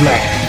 Blast. 0.00 0.39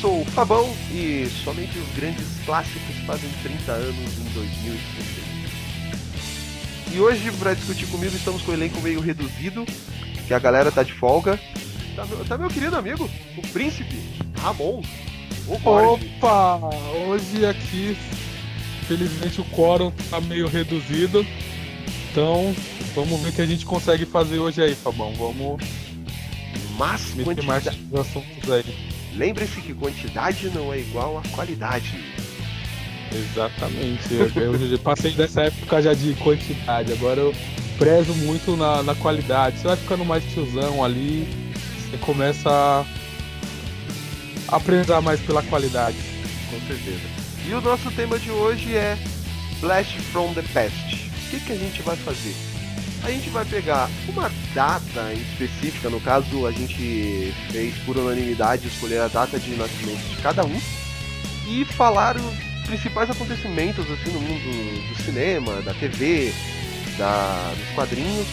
Sou 0.00 0.22
o 0.22 0.24
Fabão 0.26 0.72
e 0.90 1.28
somente 1.44 1.78
os 1.78 1.88
grandes 1.94 2.26
clássicos 2.44 2.96
fazem 3.06 3.30
30 3.42 3.72
anos 3.72 4.18
em 4.18 4.24
2016. 4.34 5.26
E 6.92 7.00
hoje, 7.00 7.30
para 7.32 7.54
discutir 7.54 7.86
comigo, 7.86 8.14
estamos 8.14 8.42
com 8.42 8.50
o 8.50 8.54
elenco 8.54 8.80
meio 8.80 9.00
reduzido, 9.00 9.64
que 10.26 10.34
a 10.34 10.38
galera 10.38 10.70
tá 10.70 10.82
de 10.82 10.92
folga. 10.92 11.38
Tá 11.94 12.04
meu, 12.06 12.24
tá 12.24 12.38
meu 12.38 12.48
querido 12.48 12.76
amigo, 12.76 13.08
o 13.36 13.42
príncipe 13.48 14.02
Ramon. 14.40 14.82
O. 15.48 15.54
Opa! 15.54 16.60
Hoje 17.08 17.46
aqui, 17.46 17.96
felizmente 18.86 19.40
o 19.40 19.44
quórum 19.44 19.92
tá 20.10 20.20
meio 20.20 20.48
reduzido. 20.48 21.26
Então, 22.10 22.54
vamos 22.94 23.20
ver 23.20 23.28
o 23.28 23.32
que 23.32 23.42
a 23.42 23.46
gente 23.46 23.64
consegue 23.64 24.04
fazer 24.04 24.38
hoje 24.38 24.62
aí, 24.62 24.74
Fabão. 24.74 25.14
Vamos 25.14 25.62
Mas 26.78 27.14
mais 27.14 27.24
quantidade... 27.24 27.78
nos 27.90 28.00
assuntos 28.00 28.50
aí. 28.50 28.95
Lembre-se 29.16 29.60
que 29.60 29.74
quantidade 29.74 30.50
não 30.50 30.72
é 30.72 30.78
igual 30.78 31.18
a 31.18 31.22
qualidade. 31.34 31.98
Exatamente. 33.12 34.12
Eu, 34.12 34.78
passei 34.78 35.12
dessa 35.12 35.42
época 35.42 35.82
já 35.82 35.94
de 35.94 36.14
quantidade. 36.14 36.92
Agora 36.92 37.20
eu 37.20 37.34
prezo 37.78 38.14
muito 38.14 38.56
na, 38.56 38.82
na 38.82 38.94
qualidade. 38.94 39.58
Você 39.58 39.66
vai 39.66 39.76
ficando 39.76 40.04
mais 40.04 40.24
tiozão 40.32 40.84
ali, 40.84 41.26
você 41.78 41.96
começa 41.98 42.50
a, 42.50 42.84
a 44.56 44.60
prezar 44.60 45.00
mais 45.00 45.20
pela 45.20 45.42
qualidade. 45.42 45.96
Com 46.50 46.60
certeza. 46.66 47.00
E 47.48 47.54
o 47.54 47.60
nosso 47.60 47.90
tema 47.92 48.18
de 48.18 48.30
hoje 48.30 48.74
é 48.74 48.98
Blast 49.60 49.98
from 50.12 50.34
the 50.34 50.42
Past. 50.52 51.10
O 51.26 51.30
que, 51.30 51.40
que 51.40 51.52
a 51.52 51.56
gente 51.56 51.82
vai 51.82 51.96
fazer? 51.96 52.34
A 53.06 53.10
gente 53.10 53.30
vai 53.30 53.44
pegar 53.44 53.88
uma 54.08 54.28
data 54.52 55.12
específica, 55.12 55.88
no 55.88 56.00
caso 56.00 56.44
a 56.44 56.50
gente 56.50 57.32
fez 57.52 57.72
por 57.84 57.96
unanimidade 57.96 58.66
escolher 58.66 58.98
a 59.00 59.06
data 59.06 59.38
de 59.38 59.50
nascimento 59.54 60.00
de 60.10 60.16
cada 60.16 60.44
um 60.44 60.60
e 61.46 61.64
falar 61.64 62.16
os 62.16 62.34
principais 62.66 63.08
acontecimentos 63.08 63.88
assim 63.88 64.10
no 64.10 64.20
mundo 64.20 64.88
do 64.88 65.02
cinema, 65.04 65.62
da 65.62 65.72
TV, 65.74 66.34
da, 66.98 67.52
dos 67.56 67.74
quadrinhos. 67.76 68.26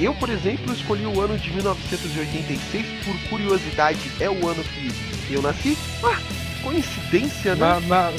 Eu, 0.00 0.14
por 0.14 0.30
exemplo, 0.30 0.72
escolhi 0.72 1.04
o 1.04 1.20
ano 1.20 1.36
de 1.36 1.50
1986 1.50 2.86
por 3.04 3.14
curiosidade. 3.28 3.98
É 4.20 4.30
o 4.30 4.48
ano 4.48 4.64
que 4.64 4.90
eu 5.34 5.42
nasci? 5.42 5.76
Ah, 6.02 6.18
coincidência, 6.62 7.54
né? 7.54 7.78
Na, 7.88 8.10
na- 8.10 8.12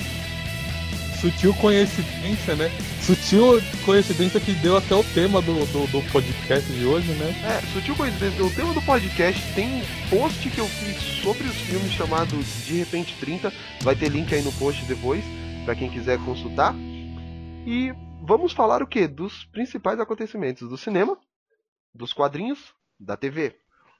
Sutil 1.19 1.51
coincidência, 1.55 2.53
né? 2.55 2.69
Sutil 3.05 3.59
coincidência 3.83 4.39
que 4.39 4.53
deu 4.53 4.77
até 4.77 4.95
o 4.95 5.03
tema 5.03 5.41
do, 5.41 5.65
do, 5.73 5.87
do 5.87 6.09
podcast 6.09 6.71
de 6.71 6.85
hoje, 6.85 7.11
né? 7.15 7.31
É, 7.43 7.59
sutil 7.73 7.97
coincidência. 7.97 8.41
O 8.41 8.55
tema 8.55 8.73
do 8.73 8.81
podcast 8.81 9.41
tem 9.53 9.67
um 9.67 10.09
post 10.09 10.49
que 10.49 10.57
eu 10.57 10.65
fiz 10.65 11.21
sobre 11.21 11.45
os 11.45 11.55
filmes 11.63 11.91
chamado 11.91 12.41
De 12.65 12.77
Repente 12.77 13.13
30. 13.19 13.51
Vai 13.81 13.93
ter 13.93 14.07
link 14.07 14.33
aí 14.33 14.41
no 14.41 14.53
post 14.53 14.85
depois, 14.85 15.21
pra 15.65 15.75
quem 15.75 15.91
quiser 15.91 16.17
consultar. 16.23 16.73
E 17.67 17.93
vamos 18.25 18.53
falar 18.53 18.81
o 18.81 18.87
que? 18.87 19.05
Dos 19.05 19.43
principais 19.47 19.99
acontecimentos 19.99 20.69
do 20.69 20.77
cinema, 20.77 21.17
dos 21.93 22.13
quadrinhos, 22.13 22.73
da 22.97 23.17
TV. 23.17 23.53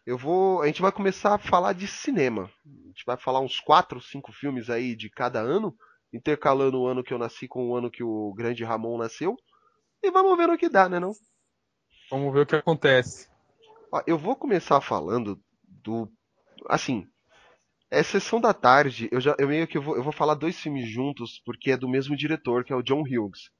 Eu 0.06 0.17
vou. 0.17 0.61
A 0.61 0.67
gente 0.67 0.81
vai 0.81 0.94
começar 0.94 1.35
a 1.35 1.39
falar 1.39 1.73
de 1.73 1.88
cinema. 1.88 2.50
A 2.66 2.88
gente 2.88 3.03
vai 3.06 3.17
falar 3.17 3.41
uns 3.41 3.59
4, 3.59 4.00
5 4.00 4.31
filmes 4.31 4.69
aí 4.69 4.95
de 4.95 5.09
cada 5.09 5.41
ano, 5.41 5.75
intercalando 6.13 6.79
o 6.79 6.88
ano 6.88 7.03
que 7.03 7.13
eu 7.13 7.18
nasci 7.18 7.47
com 7.47 7.69
o 7.69 7.75
ano 7.75 7.90
que 7.90 8.03
o 8.03 8.34
grande 8.34 8.63
Ramon 8.63 8.97
nasceu. 8.97 9.35
E 10.01 10.12
vamos 10.12 10.38
ver 10.38 10.47
no 10.47 10.57
que 10.57 10.69
dá, 10.69 10.88
né 10.88 11.00
não? 11.00 11.13
Vamos 12.12 12.31
ver 12.34 12.41
o 12.41 12.46
que 12.46 12.56
acontece. 12.56 13.28
Ó, 13.91 14.01
eu 14.06 14.18
vou 14.18 14.35
começar 14.35 14.79
falando 14.81 15.40
do. 15.66 16.09
Assim. 16.68 17.07
É 17.90 18.01
sessão 18.01 18.41
da 18.41 18.53
tarde. 18.53 19.07
Eu 19.12 19.22
já 19.22 19.35
eu 19.38 19.47
meio 19.47 19.68
que 19.68 19.78
eu 19.78 19.81
vou, 19.81 19.96
eu 19.96 20.03
vou 20.03 20.12
falar 20.12 20.34
dois 20.34 20.59
filmes 20.59 20.90
juntos, 20.90 21.41
porque 21.46 21.72
é 21.72 21.78
do 21.78 21.88
mesmo 21.88 22.16
diretor, 22.16 22.63
que 22.63 22.74
é 22.74 22.75
o 22.75 22.81
John 22.81 23.01
Hughes. 23.01 23.51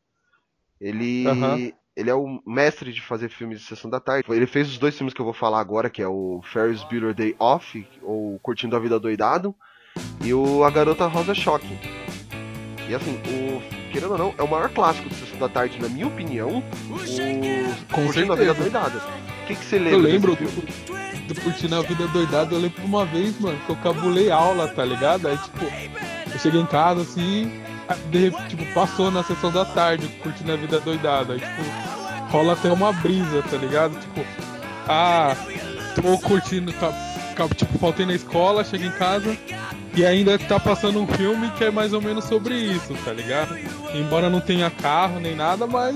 Ele. 0.80 1.28
Aham. 1.28 1.72
Ele 1.96 2.10
é 2.10 2.16
o 2.16 2.42
mestre 2.44 2.92
de 2.92 3.02
fazer 3.02 3.30
filmes 3.30 3.60
de 3.60 3.68
sessão 3.68 3.88
da 3.88 4.00
tarde. 4.00 4.26
Ele 4.32 4.48
fez 4.48 4.68
os 4.68 4.80
dois 4.80 4.98
filmes 4.98 5.14
que 5.14 5.22
eu 5.22 5.26
vou 5.26 5.34
falar 5.34 5.60
agora, 5.60 5.92
que 5.92 6.02
é 6.02 6.08
o 6.08 6.42
Ferris 6.52 6.84
Bueller 6.86 7.14
Day 7.14 7.36
Off, 7.38 7.88
ou 8.02 8.40
Curtindo 8.40 8.76
a 8.76 8.80
Vida 8.80 9.00
Doidado, 9.00 9.56
e 10.26 10.34
o 10.34 10.64
A 10.64 10.72
Garota 10.72 11.06
Rosa 11.06 11.36
Choque. 11.36 12.03
E 12.88 12.96
assim, 12.96 13.20
o. 13.28 13.62
Querendo 13.92 14.12
ou 14.12 14.18
não, 14.18 14.34
é 14.38 14.44
o 14.44 14.48
maior 14.48 14.70
clássico 14.70 15.08
de 15.08 15.16
sessão 15.16 15.38
da 15.38 15.48
tarde, 15.48 15.80
na 15.80 15.88
minha 15.88 16.08
opinião, 16.08 16.64
o 16.90 17.94
Curtindo 17.94 18.34
a 18.34 18.36
Vida. 18.36 18.54
Doidado. 18.54 18.98
O 18.98 19.46
que, 19.46 19.56
que 19.56 19.66
você 19.66 19.78
lembra? 19.78 19.94
Eu 19.94 20.00
lembro 20.00 20.36
do, 20.36 21.28
do 21.28 21.42
Curtindo 21.42 21.76
a 21.76 21.82
Vida 21.82 22.08
Doidado, 22.08 22.56
eu 22.56 22.60
lembro 22.60 22.84
uma 22.84 23.06
vez, 23.06 23.40
mano, 23.40 23.58
que 23.66 23.70
eu 23.70 23.76
cabulei 23.78 24.32
aula, 24.32 24.68
tá 24.68 24.84
ligado? 24.84 25.28
Aí, 25.28 25.38
tipo, 25.38 25.66
eu 26.34 26.40
cheguei 26.40 26.60
em 26.60 26.66
casa 26.66 27.02
assim, 27.02 27.62
de 28.10 28.18
repente, 28.18 28.50
tipo, 28.50 28.74
passou 28.74 29.12
na 29.12 29.24
sessão 29.24 29.52
da 29.52 29.64
tarde, 29.64 30.08
Curtindo 30.24 30.54
a 30.54 30.56
Vida 30.56 30.80
Doidado. 30.80 31.34
Aí, 31.34 31.40
tipo, 31.40 31.62
rola 32.30 32.54
até 32.54 32.72
uma 32.72 32.92
brisa, 32.92 33.44
tá 33.44 33.58
ligado? 33.58 34.00
Tipo, 34.00 34.26
ah, 34.88 35.36
tô 35.96 36.18
curtindo, 36.18 36.74
tá, 36.74 36.92
tipo, 37.56 37.78
faltei 37.78 38.06
na 38.06 38.14
escola, 38.14 38.64
cheguei 38.64 38.88
em 38.88 38.92
casa 38.92 39.38
e 39.96 40.06
ainda 40.06 40.40
tá 40.40 40.60
passando 40.60 41.00
um 41.00 41.08
filme 41.08 41.52
que 41.52 41.64
é 41.64 41.72
mais 41.72 41.94
ou 41.94 42.02
menos 42.02 42.26
sobre 42.26 42.56
isso, 42.56 42.94
tá 43.06 43.14
ligado? 43.14 43.58
Embora 43.94 44.30
não 44.30 44.42
tenha 44.42 44.70
carro 44.70 45.20
nem 45.20 45.36
nada, 45.36 45.68
mas 45.68 45.96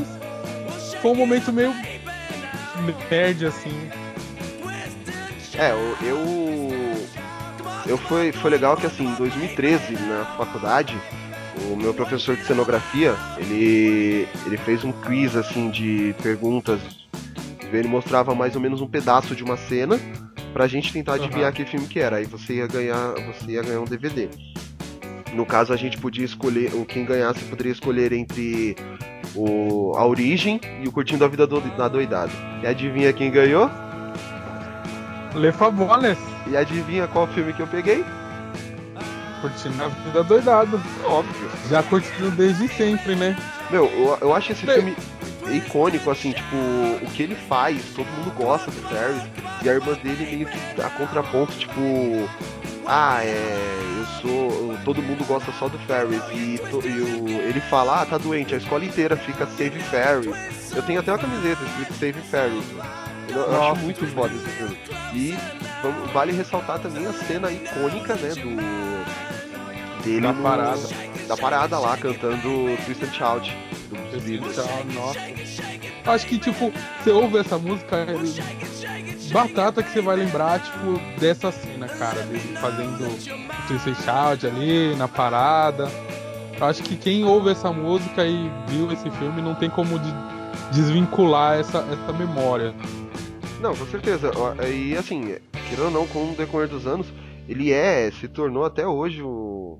foi 1.01 1.11
um 1.11 1.15
momento 1.15 1.51
meio 1.51 1.73
nerd, 3.09 3.45
assim. 3.45 3.89
É. 5.55 5.71
Eu, 6.01 6.19
eu 7.87 7.97
foi, 7.97 8.31
foi 8.31 8.51
legal 8.51 8.77
que 8.77 8.85
assim, 8.85 9.05
em 9.05 9.15
2013, 9.15 9.93
na 9.93 10.25
faculdade, 10.37 10.95
o 11.71 11.75
meu 11.75 11.93
professor 11.93 12.35
de 12.35 12.45
cenografia, 12.45 13.15
ele, 13.37 14.27
ele 14.45 14.57
fez 14.57 14.83
um 14.83 14.91
quiz 14.91 15.35
assim 15.35 15.71
de 15.71 16.13
perguntas. 16.21 16.79
Ele 17.71 17.87
mostrava 17.87 18.35
mais 18.35 18.55
ou 18.55 18.61
menos 18.61 18.79
um 18.79 18.87
pedaço 18.87 19.35
de 19.35 19.43
uma 19.43 19.57
cena 19.57 19.99
pra 20.57 20.65
gente 20.67 20.91
tentar 20.91 21.13
adivinhar 21.13 21.43
Aham. 21.49 21.51
que 21.51 21.65
filme 21.65 21.85
que 21.85 21.99
era. 21.99 22.15
Aí 22.15 22.25
você 22.25 22.55
ia 22.55 22.65
ganhar, 22.65 23.13
você 23.27 23.51
ia 23.51 23.61
ganhar 23.61 23.79
um 23.79 23.85
DVD. 23.85 24.27
No 25.31 25.45
caso, 25.45 25.71
a 25.71 25.75
gente 25.77 25.99
podia 25.99 26.25
escolher, 26.25 26.71
quem 26.87 27.05
ganhasse 27.05 27.43
poderia 27.43 27.71
escolher 27.71 28.11
entre 28.11 28.75
o, 29.35 29.93
a 29.95 30.03
origem 30.03 30.59
e 30.83 30.87
o 30.87 30.91
Curtindo 30.91 31.23
a 31.23 31.27
Vida 31.27 31.45
do, 31.45 31.61
da 31.61 31.87
Doidado. 31.87 32.31
E 32.63 32.65
adivinha 32.65 33.13
quem 33.13 33.29
ganhou? 33.29 33.69
Le 35.35 35.51
Favones, 35.51 36.17
E 36.47 36.57
adivinha 36.57 37.05
qual 37.07 37.27
filme 37.27 37.53
que 37.53 37.59
eu 37.61 37.67
peguei? 37.67 38.03
curtindo 39.39 39.83
a 39.83 39.87
vida 39.89 40.23
doidado. 40.23 40.81
Óbvio. 41.05 41.49
Já 41.69 41.83
curtindo 41.83 42.31
desde 42.31 42.67
sempre, 42.69 43.13
né? 43.15 43.37
Meu, 43.69 43.85
eu, 43.85 44.17
eu 44.21 44.33
acho 44.33 44.53
esse 44.53 44.65
Bem- 44.65 44.75
filme 44.77 44.95
icônico, 45.55 46.09
assim, 46.11 46.31
tipo, 46.31 46.55
o 47.01 47.09
que 47.13 47.23
ele 47.23 47.35
faz, 47.35 47.81
todo 47.95 48.05
mundo 48.07 48.31
gosta 48.35 48.69
do 48.71 48.81
Ferris, 48.89 49.21
e 49.63 49.69
a 49.69 49.73
irmã 49.73 49.93
dele 50.03 50.25
meio 50.35 50.47
que 50.47 50.81
a 50.81 50.89
contraponto, 50.89 51.53
tipo, 51.53 52.29
ah, 52.85 53.19
é, 53.23 53.57
eu 53.99 54.05
sou, 54.21 54.77
todo 54.85 55.01
mundo 55.01 55.25
gosta 55.25 55.51
só 55.59 55.67
do 55.67 55.77
Ferris, 55.79 56.21
e, 56.31 56.57
to- 56.69 56.81
e 56.87 56.99
o- 57.01 57.29
ele 57.41 57.59
fala, 57.61 58.01
ah, 58.01 58.05
tá 58.05 58.17
doente, 58.17 58.53
a 58.53 58.57
escola 58.57 58.85
inteira 58.85 59.15
fica 59.17 59.45
Save 59.45 59.79
Ferris. 59.79 60.71
Eu 60.75 60.81
tenho 60.83 60.99
até 60.99 61.11
uma 61.11 61.17
camiseta 61.17 61.63
escrito 61.63 61.93
Save 61.93 62.21
Ferris. 62.29 62.63
Eu, 63.29 63.41
eu 63.41 63.63
acho 63.71 63.81
muito 63.81 64.07
foda 64.07 64.33
esse 64.33 64.45
filme. 64.51 64.77
E 65.13 65.37
vamos- 65.81 66.11
vale 66.11 66.31
ressaltar 66.31 66.79
também 66.79 67.05
a 67.05 67.13
cena 67.13 67.51
icônica, 67.51 68.15
né, 68.15 68.29
do... 68.29 70.03
Dele 70.03 70.21
Da 70.21 70.31
no- 70.33 70.43
parada. 70.43 70.81
Da 71.27 71.35
parada 71.35 71.77
lá, 71.79 71.97
cantando 71.97 72.77
Twist 72.85 73.03
and 73.03 73.11
Shout. 73.13 73.57
Dos 74.11 74.23
Beatles. 74.23 74.57
Então, 74.57 74.83
nossa. 74.93 75.19
Acho 76.05 76.27
que, 76.27 76.37
tipo, 76.37 76.71
você 77.03 77.11
ouve 77.11 77.37
essa 77.37 77.57
música, 77.57 77.95
é 77.97 79.31
batata 79.31 79.83
que 79.83 79.91
você 79.91 80.01
vai 80.01 80.15
lembrar, 80.17 80.59
tipo, 80.61 80.99
dessa 81.19 81.51
cena, 81.51 81.87
cara, 81.87 82.21
dele 82.23 82.55
fazendo 82.59 83.03
o 83.05 83.67
Twisted 83.67 83.95
Shout 84.03 84.47
ali, 84.47 84.95
na 84.95 85.07
parada. 85.07 85.89
Acho 86.59 86.81
que 86.83 86.95
quem 86.95 87.23
ouve 87.23 87.51
essa 87.51 87.71
música 87.71 88.25
e 88.25 88.49
viu 88.67 88.91
esse 88.91 89.09
filme 89.11 89.41
não 89.41 89.53
tem 89.53 89.69
como 89.69 89.99
de- 89.99 90.13
desvincular 90.71 91.59
essa, 91.59 91.79
essa 91.79 92.13
memória. 92.13 92.73
Não, 93.61 93.75
com 93.75 93.85
certeza. 93.85 94.31
E 94.67 94.95
assim, 94.95 95.35
querendo 95.69 95.85
ou 95.85 95.91
não, 95.91 96.07
com 96.07 96.31
o 96.31 96.35
decorrer 96.35 96.67
dos 96.67 96.87
anos, 96.87 97.07
ele 97.47 97.71
é, 97.71 98.09
se 98.11 98.27
tornou 98.27 98.65
até 98.65 98.87
hoje 98.87 99.21
o, 99.21 99.77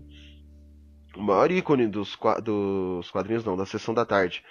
o 1.18 1.24
maior 1.24 1.52
ícone 1.52 1.88
dos, 1.88 2.18
dos 2.44 3.12
quadrinhos, 3.12 3.44
não, 3.44 3.58
da 3.58 3.66
sessão 3.66 3.94
da 3.94 4.06
tarde. 4.06 4.44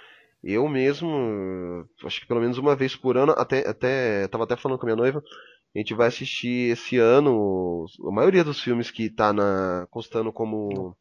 Eu 0.42 0.68
mesmo, 0.68 1.88
acho 2.04 2.20
que 2.20 2.26
pelo 2.26 2.40
menos 2.40 2.58
uma 2.58 2.76
vez 2.76 2.94
por 2.94 3.16
ano, 3.16 3.32
até, 3.36 3.68
até 3.68 4.28
tava 4.28 4.44
até 4.44 4.56
falando 4.56 4.78
com 4.78 4.86
a 4.86 4.88
minha 4.88 4.96
noiva, 4.96 5.22
a 5.74 5.78
gente 5.78 5.94
vai 5.94 6.08
assistir 6.08 6.72
esse 6.72 6.98
ano 6.98 7.86
a 8.06 8.10
maioria 8.10 8.44
dos 8.44 8.60
filmes 8.60 8.90
que 8.90 9.10
tá 9.10 9.32
na 9.32 9.86
constando 9.90 10.32
como 10.32 10.96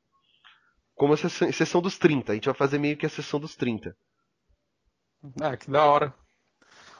como 0.95 1.13
a 1.13 1.17
sessão, 1.17 1.51
sessão 1.51 1.81
dos 1.81 1.97
30. 1.97 2.31
A 2.31 2.35
gente 2.35 2.45
vai 2.45 2.53
fazer 2.53 2.77
meio 2.77 2.97
que 2.97 3.05
a 3.05 3.09
sessão 3.09 3.39
dos 3.39 3.55
30. 3.55 3.95
Ah, 5.41 5.57
que 5.57 5.69
da 5.69 5.83
hora. 5.85 6.13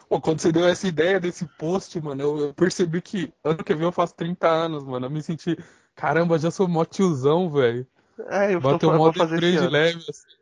Pô, 0.09 0.21
quando 0.21 0.39
você 0.39 0.51
deu 0.51 0.67
essa 0.67 0.87
ideia 0.87 1.19
desse 1.19 1.47
post, 1.57 1.99
mano, 1.99 2.21
eu, 2.21 2.37
eu, 2.39 2.53
percebi 2.53 3.01
que 3.01 3.33
ano 3.43 3.63
que 3.63 3.73
vem 3.73 3.85
eu 3.85 3.91
faço 3.91 4.15
30 4.15 4.47
anos, 4.47 4.83
mano. 4.83 5.07
Eu 5.07 5.09
me 5.09 5.21
senti, 5.21 5.57
caramba, 5.95 6.37
já 6.37 6.51
sou 6.51 6.67
mó 6.67 6.85
tiozão, 6.85 7.49
velho. 7.49 7.87
É, 8.29 8.53
eu 8.53 8.61
mó 8.61 9.11
fazer 9.13 9.39
de 9.39 9.67
leve, 9.67 9.97
assim. 9.97 10.35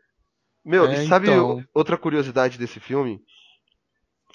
Meu, 0.64 0.86
é, 0.86 1.06
sabe 1.08 1.30
então... 1.30 1.64
outra 1.74 1.98
curiosidade 1.98 2.58
desse 2.58 2.80
filme? 2.80 3.24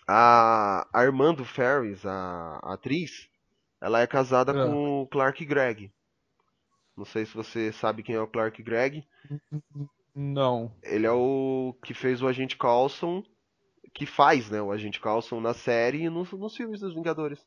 A 0.06 0.86
Armando 0.92 1.44
Ferris, 1.44 2.04
a, 2.04 2.60
a 2.62 2.74
atriz, 2.74 3.28
ela 3.80 4.00
é 4.00 4.06
casada 4.06 4.52
é. 4.52 4.66
com 4.66 5.02
o 5.02 5.06
Clark 5.06 5.44
Gregg. 5.44 5.90
Não 6.96 7.04
sei 7.04 7.24
se 7.24 7.34
você 7.34 7.72
sabe 7.72 8.02
quem 8.02 8.16
é 8.16 8.20
o 8.20 8.26
Clark 8.26 8.62
Gregg. 8.62 9.06
Não. 10.14 10.72
Ele 10.82 11.06
é 11.06 11.12
o 11.12 11.74
que 11.84 11.94
fez 11.94 12.20
o 12.20 12.26
Agente 12.26 12.56
Coulson, 12.56 13.22
que 13.94 14.04
faz, 14.04 14.50
né, 14.50 14.60
o 14.60 14.72
Agente 14.72 15.00
Coulson 15.00 15.40
na 15.40 15.54
série 15.54 16.02
e 16.02 16.10
nos, 16.10 16.32
nos 16.32 16.56
filmes 16.56 16.80
dos 16.80 16.94
Vingadores. 16.94 17.46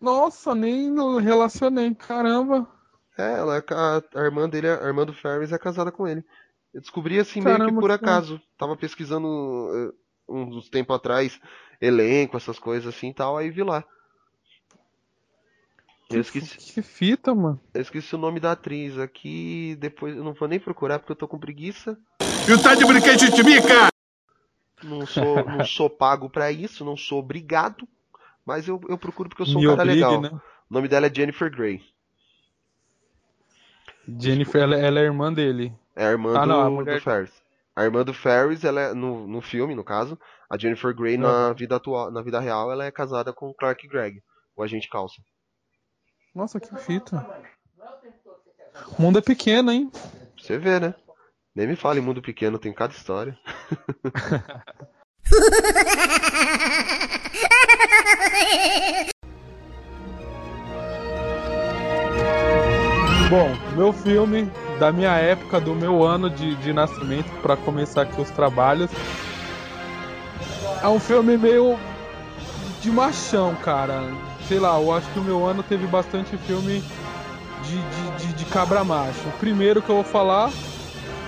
Nossa, 0.00 0.54
nem 0.54 0.94
relacionei, 1.20 1.94
caramba. 1.94 2.68
É, 3.18 3.32
ela 3.38 3.56
é 3.56 3.64
a, 3.70 4.20
a 4.20 4.24
irmã 4.24 4.48
dele, 4.48 4.68
a 4.68 4.86
irmã 4.86 5.04
do 5.04 5.12
Ferris 5.12 5.50
é 5.50 5.58
casada 5.58 5.90
com 5.90 6.06
ele. 6.06 6.24
Eu 6.72 6.80
descobri 6.80 7.18
assim 7.18 7.42
Caramba, 7.42 7.64
meio 7.64 7.74
que 7.74 7.80
por 7.80 7.90
acaso. 7.90 8.40
Tava 8.56 8.76
pesquisando 8.76 9.26
uh, 9.26 9.92
uns 10.28 10.70
tempo 10.70 10.92
atrás 10.92 11.40
elenco, 11.80 12.36
essas 12.36 12.58
coisas 12.58 12.94
assim 12.94 13.08
e 13.08 13.14
tal, 13.14 13.36
aí 13.36 13.50
vi 13.50 13.64
lá. 13.64 13.84
Eu 16.08 16.20
esqueci. 16.20 16.56
Que 16.74 16.80
fita, 16.80 17.34
mano. 17.34 17.60
Eu 17.74 17.82
esqueci 17.82 18.14
o 18.14 18.18
nome 18.18 18.40
da 18.40 18.52
atriz 18.52 18.96
aqui. 18.98 19.76
Depois 19.78 20.16
eu 20.16 20.24
não 20.24 20.32
vou 20.32 20.48
nem 20.48 20.58
procurar 20.58 20.98
porque 20.98 21.12
eu 21.12 21.16
tô 21.16 21.28
com 21.28 21.38
preguiça. 21.38 21.98
E 22.48 22.52
o 22.52 22.62
tá 22.62 22.74
de 22.74 22.84
brinquedo 22.86 23.30
de 23.30 23.42
mica! 23.42 23.88
Não 24.82 25.04
sou, 25.04 25.44
não 25.44 25.64
sou 25.66 25.90
pago 25.90 26.30
para 26.30 26.50
isso, 26.50 26.84
não 26.84 26.96
sou 26.96 27.18
obrigado. 27.18 27.86
Mas 28.46 28.66
eu, 28.68 28.80
eu 28.88 28.96
procuro 28.96 29.28
porque 29.28 29.42
eu 29.42 29.46
sou 29.46 29.60
Me 29.60 29.66
um 29.66 29.70
cara 29.70 29.82
obrigue, 29.82 30.06
legal. 30.06 30.20
Né? 30.22 30.30
O 30.70 30.74
nome 30.74 30.88
dela 30.88 31.08
é 31.08 31.14
Jennifer 31.14 31.50
Grey. 31.50 31.82
Jennifer, 34.18 34.62
ela, 34.62 34.76
ela 34.76 35.00
é 35.00 35.02
irmã 35.02 35.32
dele. 35.32 35.72
É 35.94 36.06
a 36.06 36.10
irmã 36.10 36.36
ah, 36.36 36.42
do, 36.42 36.46
não, 36.46 36.60
a 36.60 36.70
mulher... 36.70 36.96
do 36.96 37.02
Ferris. 37.02 37.42
A 37.76 37.84
irmã 37.84 38.04
do 38.04 38.14
Ferris, 38.14 38.64
ela 38.64 38.80
é, 38.80 38.94
no, 38.94 39.26
no 39.26 39.40
filme, 39.40 39.74
no 39.74 39.84
caso, 39.84 40.18
a 40.50 40.56
Jennifer 40.56 40.94
Grey 40.94 41.16
na 41.16 41.52
vida 41.52 41.76
atual, 41.76 42.10
na 42.10 42.22
vida 42.22 42.40
real, 42.40 42.72
ela 42.72 42.84
é 42.84 42.90
casada 42.90 43.32
com 43.32 43.50
o 43.50 43.54
Clark 43.54 43.86
Gregg, 43.86 44.22
o 44.56 44.62
agente 44.62 44.88
calça. 44.88 45.22
Nossa, 46.34 46.58
que 46.58 46.74
fita. 46.76 47.24
O 48.98 49.02
mundo 49.02 49.18
é 49.18 49.22
pequeno, 49.22 49.70
hein? 49.70 49.90
Você 50.36 50.58
vê, 50.58 50.80
né? 50.80 50.94
Nem 51.54 51.66
me 51.66 51.76
fale 51.76 52.00
mundo 52.00 52.22
pequeno, 52.22 52.58
tem 52.58 52.72
cada 52.72 52.92
história. 52.92 53.38
Bom, 63.28 63.50
meu 63.76 63.92
filme 63.92 64.50
da 64.78 64.90
minha 64.90 65.12
época, 65.16 65.60
do 65.60 65.74
meu 65.74 66.02
ano 66.04 66.30
de, 66.30 66.54
de 66.56 66.72
nascimento, 66.72 67.30
para 67.42 67.56
começar 67.56 68.02
aqui 68.02 68.20
os 68.20 68.30
trabalhos, 68.30 68.90
é 70.82 70.88
um 70.88 70.98
filme 70.98 71.36
meio 71.36 71.78
de 72.80 72.90
machão, 72.90 73.54
cara 73.56 74.02
sei 74.48 74.58
lá, 74.58 74.80
eu 74.80 74.90
acho 74.90 75.06
que 75.10 75.18
o 75.18 75.22
meu 75.22 75.46
ano 75.46 75.62
teve 75.62 75.86
bastante 75.86 76.36
filme 76.38 76.82
de, 77.62 77.76
de, 77.76 78.26
de, 78.26 78.32
de 78.32 78.44
cabra 78.46 78.82
macho. 78.82 79.28
O 79.28 79.38
primeiro 79.38 79.82
que 79.82 79.90
eu 79.90 79.96
vou 79.96 80.04
falar 80.04 80.50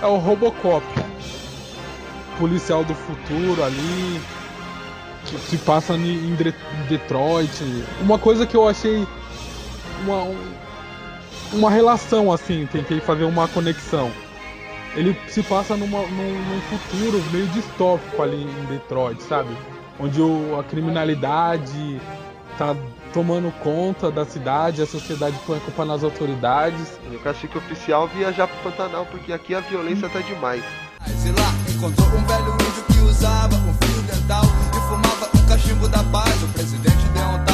é 0.01 0.07
o 0.07 0.17
Robocop. 0.17 0.83
Policial 2.39 2.83
do 2.83 2.95
futuro 2.95 3.63
ali, 3.63 4.19
que 5.25 5.37
se 5.37 5.57
passa 5.57 5.93
em 5.93 6.35
Detroit. 6.89 7.63
Uma 8.01 8.17
coisa 8.17 8.47
que 8.47 8.57
eu 8.57 8.67
achei 8.67 9.07
uma, 10.03 10.23
uma 11.53 11.69
relação 11.69 12.31
assim, 12.31 12.67
tentei 12.71 12.99
fazer 12.99 13.23
uma 13.23 13.47
conexão. 13.47 14.11
Ele 14.95 15.17
se 15.27 15.41
passa 15.43 15.75
numa, 15.77 15.99
num, 15.99 16.33
num 16.33 16.61
futuro 16.61 17.23
meio 17.31 17.47
distópico 17.47 18.21
ali 18.21 18.43
em 18.43 18.65
Detroit, 18.65 19.21
sabe? 19.23 19.55
Onde 19.99 20.21
o, 20.21 20.59
a 20.59 20.63
criminalidade 20.63 22.01
tá 22.57 22.75
tomando 23.13 23.51
conta 23.59 24.11
da 24.11 24.25
cidade, 24.25 24.81
a 24.81 24.85
sociedade 24.85 25.37
põe 25.45 25.57
a 25.57 25.61
culpa 25.61 25.85
nas 25.85 26.03
autoridades. 26.03 26.99
E 27.09 27.15
o 27.15 27.19
cacique 27.19 27.57
oficial 27.57 28.07
viajar 28.07 28.47
pro 28.47 28.71
Pantanal, 28.71 29.05
porque 29.05 29.31
aqui 29.31 29.55
a 29.55 29.61
violência 29.61 30.09
tá 30.09 30.19
demais. 30.19 30.63
Sei 31.17 31.31
lá, 31.31 31.53
encontrou 31.69 32.07
um 32.07 32.25
velho 32.25 32.53
índio 32.53 32.83
que 32.91 32.99
usava 32.99 33.55
um 33.55 33.73
fio 33.73 34.01
dental 34.03 34.43
e 34.43 34.79
fumava 34.89 35.29
um 35.35 35.47
cachimbo 35.47 35.87
da 35.87 36.03
paz. 36.05 36.43
O 36.43 36.47
presidente 36.49 37.07
deu 37.13 37.27
um 37.27 37.50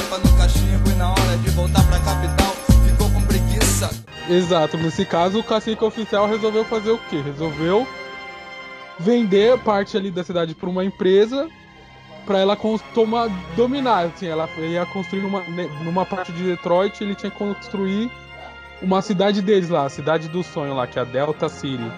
Exato, 4.29 4.77
nesse 4.77 5.05
caso 5.05 5.39
o 5.39 5.43
cacique 5.43 5.83
oficial 5.83 6.27
resolveu 6.27 6.65
fazer 6.65 6.91
o 6.91 6.97
quê? 7.09 7.21
Resolveu 7.21 7.87
vender 8.99 9.57
parte 9.59 9.95
ali 9.95 10.11
da 10.11 10.23
cidade 10.23 10.53
para 10.53 10.69
uma 10.69 10.83
empresa 10.83 11.47
para 12.25 12.39
ela 12.39 12.57
tomar, 12.93 13.29
dominar. 13.55 14.07
Assim, 14.07 14.27
ela 14.27 14.49
ia 14.57 14.85
construir 14.87 15.21
numa, 15.21 15.41
numa 15.83 16.05
parte 16.05 16.31
de 16.33 16.43
Detroit, 16.43 17.01
ele 17.01 17.15
tinha 17.15 17.31
que 17.31 17.37
construir 17.37 18.11
uma 18.81 19.01
cidade 19.01 19.41
deles 19.41 19.69
lá, 19.69 19.85
a 19.85 19.89
cidade 19.89 20.27
do 20.27 20.43
sonho 20.43 20.75
lá, 20.75 20.85
que 20.85 20.99
é 20.99 21.01
a 21.01 21.05
Delta 21.05 21.47
City. 21.47 21.89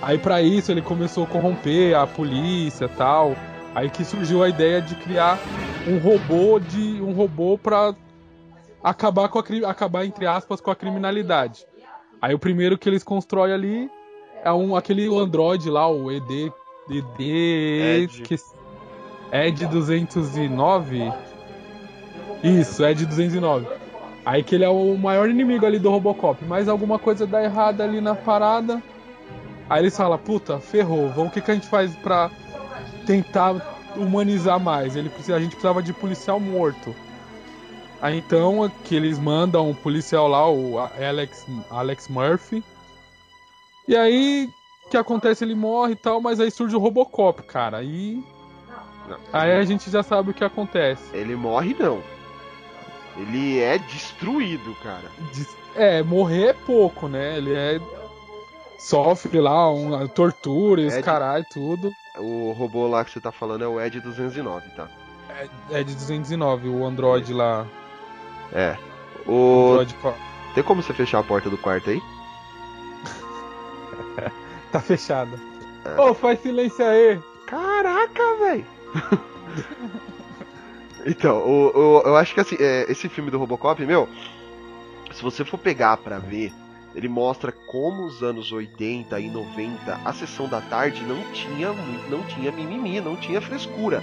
Aí 0.00 0.18
para 0.18 0.40
isso 0.40 0.70
ele 0.70 0.80
começou 0.80 1.24
a 1.24 1.26
corromper 1.26 1.96
a 1.96 2.06
polícia, 2.06 2.88
tal. 2.88 3.36
Aí 3.74 3.90
que 3.90 4.04
surgiu 4.04 4.42
a 4.42 4.48
ideia 4.48 4.80
de 4.80 4.94
criar 4.94 5.38
um 5.86 5.98
robô 5.98 6.58
de 6.60 7.00
um 7.02 7.12
robô 7.12 7.58
para 7.58 7.94
acabar 8.82 9.28
com 9.28 9.38
a 9.38 9.70
acabar 9.70 10.04
entre 10.04 10.26
aspas 10.26 10.60
com 10.60 10.70
a 10.70 10.76
criminalidade. 10.76 11.66
Aí 12.20 12.34
o 12.34 12.38
primeiro 12.38 12.78
que 12.78 12.88
eles 12.88 13.02
constroem 13.02 13.52
ali 13.52 13.90
é 14.44 14.52
um 14.52 14.76
aquele 14.76 15.06
android 15.06 15.68
lá, 15.70 15.88
o 15.88 16.10
ED 16.10 16.52
ED 16.88 18.08
que 18.22 18.36
Ed 19.32 19.66
209. 19.66 21.12
Isso, 22.42 22.84
Ed 22.84 23.04
209. 23.06 23.66
Aí 24.24 24.42
que 24.42 24.54
ele 24.54 24.64
é 24.64 24.68
o 24.68 24.96
maior 24.96 25.28
inimigo 25.28 25.66
ali 25.66 25.78
do 25.78 25.90
Robocop. 25.90 26.44
Mas 26.44 26.68
alguma 26.68 26.98
coisa 26.98 27.26
dá 27.26 27.42
errada 27.42 27.84
ali 27.84 28.00
na 28.00 28.14
parada. 28.14 28.82
Aí 29.68 29.82
eles 29.82 29.96
falam, 29.96 30.18
puta, 30.18 30.58
ferrou. 30.58 31.08
Vamos, 31.10 31.30
o 31.30 31.34
que, 31.34 31.40
que 31.40 31.50
a 31.50 31.54
gente 31.54 31.66
faz 31.66 31.94
pra 31.96 32.30
tentar 33.04 33.54
humanizar 33.96 34.60
mais? 34.60 34.94
Ele, 34.94 35.10
a 35.28 35.38
gente 35.38 35.50
precisava 35.50 35.82
de 35.82 35.92
policial 35.92 36.38
morto. 36.38 36.94
Aí 38.00 38.18
então 38.18 38.70
que 38.84 38.94
eles 38.94 39.18
mandam 39.18 39.70
um 39.70 39.74
policial 39.74 40.28
lá, 40.28 40.48
o 40.48 40.78
Alex, 40.78 41.46
Alex 41.70 42.08
Murphy. 42.08 42.62
E 43.88 43.96
aí 43.96 44.48
o 44.86 44.90
que 44.90 44.96
acontece? 44.96 45.44
Ele 45.44 45.54
morre 45.54 45.92
e 45.92 45.96
tal, 45.96 46.20
mas 46.20 46.38
aí 46.38 46.50
surge 46.50 46.76
o 46.76 46.78
Robocop, 46.78 47.42
cara. 47.42 47.82
E 47.82 48.22
não. 49.08 49.18
Aí 49.32 49.52
a 49.52 49.64
gente 49.64 49.90
já 49.90 50.02
sabe 50.02 50.30
o 50.30 50.34
que 50.34 50.44
acontece. 50.44 51.02
Ele 51.16 51.36
morre 51.36 51.74
não. 51.78 52.02
Ele 53.16 53.60
é 53.60 53.78
destruído, 53.78 54.74
cara. 54.82 55.10
É, 55.74 56.02
morrer 56.02 56.48
é 56.48 56.52
pouco, 56.52 57.08
né? 57.08 57.38
Ele 57.38 57.54
é. 57.54 57.80
Sofre 58.78 59.40
lá 59.40 59.70
uma 59.70 60.06
tortura 60.06 60.82
e 60.82 60.86
os 60.86 60.98
caralho, 60.98 61.44
tudo. 61.50 61.90
O 62.18 62.52
robô 62.52 62.86
lá 62.86 63.04
que 63.04 63.10
você 63.10 63.20
tá 63.20 63.32
falando 63.32 63.64
é 63.64 63.66
o 63.66 63.80
Ed 63.80 64.00
209, 64.00 64.68
tá? 64.70 64.88
É, 65.70 65.80
Ed 65.80 65.94
209, 65.94 66.68
o 66.68 66.84
Android 66.84 67.32
lá. 67.32 67.66
É. 68.52 68.76
O. 69.26 69.78
Tem 70.54 70.64
como 70.64 70.82
você 70.82 70.92
fechar 70.92 71.18
a 71.18 71.22
porta 71.22 71.50
do 71.50 71.58
quarto 71.58 71.90
aí? 71.90 72.02
tá 74.72 74.80
fechada. 74.80 75.38
É. 75.84 76.00
Ô, 76.00 76.10
oh, 76.10 76.14
faz 76.14 76.40
silêncio 76.40 76.84
aí! 76.84 77.20
Caraca, 77.46 78.36
velho! 78.38 78.66
então, 81.06 81.38
o, 81.38 81.76
o, 81.76 82.00
eu 82.02 82.16
acho 82.16 82.34
que 82.34 82.40
assim, 82.40 82.56
é, 82.58 82.90
esse 82.90 83.08
filme 83.08 83.30
do 83.30 83.38
Robocop, 83.38 83.84
meu, 83.84 84.08
se 85.12 85.22
você 85.22 85.44
for 85.44 85.58
pegar 85.58 85.96
pra 85.98 86.18
ver, 86.18 86.52
ele 86.94 87.08
mostra 87.08 87.52
como 87.52 88.04
os 88.04 88.22
anos 88.22 88.50
80 88.50 89.20
e 89.20 89.30
90, 89.30 90.00
a 90.04 90.12
sessão 90.12 90.48
da 90.48 90.60
tarde 90.60 91.04
não 91.04 91.22
tinha 91.32 91.72
não 92.08 92.22
tinha 92.24 92.50
mimimi, 92.50 93.00
não 93.00 93.16
tinha 93.16 93.40
frescura. 93.40 94.02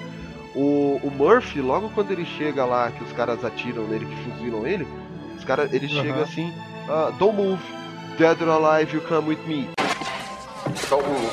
O, 0.55 0.99
o 1.03 1.11
Murphy, 1.11 1.61
logo 1.61 1.89
quando 1.89 2.11
ele 2.11 2.25
chega 2.25 2.63
lá, 2.63 2.91
que 2.91 3.03
os 3.03 3.11
caras 3.13 3.43
atiram 3.43 3.87
nele, 3.87 4.05
que 4.05 4.15
fuzilam 4.29 4.67
ele, 4.67 4.87
Os 5.37 5.43
caras, 5.43 5.73
eles 5.73 5.91
Aham. 5.91 6.01
chegam 6.03 6.21
assim, 6.21 6.53
ah, 6.87 7.11
don't 7.19 7.35
move, 7.35 7.61
dead 8.17 8.41
or 8.41 8.49
alive, 8.49 8.93
you 8.95 9.01
come 9.01 9.27
with 9.27 9.39
me. 9.45 9.67
Don't 10.89 11.05
move. 11.05 11.31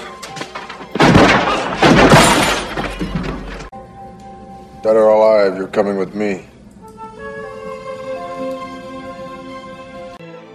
Dead 4.82 4.96
or 4.96 5.08
alive, 5.10 5.56
you're 5.58 5.70
coming 5.70 5.96
with 5.96 6.14
me. 6.14 6.42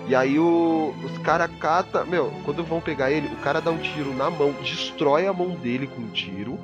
E 0.07 0.13
aí 0.13 0.37
o, 0.37 0.93
os 1.03 1.17
caras 1.19 1.49
cata, 1.59 2.03
meu, 2.03 2.31
quando 2.43 2.63
vão 2.63 2.81
pegar 2.81 3.09
ele, 3.11 3.27
o 3.27 3.37
cara 3.37 3.61
dá 3.61 3.71
um 3.71 3.77
tiro 3.77 4.13
na 4.13 4.29
mão, 4.29 4.51
destrói 4.61 5.27
a 5.27 5.33
mão 5.33 5.49
dele 5.51 5.87
com 5.87 6.01
um 6.01 6.09
tiro. 6.09 6.59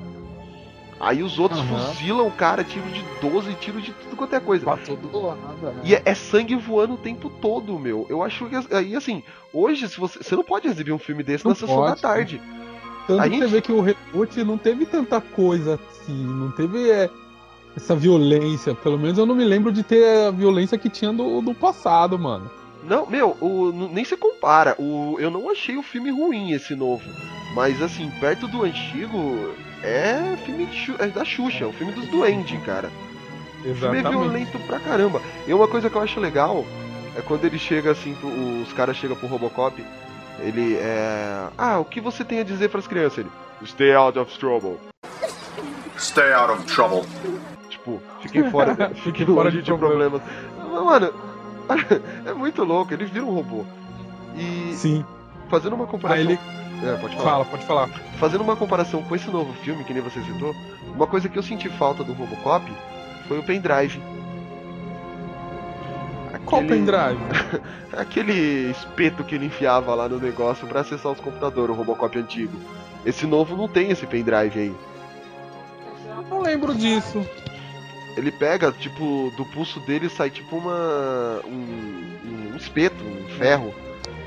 Aí 1.02 1.20
os 1.20 1.36
outros 1.36 1.60
Aham. 1.60 1.78
fuzilam 1.78 2.24
o 2.28 2.30
cara, 2.30 2.62
tiro 2.62 2.86
de 2.90 3.04
12, 3.20 3.52
tiro 3.54 3.80
de 3.82 3.90
tudo 3.92 4.14
quanto 4.14 4.36
é 4.36 4.40
coisa. 4.40 4.64
Pra 4.64 4.76
todo 4.76 5.20
lado, 5.20 5.36
né? 5.60 5.80
E 5.82 5.96
é, 5.96 6.02
é 6.04 6.14
sangue 6.14 6.54
voando 6.54 6.94
o 6.94 6.96
tempo 6.96 7.28
todo, 7.28 7.76
meu. 7.76 8.06
Eu 8.08 8.22
acho 8.22 8.46
que 8.48 8.54
aí 8.72 8.94
assim, 8.94 9.24
hoje 9.52 9.88
se 9.88 9.98
você, 9.98 10.22
você 10.22 10.36
não 10.36 10.44
pode 10.44 10.68
exibir 10.68 10.92
um 10.92 10.98
filme 11.00 11.24
desse 11.24 11.44
Não 11.44 11.50
na 11.50 11.56
sessão 11.56 11.84
da 11.84 11.96
tarde. 11.96 12.40
Tanto 13.08 13.20
A 13.20 13.28
gente- 13.28 13.40
você 13.40 13.46
vê 13.48 13.60
que 13.60 13.72
o 13.72 13.80
reboot 13.80 14.44
não 14.44 14.56
teve 14.56 14.86
tanta 14.86 15.20
coisa 15.20 15.76
assim, 15.90 16.24
não 16.24 16.52
teve 16.52 16.88
é, 16.88 17.10
essa 17.76 17.96
violência. 17.96 18.72
Pelo 18.72 18.96
menos 18.96 19.18
eu 19.18 19.26
não 19.26 19.34
me 19.34 19.42
lembro 19.44 19.72
de 19.72 19.82
ter 19.82 20.28
a 20.28 20.30
violência 20.30 20.78
que 20.78 20.88
tinha 20.88 21.12
do, 21.12 21.40
do 21.40 21.52
passado, 21.52 22.16
mano. 22.16 22.48
Não, 22.82 23.06
meu, 23.06 23.36
o, 23.40 23.72
nem 23.92 24.04
se 24.04 24.16
compara. 24.16 24.74
O, 24.78 25.16
eu 25.20 25.30
não 25.30 25.50
achei 25.50 25.76
o 25.76 25.82
filme 25.82 26.10
ruim 26.10 26.52
esse 26.52 26.74
novo. 26.74 27.02
Mas 27.54 27.80
assim, 27.82 28.10
perto 28.20 28.48
do 28.48 28.64
antigo, 28.64 29.54
é 29.82 30.36
filme 30.44 30.66
de 30.66 30.94
é 30.98 31.06
da 31.08 31.24
Xuxa, 31.24 31.64
é 31.64 31.66
o 31.66 31.72
filme 31.72 31.92
dos 31.92 32.06
duendes, 32.08 32.58
cara. 32.64 32.90
O 33.60 33.62
filme 33.62 33.70
é 33.70 33.70
Exatamente. 34.00 34.08
violento 34.10 34.58
pra 34.66 34.80
caramba. 34.80 35.20
E 35.46 35.52
uma 35.54 35.68
coisa 35.68 35.88
que 35.88 35.96
eu 35.96 36.02
acho 36.02 36.18
legal 36.18 36.64
é 37.16 37.20
quando 37.20 37.44
ele 37.44 37.58
chega 37.58 37.90
assim, 37.92 38.14
pro- 38.14 38.28
os 38.62 38.72
caras 38.72 38.96
chegam 38.96 39.16
pro 39.16 39.28
Robocop, 39.28 39.84
ele 40.40 40.76
é. 40.76 41.46
Ah, 41.58 41.78
o 41.78 41.84
que 41.84 42.00
você 42.00 42.24
tem 42.24 42.40
a 42.40 42.44
dizer 42.44 42.68
pras 42.70 42.86
crianças? 42.86 43.18
Ele. 43.18 43.30
Stay 43.66 43.94
out 43.94 44.18
of 44.18 44.36
trouble. 44.38 44.78
Stay 45.98 46.32
out 46.32 46.52
of 46.52 46.64
trouble. 46.64 47.04
Tipo, 47.68 48.00
fiquem 48.20 48.50
fora, 48.50 48.74
Fiquem 48.96 49.12
fiquem 49.12 49.26
fora 49.26 49.44
longe 49.50 49.58
de 49.58 49.62
de 49.70 49.78
problemas. 49.78 50.22
Mas, 50.58 50.82
Mano, 50.84 51.12
é 52.26 52.32
muito 52.32 52.64
louco, 52.64 52.92
ele 52.92 53.04
vira 53.04 53.24
um 53.24 53.34
robô. 53.34 53.64
E 54.36 54.72
Sim. 54.74 55.04
fazendo 55.48 55.74
uma 55.74 55.86
comparação. 55.86 56.22
Aí 56.28 56.32
ele 56.32 56.38
É, 56.88 56.96
pode 56.96 57.14
falar. 57.16 57.30
fala, 57.30 57.44
pode 57.44 57.64
falar. 57.66 57.88
Fazendo 58.18 58.40
uma 58.42 58.56
comparação 58.56 59.02
com 59.02 59.14
esse 59.14 59.30
novo 59.30 59.52
filme, 59.62 59.84
que 59.84 59.92
nem 59.92 60.02
você 60.02 60.20
citou, 60.22 60.54
uma 60.94 61.06
coisa 61.06 61.28
que 61.28 61.38
eu 61.38 61.42
senti 61.42 61.68
falta 61.68 62.02
do 62.02 62.12
Robocop 62.12 62.64
foi 63.28 63.38
o 63.38 63.42
pendrive. 63.42 64.00
Qual 66.44 66.60
Aquele- 66.62 66.80
pendrive? 66.80 67.20
Aquele 67.96 68.70
espeto 68.70 69.22
que 69.22 69.34
ele 69.34 69.46
enfiava 69.46 69.94
lá 69.94 70.08
no 70.08 70.18
negócio 70.18 70.66
pra 70.66 70.80
acessar 70.80 71.12
os 71.12 71.20
computadores, 71.20 71.70
o 71.70 71.78
Robocop 71.78 72.18
antigo. 72.18 72.56
Esse 73.06 73.26
novo 73.26 73.56
não 73.56 73.68
tem 73.68 73.90
esse 73.90 74.06
pendrive 74.06 74.58
aí. 74.58 74.74
Não 76.28 76.40
lembro 76.40 76.74
disso. 76.74 77.24
Ele 78.16 78.30
pega, 78.30 78.70
tipo, 78.72 79.32
do 79.36 79.44
pulso 79.44 79.80
dele 79.80 80.08
sai 80.08 80.30
tipo 80.30 80.56
uma. 80.56 81.40
um, 81.46 82.52
um 82.52 82.56
espeto, 82.56 83.02
um 83.02 83.28
ferro. 83.38 83.74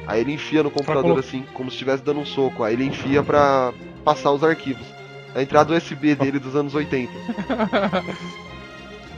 Aí 0.08 0.22
ele 0.22 0.34
enfia 0.34 0.62
no 0.62 0.70
computador 0.70 1.18
assim, 1.20 1.44
como 1.54 1.70
se 1.70 1.75
estivesse 1.75 2.04
dando 2.04 2.20
um 2.20 2.25
soco. 2.25 2.63
Aí 2.63 2.74
ele 2.74 2.86
enfia 2.86 3.24
pra 3.24 3.74
passar 4.04 4.32
os 4.32 4.44
arquivos. 4.44 4.86
A 5.34 5.42
entrada 5.42 5.75
USB 5.75 6.15
dele 6.15 6.39
dos 6.39 6.56
anos 6.56 6.74
80. 6.74 7.12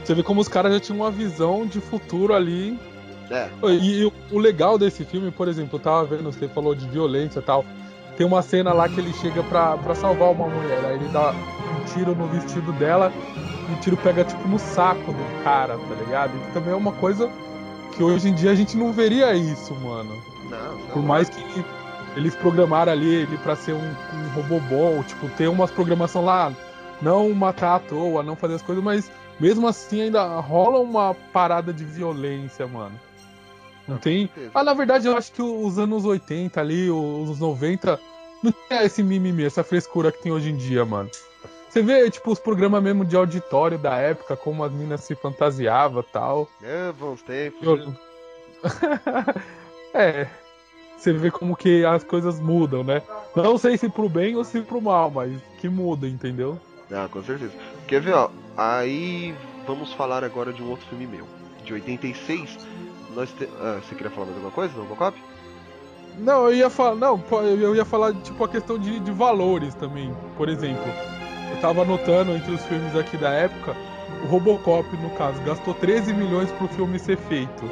Você 0.02 0.14
vê 0.14 0.22
como 0.22 0.40
os 0.40 0.48
caras 0.48 0.72
já 0.72 0.80
tinham 0.80 1.00
uma 1.00 1.10
visão 1.10 1.66
de 1.66 1.80
futuro 1.80 2.34
ali. 2.34 2.78
É. 3.30 3.50
E, 3.64 4.02
e 4.02 4.12
o 4.30 4.38
legal 4.38 4.78
desse 4.78 5.04
filme, 5.04 5.30
por 5.30 5.48
exemplo, 5.48 5.76
eu 5.76 5.82
tava 5.82 6.16
vendo, 6.16 6.32
você 6.32 6.48
falou 6.48 6.74
de 6.74 6.88
violência 6.88 7.40
e 7.40 7.42
tal. 7.42 7.62
Tem 8.18 8.26
uma 8.26 8.42
cena 8.42 8.72
lá 8.72 8.88
que 8.88 8.98
ele 8.98 9.12
chega 9.12 9.44
pra, 9.44 9.78
pra 9.78 9.94
salvar 9.94 10.32
uma 10.32 10.48
mulher. 10.48 10.84
Aí 10.86 10.96
ele 10.96 11.08
dá 11.10 11.30
um 11.30 11.84
tiro 11.84 12.16
no 12.16 12.26
vestido 12.26 12.72
dela 12.72 13.12
e 13.68 13.72
o 13.72 13.76
tiro 13.76 13.96
pega 13.96 14.24
tipo 14.24 14.48
no 14.48 14.58
saco 14.58 15.12
do 15.12 15.44
cara, 15.44 15.78
tá 15.78 15.94
ligado? 16.04 16.32
E 16.36 16.52
também 16.52 16.72
é 16.72 16.76
uma 16.76 16.90
coisa 16.90 17.30
que 17.94 18.02
hoje 18.02 18.28
em 18.28 18.34
dia 18.34 18.50
a 18.50 18.56
gente 18.56 18.76
não 18.76 18.92
veria 18.92 19.32
isso, 19.34 19.72
mano. 19.76 20.20
Não, 20.50 20.78
Por 20.92 21.00
mais 21.00 21.28
que 21.28 21.64
eles 22.16 22.34
programaram 22.34 22.90
ali 22.90 23.08
ele 23.08 23.38
pra 23.38 23.54
ser 23.54 23.74
um, 23.74 23.78
um 23.78 24.28
robô 24.34 24.58
bom, 24.68 25.00
tipo, 25.04 25.28
ter 25.36 25.46
umas 25.46 25.70
programação 25.70 26.24
lá, 26.24 26.52
não 27.00 27.32
matar 27.32 27.76
à 27.76 27.78
toa, 27.78 28.24
não 28.24 28.34
fazer 28.34 28.54
as 28.54 28.62
coisas, 28.62 28.82
mas 28.82 29.08
mesmo 29.38 29.68
assim 29.68 30.00
ainda 30.02 30.40
rola 30.40 30.80
uma 30.80 31.14
parada 31.32 31.72
de 31.72 31.84
violência, 31.84 32.66
mano. 32.66 32.98
Não 33.88 33.96
tem. 33.98 34.28
Ah, 34.54 34.62
na 34.62 34.74
verdade, 34.74 35.06
eu 35.06 35.16
acho 35.16 35.32
que 35.32 35.40
os 35.42 35.78
anos 35.78 36.04
80 36.04 36.60
ali, 36.60 36.90
os 36.90 37.38
90, 37.40 37.98
não 38.42 38.52
tinha 38.52 38.84
esse 38.84 39.02
mimimi, 39.02 39.44
essa 39.44 39.64
frescura 39.64 40.12
que 40.12 40.22
tem 40.22 40.30
hoje 40.30 40.50
em 40.50 40.56
dia, 40.56 40.84
mano. 40.84 41.10
Você 41.68 41.82
vê, 41.82 42.10
tipo, 42.10 42.30
os 42.30 42.38
programas 42.38 42.82
mesmo 42.82 43.04
de 43.04 43.16
auditório 43.16 43.78
da 43.78 43.96
época, 43.96 44.36
como 44.36 44.64
as 44.64 44.72
minas 44.72 45.02
se 45.02 45.14
fantasiavam 45.14 46.00
e 46.00 46.12
tal. 46.12 46.48
É, 46.62 46.92
bons 46.92 47.22
tempos. 47.22 47.62
Eu- 47.62 47.94
é. 49.94 50.26
Você 50.96 51.12
vê 51.12 51.30
como 51.30 51.56
que 51.56 51.84
as 51.84 52.02
coisas 52.02 52.40
mudam, 52.40 52.82
né? 52.82 53.02
Não 53.36 53.56
sei 53.56 53.76
se 53.78 53.88
pro 53.88 54.08
bem 54.08 54.34
ou 54.34 54.42
se 54.42 54.60
pro 54.62 54.80
mal, 54.80 55.10
mas 55.10 55.32
que 55.60 55.68
muda, 55.68 56.08
entendeu? 56.08 56.58
Ah, 56.90 57.08
com 57.10 57.22
certeza. 57.22 57.52
Quer 57.86 58.00
ver, 58.00 58.14
ó? 58.14 58.30
Aí 58.56 59.34
vamos 59.66 59.92
falar 59.92 60.24
agora 60.24 60.52
de 60.52 60.60
um 60.62 60.70
outro 60.70 60.86
filme 60.88 61.06
meu. 61.06 61.26
De 61.64 61.72
86. 61.72 62.58
Nós 63.14 63.30
te... 63.32 63.48
ah, 63.60 63.80
você 63.82 63.94
queria 63.94 64.10
falar 64.10 64.26
mais 64.26 64.36
alguma 64.36 64.52
coisa 64.52 64.74
do 64.74 64.80
Robocop? 64.80 65.18
Não, 66.18 66.46
eu 66.46 66.54
ia 66.54 66.70
falar. 66.70 66.96
Não, 66.96 67.22
eu 67.30 67.74
ia 67.74 67.84
falar, 67.84 68.12
tipo, 68.14 68.42
a 68.44 68.48
questão 68.48 68.78
de, 68.78 68.98
de 69.00 69.12
valores 69.12 69.74
também. 69.74 70.14
Por 70.36 70.48
exemplo, 70.48 70.84
eu 71.50 71.60
tava 71.60 71.82
anotando 71.82 72.32
entre 72.32 72.52
os 72.52 72.64
filmes 72.64 72.94
aqui 72.96 73.16
da 73.16 73.30
época, 73.30 73.76
o 74.24 74.26
Robocop, 74.26 74.84
no 74.96 75.10
caso, 75.10 75.40
gastou 75.42 75.74
13 75.74 76.12
milhões 76.12 76.50
pro 76.52 76.68
filme 76.68 76.98
ser 76.98 77.16
feito. 77.16 77.64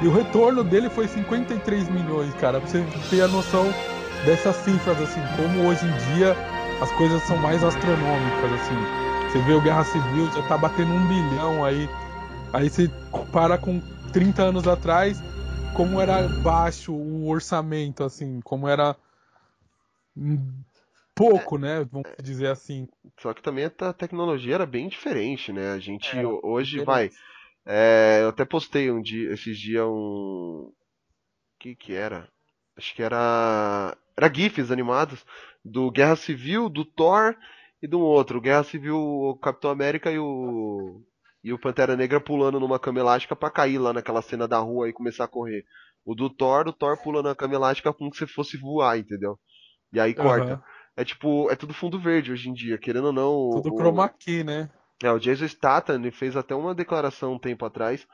E 0.00 0.06
o 0.06 0.12
retorno 0.12 0.64
dele 0.64 0.88
foi 0.88 1.06
53 1.06 1.88
milhões, 1.88 2.32
cara. 2.34 2.60
Pra 2.60 2.68
você 2.68 2.84
ter 3.10 3.22
a 3.22 3.28
noção 3.28 3.64
dessas 4.24 4.56
cifras, 4.56 5.00
assim, 5.00 5.20
como 5.36 5.68
hoje 5.68 5.84
em 5.84 6.16
dia 6.16 6.36
as 6.80 6.90
coisas 6.92 7.22
são 7.22 7.36
mais 7.38 7.62
astronômicas, 7.62 8.52
assim. 8.52 8.74
Você 9.30 9.38
vê 9.42 9.54
o 9.54 9.60
Guerra 9.60 9.84
Civil, 9.84 10.30
já 10.32 10.42
tá 10.42 10.58
batendo 10.58 10.92
um 10.92 11.06
bilhão 11.06 11.64
aí. 11.64 11.88
Aí 12.52 12.68
você 12.68 12.90
compara 13.10 13.56
com 13.56 13.80
30 14.12 14.42
anos 14.42 14.66
atrás, 14.68 15.18
como 15.76 16.00
era 16.00 16.28
baixo 16.42 16.92
o 16.92 17.28
orçamento, 17.28 18.04
assim, 18.04 18.40
como 18.42 18.68
era 18.68 18.96
pouco, 21.14 21.58
né? 21.58 21.84
Vamos 21.90 22.08
dizer 22.22 22.48
assim. 22.48 22.88
Só 23.18 23.32
que 23.32 23.42
também 23.42 23.64
a 23.64 23.92
tecnologia 23.92 24.54
era 24.54 24.66
bem 24.66 24.88
diferente, 24.88 25.52
né? 25.52 25.72
A 25.72 25.78
gente 25.78 26.16
Era 26.16 26.28
hoje 26.28 26.80
diferente. 26.80 26.86
vai. 26.86 27.10
é, 27.66 28.20
eu 28.22 28.28
até 28.28 28.44
postei 28.44 28.90
um 28.90 29.00
dia, 29.00 29.32
esses 29.32 29.58
dias 29.58 29.84
um. 29.84 30.68
O 30.68 30.74
que 31.58 31.74
que 31.74 31.94
era? 31.94 32.28
Acho 32.76 32.94
que 32.94 33.02
era. 33.02 33.96
Era 34.16 34.32
GIFs 34.32 34.70
animados 34.70 35.24
do 35.64 35.90
Guerra 35.90 36.16
Civil, 36.16 36.68
do 36.68 36.84
Thor 36.84 37.36
e 37.82 37.86
de 37.86 37.96
um 37.96 38.00
outro. 38.00 38.40
Guerra 38.40 38.64
Civil, 38.64 38.96
o 38.96 39.36
Capitão 39.36 39.70
América 39.70 40.10
e 40.10 40.18
o. 40.18 41.00
E 41.42 41.52
o 41.52 41.58
Pantera 41.58 41.96
Negra 41.96 42.20
pulando 42.20 42.60
numa 42.60 42.78
cama 42.78 43.00
elástica 43.00 43.34
pra 43.34 43.50
cair 43.50 43.78
lá 43.78 43.92
naquela 43.92 44.22
cena 44.22 44.46
da 44.46 44.58
rua 44.58 44.88
e 44.88 44.92
começar 44.92 45.24
a 45.24 45.28
correr. 45.28 45.64
O 46.04 46.14
do 46.14 46.30
Thor, 46.30 46.68
o 46.68 46.72
Thor 46.72 46.96
pulando 47.02 47.28
na 47.28 47.34
cama 47.34 47.54
elástica 47.54 47.92
como 47.92 48.14
se 48.14 48.26
fosse 48.26 48.56
voar, 48.56 48.98
entendeu? 48.98 49.38
E 49.92 49.98
aí 50.00 50.14
corta. 50.14 50.54
Aham. 50.54 50.62
É 50.96 51.04
tipo, 51.04 51.50
é 51.50 51.56
tudo 51.56 51.72
fundo 51.72 51.98
verde 51.98 52.30
hoje 52.32 52.48
em 52.48 52.52
dia, 52.52 52.76
querendo 52.78 53.06
ou 53.06 53.12
não. 53.12 53.62
Tudo 53.62 53.74
o- 53.74 53.78
chroma 53.78 54.08
key, 54.08 54.44
né? 54.44 54.70
É, 55.02 55.10
o 55.10 55.18
Jason 55.18 55.48
Statham 55.48 56.10
fez 56.12 56.36
até 56.36 56.54
uma 56.54 56.74
declaração 56.74 57.32
um 57.32 57.38
tempo 57.38 57.64
atrás, 57.64 58.06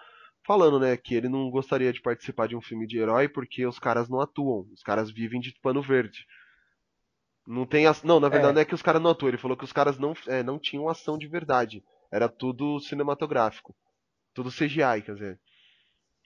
falando, 0.46 0.78
né, 0.80 0.96
que 0.96 1.14
ele 1.14 1.28
não 1.28 1.50
gostaria 1.50 1.92
de 1.92 2.00
participar 2.00 2.48
de 2.48 2.56
um 2.56 2.62
filme 2.62 2.86
de 2.86 2.98
herói 2.98 3.28
porque 3.28 3.66
os 3.66 3.78
caras 3.78 4.08
não 4.08 4.20
atuam, 4.20 4.66
os 4.72 4.82
caras 4.82 5.10
vivem 5.10 5.38
de 5.40 5.52
pano 5.60 5.82
verde. 5.82 6.24
Não 7.46 7.66
tem 7.66 7.86
as... 7.86 8.02
Não, 8.02 8.20
na 8.20 8.28
verdade 8.28 8.52
É. 8.52 8.54
não 8.54 8.60
é 8.62 8.64
que 8.64 8.74
os 8.74 8.82
caras 8.82 9.02
não 9.02 9.10
atuam, 9.10 9.28
ele 9.28 9.38
falou 9.38 9.56
que 9.56 9.64
os 9.64 9.72
caras 9.72 9.98
não, 9.98 10.14
é, 10.26 10.42
não 10.42 10.58
tinham 10.58 10.88
ação 10.88 11.18
de 11.18 11.26
verdade. 11.26 11.82
Era 12.10 12.28
tudo 12.28 12.80
cinematográfico. 12.80 13.74
Tudo 14.34 14.50
CGI, 14.50 15.02
quer 15.02 15.14
dizer. 15.14 15.40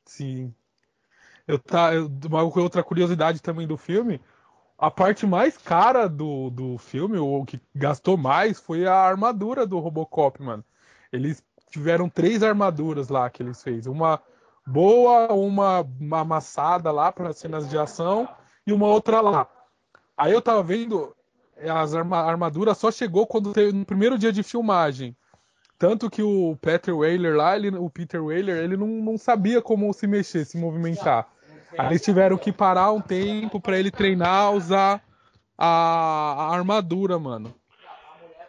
Sim. 0.06 0.54
Eu 1.46 1.58
tá, 1.58 1.94
eu- 1.94 2.10
uma 2.28 2.42
outra 2.42 2.82
curiosidade 2.82 3.40
também 3.42 3.66
do 3.66 3.76
filme, 3.76 4.20
a 4.78 4.90
parte 4.90 5.26
mais 5.26 5.56
cara 5.56 6.08
do, 6.08 6.50
do 6.50 6.78
filme, 6.78 7.18
ou 7.18 7.44
que 7.44 7.60
gastou 7.74 8.16
mais, 8.16 8.60
foi 8.60 8.86
a 8.86 8.94
armadura 8.94 9.66
do 9.66 9.78
Robocop, 9.78 10.42
mano. 10.42 10.64
Eles 11.12 11.42
tiveram 11.70 12.08
três 12.08 12.42
armaduras 12.42 13.08
lá 13.08 13.30
que 13.30 13.42
eles 13.42 13.62
fez, 13.62 13.86
uma 13.86 14.20
boa, 14.66 15.32
uma, 15.32 15.86
amassada 16.20 16.90
lá 16.90 17.10
para 17.12 17.32
cenas 17.32 17.68
de 17.68 17.78
ação 17.78 18.28
e 18.66 18.72
uma 18.72 18.86
outra 18.86 19.20
lá. 19.20 19.46
Aí 20.16 20.32
eu 20.32 20.42
tava 20.42 20.62
vendo, 20.62 21.14
as 21.56 21.94
arma, 21.94 22.40
só 22.74 22.90
chegou 22.90 23.26
quando 23.26 23.52
teve 23.52 23.72
no 23.72 23.84
primeiro 23.84 24.18
dia 24.18 24.32
de 24.32 24.42
filmagem. 24.42 25.16
Tanto 25.82 26.08
que 26.08 26.22
o 26.22 26.56
Peter 26.60 26.96
Whaler 26.96 27.34
lá, 27.34 27.56
ele, 27.56 27.76
o 27.76 27.90
Peter 27.90 28.22
Whaler, 28.22 28.56
ele 28.58 28.76
não, 28.76 28.86
não 28.86 29.18
sabia 29.18 29.60
como 29.60 29.92
se 29.92 30.06
mexer, 30.06 30.44
se 30.44 30.56
movimentar. 30.56 31.26
Aí 31.76 31.88
eles 31.88 32.02
tiveram 32.02 32.38
que 32.38 32.52
parar 32.52 32.92
um 32.92 33.00
tempo 33.00 33.60
para 33.60 33.76
ele 33.76 33.90
treinar, 33.90 34.52
usar 34.52 35.02
a, 35.58 35.66
a, 36.38 36.54
armadura, 36.54 37.18
mano. 37.18 37.52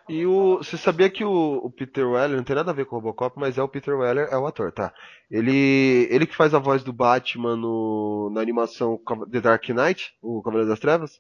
E 0.08 0.28
o, 0.28 0.58
você 0.58 0.78
sabia 0.78 1.10
que 1.10 1.26
o, 1.26 1.60
o, 1.64 1.72
Peter 1.72 2.08
Weller 2.08 2.38
não 2.38 2.44
tem 2.44 2.56
nada 2.56 2.70
a 2.70 2.74
ver 2.76 2.86
com 2.86 2.98
o 2.98 3.00
Robocop, 3.00 3.36
mas 3.40 3.58
é 3.58 3.64
o 3.64 3.68
Peter 3.68 3.98
Weller, 3.98 4.28
é 4.30 4.38
o 4.38 4.46
ator, 4.46 4.72
tá? 4.72 4.94
Ele, 5.32 6.08
ele 6.12 6.28
que 6.28 6.36
faz 6.36 6.54
a 6.54 6.60
voz 6.60 6.84
do 6.84 6.94
Batman 6.94 7.56
no, 7.56 8.30
na 8.32 8.42
animação 8.42 9.00
The 9.32 9.42
Dark 9.42 9.68
Knight, 9.70 10.14
o 10.22 10.40
Cavaleiro 10.44 10.70
das 10.70 10.80
Trevas. 10.80 11.20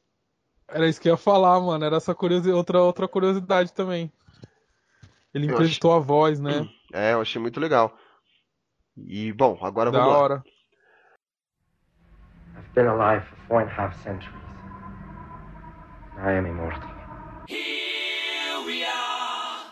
Era 0.67 0.87
isso 0.87 1.01
que 1.01 1.09
eu 1.09 1.13
ia 1.13 1.17
falar, 1.17 1.59
mano. 1.59 1.83
Era 1.83 1.97
essa 1.97 2.13
curiosidade, 2.13 2.55
outra, 2.55 2.83
outra 2.83 3.07
curiosidade 3.07 3.73
também. 3.73 4.11
Ele 5.33 5.47
emprestou 5.47 5.91
achei... 5.91 6.03
a 6.03 6.05
voz, 6.05 6.39
né? 6.39 6.67
É, 6.95 7.13
eu 7.13 7.21
achei 7.21 7.41
muito 7.41 7.59
legal. 7.59 7.91
E, 8.95 9.33
bom, 9.33 9.57
agora 9.63 9.89
da 9.89 9.97
vamos 9.97 10.13
lá. 10.13 10.19
hora. 10.19 10.43
I've 12.55 12.69
been 12.75 12.85
alive 12.85 13.25
for 13.25 13.35
four 13.47 13.61
and 13.61 13.67
a 13.67 13.71
half 13.71 13.99
centuries. 14.03 14.29
I 16.15 16.33
am 16.33 16.45
immortal. 16.45 16.87
Here 17.47 18.63
we 18.63 18.85
are, 18.85 19.65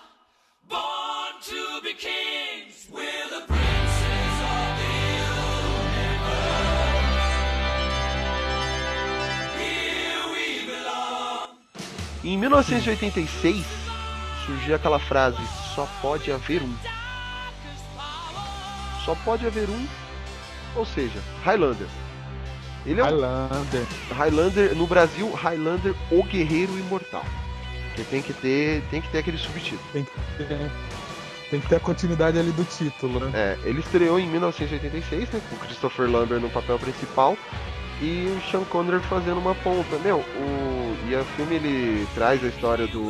born 0.67 1.39
to 1.43 1.81
be 1.83 1.93
kings. 1.93 2.89
We're 2.91 3.29
the 3.29 3.45
princes 3.45 4.41
of 4.41 4.77
the 4.81 4.91
universe. 6.01 6.71
Here 9.59 10.25
we 10.33 10.65
belong. 10.65 11.55
Em 12.23 12.37
1986, 12.39 13.80
surgiu 14.51 14.75
aquela 14.75 14.99
frase: 14.99 15.37
só 15.75 15.87
pode 16.01 16.31
haver 16.31 16.61
um. 16.61 16.75
Só 19.05 19.15
pode 19.23 19.45
haver 19.47 19.69
um, 19.69 19.87
ou 20.75 20.85
seja, 20.85 21.19
Highlander. 21.43 21.87
Ele 22.85 22.99
é 22.99 23.03
Highlander. 23.03 23.81
Um... 23.81 24.13
Highlander, 24.13 24.75
no 24.75 24.87
Brasil, 24.87 25.31
Highlander, 25.33 25.95
o 26.11 26.23
Guerreiro 26.23 26.77
Imortal. 26.77 27.25
Que 27.95 28.03
tem 28.03 28.21
que 28.21 28.33
ter, 28.33 28.83
tem 28.89 29.01
que 29.01 29.09
ter 29.09 29.19
aquele 29.19 29.37
subtítulo. 29.37 29.81
Tem 29.91 30.05
que 30.05 30.11
ter, 30.37 30.71
tem 31.49 31.59
que 31.59 31.67
ter 31.67 31.75
a 31.75 31.79
continuidade 31.79 32.39
ali 32.39 32.51
do 32.51 32.63
título, 32.63 33.19
né? 33.19 33.31
É, 33.33 33.59
ele 33.67 33.79
estreou 33.79 34.19
em 34.19 34.27
1986, 34.27 35.29
né, 35.29 35.41
com 35.49 35.57
Christopher 35.57 36.09
Lambert 36.09 36.39
no 36.39 36.49
papel 36.49 36.79
principal 36.79 37.37
e 38.01 38.35
o 38.35 38.49
Sean 38.49 38.63
Connery 38.63 39.01
fazendo 39.03 39.39
uma 39.39 39.53
ponta. 39.55 39.97
Meu, 39.99 40.17
o 40.17 40.80
e 41.07 41.15
o 41.15 41.25
filme 41.35 41.55
ele 41.55 42.07
traz 42.13 42.43
a 42.43 42.47
história 42.47 42.87
do, 42.87 43.01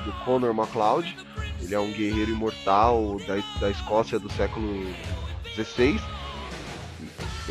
do 0.00 0.12
Connor 0.24 0.54
MacLeod. 0.54 1.16
Ele 1.62 1.74
é 1.74 1.80
um 1.80 1.92
guerreiro 1.92 2.30
imortal 2.30 3.18
da, 3.26 3.36
da 3.60 3.70
Escócia 3.70 4.18
do 4.18 4.30
século 4.32 4.86
XVI 5.54 6.00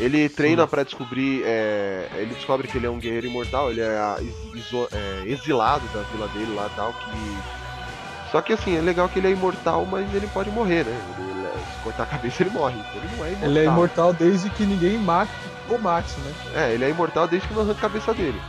ele 0.00 0.28
treina 0.28 0.66
para 0.66 0.82
descobrir. 0.82 1.42
É, 1.44 2.08
ele 2.14 2.34
descobre 2.34 2.66
que 2.66 2.78
ele 2.78 2.86
é 2.86 2.90
um 2.90 2.98
guerreiro 2.98 3.26
imortal, 3.26 3.70
ele 3.70 3.82
é, 3.82 4.16
iso, 4.54 4.88
é, 4.92 5.24
exilado 5.26 5.86
da 5.92 6.00
vila 6.02 6.26
dele 6.28 6.54
lá 6.54 6.70
tal. 6.74 6.92
Que... 6.92 8.30
Só 8.32 8.40
que 8.40 8.52
assim, 8.52 8.76
é 8.76 8.80
legal 8.80 9.08
que 9.08 9.18
ele 9.18 9.28
é 9.28 9.32
imortal, 9.32 9.84
mas 9.84 10.12
ele 10.14 10.26
pode 10.28 10.50
morrer, 10.50 10.84
né? 10.84 11.00
Ele, 11.18 11.30
ele, 11.30 11.48
se 11.48 11.82
cortar 11.82 12.04
a 12.04 12.06
cabeça 12.06 12.42
ele 12.42 12.50
morre. 12.50 12.78
Então 12.78 13.02
ele 13.02 13.16
não 13.16 13.24
é 13.24 13.28
imortal. 13.28 13.50
Ele 13.50 13.58
é 13.58 13.64
imortal 13.64 14.12
desde 14.14 14.50
que 14.50 14.64
ninguém 14.64 14.96
mate 14.96 15.32
ou 15.68 15.78
mate, 15.78 16.18
né? 16.20 16.34
É, 16.54 16.72
ele 16.72 16.84
é 16.84 16.90
imortal 16.90 17.28
desde 17.28 17.46
que 17.46 17.54
não 17.54 17.62
arranca 17.62 17.78
a 17.78 17.82
cabeça 17.82 18.14
dele. 18.14 18.40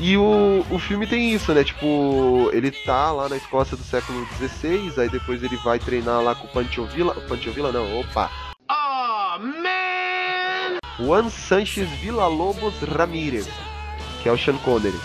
E 0.00 0.16
o, 0.16 0.64
o 0.70 0.78
filme 0.78 1.06
tem 1.06 1.32
isso, 1.32 1.52
né? 1.52 1.64
Tipo, 1.64 2.50
ele 2.52 2.70
tá 2.70 3.10
lá 3.12 3.28
na 3.28 3.36
Escócia 3.36 3.76
do 3.76 3.82
século 3.82 4.26
XVI, 4.36 4.92
aí 4.98 5.08
depois 5.08 5.42
ele 5.42 5.56
vai 5.56 5.78
treinar 5.78 6.22
lá 6.22 6.34
com 6.34 6.46
o 6.46 6.50
Pancho 6.50 6.84
Villa. 6.86 7.14
Pancho 7.28 7.50
Villa 7.50 7.72
não, 7.72 8.00
opa. 8.00 8.30
Oh, 8.70 9.38
man! 9.38 10.78
Juan 10.98 11.28
Sanchez 11.28 11.88
Villa-Lobos 12.00 12.74
Ramírez, 12.80 13.48
que 14.22 14.28
é 14.28 14.32
o 14.32 14.38
Sean 14.38 14.56
Connery. 14.58 14.98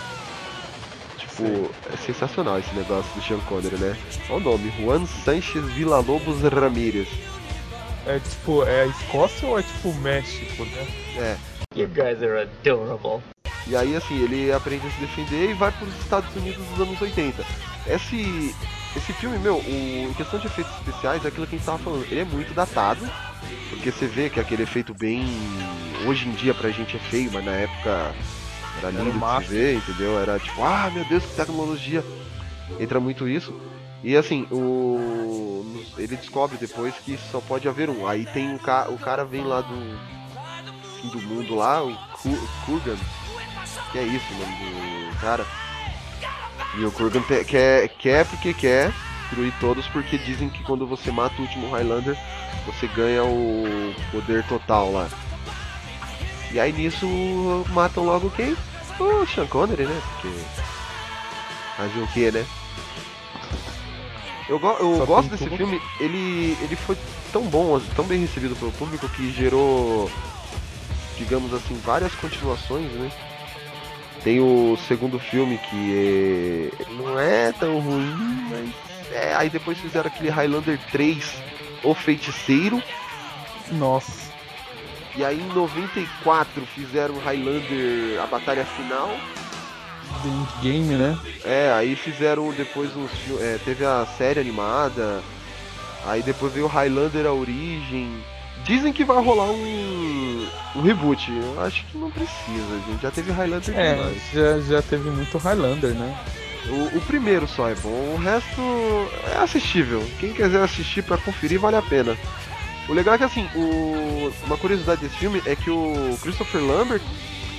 Tipo, 1.18 1.34
Sim. 1.34 1.70
é 1.92 1.96
sensacional 1.96 2.58
esse 2.58 2.74
negócio 2.74 3.12
do 3.14 3.22
Sean 3.22 3.40
Connery, 3.40 3.76
né? 3.76 3.96
Olha 4.30 4.36
o 4.36 4.40
nome, 4.40 4.72
Juan 4.78 5.06
Sanchez 5.06 5.64
Villa-Lobos 5.72 6.40
Ramírez. 6.42 7.08
É 8.06 8.18
tipo, 8.18 8.64
é 8.64 8.86
Escócia 8.86 9.48
ou 9.48 9.58
é 9.58 9.62
tipo 9.62 9.92
México, 9.94 10.64
né? 10.64 10.86
É. 11.16 11.36
You 11.74 11.88
guys 11.88 12.22
are 12.22 12.42
adorable. 12.42 13.22
E 13.66 13.74
aí, 13.74 13.96
assim, 13.96 14.22
ele 14.22 14.52
aprende 14.52 14.86
a 14.86 14.90
se 14.90 15.00
defender 15.00 15.50
e 15.50 15.54
vai 15.54 15.72
para 15.72 15.86
os 15.86 15.94
Estados 16.00 16.34
Unidos 16.36 16.64
dos 16.66 16.80
anos 16.80 17.00
80. 17.00 17.44
Esse, 17.86 18.54
esse 18.96 19.12
filme, 19.14 19.38
meu, 19.38 19.56
o, 19.56 20.08
em 20.10 20.12
questão 20.14 20.38
de 20.38 20.46
efeitos 20.46 20.72
especiais, 20.74 21.24
é 21.24 21.28
aquilo 21.28 21.46
que 21.46 21.54
a 21.54 21.58
gente 21.58 21.66
tava 21.66 21.78
falando, 21.78 22.04
ele 22.04 22.20
é 22.20 22.24
muito 22.24 22.52
datado, 22.52 23.08
porque 23.70 23.90
você 23.90 24.06
vê 24.06 24.28
que 24.28 24.38
aquele 24.38 24.62
efeito 24.62 24.92
bem 24.92 25.26
hoje 26.06 26.28
em 26.28 26.32
dia 26.32 26.52
pra 26.52 26.70
gente 26.70 26.96
é 26.96 27.00
feio, 27.00 27.30
mas 27.32 27.44
na 27.44 27.52
época 27.52 28.14
era 28.78 28.90
lindo 28.90 29.24
era 29.24 29.38
de 29.38 29.46
se 29.46 29.54
ver, 29.54 29.76
entendeu? 29.76 30.18
Era 30.18 30.38
tipo, 30.38 30.62
ah, 30.62 30.90
meu 30.92 31.04
Deus, 31.06 31.24
que 31.24 31.34
tecnologia. 31.34 32.04
Entra 32.78 33.00
muito 33.00 33.28
isso. 33.28 33.54
E 34.02 34.16
assim, 34.16 34.46
o 34.50 35.34
ele 35.96 36.16
descobre 36.16 36.56
depois 36.56 36.94
que 37.04 37.18
só 37.30 37.40
pode 37.40 37.68
haver 37.68 37.88
um. 37.88 38.06
Aí 38.06 38.26
tem 38.26 38.54
o, 38.54 38.58
ca... 38.58 38.88
o 38.88 38.98
cara 38.98 39.24
vem 39.24 39.44
lá 39.44 39.60
do 39.60 39.74
fim 41.00 41.08
do 41.08 41.22
mundo 41.22 41.54
lá, 41.54 41.84
o 41.84 41.96
Kurgan. 42.66 42.96
Que 43.94 44.00
é 44.00 44.02
isso 44.02 44.26
o 44.34 44.38
nome 44.38 45.12
do 45.12 45.20
cara. 45.20 45.46
E 46.76 46.84
o 46.84 46.90
Kurgan 46.90 47.22
quer, 47.22 47.88
quer 47.90 48.26
porque 48.26 48.52
quer 48.52 48.92
destruir 49.22 49.54
todos, 49.60 49.86
porque 49.86 50.18
dizem 50.18 50.48
que 50.48 50.64
quando 50.64 50.84
você 50.84 51.12
mata 51.12 51.36
o 51.38 51.42
último 51.42 51.70
Highlander, 51.70 52.18
você 52.66 52.88
ganha 52.88 53.22
o 53.22 53.94
poder 54.10 54.44
total 54.48 54.90
lá. 54.90 55.08
E 56.50 56.58
aí 56.58 56.72
nisso 56.72 57.06
matam 57.70 58.04
logo 58.04 58.30
quem? 58.30 58.56
O 58.98 59.24
Sean 59.26 59.46
Connery, 59.46 59.84
né? 59.84 60.02
Porque. 60.10 60.36
Fazer 61.76 62.00
o 62.00 62.06
que, 62.08 62.32
né? 62.32 62.44
Eu, 64.48 64.58
go 64.58 64.72
eu 64.80 65.06
gosto 65.06 65.30
desse 65.30 65.48
filme, 65.56 65.80
ele, 66.00 66.58
ele 66.60 66.74
foi 66.74 66.98
tão 67.32 67.42
bom, 67.42 67.80
tão 67.94 68.04
bem 68.04 68.18
recebido 68.18 68.56
pelo 68.56 68.72
público 68.72 69.08
que 69.10 69.30
gerou, 69.30 70.10
digamos 71.16 71.54
assim, 71.54 71.80
várias 71.84 72.12
continuações, 72.16 72.90
né? 72.90 73.12
Tem 74.24 74.40
o 74.40 74.76
segundo 74.88 75.18
filme 75.18 75.58
que 75.58 76.72
é... 76.80 76.92
não 76.94 77.20
é 77.20 77.52
tão 77.52 77.78
ruim, 77.78 78.48
mas 78.50 78.70
é, 79.12 79.34
aí 79.34 79.50
depois 79.50 79.78
fizeram 79.78 80.08
aquele 80.08 80.30
Highlander 80.30 80.80
3, 80.90 81.42
O 81.84 81.94
Feiticeiro. 81.94 82.82
Nossa. 83.70 84.32
E 85.14 85.24
aí 85.24 85.38
em 85.38 85.54
94 85.54 86.66
fizeram 86.66 87.18
Highlander 87.18 88.20
a 88.20 88.26
batalha 88.26 88.64
final. 88.64 89.10
The 90.22 90.62
Game, 90.62 90.94
né? 90.94 91.18
É, 91.44 91.72
aí 91.72 91.94
fizeram 91.94 92.50
depois 92.52 92.90
os 92.96 93.10
é, 93.40 93.58
teve 93.64 93.84
a 93.84 94.06
série 94.18 94.40
animada. 94.40 95.22
Aí 96.06 96.22
depois 96.22 96.52
veio 96.52 96.66
o 96.66 96.68
Highlander 96.68 97.26
a 97.26 97.32
origem. 97.32 98.24
Dizem 98.64 98.92
que 98.92 99.04
vai 99.04 99.22
rolar 99.22 99.50
um, 99.50 100.46
um 100.76 100.80
reboot. 100.82 101.30
Eu 101.30 101.60
acho 101.62 101.84
que 101.86 101.98
não 101.98 102.10
precisa, 102.10 102.80
gente. 102.88 103.02
Já 103.02 103.10
teve 103.10 103.30
Highlander 103.30 103.78
É, 103.78 104.14
já, 104.32 104.60
já 104.60 104.82
teve 104.82 105.10
muito 105.10 105.36
Highlander, 105.38 105.94
né? 105.94 106.24
O, 106.68 106.96
o, 106.96 107.00
primeiro 107.02 107.46
só 107.46 107.68
é 107.68 107.74
bom, 107.74 108.14
o 108.14 108.16
resto 108.16 108.60
é 109.34 109.36
assistível. 109.36 110.02
Quem 110.18 110.32
quiser 110.32 110.62
assistir 110.62 111.02
para 111.02 111.18
conferir 111.18 111.60
vale 111.60 111.76
a 111.76 111.82
pena. 111.82 112.16
O 112.88 112.94
legal 112.94 113.14
é 113.14 113.18
que 113.18 113.24
assim, 113.24 113.46
o... 113.54 114.32
uma 114.46 114.56
curiosidade 114.56 115.02
desse 115.02 115.16
filme 115.16 115.42
é 115.44 115.54
que 115.54 115.70
o 115.70 116.16
Christopher 116.22 116.62
Lambert 116.62 117.02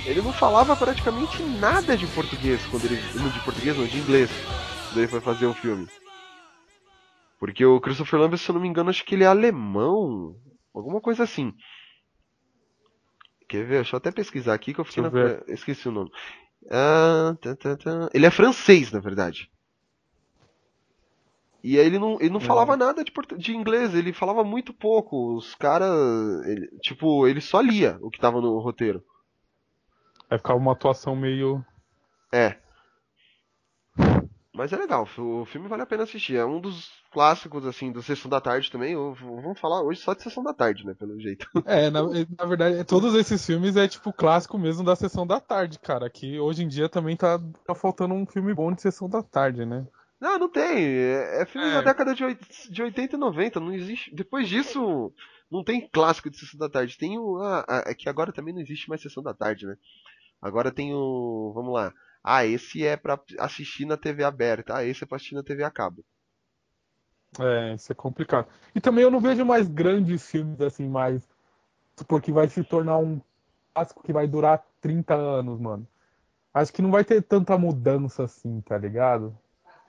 ele 0.06 0.22
não 0.22 0.32
falava 0.32 0.74
praticamente 0.76 1.42
nada 1.42 1.96
de 1.96 2.06
português 2.08 2.60
quando 2.70 2.84
ele. 2.84 3.00
Não 3.14 3.28
de 3.28 3.40
português, 3.40 3.76
não, 3.76 3.86
de 3.86 3.98
inglês, 3.98 4.30
quando 4.88 4.98
ele 4.98 5.08
foi 5.08 5.20
fazer 5.20 5.46
o 5.46 5.54
filme. 5.54 5.86
Porque 7.38 7.64
o 7.64 7.80
Christopher 7.80 8.20
Lambert, 8.20 8.40
se 8.40 8.48
eu 8.48 8.54
não 8.54 8.60
me 8.62 8.68
engano, 8.68 8.88
acho 8.88 9.04
que 9.04 9.14
ele 9.14 9.24
é 9.24 9.26
alemão. 9.26 10.34
Alguma 10.76 11.00
coisa 11.00 11.22
assim. 11.22 11.54
Quer 13.48 13.64
ver? 13.64 13.76
Deixa 13.76 13.96
eu 13.96 13.98
até 13.98 14.12
pesquisar 14.12 14.52
aqui 14.52 14.74
que 14.74 14.80
eu 14.80 14.84
fiquei 14.84 15.02
na... 15.02 15.10
Esqueci 15.48 15.88
o 15.88 15.92
nome. 15.92 16.10
Ah, 16.70 17.34
tá, 17.40 17.56
tá, 17.56 17.76
tá. 17.76 18.10
Ele 18.12 18.26
é 18.26 18.30
francês, 18.30 18.92
na 18.92 19.00
verdade. 19.00 19.50
E 21.64 21.80
aí 21.80 21.86
ele 21.86 21.98
não, 21.98 22.18
ele 22.20 22.30
não 22.30 22.40
falava 22.40 22.76
nada 22.76 23.02
de, 23.02 23.12
de 23.38 23.56
inglês, 23.56 23.94
ele 23.94 24.12
falava 24.12 24.44
muito 24.44 24.74
pouco. 24.74 25.34
Os 25.34 25.54
caras. 25.54 25.90
Tipo, 26.82 27.26
ele 27.26 27.40
só 27.40 27.60
lia 27.60 27.98
o 28.02 28.10
que 28.10 28.20
tava 28.20 28.40
no 28.40 28.58
roteiro. 28.58 29.02
Aí 30.28 30.36
ficava 30.36 30.58
uma 30.58 30.72
atuação 30.72 31.16
meio. 31.16 31.64
É. 32.30 32.58
Mas 34.56 34.72
é 34.72 34.76
legal, 34.76 35.06
o 35.18 35.44
filme 35.44 35.68
vale 35.68 35.82
a 35.82 35.86
pena 35.86 36.04
assistir. 36.04 36.36
É 36.36 36.44
um 36.44 36.60
dos 36.60 36.90
clássicos, 37.12 37.66
assim, 37.66 37.92
do 37.92 38.02
Sessão 38.02 38.30
da 38.30 38.40
Tarde 38.40 38.70
também. 38.70 38.94
Vamos 38.96 39.60
falar 39.60 39.82
hoje 39.82 40.00
só 40.00 40.14
de 40.14 40.22
Sessão 40.22 40.42
da 40.42 40.54
Tarde, 40.54 40.86
né, 40.86 40.94
pelo 40.94 41.20
jeito. 41.20 41.46
É, 41.66 41.90
na, 41.90 42.02
na 42.02 42.46
verdade, 42.46 42.82
todos 42.84 43.14
esses 43.14 43.44
filmes 43.44 43.76
é 43.76 43.86
tipo 43.86 44.12
clássico 44.12 44.56
mesmo 44.56 44.82
da 44.82 44.96
Sessão 44.96 45.26
da 45.26 45.38
Tarde, 45.40 45.78
cara. 45.78 46.08
Que 46.08 46.40
hoje 46.40 46.64
em 46.64 46.68
dia 46.68 46.88
também 46.88 47.16
tá, 47.16 47.38
tá 47.66 47.74
faltando 47.74 48.14
um 48.14 48.24
filme 48.24 48.54
bom 48.54 48.72
de 48.72 48.80
Sessão 48.80 49.08
da 49.08 49.22
Tarde, 49.22 49.66
né? 49.66 49.86
Não, 50.18 50.38
não 50.38 50.48
tem. 50.48 50.84
É, 50.84 51.42
é 51.42 51.46
filme 51.46 51.68
É. 51.68 51.74
da 51.74 51.82
década 51.82 52.14
de, 52.14 52.24
de 52.70 52.82
80 52.82 53.16
e 53.16 53.18
90. 53.18 53.60
Não 53.60 53.74
existe. 53.74 54.14
Depois 54.14 54.48
disso, 54.48 55.12
não 55.50 55.62
tem 55.62 55.86
clássico 55.86 56.30
de 56.30 56.38
Sessão 56.38 56.58
da 56.58 56.70
Tarde. 56.70 56.96
Tem 56.96 57.18
o. 57.18 57.36
Ah, 57.42 57.64
ah, 57.68 57.82
é 57.86 57.94
que 57.94 58.08
agora 58.08 58.32
também 58.32 58.54
não 58.54 58.60
existe 58.62 58.88
mais 58.88 59.02
Sessão 59.02 59.22
da 59.22 59.34
Tarde, 59.34 59.66
né? 59.66 59.76
Agora 60.40 60.70
tem 60.72 60.94
o. 60.94 61.52
Vamos 61.54 61.74
lá. 61.74 61.92
Ah, 62.26 62.44
esse 62.44 62.84
é 62.86 62.96
pra 62.96 63.18
assistir 63.38 63.86
na 63.86 63.96
TV 63.96 64.24
aberta. 64.24 64.76
Ah, 64.76 64.84
esse 64.84 65.04
é 65.04 65.06
pra 65.06 65.16
assistir 65.16 65.34
na 65.36 65.42
TV 65.44 65.64
a 65.64 65.70
cabo. 65.70 66.04
É, 67.38 67.74
isso 67.74 67.92
é 67.92 67.94
complicado. 67.94 68.48
E 68.74 68.80
também 68.80 69.04
eu 69.04 69.10
não 69.10 69.20
vejo 69.20 69.44
mais 69.44 69.68
grandes 69.68 70.30
filmes 70.30 70.60
assim, 70.60 70.88
mais. 70.88 71.28
Porque 72.08 72.32
vai 72.32 72.48
se 72.48 72.64
tornar 72.64 72.98
um 72.98 73.20
clássico 73.74 74.02
que 74.04 74.12
vai 74.12 74.28
durar 74.28 74.64
30 74.80 75.14
anos, 75.14 75.60
mano. 75.60 75.86
Acho 76.54 76.72
que 76.72 76.82
não 76.82 76.90
vai 76.92 77.04
ter 77.04 77.22
tanta 77.22 77.58
mudança 77.58 78.24
assim, 78.24 78.60
tá 78.62 78.78
ligado? 78.78 79.36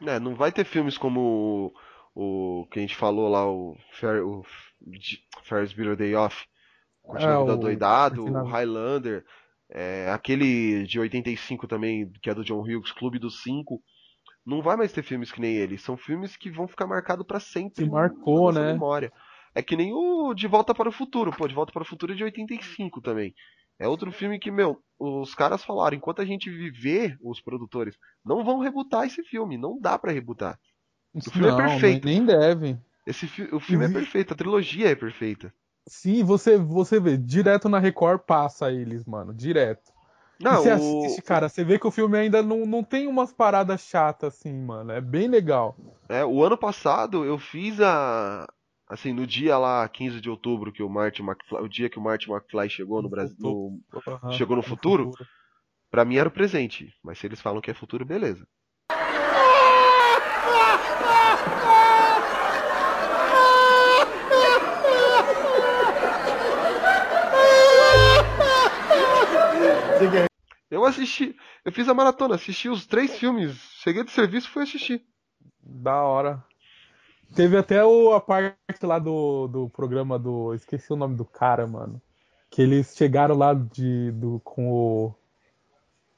É, 0.02 0.20
não 0.20 0.36
vai 0.36 0.52
ter 0.52 0.66
filmes 0.66 0.98
como 0.98 1.74
o, 2.16 2.62
o 2.62 2.68
que 2.68 2.80
a 2.80 2.82
gente 2.82 2.96
falou 2.96 3.30
lá, 3.30 3.50
o, 3.50 3.76
Fer, 3.94 4.24
o 4.26 4.44
Ferris 5.44 5.74
Bueller 5.74 5.96
Day 5.96 6.16
Off, 6.16 6.46
É, 7.16 7.36
o- 7.38 7.58
Doidado, 7.58 8.22
Curtindo 8.22 8.38
a- 8.38 8.44
o 8.44 8.46
Highlander, 8.46 9.26
é, 9.70 10.10
aquele 10.12 10.84
de 10.86 11.00
85 11.00 11.68
também, 11.68 12.12
que 12.22 12.30
é 12.30 12.34
do 12.34 12.44
John 12.44 12.62
Hughes, 12.62 12.92
Clube 12.92 13.20
dos 13.20 13.42
Cinco. 13.44 13.82
Não 14.46 14.62
vai 14.62 14.78
mais 14.78 14.94
ter 14.94 15.04
filmes 15.04 15.32
que 15.32 15.42
nem 15.42 15.56
ele. 15.58 15.78
São 15.78 15.98
filmes 15.98 16.38
que 16.38 16.50
vão 16.50 16.68
ficar 16.68 16.88
marcados 16.88 17.26
pra 17.26 17.40
sempre 17.40 17.86
na 17.86 17.92
marcou, 17.92 18.52
né? 18.52 18.72
memória. 18.72 19.12
É 19.54 19.62
que 19.62 19.76
nem 19.76 19.92
o 19.94 20.34
De 20.34 20.48
Volta 20.48 20.74
para 20.74 20.88
o 20.88 20.92
Futuro. 20.92 21.32
Pô, 21.36 21.48
De 21.48 21.54
Volta 21.54 21.74
para 21.74 21.82
o 21.82 21.86
Futuro 21.86 22.14
é 22.14 22.16
de 22.16 22.24
85 22.24 23.02
também. 23.02 23.34
É 23.80 23.88
outro 23.88 24.12
filme 24.12 24.40
que, 24.40 24.50
meu, 24.50 24.82
os 24.98 25.36
caras 25.36 25.64
falaram, 25.64 25.98
enquanto 25.98 26.22
a 26.22 26.26
gente 26.26 26.50
viver, 26.50 27.18
os 27.22 27.42
produtores, 27.42 27.96
não 28.26 28.44
vão 28.44 28.60
rebutar 28.60 29.06
esse 29.06 29.22
filme. 29.24 29.58
Não 29.58 29.80
dá 29.80 30.00
pra 30.00 30.12
rebutar. 30.12 30.58
O 31.14 31.30
filme 31.30 31.48
é 31.48 31.52
Não, 31.52 31.58
perfeito. 31.58 32.06
Nem 32.06 32.26
deve. 32.26 32.78
Esse 33.06 33.28
fi- 33.28 33.50
o 33.54 33.60
filme 33.60 33.86
é 33.86 33.90
perfeito, 33.90 34.34
a 34.34 34.38
trilogia 34.38 34.90
é 34.90 34.96
perfeita. 34.96 35.54
Sim, 35.88 36.24
você, 36.24 36.58
você 36.58 37.00
vê, 37.00 37.18
direto 37.18 37.68
na 37.70 37.80
Record 37.80 38.20
passa 38.22 38.72
eles, 38.72 39.06
mano, 39.06 39.34
direto. 39.34 39.92
Não, 40.40 40.54
e 40.54 40.58
você 40.58 40.70
o- 40.70 40.74
assiste, 40.74 41.22
cara, 41.24 41.50
você 41.50 41.64
vê 41.64 41.80
que 41.80 41.88
o 41.88 41.92
filme 41.92 42.16
ainda 42.18 42.44
não, 42.44 42.64
não 42.66 42.84
tem 42.84 43.08
umas 43.08 43.32
paradas 43.34 43.82
chatas 43.82 44.36
assim, 44.36 44.54
mano. 44.54 44.92
É 44.92 45.02
bem 45.02 45.28
legal. 45.28 45.76
é, 46.10 46.24
o 46.26 46.44
ano 46.44 46.58
passado 46.58 47.24
eu 47.26 47.38
fiz 47.40 47.80
a. 47.82 48.48
Assim, 48.90 49.12
no 49.12 49.28
dia 49.28 49.58
lá, 49.58 49.86
15 49.90 50.22
de 50.22 50.30
outubro, 50.30 50.72
que 50.72 50.82
o 50.82 50.90
Martin 50.90 51.22
McFly, 51.24 51.60
o 51.60 51.68
dia 51.68 51.90
que 51.90 52.00
o 52.00 52.02
Martin 52.02 52.32
McFly 52.32 52.70
chegou 52.70 53.02
no 53.02 53.10
Brasil, 53.10 53.36
no- 53.38 53.82
Aham, 54.08 54.32
Chegou 54.32 54.56
no 54.56 54.64
futuro? 54.64 55.12
pra 55.92 56.06
mim 56.06 56.16
era 56.18 56.30
o 56.30 56.32
presente. 56.32 56.94
Mas 57.04 57.20
se 57.20 57.28
eles 57.28 57.42
falam 57.42 57.60
que 57.62 57.70
é 57.70 57.74
futuro, 57.74 58.06
beleza. 58.06 58.48
Eu 70.70 70.84
assisti, 70.84 71.34
eu 71.64 71.72
fiz 71.72 71.88
a 71.88 71.94
maratona, 71.94 72.36
assisti 72.36 72.68
os 72.68 72.86
três 72.86 73.18
filmes, 73.18 73.56
cheguei 73.82 74.04
do 74.04 74.12
serviço 74.12 74.48
e 74.48 74.52
fui 74.52 74.64
assistir. 74.64 75.02
Da 75.64 76.04
hora. 76.04 76.44
Teve 77.34 77.58
até 77.58 77.84
o, 77.86 78.14
a 78.14 78.20
parte 78.20 78.58
lá 78.84 79.00
do, 79.00 79.48
do 79.48 79.70
programa 79.70 80.20
do. 80.20 80.54
Esqueci 80.54 80.92
o 80.92 80.98
nome 80.98 81.16
do 81.16 81.26
cara, 81.26 81.66
mano. 81.66 82.02
Que 82.50 82.62
eles 82.62 82.96
chegaram 82.96 83.36
lá 83.38 83.54
de, 83.54 84.12
do, 84.12 84.42
com 84.44 84.70
o. 84.70 85.16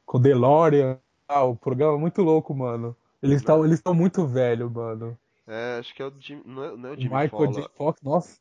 Com 0.06 0.18
o 0.18 0.22
DeLorean. 0.22 1.00
Ah, 1.28 1.44
o 1.44 1.56
programa 1.56 1.96
é 1.96 2.00
muito 2.00 2.24
louco, 2.24 2.54
mano. 2.54 2.96
Eles 3.22 3.38
estão 3.38 3.64
eles 3.64 3.82
tão 3.82 3.94
muito 3.94 4.26
velhos, 4.26 4.72
mano. 4.72 5.18
É, 5.46 5.78
acho 5.80 5.94
que 5.94 6.02
é 6.02 6.06
o 6.06 6.14
Jim, 6.20 6.42
não 6.46 6.64
é, 6.64 6.76
não 6.76 6.90
é 6.90 6.92
o 6.92 6.96
O 6.96 7.00
Jimmy 7.00 7.16
Michael. 7.16 7.70
Fox, 7.76 8.02
nossa. 8.02 8.40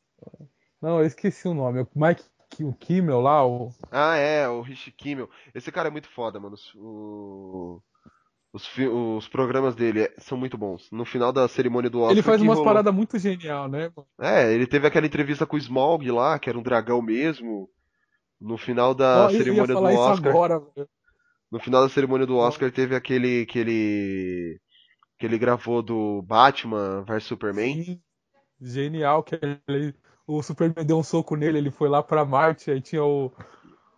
Não, 0.81 0.99
eu 0.99 1.05
esqueci 1.05 1.47
o 1.47 1.53
nome. 1.53 1.81
O 1.81 1.87
Mike 1.95 2.23
o 2.61 2.73
Kimmel 2.73 3.21
lá, 3.21 3.45
o. 3.45 3.71
Ah, 3.91 4.15
é, 4.15 4.47
o 4.47 4.61
Rich 4.61 4.91
Kimmel. 4.91 5.29
Esse 5.53 5.71
cara 5.71 5.87
é 5.87 5.91
muito 5.91 6.09
foda, 6.09 6.39
mano. 6.39 6.55
Os, 6.55 6.73
o- 6.75 7.81
os, 8.51 8.67
os 9.17 9.27
programas 9.27 9.75
dele 9.75 10.09
são 10.17 10.37
muito 10.37 10.57
bons. 10.57 10.89
No 10.91 11.05
final 11.05 11.31
da 11.31 11.47
cerimônia 11.47 11.89
do 11.89 11.99
Oscar. 11.99 12.11
Ele 12.13 12.21
faz 12.23 12.41
umas 12.41 12.57
rolou- 12.57 12.65
paradas 12.65 12.93
muito 12.93 13.17
genial, 13.19 13.67
né? 13.67 13.91
É, 14.19 14.51
ele 14.53 14.65
teve 14.67 14.87
aquela 14.87 15.05
entrevista 15.05 15.45
com 15.45 15.55
o 15.55 15.59
Smaug 15.59 16.09
lá, 16.11 16.39
que 16.39 16.49
era 16.49 16.57
um 16.57 16.63
dragão 16.63 17.01
mesmo. 17.01 17.69
No 18.41 18.57
final 18.57 18.93
da 18.95 19.29
cerimônia 19.29 19.75
do 19.75 19.83
Oscar. 19.83 20.29
agora. 20.31 20.61
No 21.51 21.59
final 21.59 21.81
da 21.83 21.89
cerimônia 21.89 22.25
do 22.25 22.37
Oscar 22.37 22.71
teve 22.71 22.95
aquele 22.95 23.45
que 23.45 23.59
ele 23.59 24.59
que 25.17 25.25
ele 25.25 25.37
gravou 25.37 25.81
do 25.81 26.21
Batman 26.21 27.03
vs 27.03 27.23
Superman. 27.25 27.83
Sim. 27.83 28.01
Genial, 28.61 29.21
que 29.23 29.37
ele, 29.67 29.93
o 30.37 30.43
Superman 30.43 30.85
deu 30.85 30.97
um 30.99 31.03
soco 31.03 31.35
nele, 31.35 31.57
ele 31.57 31.71
foi 31.71 31.89
lá 31.89 32.03
pra 32.03 32.25
Marte, 32.25 32.71
aí 32.71 32.81
tinha 32.81 33.03
o, 33.03 33.31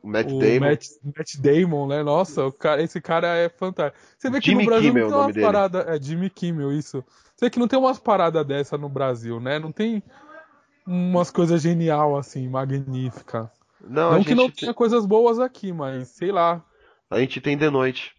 O 0.04 0.08
Matt 0.08 0.28
o 0.28 0.40
Damon. 0.40 0.60
Matt, 0.60 0.86
Matt 1.04 1.36
Damon, 1.38 1.88
né? 1.88 2.04
Nossa, 2.04 2.52
cara, 2.54 2.82
esse 2.82 3.02
cara 3.02 3.36
é 3.36 3.50
fantástico. 3.50 4.04
Você 4.18 4.30
vê 4.30 4.40
que 4.42 4.46
Jimmy 4.50 4.64
no 4.64 4.70
Brasil 4.70 4.90
Kimmel 4.90 5.10
não 5.12 5.12
tem 5.12 5.18
umas 5.18 5.36
paradas. 5.38 5.88
É, 5.88 6.02
Jimmy 6.02 6.30
Kimmel, 6.30 6.72
isso. 6.72 7.04
Você 7.36 7.46
vê 7.46 7.50
que 7.50 7.60
não 7.60 7.68
tem 7.68 7.78
umas 7.80 8.00
paradas 8.00 8.46
dessa 8.46 8.78
no 8.78 8.90
Brasil, 8.90 9.40
né? 9.40 9.60
Não 9.60 9.72
tem 9.72 10.04
umas 10.88 11.32
coisas 11.32 11.62
genial 11.62 12.18
assim, 12.18 12.48
magnífica. 12.48 13.52
Não, 13.80 14.12
Não, 14.14 14.24
que 14.24 14.36
não 14.36 14.50
te- 14.50 14.62
tenha 14.62 14.74
coisas 14.74 15.06
boas 15.06 15.40
aqui, 15.40 15.72
mas 15.74 16.08
sei 16.10 16.32
lá. 16.32 16.64
a 17.10 17.20
gente 17.20 17.42
tem 17.42 17.58
de 17.58 17.70
noite. 17.70 18.14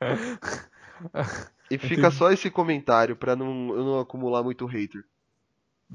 E 1.70 1.78
fica 1.78 2.10
só 2.10 2.30
esse 2.30 2.50
comentário 2.50 3.16
pra 3.16 3.34
não, 3.34 3.70
eu 3.74 3.84
não 3.84 4.00
acumular 4.00 4.42
muito 4.42 4.66
hater. 4.66 5.02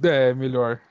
É, 0.04 0.34
melhor. 0.34 0.82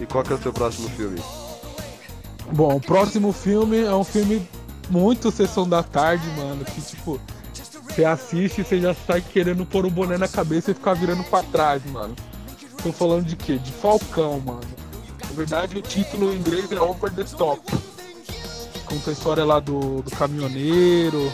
E 0.00 0.06
qual 0.06 0.24
que 0.24 0.32
é 0.32 0.36
o 0.36 0.38
seu 0.42 0.52
próximo 0.52 0.88
filme? 0.90 1.20
Bom, 2.52 2.76
o 2.76 2.80
próximo 2.80 3.32
filme 3.32 3.78
é 3.82 3.94
um 3.94 4.04
filme 4.04 4.46
muito 4.88 5.30
sessão 5.30 5.68
da 5.68 5.82
tarde, 5.82 6.26
mano. 6.36 6.64
Que 6.64 6.80
tipo, 6.80 7.20
você 7.88 8.04
assiste 8.04 8.60
e 8.60 8.64
você 8.64 8.80
já 8.80 8.94
sai 8.94 9.20
querendo 9.20 9.64
pôr 9.64 9.86
o 9.86 9.90
boné 9.90 10.18
na 10.18 10.28
cabeça 10.28 10.70
e 10.70 10.74
ficar 10.74 10.94
virando 10.94 11.22
pra 11.24 11.42
trás, 11.42 11.82
mano. 11.86 12.14
Tô 12.82 12.92
falando 12.92 13.24
de 13.24 13.36
quê? 13.36 13.58
De 13.58 13.70
Falcão, 13.72 14.40
mano. 14.40 14.60
Na 15.24 15.30
verdade, 15.36 15.78
o 15.78 15.82
título 15.82 16.32
em 16.32 16.36
inglês 16.36 16.70
é 16.72 16.80
Over 16.80 17.12
the 17.12 17.24
Top. 17.24 17.60
Conta 18.86 19.10
a 19.10 19.12
história 19.12 19.44
lá 19.44 19.60
do, 19.60 20.02
do 20.02 20.10
caminhoneiro 20.10 21.30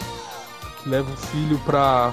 que 0.83 0.88
leva 0.88 1.11
o 1.11 1.16
filho 1.16 1.59
pra. 1.64 2.12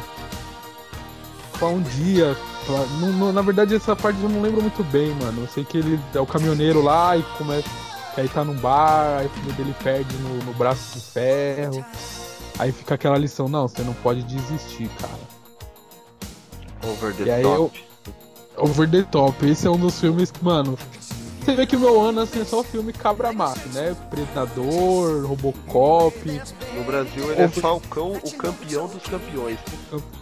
pra 1.59 1.67
um 1.67 1.81
dia. 1.81 2.37
pra- 2.65 2.85
não- 3.01 3.11
não- 3.11 3.33
na 3.33 3.41
verdade, 3.41 3.75
essa 3.75 3.93
parte 3.93 4.21
eu 4.23 4.29
não 4.29 4.41
lembro 4.41 4.61
muito 4.61 4.81
bem, 4.85 5.13
mano. 5.15 5.41
Eu 5.41 5.47
sei 5.49 5.65
que 5.65 5.77
ele 5.77 5.99
é 6.13 6.19
o 6.21 6.25
caminhoneiro 6.25 6.81
lá 6.81 7.17
e 7.17 7.23
começa. 7.37 7.67
Aí 8.15 8.29
tá 8.29 8.43
num 8.43 8.55
bar, 8.55 9.19
aí 9.19 9.25
o 9.25 9.29
filho 9.29 9.53
dele 9.53 9.75
perde 9.83 10.15
no, 10.17 10.37
no 10.43 10.53
braço 10.53 10.93
de 10.93 11.05
ferro. 11.05 11.83
Aí 12.59 12.71
fica 12.71 12.93
aquela 12.95 13.17
lição, 13.17 13.47
não, 13.47 13.67
você 13.67 13.81
não 13.81 13.93
pode 13.93 14.23
desistir, 14.23 14.87
cara. 14.99 15.33
Over 16.83 17.15
the 17.15 17.23
E 17.23 17.31
aí 17.31 17.43
Top. 17.43 17.85
Over 18.55 18.89
the 18.89 19.03
Top, 19.03 19.45
esse 19.45 19.65
é 19.65 19.69
um 19.69 19.77
dos 19.79 19.99
filmes 19.99 20.29
que, 20.29 20.43
mano. 20.43 20.77
Você 21.43 21.55
vê 21.55 21.65
que 21.65 21.75
o 21.75 21.79
meu 21.79 21.99
ano 21.99 22.21
assim, 22.21 22.41
é 22.41 22.45
só 22.45 22.63
filme 22.63 22.93
cabra 22.93 23.33
mato, 23.33 23.67
né? 23.73 23.93
Predador, 24.09 25.25
Robocop, 25.25 26.41
No 26.73 26.83
Brasil 26.85 27.31
ele 27.33 27.41
é 27.41 27.47
Falcão, 27.49 28.13
o 28.13 28.31
campeão 28.31 28.87
dos 28.87 29.03
campeões. 29.03 29.59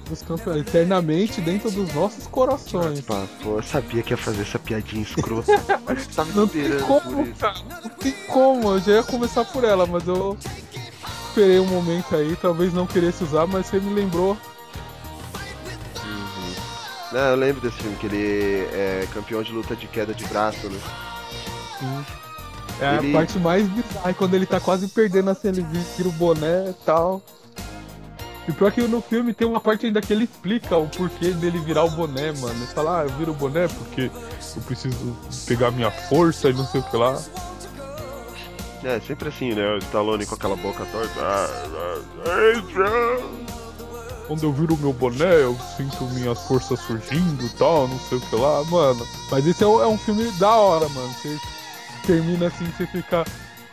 os 0.09 0.21
campeões, 0.23 0.61
eternamente 0.61 1.39
dentro 1.39 1.69
dos 1.69 1.93
nossos 1.93 2.25
corações. 2.25 3.01
Pá, 3.01 3.27
pô, 3.43 3.57
eu 3.57 3.63
sabia 3.63 4.01
que 4.01 4.13
ia 4.13 4.17
fazer 4.17 4.41
essa 4.41 4.57
piadinha 4.57 5.03
escrota. 5.03 5.51
Tava 6.15 6.31
Não 6.33 6.47
tem 6.47 6.79
como, 6.79 7.27
cara. 7.35 7.59
Não 7.83 7.89
tem 7.91 8.11
como. 8.27 8.71
Eu 8.71 8.79
já 8.79 8.91
ia 8.93 9.03
começar 9.03 9.45
por 9.45 9.63
ela, 9.63 9.85
mas 9.85 10.07
eu 10.07 10.35
esperei 11.27 11.59
um 11.59 11.67
momento 11.67 12.15
aí. 12.15 12.35
Talvez 12.35 12.73
não 12.73 12.87
queresse 12.87 13.23
usar, 13.23 13.45
mas 13.45 13.67
você 13.67 13.79
me 13.79 13.93
lembrou. 13.93 14.35
Não, 17.11 17.19
eu 17.19 17.35
lembro 17.35 17.61
desse 17.61 17.77
filme, 17.77 17.95
que 17.97 18.07
ele 18.07 18.67
é 18.73 19.07
campeão 19.13 19.43
de 19.43 19.51
luta 19.51 19.75
de 19.75 19.85
queda 19.85 20.13
de 20.15 20.25
braço, 20.25 20.67
né? 20.67 20.79
É 22.79 22.97
Ele- 22.97 23.09
a 23.09 23.19
parte 23.19 23.37
mais 23.39 23.67
bizarra. 23.67 24.09
é 24.09 24.13
Quando 24.13 24.33
ele 24.33 24.45
tá 24.45 24.59
quase 24.59 24.87
perdendo 24.87 25.29
assim, 25.29 25.49
ele 25.49 25.61
vira 25.97 26.09
o 26.09 26.11
boné 26.13 26.69
e 26.69 26.73
tal. 26.85 27.21
E 28.47 28.51
pior 28.51 28.71
que 28.71 28.81
no 28.81 29.01
filme 29.01 29.33
tem 29.35 29.47
uma 29.47 29.59
parte 29.59 29.85
ainda 29.85 30.01
que 30.01 30.11
ele 30.11 30.23
explica 30.23 30.75
o 30.75 30.87
porquê 30.87 31.29
dele 31.29 31.59
virar 31.59 31.83
o 31.83 31.91
boné, 31.91 32.31
mano. 32.31 32.55
Ele 32.55 32.65
fala, 32.67 33.01
ah, 33.01 33.03
eu 33.03 33.09
viro 33.11 33.31
o 33.31 33.35
boné 33.35 33.67
porque 33.67 34.09
eu 34.55 34.61
preciso 34.63 35.15
pegar 35.47 35.69
minha 35.71 35.91
força 35.91 36.49
e 36.49 36.53
não 36.53 36.65
sei 36.65 36.81
o 36.81 36.83
que 36.83 36.97
lá. 36.97 37.21
É, 38.83 38.99
sempre 38.99 39.29
assim, 39.29 39.53
né? 39.53 39.75
O 39.75 39.77
Stallone 39.77 40.25
com 40.25 40.33
aquela 40.33 40.55
boca 40.55 40.83
torta. 40.91 41.21
Ah, 41.21 41.47
ah, 42.25 42.57
Adrian! 42.57 43.51
Quando 44.27 44.43
eu 44.43 44.51
viro 44.53 44.73
o 44.73 44.77
meu 44.77 44.91
boné, 44.93 45.43
eu 45.43 45.55
sinto 45.77 46.03
minhas 46.05 46.39
forças 46.47 46.79
surgindo 46.79 47.45
e 47.45 47.49
tal, 47.49 47.87
não 47.87 47.99
sei 47.99 48.17
o 48.17 48.21
que 48.21 48.35
lá, 48.35 48.63
mano. 48.63 49.05
Mas 49.29 49.45
esse 49.45 49.63
é, 49.63 49.67
um- 49.67 49.81
é 49.83 49.87
um 49.87 49.97
filme 49.99 50.31
da 50.39 50.49
hora, 50.49 50.87
mano. 50.89 51.13
Você 51.21 51.37
termina 52.05 52.47
assim, 52.47 52.65
você 52.65 52.85
fica, 52.87 53.25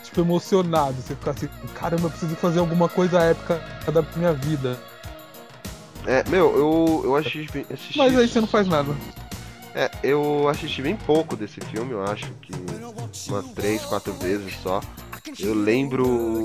tipo, 0.03 0.21
emocionado. 0.21 0.95
Você 0.95 1.15
fica 1.15 1.31
assim, 1.31 1.49
caramba, 1.75 2.05
eu 2.05 2.11
preciso 2.11 2.37
fazer 2.37 2.61
alguma 2.61 2.89
coisa 2.89 3.21
épica 3.21 3.63
da 3.93 4.03
minha 4.17 4.33
vida. 4.33 4.79
É, 6.07 6.25
meu, 6.29 6.57
eu, 6.57 7.03
eu 7.05 7.17
assisti, 7.17 7.67
assisti. 7.73 7.99
Mas 7.99 8.17
aí 8.17 8.29
você 8.29 8.41
não 8.41 8.49
faz 8.49 8.67
nada. 8.67 8.95
É, 9.75 9.91
eu 10.03 10.49
assisti 10.49 10.83
bem 10.83 10.97
pouco 10.97 11.37
desse 11.37 11.61
filme, 11.61 11.93
eu 11.93 12.03
acho 12.05 12.33
que 12.43 12.53
umas 13.29 13.47
três, 13.53 13.85
quatro 13.85 14.13
vezes 14.15 14.55
só. 14.63 14.81
Eu 15.39 15.55
lembro 15.55 16.43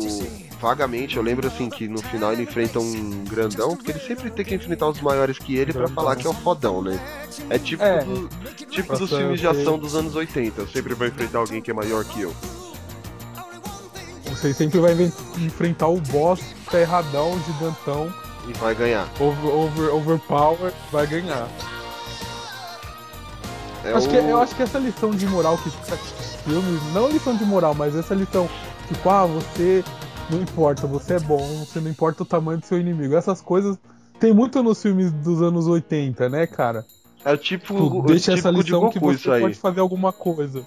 vagamente, 0.60 1.17
eu 1.17 1.24
lembro 1.24 1.48
assim 1.48 1.69
que 1.69 1.88
no 1.88 2.02
final 2.02 2.32
ele 2.34 2.43
enfrenta 2.43 2.80
um 2.80 3.24
grandão, 3.26 3.76
porque 3.76 3.91
ele 3.91 4.00
sempre 4.00 4.30
tem 4.32 4.46
que 4.46 4.56
enfrentar 4.56 4.88
os 4.88 5.02
maiores 5.02 5.38
que 5.38 5.56
ele 5.56 5.72
pra 5.74 5.84
Grandão. 5.84 5.96
falar 5.96 6.15
que 6.15 6.26
é 6.26 6.30
o 6.30 6.34
fodão, 6.34 6.82
né? 6.82 7.00
É 7.50 7.58
tipo, 7.60 7.84
É. 7.84 8.04
do- 8.04 8.30
tipo 8.69 8.98
dos 8.98 9.10
filmes 9.10 9.39
de 9.39 9.48
ação 9.48 9.78
dos 9.78 9.96
anos 9.96 10.15
80, 10.15 10.62
eu 10.62 10.67
sempre 10.67 10.93
vou 10.93 11.06
enfrentar 11.08 11.39
alguém 11.39 11.62
que 11.62 11.69
é 11.72 11.74
maior 11.74 12.04
que 12.06 12.22
eu. 12.22 12.34
Você 14.26 14.54
sempre 14.54 14.80
vai 14.80 14.93
enfrentar 15.38 15.88
o 15.88 16.00
boss 16.02 16.39
ferradão, 16.69 17.39
gigantão, 17.46 18.13
E 18.48 18.54
vai 18.54 18.74
ganhar. 18.76 19.08
over, 19.19 19.50
over, 19.54 19.93
overpower, 19.93 20.74
vai 20.91 21.06
ganhar. 21.08 21.48
É 23.86 23.91
acho 23.93 24.08
o... 24.08 24.10
que, 24.10 24.15
eu 24.15 24.41
acho 24.41 24.56
que 24.56 24.63
essa 24.63 24.80
lição 24.80 25.12
de 25.12 25.26
moral 25.28 25.58
que 25.58 25.69
filmes, 26.46 26.82
não 26.93 27.10
lição 27.10 27.36
de 27.36 27.43
moral, 27.46 27.74
mas 27.76 27.96
essa 27.96 28.13
lição, 28.15 28.50
tipo, 28.88 29.10
ah, 29.10 29.26
você 29.26 29.84
não 30.30 30.41
importa, 30.41 30.88
você 30.88 31.15
é 31.15 31.19
bom, 31.19 31.46
você 31.65 31.80
não 31.80 31.89
importa 31.91 32.24
o 32.24 32.26
tamanho 32.26 32.60
do 32.60 32.65
seu 32.65 32.80
inimigo. 32.80 33.15
Essas 33.15 33.41
coisas 33.41 33.78
tem 34.19 34.34
muito 34.34 34.62
nos 34.63 34.82
filmes 34.82 35.12
dos 35.12 35.41
anos 35.41 35.67
80, 35.67 36.30
né, 36.30 36.48
cara? 36.48 36.86
É 37.26 37.32
o 37.34 37.38
tipo, 37.38 37.74
Tipo, 37.74 38.00
o 38.00 38.02
deixa 38.04 38.34
essa 38.34 38.50
típico 38.52 38.63
de 38.63 38.72
lição 38.72 38.89
que 38.89 39.00
Goku 39.00 39.12
você 39.13 39.19
isso 39.19 39.32
aí. 39.32 39.41
pode 39.41 39.56
fazer 39.56 39.80
alguma 39.80 40.12
coisa. 40.12 40.63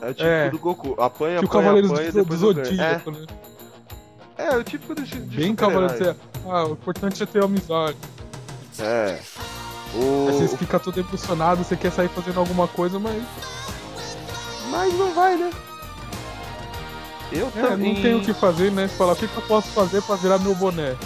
É 0.00 0.06
o 0.10 0.14
típico 0.14 0.24
É. 0.28 0.50
do 0.50 0.58
Goku. 0.58 0.88
Apanha, 1.02 1.40
Tipo 1.40 1.46
o 1.46 1.48
apanha, 1.48 1.48
Cavaleiros 1.48 1.92
apanha, 1.92 2.12
do, 2.12 2.24
do. 2.24 2.36
Zodíaco, 2.36 3.10
né? 3.10 3.26
É, 4.38 4.44
é 4.54 4.56
o 4.56 4.64
típico 4.64 4.94
desse 4.94 5.18
de 5.18 5.36
Bem. 5.36 5.54
Cavaleiros 5.54 5.98
do 5.98 6.16
Ah, 6.50 6.66
o 6.66 6.72
importante 6.72 7.22
é 7.22 7.26
ter 7.26 7.42
amizade. 7.42 7.96
É. 8.78 9.18
Aí 9.94 10.00
O... 10.00 10.26
você 10.32 10.56
fica 10.56 10.78
todo 10.78 10.98
emocionado, 11.00 11.64
você 11.64 11.76
quer 11.76 11.90
sair 11.90 12.08
fazendo 12.08 12.38
alguma 12.38 12.68
coisa, 12.68 12.98
mas 12.98 13.22
Mas 14.70 14.94
não 14.98 15.12
vai, 15.14 15.36
né? 15.36 15.50
Eu 17.30 17.48
é, 17.48 17.50
também. 17.50 17.94
não 17.94 18.02
tem 18.02 18.14
o 18.14 18.20
que 18.22 18.32
fazer, 18.32 18.70
né? 18.72 18.88
Você 18.88 18.96
fala, 18.96 19.12
o 19.12 19.16
que, 19.16 19.28
que 19.28 19.36
eu 19.36 19.42
posso 19.42 19.68
fazer 19.68 20.02
pra 20.02 20.16
virar 20.16 20.38
meu 20.38 20.54
boné? 20.54 20.96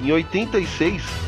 Em 0.00 0.12
86 0.12 1.23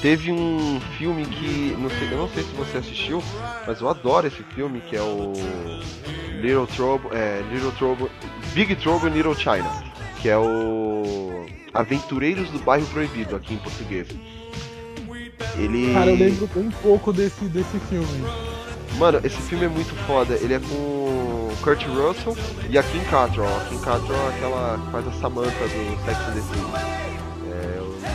teve 0.00 0.32
um 0.32 0.80
filme 0.96 1.24
que 1.26 1.76
não 1.78 1.90
sei, 1.90 2.12
eu 2.12 2.18
não 2.18 2.28
sei 2.28 2.42
se 2.42 2.50
você 2.50 2.78
assistiu, 2.78 3.22
mas 3.66 3.80
eu 3.80 3.88
adoro 3.88 4.26
esse 4.26 4.42
filme 4.54 4.80
que 4.80 4.96
é 4.96 5.02
o 5.02 5.32
Little 6.40 6.66
Trouble, 6.66 7.10
é, 7.12 7.42
Little 7.52 7.72
Trouble, 7.72 8.10
Big 8.54 8.74
Trouble 8.76 9.10
in 9.10 9.14
Little 9.14 9.34
China, 9.34 9.70
que 10.20 10.28
é 10.28 10.36
o 10.36 11.46
Aventureiros 11.74 12.50
do 12.50 12.58
Bairro 12.60 12.86
Proibido 12.86 13.36
aqui 13.36 13.54
em 13.54 13.58
português. 13.58 14.08
Ele 15.56 15.92
Cara, 15.92 16.10
eu 16.10 16.16
lembro 16.16 16.46
bem 16.54 16.70
pouco 16.82 17.12
desse, 17.12 17.44
desse 17.46 17.78
filme. 17.88 18.24
Mano, 18.96 19.20
esse 19.24 19.40
filme 19.42 19.64
é 19.64 19.68
muito 19.68 19.94
foda. 20.06 20.34
Ele 20.34 20.54
é 20.54 20.60
com 20.60 21.50
Kurt 21.62 21.84
Russell 21.86 22.36
e 22.68 22.78
a 22.78 22.82
Kim 22.82 23.00
Cattrall. 23.10 23.46
A 23.46 23.64
Kim 23.68 23.78
Cattrall 23.78 24.30
é 24.30 24.34
aquela 24.34 24.78
que 24.78 24.90
faz 24.90 25.06
a 25.06 25.12
Samantha 25.12 25.50
do 25.50 26.04
Sex 26.04 26.18
and 26.20 26.32
the 26.34 26.40
City. 26.40 27.27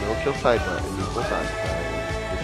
Não 0.02 0.16
que 0.22 0.28
eu 0.28 0.34
saiba, 0.36 0.82
me 0.82 1.04
contaram, 1.14 1.46
tá? 1.46 1.84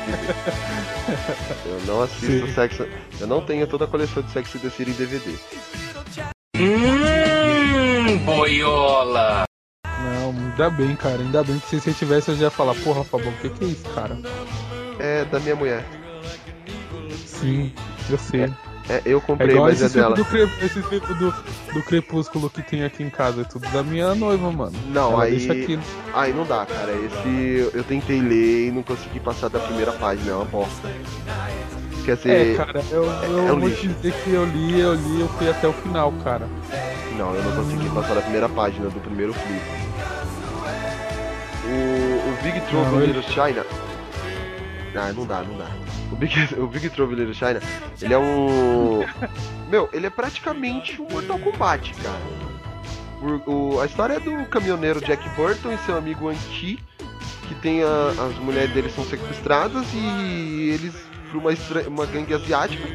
Eu 1.66 1.80
não 1.86 2.02
assisto 2.02 2.48
Sim. 2.48 2.54
Sex 2.54 2.80
Eu 3.20 3.28
não 3.28 3.42
tenho 3.42 3.68
toda 3.68 3.86
a 3.86 3.88
coleção 3.88 4.24
de 4.24 4.32
Sex 4.32 4.56
and 4.56 4.60
the 4.60 4.70
City 4.70 4.92
em 4.92 4.94
DVD. 4.94 5.38
Não, 9.86 10.30
ainda 10.30 10.70
bem, 10.70 10.96
cara. 10.96 11.22
Ainda 11.22 11.44
bem 11.44 11.60
que 11.60 11.68
se 11.68 11.80
você 11.80 11.94
tivesse, 11.94 12.30
eu 12.30 12.36
já 12.36 12.44
ia 12.46 12.52
falar, 12.52 12.76
porra, 12.76 13.04
Fabão, 13.04 13.30
o 13.30 13.38
que, 13.38 13.50
que 13.50 13.66
é 13.66 13.68
isso, 13.68 13.90
cara? 13.94 14.18
É 15.00 15.26
da 15.26 15.40
minha 15.40 15.56
mulher. 15.56 15.86
Sim, 17.26 17.74
eu 18.10 18.18
sei. 18.18 18.44
É, 18.44 18.50
eu 19.06 19.18
É, 19.18 19.22
comprei, 19.22 19.56
igual 19.56 19.68
mas 19.70 19.82
é 19.82 19.90
dela. 19.90 20.16
do, 20.16 20.26
cre... 20.26 20.44
esse 20.62 20.82
filme 20.82 21.08
do, 21.16 21.32
do 21.74 21.84
Crepúsculo 21.84 22.50
que 22.50 22.62
tem 22.64 22.84
aqui 22.84 23.04
em 23.04 23.10
casa. 23.10 23.42
É 23.42 23.44
tudo 23.44 23.68
da 23.70 23.84
minha 23.84 24.16
noiva, 24.16 24.52
mano. 24.52 24.74
Não, 24.88 25.12
Ela 25.14 25.24
aí. 25.26 25.80
Aí 26.14 26.34
não 26.34 26.46
dá, 26.46 26.66
cara. 26.66 26.92
Esse 26.94 27.70
eu 27.74 27.84
tentei 27.84 28.20
ler 28.22 28.68
e 28.68 28.72
não 28.72 28.84
consegui 28.84 29.20
passar 29.20 29.50
da 29.50 29.60
primeira 29.60 29.92
página, 29.94 30.32
é 30.32 30.36
uma 30.36 30.46
bosta. 30.46 30.90
Quer 32.06 32.14
É, 32.14 32.16
dizer, 32.16 32.58
cara, 32.58 32.82
eu, 32.92 33.04
eu 33.06 33.48
é 33.48 33.54
um 33.54 33.60
vou 33.60 33.70
lixo. 33.70 33.82
te 33.82 33.88
dizer 33.90 34.14
que 34.24 34.32
eu 34.32 34.46
li, 34.46 34.80
eu 34.80 34.94
li, 34.96 35.22
eu 35.22 35.28
fui 35.30 35.50
até 35.50 35.68
o 35.68 35.74
final, 35.74 36.12
cara. 36.24 36.48
Não, 37.18 37.36
eu 37.36 37.44
não 37.44 37.52
consegui 37.64 37.90
passar 37.90 38.16
da 38.16 38.22
primeira 38.22 38.50
página 38.50 38.90
do 38.90 39.00
primeiro 39.02 39.34
flip. 39.34 39.62
O, 41.66 42.30
o 42.30 42.44
Big 42.44 42.60
Trouble 42.62 43.04
in 43.04 43.08
Little 43.08 43.22
China. 43.24 43.64
Ah, 44.96 45.14
não 45.14 45.26
dá, 45.26 45.44
não 45.44 45.58
dá. 45.58 45.68
O 46.12 46.16
Big, 46.16 46.34
o 46.58 46.68
Big 46.68 46.90
Trouble 46.90 47.16
Little 47.16 47.34
China, 47.34 47.60
ele 48.02 48.14
é 48.14 48.18
um. 48.18 49.00
Meu, 49.70 49.88
ele 49.94 50.08
é 50.08 50.10
praticamente 50.10 51.00
um 51.02 51.08
Mortal 51.10 51.38
Kombat, 51.40 51.94
cara. 51.96 52.20
O, 53.46 53.52
o- 53.76 53.82
a 53.82 53.86
história 53.86 54.14
é 54.16 54.20
do 54.20 54.46
caminhoneiro 54.48 55.02
Jack 55.02 55.28
Burton 55.30 55.72
e 55.74 55.78
seu 55.80 55.98
amigo 55.98 56.30
Anki, 56.30 56.80
que 57.48 57.56
tem 57.56 57.84
a- 57.84 58.14
as 58.28 58.36
mulheres 58.40 58.72
deles 58.74 58.94
são 58.96 59.04
sequestradas 59.04 59.86
e 59.94 60.70
eles 60.74 60.94
por 61.32 61.38
uma, 61.38 61.52
uma 61.88 62.06
gangue 62.08 62.34
asiática. 62.34 62.88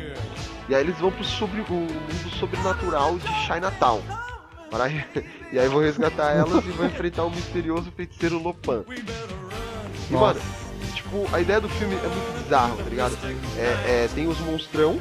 E 0.69 0.75
aí 0.75 0.81
eles 0.83 0.97
vão 0.99 1.13
pro 1.13 1.23
sobre, 1.23 1.61
o 1.61 1.65
mundo 1.73 2.31
sobrenatural 2.41 3.17
de 3.19 3.29
Chinatown. 3.47 4.03
Para- 4.71 4.89
E 5.53 5.59
aí 5.59 5.69
vão 5.69 5.81
resgatar 5.81 6.33
elas 6.33 6.65
e 6.67 6.71
vão 6.71 6.87
enfrentar 6.87 7.23
o 7.25 7.31
misterioso 7.31 7.93
feiticeiro 7.93 8.43
Lopan. 8.43 8.83
E 10.11 10.13
mano, 10.15 10.41
tipo, 11.15 11.35
a 11.35 11.41
ideia 11.41 11.61
do 11.61 11.69
filme 11.69 11.95
é 11.95 12.09
muito 12.09 12.43
bizarro, 12.43 12.77
tá 12.77 12.83
ligado? 12.91 13.17
É, 13.57 13.61
é, 14.05 14.09
tem 14.15 14.27
os 14.27 14.39
monstrão, 14.41 15.01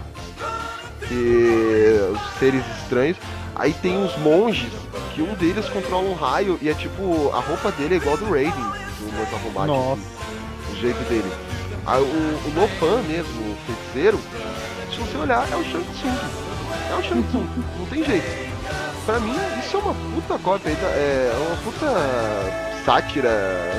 que, 1.08 2.00
os 2.14 2.40
seres 2.40 2.64
estranhos. 2.82 3.18
Aí 3.56 3.74
tem 3.74 4.04
os 4.04 4.16
monges, 4.18 4.72
que 5.14 5.22
um 5.22 5.34
deles 5.36 5.68
controla 5.70 6.10
um 6.10 6.14
raio 6.14 6.58
e 6.62 6.70
é 6.70 6.74
tipo, 6.74 7.30
a 7.34 7.40
roupa 7.40 7.72
dele 7.72 7.96
é 7.96 7.98
igual 7.98 8.16
a 8.16 8.18
do 8.18 8.26
Raiden, 8.32 8.52
do 8.54 9.14
Mortal 9.16 9.40
Kombat. 9.40 9.68
Nossa. 9.68 10.02
assim, 10.02 10.74
o 10.74 10.82
jeito 10.82 11.10
dele. 11.10 11.32
Aí 11.86 12.02
o, 12.02 12.06
o 12.06 12.54
Lopan 12.60 13.02
mesmo, 13.04 13.42
o 13.52 13.58
feiticeiro, 13.66 14.20
se 14.92 14.98
você 15.00 15.18
olhar, 15.18 15.48
é 15.52 15.56
o 15.56 15.64
Shang 15.64 15.86
Tsung. 15.94 16.18
É 16.92 16.96
o 16.96 17.04
Shang 17.04 17.24
Tsung, 17.24 17.48
não 17.80 17.86
tem 17.88 18.04
jeito. 18.04 18.54
Pra 19.06 19.20
mim, 19.20 19.36
isso 19.60 19.76
é 19.78 19.80
uma 19.82 19.94
puta 19.94 20.40
cópia, 20.40 20.74
da- 20.76 20.88
é 20.88 21.34
uma 21.48 21.58
puta 21.58 22.84
sátira, 22.86 23.30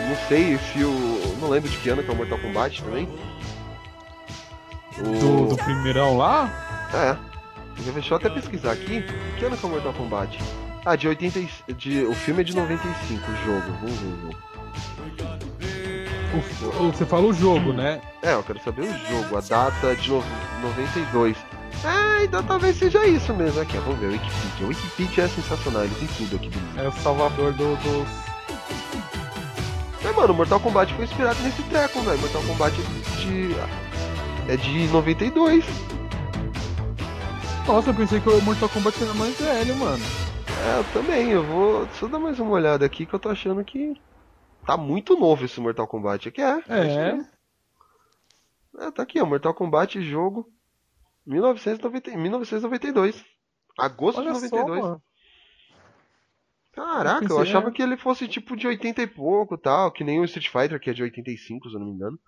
não 0.09 0.29
sei 0.29 0.59
se 0.73 0.85
o. 0.85 1.24
Não 1.45 1.51
lembro 1.51 1.69
de 1.69 1.77
que 1.77 1.91
ano 1.91 2.03
que 2.03 2.11
é 2.11 2.13
o 2.15 2.17
Mortal 2.17 2.39
Kombat 2.39 2.83
também. 2.83 3.07
Do, 4.97 5.49
do 5.49 5.57
primeirão 5.59 6.17
lá? 6.17 6.49
É. 6.95 7.17
Deixa 7.93 8.15
eu 8.15 8.17
até 8.17 8.31
pesquisar 8.31 8.73
aqui. 8.73 9.05
Que 9.39 9.45
ano 9.45 9.55
que 9.55 9.63
é 9.63 9.69
o 9.69 9.71
Mortal 9.73 9.93
Kombat? 9.93 10.39
Ah, 10.87 10.97
de 10.97 11.07
80. 11.07 11.39
e- 11.41 11.73
De, 11.75 12.03
o 12.05 12.15
filme 12.15 12.41
é 12.41 12.45
de 12.45 12.57
95, 12.57 13.31
o 13.31 13.37
jogo. 13.45 13.73
Vamos 13.83 13.99
ver 14.01 14.07
o 14.07 14.21
jogo. 14.23 14.37
O- 16.81 16.85
o- 16.85 16.93
você 16.93 17.05
fala 17.05 17.27
o 17.27 17.33
jogo, 17.35 17.75
né? 17.75 18.01
É, 18.23 18.33
eu 18.33 18.43
quero 18.43 18.59
saber 18.65 18.83
o 18.83 18.99
jogo, 19.13 19.37
a 19.37 19.41
data 19.43 19.95
de 19.97 20.09
no- 20.11 20.25
92. 20.63 21.37
Ah, 21.85 22.25
então 22.25 22.43
talvez 22.43 22.79
seja 22.79 23.05
isso 23.07 23.35
mesmo 23.35 23.61
aqui, 23.61 23.77
ó, 23.77 23.81
vamos 23.83 24.01
ver, 24.01 24.07
o 24.07 24.13
Wikipedia. 24.13 24.65
O 24.65 24.69
Wikipedia 24.69 25.25
é 25.25 25.29
sensacional, 25.29 25.85
ele 25.85 25.95
tem 25.97 26.09
tudo 26.09 26.37
aqui 26.37 26.49
do 26.49 26.81
É 26.81 26.89
o 26.89 26.93
salvador 26.93 27.53
do, 27.53 27.77
dos. 27.77 28.34
É, 30.05 30.13
mano, 30.13 30.35
Mortal 30.35 30.61
Kombat 30.61 30.93
foi 30.95 31.05
inspirado 31.05 31.43
nesse 31.43 31.63
treco, 31.65 32.01
velho. 32.01 32.19
Mortal 32.19 32.43
Kombat 32.43 32.75
é 32.81 33.17
de. 33.23 34.53
É 34.53 34.57
de 34.57 34.89
92. 34.93 35.65
Nossa, 37.67 37.91
eu 37.91 37.95
pensei 37.95 38.21
que 38.21 38.29
o 38.29 38.43
Mortal 38.43 38.69
Kombat 38.69 39.03
era 39.03 39.15
mais 39.15 39.39
velho, 39.41 39.75
mano. 39.77 40.05
É, 40.67 40.79
eu 40.79 40.85
também, 40.93 41.31
eu 41.31 41.43
vou 41.43 41.89
só 41.95 42.07
dar 42.07 42.19
mais 42.19 42.39
uma 42.39 42.53
olhada 42.53 42.85
aqui 42.85 43.07
que 43.07 43.15
eu 43.15 43.19
tô 43.19 43.31
achando 43.31 43.65
que 43.65 43.99
tá 44.67 44.77
muito 44.77 45.17
novo 45.17 45.45
esse 45.45 45.61
Mortal 45.61 45.87
Kombat 45.87 46.29
aqui, 46.29 46.43
é. 46.43 46.63
É. 46.69 47.19
É, 48.79 48.91
tá 48.91 49.03
aqui, 49.03 49.21
ó, 49.21 49.25
Mortal 49.25 49.55
Kombat 49.55 50.03
jogo 50.03 50.47
1990, 51.27 52.17
1992. 52.17 53.25
Agosto 53.79 54.19
Olha 54.21 54.33
de 54.33 54.41
só, 54.41 54.57
92. 54.57 54.83
mano. 54.83 55.03
Caraca, 56.75 57.27
eu 57.27 57.39
achava 57.41 57.69
é. 57.69 57.73
que 57.73 57.83
ele 57.83 57.97
fosse 57.97 58.27
tipo 58.29 58.57
de 58.57 58.67
80 58.67 59.03
e 59.03 59.07
pouco 59.07 59.57
tal, 59.57 59.93
que 59.93 60.03
nem 60.05 60.21
o 60.21 60.25
Street 60.25 60.49
Fighter, 60.49 60.81
que 60.81 60.91
é 60.91 60.93
de 60.93 61.03
85, 61.03 61.69
se 61.69 61.75
eu 61.75 61.81
não 61.81 61.87
me 61.87 61.93
engano. 61.93 62.19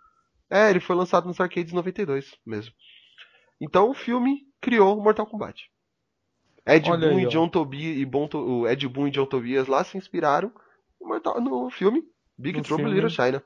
É, 0.49 0.71
ele 0.71 0.79
foi 0.81 0.95
lançado 0.95 1.27
nos 1.27 1.41
arcades 1.41 1.73
92 1.73 2.37
mesmo. 2.47 2.73
Então 3.61 3.91
o 3.91 3.95
filme 3.95 4.47
criou 4.61 5.01
Mortal 5.03 5.27
Kombat. 5.27 5.69
Ed 6.65 6.91
Olha 6.91 7.09
Boon 7.09 7.19
aí, 7.19 7.25
e. 7.25 7.29
John 7.29 7.49
Tobias 7.49 7.97
e 7.99 8.05
Bon 8.05 8.29
To- 8.29 8.39
o 8.61 8.69
Ed 8.69 8.87
Boon 8.89 9.09
e 9.09 9.11
John 9.11 9.27
Tobias 9.27 9.67
lá 9.67 9.83
se 9.85 9.97
inspiraram 9.97 10.53
no, 11.01 11.09
Mortal- 11.09 11.41
no 11.41 11.71
filme 11.71 12.03
Big 12.39 12.59
No 12.59 12.65
Trouble 12.65 12.85
filme. 12.87 13.01
Little 13.01 13.11
China. 13.11 13.43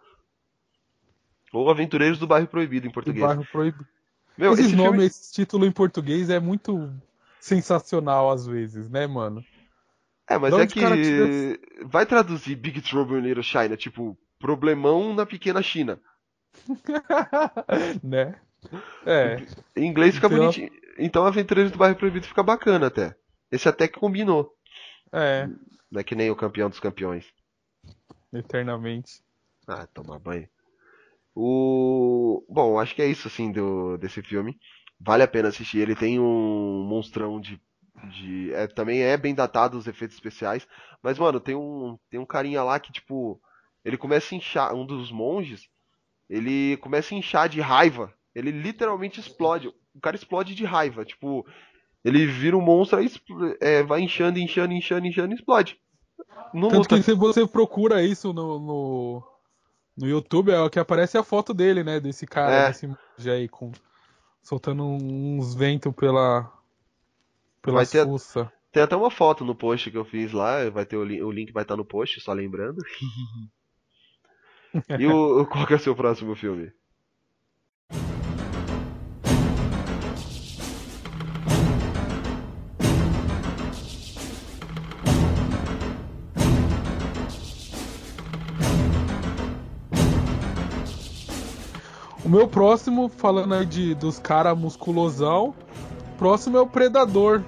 Ou 1.53 1.69
Aventureiros 1.71 2.19
do 2.19 2.27
Bairro 2.27 2.47
Proibido 2.47 2.87
em 2.87 2.91
Do 2.91 2.95
português. 2.95 3.25
bairro 3.27 3.45
proibido. 3.51 3.87
Meu, 4.39 4.53
Esses 4.53 4.67
esse 4.67 4.77
nomes, 4.77 4.91
filme... 4.93 5.07
esse 5.07 5.33
título 5.33 5.67
em 5.67 5.73
português 5.73 6.31
é 6.31 6.39
muito 6.41 6.91
sensacional 7.41 8.31
às 8.31 8.47
vezes, 8.47 8.89
né, 8.89 9.07
mano? 9.07 9.45
É, 10.31 10.39
mas 10.39 10.55
é 10.55 10.67
que 10.67 10.81
vai 11.85 12.07
traduzir 12.07 12.55
Big 12.55 12.81
Trouble 12.83 13.19
in 13.19 13.23
Little 13.23 13.43
China, 13.43 13.77
tipo, 13.77 14.17
problemão 14.39 15.13
na 15.13 15.27
pequena 15.27 15.61
China. 15.61 16.01
né? 18.03 18.41
É. 19.05 19.43
Em 19.77 19.87
inglês 19.87 20.15
fica 20.15 20.29
Então- 20.29 20.39
bonitinho. 20.39 20.71
Então 20.99 21.25
Aventureiros 21.25 21.73
do 21.73 21.79
Bairro 21.79 21.97
Proibido 21.97 22.27
fica 22.27 22.43
bacana 22.43 22.87
até. 22.89 23.17
Esse 23.51 23.69
até 23.69 23.89
que 23.89 23.99
combinou. 23.99 24.55
É, 25.13 25.49
Não 25.91 26.01
é 26.01 26.05
que 26.05 26.15
nem 26.15 26.31
o 26.31 26.37
campeão 26.37 26.69
dos 26.69 26.79
campeões. 26.79 27.27
eternamente. 28.33 29.23
Ah, 29.67 29.87
tomar 29.87 30.19
banho. 30.19 30.49
O... 31.35 32.45
Bom, 32.49 32.79
acho 32.79 32.95
que 32.95 33.03
é 33.03 33.07
isso 33.07 33.27
assim 33.29 33.51
do... 33.51 33.97
desse 33.97 34.23
filme. 34.23 34.59
Vale 35.01 35.23
a 35.23 35.29
pena 35.29 35.49
assistir. 35.49 35.79
Ele 35.79 35.97
tem 35.97 36.21
um 36.21 36.85
monstrão 36.89 37.41
de. 37.41 37.61
De... 38.09 38.53
É, 38.55 38.67
também 38.67 39.03
é 39.03 39.17
bem 39.17 39.35
datado 39.35 39.77
os 39.77 39.87
efeitos 39.87 40.17
especiais. 40.17 40.67
Mas, 41.03 41.19
mano, 41.19 41.41
tem 41.41 41.55
um, 41.55 41.99
tem 42.11 42.19
um 42.21 42.27
carinha 42.27 42.63
lá 42.63 42.79
que, 42.79 42.93
tipo. 42.93 43.41
Ele 43.85 43.97
começa 43.97 44.35
a 44.35 44.39
inchar. 44.39 44.75
Um 44.75 44.85
dos 44.85 45.11
monges. 45.11 45.69
Ele 46.29 46.77
começa 46.79 47.15
a 47.15 47.19
inchar 47.19 47.49
de 47.49 47.61
raiva. 47.61 48.13
Ele 48.35 48.51
literalmente 48.51 49.19
explode. 49.19 49.69
O 49.95 50.01
cara 50.01 50.17
explode 50.17 50.55
de 50.55 50.65
raiva. 50.65 51.05
Tipo. 51.05 51.47
Ele 52.05 52.27
vira 52.27 52.57
um 52.57 52.63
monstro 52.63 53.01
expl- 53.03 53.55
é, 53.61 53.83
vai 53.83 54.01
inchando, 54.01 54.39
inchando, 54.39 54.73
inchando, 54.73 55.07
inchando 55.07 55.33
e 55.33 55.37
explode. 55.37 55.79
Não 56.55 56.69
Tanto 56.69 56.79
luta. 56.79 56.97
que 56.97 57.03
se 57.03 57.15
você 57.15 57.47
procura 57.47 58.03
isso 58.03 58.33
no, 58.33 58.59
no, 58.59 59.23
no 59.97 60.07
YouTube, 60.09 60.51
é 60.51 60.61
o 60.61 60.71
que 60.71 60.79
aparece 60.79 61.19
a 61.19 61.23
foto 61.23 61.53
dele, 61.53 61.85
né? 61.85 62.01
Desse 62.01 62.27
cara, 62.27 62.53
É. 62.53 62.69
desse 62.69 62.87
monge 62.87 63.31
aí, 63.31 63.49
com, 63.49 63.71
soltando 64.43 64.83
uns 64.83 65.55
ventos 65.55 65.95
pela, 65.95 66.51
pela 67.63 67.77
Vai 67.79 67.87
ter- 67.87 68.05
fuça. 68.07 68.53
Tem 68.73 68.83
até 68.83 68.95
uma 68.95 69.11
foto 69.11 69.45
no 69.45 69.55
post 69.55 69.91
que 69.91 69.97
eu 69.99 70.05
fiz 70.05 70.33
lá, 70.33 70.69
vai 70.71 70.87
ter 70.87 70.97
o, 70.97 71.05
li- 71.05 71.23
o 71.23 71.31
link 71.31 71.53
vai 71.53 71.63
estar 71.65 71.77
no 71.77 71.85
post, 71.85 72.21
só 72.21 72.33
lembrando. 72.33 72.79
e 74.99 75.07
o, 75.07 75.45
qual 75.47 75.67
que 75.67 75.73
é 75.73 75.77
o 75.77 75.81
seu 75.81 75.95
próximo 75.97 76.37
filme? 76.37 76.73
O 92.25 92.29
meu 92.29 92.47
próximo, 92.47 93.09
falando 93.09 93.55
aí 93.55 93.65
de, 93.67 93.95
dos 93.95 94.19
caras 94.19 94.57
musculosão, 94.57 95.55
próximo 96.21 96.59
é 96.59 96.61
o 96.61 96.67
Predador. 96.67 97.43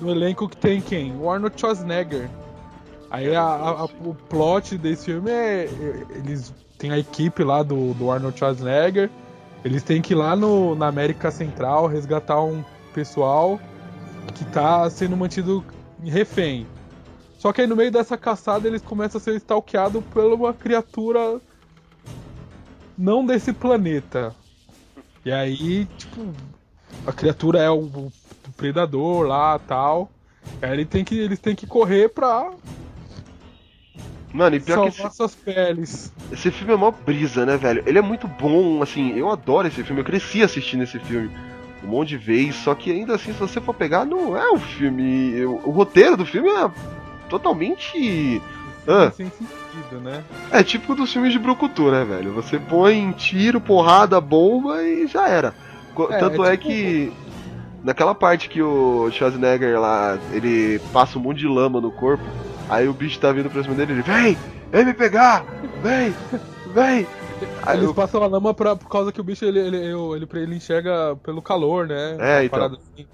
Do 0.00 0.10
elenco 0.10 0.48
que 0.48 0.56
tem 0.56 0.80
quem? 0.80 1.14
O 1.16 1.30
Arnold 1.30 1.58
Schwarzenegger. 1.60 2.30
Aí 3.10 3.34
a- 3.36 3.42
a- 3.42 3.84
o 3.84 4.14
plot 4.14 4.78
desse 4.78 5.04
filme 5.06 5.30
é. 5.30 5.64
é- 5.66 6.06
Eles 6.16 6.52
têm 6.78 6.90
a 6.92 6.98
equipe 6.98 7.44
lá 7.44 7.62
do, 7.62 7.92
do 7.94 8.10
Arnold 8.10 8.38
Schwarzenegger. 8.38 9.10
Eles 9.64 9.82
têm 9.82 10.00
que 10.00 10.14
ir 10.14 10.16
lá 10.16 10.34
no, 10.34 10.74
na 10.74 10.86
América 10.86 11.30
Central 11.30 11.86
resgatar 11.88 12.40
um 12.42 12.64
pessoal 12.94 13.60
que 14.34 14.44
tá 14.46 14.88
sendo 14.88 15.16
mantido 15.16 15.62
refém. 16.02 16.66
Só 17.38 17.52
que 17.52 17.60
aí 17.60 17.66
no 17.66 17.76
meio 17.76 17.90
dessa 17.92 18.16
caçada 18.16 18.66
eles 18.66 18.80
começam 18.82 19.18
a 19.18 19.22
ser 19.22 19.34
stalkeados 19.36 20.02
por 20.12 20.24
uma 20.32 20.54
criatura 20.54 21.38
não 22.96 23.26
desse 23.26 23.52
planeta. 23.52 24.34
E 25.24 25.30
aí, 25.32 25.84
tipo, 25.98 26.32
a 27.08 27.12
criatura 27.12 27.58
é 27.58 27.70
o, 27.70 27.78
o 27.78 28.12
predador 28.56 29.26
lá 29.26 29.58
tal. 29.58 30.10
Aí 30.60 30.72
ele 30.72 30.84
tem 30.84 31.04
que, 31.04 31.18
eles 31.18 31.38
têm 31.38 31.54
que 31.54 31.66
correr 31.66 32.10
pra 32.10 32.50
Mano, 34.32 34.56
e 34.56 34.60
pior 34.60 34.84
que 34.84 34.90
salvar 34.90 35.06
esse, 35.06 35.16
suas 35.16 35.34
peles. 35.34 36.12
esse 36.30 36.50
filme 36.50 36.74
é 36.74 36.76
mó 36.76 36.90
brisa, 36.90 37.46
né, 37.46 37.56
velho? 37.56 37.82
Ele 37.86 37.98
é 37.98 38.02
muito 38.02 38.28
bom, 38.28 38.82
assim, 38.82 39.16
eu 39.16 39.30
adoro 39.30 39.66
esse 39.66 39.82
filme, 39.82 40.02
eu 40.02 40.04
cresci 40.04 40.42
assistindo 40.42 40.82
esse 40.82 40.98
filme 40.98 41.30
um 41.82 41.88
monte 41.88 42.10
de 42.10 42.18
vezes, 42.18 42.56
só 42.56 42.74
que 42.74 42.90
ainda 42.90 43.14
assim, 43.14 43.32
se 43.32 43.38
você 43.38 43.60
for 43.60 43.74
pegar, 43.74 44.04
não 44.04 44.36
é 44.36 44.50
um 44.50 44.58
filme. 44.58 45.44
O, 45.44 45.68
o 45.68 45.70
roteiro 45.70 46.16
do 46.16 46.26
filme 46.26 46.50
é 46.50 46.70
totalmente. 47.30 48.42
Ah. 48.86 49.10
Sem 49.10 49.30
sentido, 49.30 50.00
né? 50.02 50.22
É 50.50 50.62
típico 50.62 50.94
dos 50.94 51.12
filmes 51.12 51.32
de 51.32 51.38
Brucutu, 51.38 51.90
né, 51.90 52.04
velho? 52.04 52.32
Você 52.32 52.58
põe 52.58 53.10
tiro, 53.12 53.60
porrada, 53.60 54.20
bomba 54.20 54.82
e 54.82 55.06
já 55.06 55.28
era. 55.28 55.54
É, 56.10 56.18
Tanto 56.18 56.44
é 56.44 56.54
é, 56.54 56.56
tipo- 56.56 56.68
que 56.68 57.12
naquela 57.82 58.14
parte 58.14 58.48
que 58.48 58.62
o 58.62 59.10
Schwarzenegger 59.10 59.80
lá, 59.80 60.18
ele 60.32 60.78
passa 60.92 61.18
um 61.18 61.22
monte 61.22 61.38
de 61.38 61.48
lama 61.48 61.80
no 61.80 61.90
corpo, 61.90 62.24
aí 62.68 62.88
o 62.88 62.92
bicho 62.94 63.18
tá 63.18 63.32
vindo 63.32 63.50
pra 63.50 63.62
cima 63.62 63.74
dele, 63.74 63.92
ele 63.92 64.02
vem, 64.02 64.36
vem 64.70 64.84
me 64.84 64.94
pegar, 64.94 65.44
vem, 65.82 66.14
vem. 66.72 67.06
Aí 67.64 67.76
Eles 67.76 67.88
eu- 67.88 67.94
passam 67.94 68.22
a 68.22 68.26
lama 68.26 68.52
pra, 68.52 68.74
por 68.74 68.88
causa 68.88 69.12
que 69.12 69.20
o 69.20 69.24
bicho 69.24 69.44
ele, 69.44 69.58
ele, 69.60 69.76
ele, 69.76 70.28
ele, 70.34 70.56
enxerga 70.56 71.16
pelo 71.22 71.40
calor, 71.40 71.86
né? 71.86 72.16
É, 72.18 72.44
então. 72.44 72.64
assim. 72.64 73.06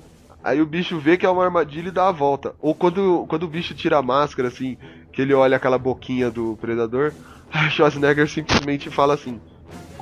Aí 0.42 0.60
o 0.60 0.66
bicho 0.66 0.98
vê 0.98 1.16
que 1.16 1.24
é 1.24 1.30
uma 1.30 1.44
armadilha 1.44 1.88
e 1.88 1.92
dá 1.92 2.08
a 2.08 2.12
volta. 2.12 2.54
Ou 2.60 2.74
quando, 2.74 3.26
quando 3.28 3.44
o 3.44 3.48
bicho 3.48 3.74
tira 3.74 3.98
a 3.98 4.02
máscara, 4.02 4.48
assim, 4.48 4.76
que 5.12 5.22
ele 5.22 5.32
olha 5.32 5.56
aquela 5.56 5.78
boquinha 5.78 6.30
do 6.30 6.56
predador, 6.60 7.12
o 7.54 7.70
Schwarzenegger 7.70 8.28
simplesmente 8.28 8.90
fala 8.90 9.14
assim: 9.14 9.40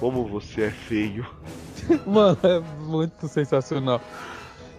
Como 0.03 0.25
você 0.27 0.63
é 0.63 0.71
feio. 0.71 1.25
Mano, 2.05 2.37
é 2.43 2.61
muito 2.81 3.29
sensacional. 3.29 4.01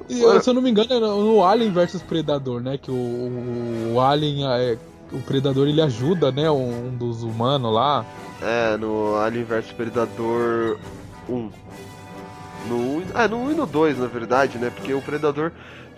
E, 0.10 0.16
se 0.42 0.50
eu 0.50 0.54
não 0.54 0.62
me 0.62 0.70
engano, 0.70 0.94
é 0.94 1.00
no 1.00 1.42
Alien 1.46 1.72
vs 1.72 2.02
Predador, 2.02 2.60
né? 2.60 2.78
Que 2.78 2.92
o, 2.92 2.94
o, 2.94 3.94
o 3.94 4.02
Alien, 4.02 4.46
é, 4.46 4.78
o 5.14 5.20
Predador, 5.20 5.66
ele 5.70 5.82
ajuda, 5.82 6.30
né? 6.30 6.52
Um, 6.52 6.88
um 6.88 6.98
dos 6.98 7.24
humanos 7.24 7.74
lá. 7.74 8.06
É, 8.42 8.76
no 8.76 9.16
Alien 9.16 9.46
vs 9.46 9.72
Predador 9.72 10.78
1. 11.30 11.50
No 12.68 12.76
1, 12.98 13.04
ah, 13.14 13.28
no 13.30 13.38
1 13.44 13.52
e 13.52 13.56
no 13.56 13.66
2, 13.66 14.00
na 14.00 14.08
verdade, 14.08 14.58
né? 14.58 14.70
Porque 14.76 14.94
o 14.94 15.02
Predador, 15.02 15.54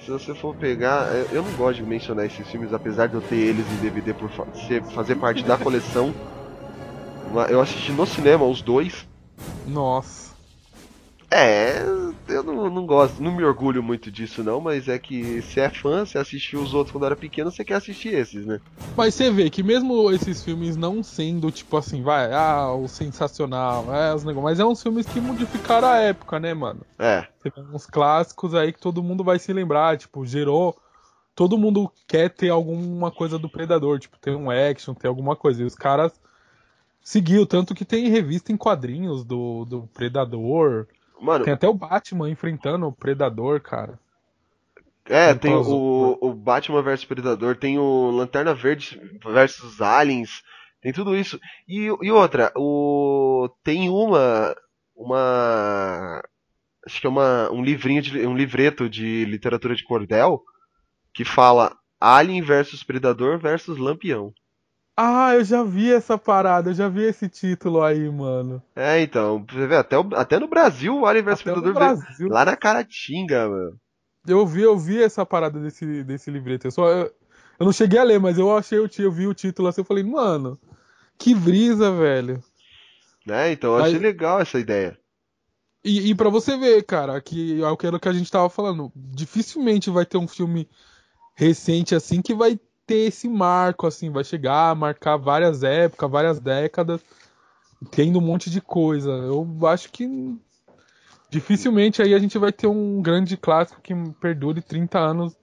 se 0.05 0.11
você 0.11 0.35
for 0.35 0.55
pegar. 0.55 1.07
é, 1.11 1.25
Eu 1.31 1.41
não 1.41 1.51
gosto 1.53 1.77
de 1.77 1.83
mencionar 1.83 2.27
esses 2.27 2.47
filmes, 2.47 2.71
apesar 2.71 3.07
de 3.07 3.15
eu 3.15 3.21
ter 3.21 3.37
eles 3.37 3.65
em 3.71 3.77
DVD 3.77 4.13
por 4.13 4.29
fa- 4.29 4.45
ser- 4.67 4.83
fazer 4.93 5.15
parte 5.15 5.43
da 5.43 5.57
coleção. 5.57 6.13
Eu 7.49 7.59
assisti 7.59 7.91
no 7.91 8.05
cinema 8.05 8.45
os 8.45 8.61
dois. 8.61 9.05
Nossa. 9.67 10.35
É, 11.31 11.83
eu 12.29 12.43
não, 12.43 12.69
não 12.69 12.85
gosto, 12.85 13.21
não 13.21 13.31
me 13.35 13.43
orgulho 13.43 13.81
muito 13.83 14.11
disso 14.11 14.43
não, 14.43 14.61
mas 14.61 14.87
é 14.87 14.97
que 14.97 15.41
se 15.41 15.59
é 15.59 15.69
fã, 15.69 16.05
se 16.05 16.17
assistiu 16.17 16.61
os 16.61 16.73
outros 16.73 16.91
quando 16.91 17.05
era 17.05 17.15
pequeno, 17.15 17.51
você 17.51 17.65
quer 17.65 17.75
assistir 17.75 18.13
esses, 18.13 18.45
né? 18.45 18.61
Mas 18.95 19.15
você 19.15 19.31
vê 19.31 19.49
que 19.49 19.63
mesmo 19.63 20.11
esses 20.11 20.43
filmes 20.43 20.77
não 20.77 21.03
sendo, 21.03 21.51
tipo 21.51 21.75
assim, 21.75 22.01
vai, 22.01 22.31
ah, 22.31 22.71
o 22.73 22.87
sensacional, 22.87 23.93
é, 23.93 24.13
os 24.13 24.23
negócios, 24.23 24.43
mas 24.43 24.59
é 24.59 24.65
uns 24.65 24.81
filmes 24.81 25.05
que 25.07 25.19
modificaram 25.19 25.87
a 25.87 25.97
época, 25.97 26.39
né, 26.39 26.53
mano? 26.53 26.81
É, 26.97 27.27
Você 27.41 27.51
tem 27.51 27.63
uns 27.73 27.85
clássicos 27.85 28.53
aí 28.53 28.71
que 28.71 28.79
todo 28.79 29.03
mundo 29.03 29.23
vai 29.23 29.39
se 29.39 29.51
lembrar, 29.51 29.97
tipo, 29.97 30.25
gerou. 30.25 30.77
Todo 31.35 31.57
mundo 31.57 31.91
quer 32.07 32.29
ter 32.29 32.49
alguma 32.49 33.11
coisa 33.11 33.37
do 33.37 33.49
Predador, 33.49 33.99
tipo, 33.99 34.17
ter 34.17 34.33
um 34.33 34.49
action, 34.49 34.93
ter 34.93 35.09
alguma 35.09 35.35
coisa. 35.35 35.61
E 35.61 35.65
os 35.65 35.75
caras 35.75 36.13
seguiu, 37.05 37.45
tanto 37.45 37.75
que 37.75 37.85
tem 37.85 38.09
revista 38.09 38.51
em 38.51 38.57
quadrinhos 38.57 39.23
do, 39.23 39.63
do 39.65 39.87
Predador. 39.93 40.87
mano, 41.21 41.45
Tem 41.45 41.53
até 41.53 41.69
o 41.69 41.73
Batman 41.73 42.31
enfrentando 42.31 42.87
o 42.87 42.91
Predador, 42.91 43.61
cara. 43.61 43.99
É, 45.05 45.35
tem 45.35 45.53
o, 45.53 46.17
o 46.19 46.33
Batman 46.33 46.81
vs 46.81 47.05
Predador, 47.05 47.55
tem 47.55 47.77
o 47.77 48.09
Lanterna 48.09 48.55
Verde 48.55 48.99
versus 49.23 49.79
Aliens, 49.79 50.41
tem 50.81 50.91
tudo 50.91 51.15
isso. 51.15 51.39
E, 51.67 51.85
e 52.01 52.11
outra, 52.11 52.51
o 52.55 53.47
tem 53.63 53.87
uma 53.87 54.55
uma 54.95 56.23
acho 56.83 56.99
que 56.99 57.05
é 57.05 57.09
uma 57.09 57.51
um 57.51 57.63
livrinho 57.63 58.01
de 58.01 58.25
um 58.25 58.35
livreto 58.35 58.89
de 58.89 59.25
literatura 59.25 59.75
de 59.75 59.83
cordel 59.83 60.41
que 61.13 61.23
fala 61.23 61.77
Alien 61.99 62.41
versus 62.41 62.83
Predador 62.83 63.37
versus 63.37 63.77
Lampião. 63.77 64.33
Ah, 64.97 65.33
eu 65.35 65.43
já 65.43 65.61
vi 65.63 65.91
essa 65.91 66.17
parada, 66.17 66.69
eu 66.69 66.73
já 66.73 66.87
vi 66.87 67.03
esse 67.03 67.27
título 67.27 67.83
aí, 67.83 68.09
mano. 68.09 68.63
É, 68.75 69.01
então, 69.01 69.45
você 69.49 69.67
vê, 69.67 69.75
até, 69.75 69.97
o- 69.97 70.09
até 70.15 70.39
no 70.39 70.47
Brasil 70.47 70.97
o 70.97 71.05
Alien 71.05 71.25
vs 71.25 71.41
Predador 71.43 71.73
Brasil. 71.73 72.29
lá 72.29 72.45
na 72.45 72.55
Caratinga, 72.55 73.49
mano. 73.49 73.79
Eu 74.25 74.45
vi, 74.47 74.61
eu 74.61 74.77
vi 74.77 75.01
essa 75.03 75.25
parada 75.25 75.59
desse, 75.59 76.03
desse 76.03 76.31
livreto. 76.31 76.67
Eu, 76.67 76.71
só, 76.71 76.87
eu, 76.89 77.11
eu 77.59 77.65
não 77.65 77.73
cheguei 77.73 77.99
a 77.99 78.03
ler, 78.03 78.19
mas 78.19 78.37
eu 78.37 78.55
achei 78.55 78.79
o 78.79 78.89
eu 78.97 79.11
vi 79.11 79.27
o 79.27 79.33
título 79.33 79.67
assim, 79.67 79.81
eu 79.81 79.85
falei, 79.85 80.03
mano, 80.03 80.57
que 81.17 81.35
brisa, 81.35 81.91
velho. 81.91 82.41
Né? 83.25 83.51
Então 83.51 83.77
eu 83.77 83.83
achei 83.83 83.99
legal 83.99 84.39
essa 84.39 84.57
ideia. 84.59 84.97
E, 85.83 86.09
e 86.09 86.15
para 86.15 86.29
você 86.29 86.57
ver, 86.57 86.83
cara, 86.83 87.19
que 87.21 87.61
é 87.61 87.67
aquilo 87.67 87.99
que 87.99 88.09
a 88.09 88.13
gente 88.13 88.31
tava 88.31 88.49
falando, 88.49 88.91
dificilmente 88.95 89.89
vai 89.89 90.05
ter 90.05 90.17
um 90.17 90.27
filme 90.27 90.67
recente 91.35 91.93
assim 91.93 92.21
que 92.21 92.33
vai 92.33 92.57
ter 92.85 93.07
esse 93.07 93.27
marco, 93.27 93.87
assim, 93.87 94.09
vai 94.11 94.23
chegar, 94.23 94.75
marcar 94.75 95.17
várias 95.17 95.63
épocas, 95.63 96.09
várias 96.11 96.39
décadas, 96.39 97.01
tendo 97.91 98.19
um 98.19 98.21
monte 98.21 98.49
de 98.49 98.61
coisa. 98.61 99.11
Eu 99.11 99.47
acho 99.67 99.91
que 99.91 100.07
dificilmente 101.29 102.01
aí 102.01 102.13
a 102.13 102.19
gente 102.19 102.37
vai 102.37 102.51
ter 102.51 102.67
um 102.67 103.01
grande 103.01 103.37
clássico 103.37 103.81
que 103.81 103.93
perdure 104.19 104.61
30 104.61 104.99
anos 104.99 105.35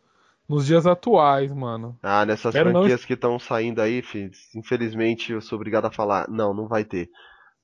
nos 0.48 0.66
dias 0.66 0.86
atuais, 0.86 1.52
mano. 1.52 1.96
Ah, 2.02 2.26
nessas 2.26 2.54
não- 2.54 2.62
franquias 2.62 3.04
que 3.04 3.14
estão 3.14 3.38
saindo 3.38 3.80
aí, 3.80 4.02
infelizmente 4.54 5.32
eu 5.32 5.40
sou 5.40 5.56
obrigado 5.56 5.86
a 5.86 5.90
falar, 5.90 6.28
não, 6.28 6.52
não 6.54 6.68
vai 6.68 6.84
ter. 6.84 7.08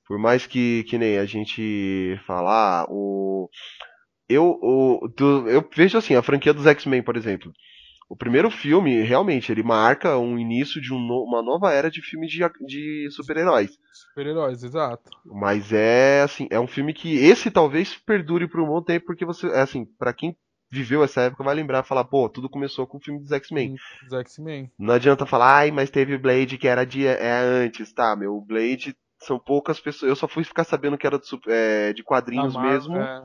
Por 0.07 0.17
mais 0.17 0.47
que, 0.47 0.83
que 0.85 0.97
nem 0.97 1.17
a 1.19 1.25
gente 1.25 2.19
falar, 2.25 2.85
o 2.89 3.49
eu 4.27 4.59
o 4.61 5.07
do- 5.15 5.47
eu 5.49 5.67
vejo 5.75 5.97
assim, 5.97 6.15
a 6.15 6.23
franquia 6.23 6.53
dos 6.53 6.65
X-Men, 6.67 7.03
por 7.03 7.17
exemplo. 7.17 7.51
O 8.09 8.15
primeiro 8.15 8.49
filme, 8.49 9.03
realmente, 9.03 9.51
ele 9.51 9.61
marca 9.61 10.17
um 10.17 10.39
início 10.39 10.81
de 10.81 10.91
um 10.91 10.99
no- 10.99 11.23
uma 11.23 11.43
nova 11.43 11.71
era 11.71 11.91
de 11.91 12.01
filme 12.01 12.25
de, 12.27 12.39
de 12.65 13.07
super-heróis. 13.11 13.77
Super-heróis, 13.93 14.63
exato. 14.63 15.11
Mas 15.23 15.71
é 15.71 16.23
assim, 16.23 16.47
é 16.49 16.59
um 16.59 16.65
filme 16.67 16.91
que 16.91 17.15
esse 17.17 17.51
talvez 17.51 17.95
perdure 17.95 18.47
por 18.47 18.61
um 18.61 18.65
bom 18.67 18.81
tempo, 18.81 19.05
porque 19.05 19.23
você, 19.23 19.47
é 19.49 19.61
assim, 19.61 19.85
para 19.85 20.11
quem 20.11 20.35
viveu 20.71 21.03
essa 21.03 21.21
época 21.21 21.43
vai 21.43 21.53
lembrar, 21.53 21.83
falar, 21.83 22.03
pô, 22.03 22.27
tudo 22.27 22.49
começou 22.49 22.87
com 22.87 22.97
o 22.97 23.01
filme 23.01 23.19
dos 23.19 23.31
X-Men. 23.31 23.75
Os 24.07 24.13
X-Men. 24.13 24.71
Não 24.77 24.95
adianta 24.95 25.25
falar, 25.27 25.57
ai, 25.57 25.71
mas 25.71 25.91
teve 25.91 26.15
o 26.15 26.19
Blade 26.19 26.57
que 26.57 26.67
era 26.67 26.85
de 26.85 27.05
é 27.05 27.31
antes, 27.31 27.93
tá? 27.93 28.15
Meu, 28.15 28.35
o 28.35 28.41
Blade 28.41 28.95
são 29.19 29.37
poucas 29.37 29.79
pessoas. 29.79 30.09
Eu 30.09 30.15
só 30.15 30.27
fui 30.27 30.43
ficar 30.43 30.63
sabendo 30.63 30.97
que 30.97 31.05
era 31.05 31.19
de, 31.19 31.25
é, 31.47 31.93
de 31.93 32.03
quadrinhos 32.03 32.55
Marvel, 32.55 32.71
mesmo 32.71 32.97
é. 32.97 33.23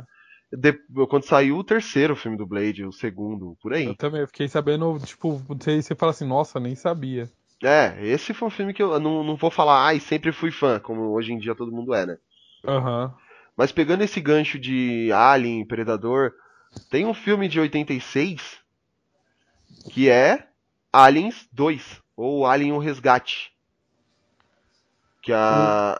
De- 0.57 1.07
quando 1.09 1.24
saiu 1.24 1.57
o 1.59 1.64
terceiro 1.64 2.14
filme 2.16 2.36
do 2.36 2.46
Blade, 2.46 2.84
o 2.84 2.92
segundo, 2.92 3.57
por 3.61 3.72
aí. 3.72 3.86
Eu 3.86 3.94
também, 3.94 4.26
fiquei 4.26 4.48
sabendo, 4.48 4.98
tipo, 5.05 5.36
você, 5.48 5.82
você 5.82 5.94
fala 5.94 6.11
assim, 6.11 6.26
nossa, 6.26 6.61
nem 6.61 6.74
sabia. 6.74 7.30
É, 7.62 7.96
esse 8.07 8.34
foi 8.34 8.48
um 8.48 8.50
filme 8.50 8.74
que 8.74 8.82
eu 8.82 8.98
não, 9.00 9.24
não 9.24 9.36
vou 9.36 9.50
falar, 9.50 9.84
ai, 9.86 10.00
sempre 10.00 10.32
fui 10.32 10.50
fã, 10.50 10.78
como 10.78 11.12
hoje 11.12 11.32
em 11.32 11.38
dia 11.38 11.55
todo 11.55 11.72
mundo 11.72 11.94
é, 11.94 12.05
né? 12.05 12.18
Aham. 12.66 13.14
Mas 13.57 13.70
pegando 13.72 14.02
esse 14.02 14.20
gancho 14.20 14.59
de 14.59 15.11
Alien, 15.12 15.64
Predador, 15.64 16.32
tem 16.90 17.07
um 17.07 17.14
filme 17.14 17.48
de 17.48 17.61
86 17.61 18.59
que 19.90 20.09
é 20.09 20.46
Aliens 20.92 21.48
2, 21.52 22.00
ou 22.16 22.46
Alien 22.46 22.72
o 22.72 22.78
Resgate. 22.78 23.52
Que 25.22 25.32
a, 25.32 25.98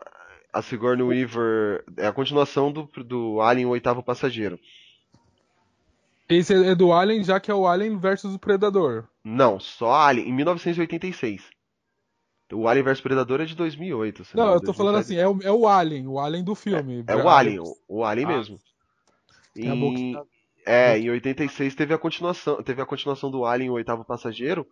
a 0.55 0.62
Sigourney 0.62 1.02
Weaver 1.05 1.84
é 1.96 2.07
a 2.07 2.12
continuação 2.12 2.70
do, 2.72 2.84
do 3.05 3.40
Alien 3.40 3.66
o 3.66 3.70
Oitavo 3.70 4.02
Passageiro. 4.02 4.59
Esse 6.28 6.55
é 6.55 6.74
do 6.74 6.92
Alien, 6.92 7.22
já 7.22 7.38
que 7.38 7.50
é 7.50 7.55
o 7.55 7.66
Alien 7.66 7.98
versus 7.98 8.34
o 8.34 8.38
Predador. 8.38 9.05
Não, 9.22 9.61
só 9.61 9.92
Alien, 9.92 10.28
em 10.28 10.32
1986. 10.32 11.42
O 12.52 12.68
Alien 12.68 12.84
vs 12.84 13.00
Predador 13.00 13.40
é 13.40 13.44
de 13.44 13.55
2008. 13.55 14.24
se 14.24 14.36
Não, 14.36 14.44
eu 14.52 14.61
tô 14.61 14.72
2007. 14.72 14.76
falando 14.76 14.96
assim, 14.98 15.16
é 15.16 15.26
o, 15.28 15.38
é 15.42 15.50
o 15.52 15.66
Alien, 15.66 16.07
o 16.07 16.18
Alien 16.18 16.44
do 16.44 16.55
filme. 16.55 17.05
É 17.07 17.16
o 17.16 17.28
Alien, 17.28 17.61
o, 17.61 17.76
o 17.88 18.05
Alien 18.05 18.26
Ah. 18.26 18.28
mesmo. 18.36 18.59
Em- 19.57 20.16
É, 20.66 20.98
em 20.98 21.11
86 21.11 21.74
teve 21.74 21.92
a 21.92 21.98
continuação, 21.98 22.62
teve 22.62 22.80
a 22.80 22.86
continuação 22.86 23.30
do 23.30 23.44
Alien, 23.44 23.70
o 23.70 23.74
oitavo 23.74 24.02
passageiro, 24.05 24.66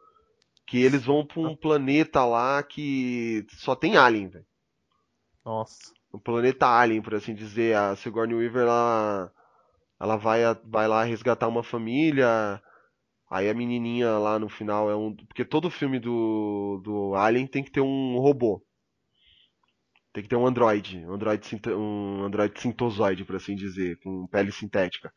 que 0.67 0.81
eles 0.83 1.05
vão 1.05 1.27
pra 1.27 1.41
um 1.41 1.55
planeta 1.57 2.25
lá 2.25 2.63
que 2.63 3.45
só 3.59 3.75
tem 3.75 3.97
alien, 3.97 4.29
velho. 4.29 4.47
Nossa. 5.45 5.93
Um 6.13 6.19
planeta 6.19 6.67
alien, 6.67 7.03
por 7.03 7.15
assim 7.15 7.35
dizer. 7.35 7.77
A 7.77 7.97
Sigourney 7.97 8.35
Weaver, 8.35 8.63
ela, 8.63 9.33
ela 10.01 10.17
vai, 10.17 10.41
vai 10.65 10.87
lá 10.89 11.05
resgatar 11.05 11.49
uma 11.49 11.63
família. 11.63 12.61
Aí 13.31 13.49
a 13.49 13.55
menininha 13.55 14.19
lá 14.19 14.39
no 14.39 14.49
final 14.49 14.91
é 14.91 14.95
um, 14.95 15.17
porque 15.17 15.45
todo 15.45 15.71
filme 15.71 15.99
do 15.99 16.81
do 16.85 17.15
Alien 17.15 17.47
tem 17.47 17.65
que 17.65 17.71
ter 17.71 17.81
um 17.81 18.19
robô. 18.19 18.63
Tem 20.13 20.23
que 20.23 20.29
ter 20.29 20.37
um 20.37 20.47
androide, 20.47 20.99
um 21.07 21.15
androide, 21.15 21.61
um 21.69 22.25
androide 22.25 22.61
sintozoide, 22.61 23.25
por 23.25 23.37
assim 23.37 23.57
dizer, 23.57 23.99
com 24.01 24.27
pele 24.27 24.53
sintética. 24.53 25.11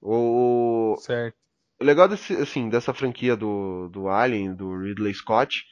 O, 0.00 0.96
Certo. 0.96 1.36
o 1.80 1.84
legal 1.84 2.08
desse, 2.08 2.34
assim, 2.34 2.68
dessa 2.68 2.92
franquia 2.92 3.36
do, 3.36 3.88
do 3.88 4.08
Alien, 4.08 4.52
do 4.52 4.76
Ridley 4.76 5.14
Scott, 5.14 5.64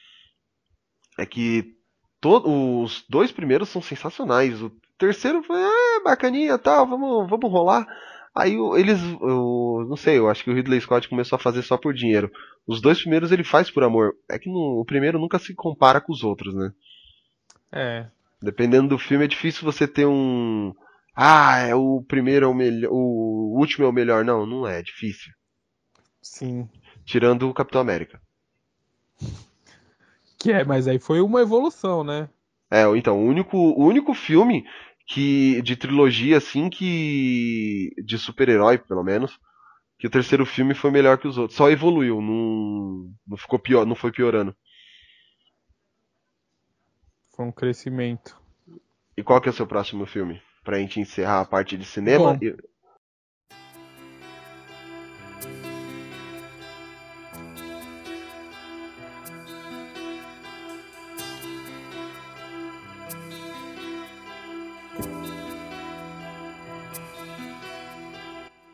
é 1.19 1.27
que 1.27 1.77
to- 2.21 2.83
os 2.83 3.05
dois 3.09 3.33
primeiros 3.33 3.69
são 3.69 3.81
sensacionais. 3.83 4.61
O 4.63 4.71
terceiro 4.99 5.43
foi, 5.43 5.57
ah, 5.63 6.01
bacaninha, 6.05 6.59
tal, 6.59 6.87
vamos, 6.87 7.29
vamos 7.29 7.51
rolar. 7.51 7.87
Aí 8.35 8.55
eles, 8.77 9.01
eu 9.21 9.87
não 9.89 9.97
sei, 9.97 10.19
eu 10.19 10.29
acho 10.31 10.45
que 10.45 10.51
o 10.51 10.55
Ridley 10.55 10.81
Scott 10.81 11.09
começou 11.09 11.37
a 11.37 11.41
fazer 11.41 11.63
só 11.63 11.77
por 11.77 11.93
dinheiro. 11.93 12.31
Os 12.67 12.81
dois 12.81 13.01
primeiros 13.01 13.33
ele 13.33 13.43
faz 13.43 13.71
por 13.71 13.83
amor. 13.83 14.15
É 14.31 14.39
que 14.39 14.49
no- 14.49 14.81
o 14.81 14.85
primeiro 14.85 15.19
nunca 15.19 15.39
se 15.39 15.53
compara 15.55 16.01
com 16.01 16.13
os 16.13 16.23
outros, 16.23 16.55
né? 16.55 16.73
É. 17.73 18.07
Dependendo 18.41 18.89
do 18.89 18.99
filme, 18.99 19.25
é 19.25 19.29
difícil 19.29 19.65
você 19.65 19.87
ter 19.87 20.07
um. 20.07 20.73
Ah, 21.15 21.59
é 21.59 21.75
o 21.75 22.03
primeiro 22.07 22.47
é 22.47 22.49
o 22.49 22.55
melhor. 22.55 22.91
O 22.93 23.59
último 23.59 23.85
é 23.85 23.89
o 23.89 23.93
melhor. 23.93 24.25
Não, 24.25 24.47
não 24.47 24.67
é. 24.67 24.79
É 24.79 24.83
difícil. 24.83 25.33
Sim. 26.23 26.69
Tirando 27.05 27.49
o 27.49 27.55
Capitão 27.55 27.81
América. 27.81 28.21
Que 30.41 30.51
é, 30.53 30.65
mas 30.65 30.89
aí 30.89 30.99
foi 30.99 31.21
uma 31.21 31.41
evolução, 31.41 32.03
né? 32.03 32.29
É, 32.71 32.85
então, 32.97 33.19
o 33.19 33.27
único, 33.27 33.57
o 33.57 33.85
único 33.85 34.15
filme 34.15 34.65
que 35.07 35.61
de 35.63 35.77
trilogia, 35.77 36.37
assim, 36.39 36.71
que. 36.71 37.91
de 38.05 38.19
super-herói, 38.19 38.79
pelo 38.79 39.03
menos, 39.03 39.39
que 39.99 40.07
o 40.07 40.11
terceiro 40.11 40.47
filme 40.47 40.75
foi 40.75 40.91
melhor 40.91 41.19
que 41.19 41.29
os 41.29 41.39
outros. 41.39 41.57
Só 41.57 41.71
evoluiu, 41.71 42.21
não, 42.21 43.13
não 43.27 43.37
ficou 43.37 43.59
pior, 43.59 43.87
não 43.87 43.97
foi 43.97 44.13
piorando. 44.13 44.55
Foi 47.31 47.45
um 47.45 47.53
crescimento. 47.53 48.41
E 49.17 49.23
qual 49.23 49.41
que 49.41 49.49
é 49.49 49.53
o 49.53 49.55
seu 49.55 49.67
próximo 49.67 50.07
filme? 50.07 50.41
Pra 50.65 50.79
gente 50.79 51.01
encerrar 51.01 51.41
a 51.41 51.45
parte 51.45 51.77
de 51.77 51.85
cinema. 51.85 52.33
Bom. 52.33 52.39
e- 52.43 52.57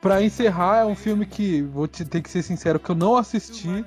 Pra 0.06 0.22
encerrar, 0.22 0.78
é 0.78 0.84
um 0.84 0.94
filme 0.94 1.26
que, 1.26 1.62
vou 1.62 1.88
te, 1.88 2.04
ter 2.04 2.20
que 2.22 2.30
ser 2.30 2.42
sincero, 2.42 2.78
que 2.78 2.90
eu 2.90 2.94
não 2.94 3.16
assisti. 3.16 3.84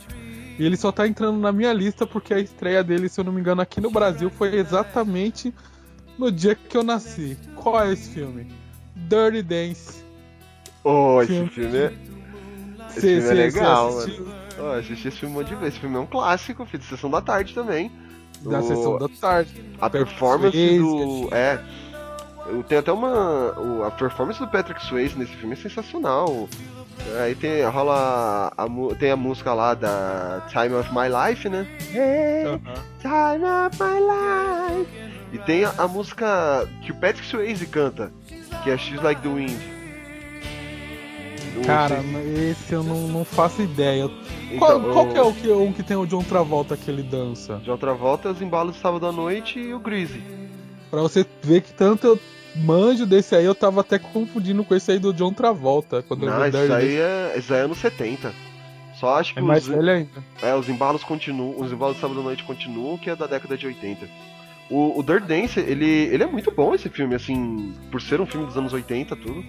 E 0.58 0.66
ele 0.66 0.76
só 0.76 0.92
tá 0.92 1.08
entrando 1.08 1.40
na 1.40 1.52
minha 1.52 1.72
lista 1.72 2.06
porque 2.06 2.34
a 2.34 2.40
estreia 2.40 2.84
dele, 2.84 3.08
se 3.08 3.20
eu 3.20 3.24
não 3.24 3.32
me 3.32 3.40
engano, 3.40 3.62
aqui 3.62 3.80
no 3.80 3.90
Brasil 3.90 4.30
foi 4.30 4.56
exatamente 4.56 5.54
no 6.18 6.30
dia 6.32 6.56
que 6.56 6.76
eu 6.76 6.84
nasci. 6.84 7.38
Qual 7.56 7.82
é 7.82 7.94
esse 7.94 8.10
filme? 8.10 8.48
Dirty 8.96 9.42
Dance. 9.42 10.04
Oh, 10.84 11.22
esse 11.22 11.32
Filme. 11.34 11.50
filme 11.50 11.78
é. 11.78 11.94
Esse 12.90 13.02
Cê- 13.02 13.22
filme 13.22 13.30
é 13.30 13.34
legal, 13.34 13.94
mano. 13.94 14.28
Oh, 14.60 14.72
assisti 14.78 15.08
esse 15.08 15.18
filme 15.18 15.36
um 15.36 15.38
monte 15.40 15.48
de 15.50 15.56
vezes. 15.56 15.74
Esse 15.76 15.80
filme 15.80 15.96
é 15.96 16.00
um 16.00 16.06
clássico, 16.06 16.66
filho, 16.66 16.80
de 16.84 16.90
sessão 16.90 17.10
da 17.10 17.22
tarde 17.22 17.54
também. 17.54 17.90
Da 18.42 18.60
O- 18.60 18.64
sessão 18.68 18.98
da 18.98 19.08
tarde. 19.08 19.64
A 19.80 19.90
performance 19.90 20.78
do. 20.78 21.30
É. 21.34 21.64
Tenho 22.68 22.80
até 22.80 22.92
uma. 22.92 23.54
A 23.88 23.92
performance 23.92 24.40
do 24.40 24.48
Patrick 24.48 24.84
Swayze 24.86 25.18
nesse 25.18 25.34
filme 25.34 25.54
é 25.54 25.58
sensacional. 25.58 26.48
Aí 27.24 27.34
tem, 27.36 27.64
rola. 27.66 28.52
A, 28.58 28.66
tem 29.00 29.12
a 29.12 29.16
música 29.16 29.54
lá 29.54 29.74
da 29.74 30.42
Time 30.50 30.74
of 30.76 30.90
My 30.92 31.08
Life, 31.30 31.48
né? 31.50 31.66
Aham. 32.46 32.60
Time 33.02 33.46
of 33.46 33.78
My 33.82 34.80
Life. 34.80 35.10
E 35.32 35.38
tem 35.40 35.64
a, 35.64 35.74
a 35.78 35.88
música 35.88 36.68
que 36.84 36.92
o 36.92 36.96
Patrick 36.96 37.26
Swayze 37.28 37.66
canta, 37.68 38.12
que 38.64 38.70
é 38.72 38.78
She's 38.78 39.02
Like 39.02 39.22
the 39.22 39.30
Wind. 39.30 39.58
Cara, 41.66 42.02
sei- 42.02 42.50
esse 42.52 42.74
eu 42.74 42.84
não, 42.84 43.08
não 43.08 43.26
faço 43.26 43.62
ideia. 43.62 44.10
então, 44.52 44.58
Qual, 44.60 44.82
qual 44.94 45.06
o- 45.06 45.12
que 45.12 45.18
é 45.18 45.22
o 45.22 45.34
que, 45.34 45.52
um 45.52 45.74
que 45.74 45.84
tem 45.84 45.98
o 45.98 46.06
John 46.06 46.24
Travolta 46.24 46.78
que 46.78 46.90
ele 46.90 47.04
dança? 47.04 47.58
De 47.58 47.70
outra 47.70 47.94
volta, 47.94 48.30
os 48.30 48.42
embalos 48.42 48.76
de 48.76 48.82
sábado 48.82 49.06
à 49.06 49.12
noite 49.12 49.60
e 49.60 49.74
o 49.74 49.80
Greasy. 49.80 50.22
Pra 50.90 51.02
você 51.02 51.26
ver 51.44 51.62
que 51.62 51.74
tanto 51.74 52.08
eu 52.08 52.20
manjo 52.60 53.06
desse 53.06 53.36
aí, 53.36 53.46
eu 53.46 53.56
tava 53.56 53.82
até 53.82 53.98
confundindo 54.00 54.64
com 54.64 54.76
esse 54.76 54.92
aí 54.92 55.00
do 55.00 55.14
John 55.14 55.34
Travolta. 55.34 56.04
Quando 56.04 56.26
eu 56.26 56.30
Não, 56.32 56.42
vi 56.42 56.50
isso 56.50 56.74
aí 56.74 56.96
é, 56.98 57.34
isso 57.38 57.54
aí 57.54 57.60
é 57.60 57.64
anos 57.64 57.78
70. 57.78 58.34
Só 58.94 59.16
acho 59.18 59.34
que 59.34 59.40
É 59.40 59.42
mais 59.42 59.64
os, 59.64 59.70
velho 59.70 59.90
ainda. 59.90 60.24
é, 60.42 60.54
os 60.56 60.68
embalos 60.68 61.04
continuam, 61.04 61.56
os 61.60 61.72
embalos 61.72 61.96
de 61.96 62.02
sábado 62.02 62.20
à 62.20 62.24
noite 62.24 62.44
continuam, 62.44 62.98
que 62.98 63.10
é 63.10 63.16
da 63.16 63.28
década 63.28 63.58
de 63.58 63.66
80. 63.66 64.08
O, 64.70 65.00
o 65.00 65.04
Dirt 65.04 65.24
Dance, 65.24 65.60
ele, 65.60 65.86
ele 65.86 66.22
é 66.24 66.28
muito 66.28 66.52
bom 66.52 66.76
esse 66.76 66.90
filme, 66.90 67.16
assim, 67.16 67.74
por 67.90 68.02
ser 68.02 68.20
um 68.22 68.26
filme 68.26 68.46
dos 68.46 68.58
anos 68.58 68.74
80, 68.74 69.16
tudo. 69.16 69.44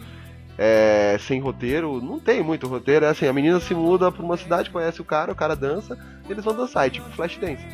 É, 0.57 1.17
sem 1.21 1.41
roteiro, 1.41 2.01
não 2.03 2.19
tem 2.21 2.43
muito 2.43 2.67
roteiro, 2.69 3.07
é 3.07 3.09
assim, 3.09 3.27
a 3.27 3.33
menina 3.33 3.59
se 3.61 3.75
muda 3.75 4.13
pra 4.13 4.23
uma 4.23 4.37
cidade, 4.37 4.69
conhece 4.71 5.01
o 5.01 5.05
cara, 5.05 5.33
o 5.33 5.35
cara 5.35 5.57
dança, 5.57 5.99
e 6.29 6.33
eles 6.33 6.45
vão 6.45 6.55
dançar, 6.55 6.87
é 6.87 6.91
tipo 6.91 7.09
Flashdance. 7.11 7.65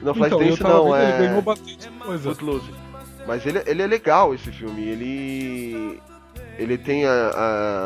Não, 0.00 0.12
Então, 0.12 0.14
eu 0.14 0.14
Flashdance 0.14 0.58
tava 0.62 0.74
não, 0.74 0.96
é... 0.96 1.08
ele 1.18 1.26
ganhou 1.28 1.42
bastante 1.42 1.88
coisa. 1.90 2.22
Footloose. 2.30 2.70
Mas 3.26 3.46
ele, 3.46 3.62
ele 3.66 3.82
é 3.82 3.86
legal 3.86 4.34
esse 4.34 4.50
filme. 4.50 4.82
Ele. 4.88 6.00
Ele 6.58 6.76
tem 6.76 7.06
a, 7.06 7.30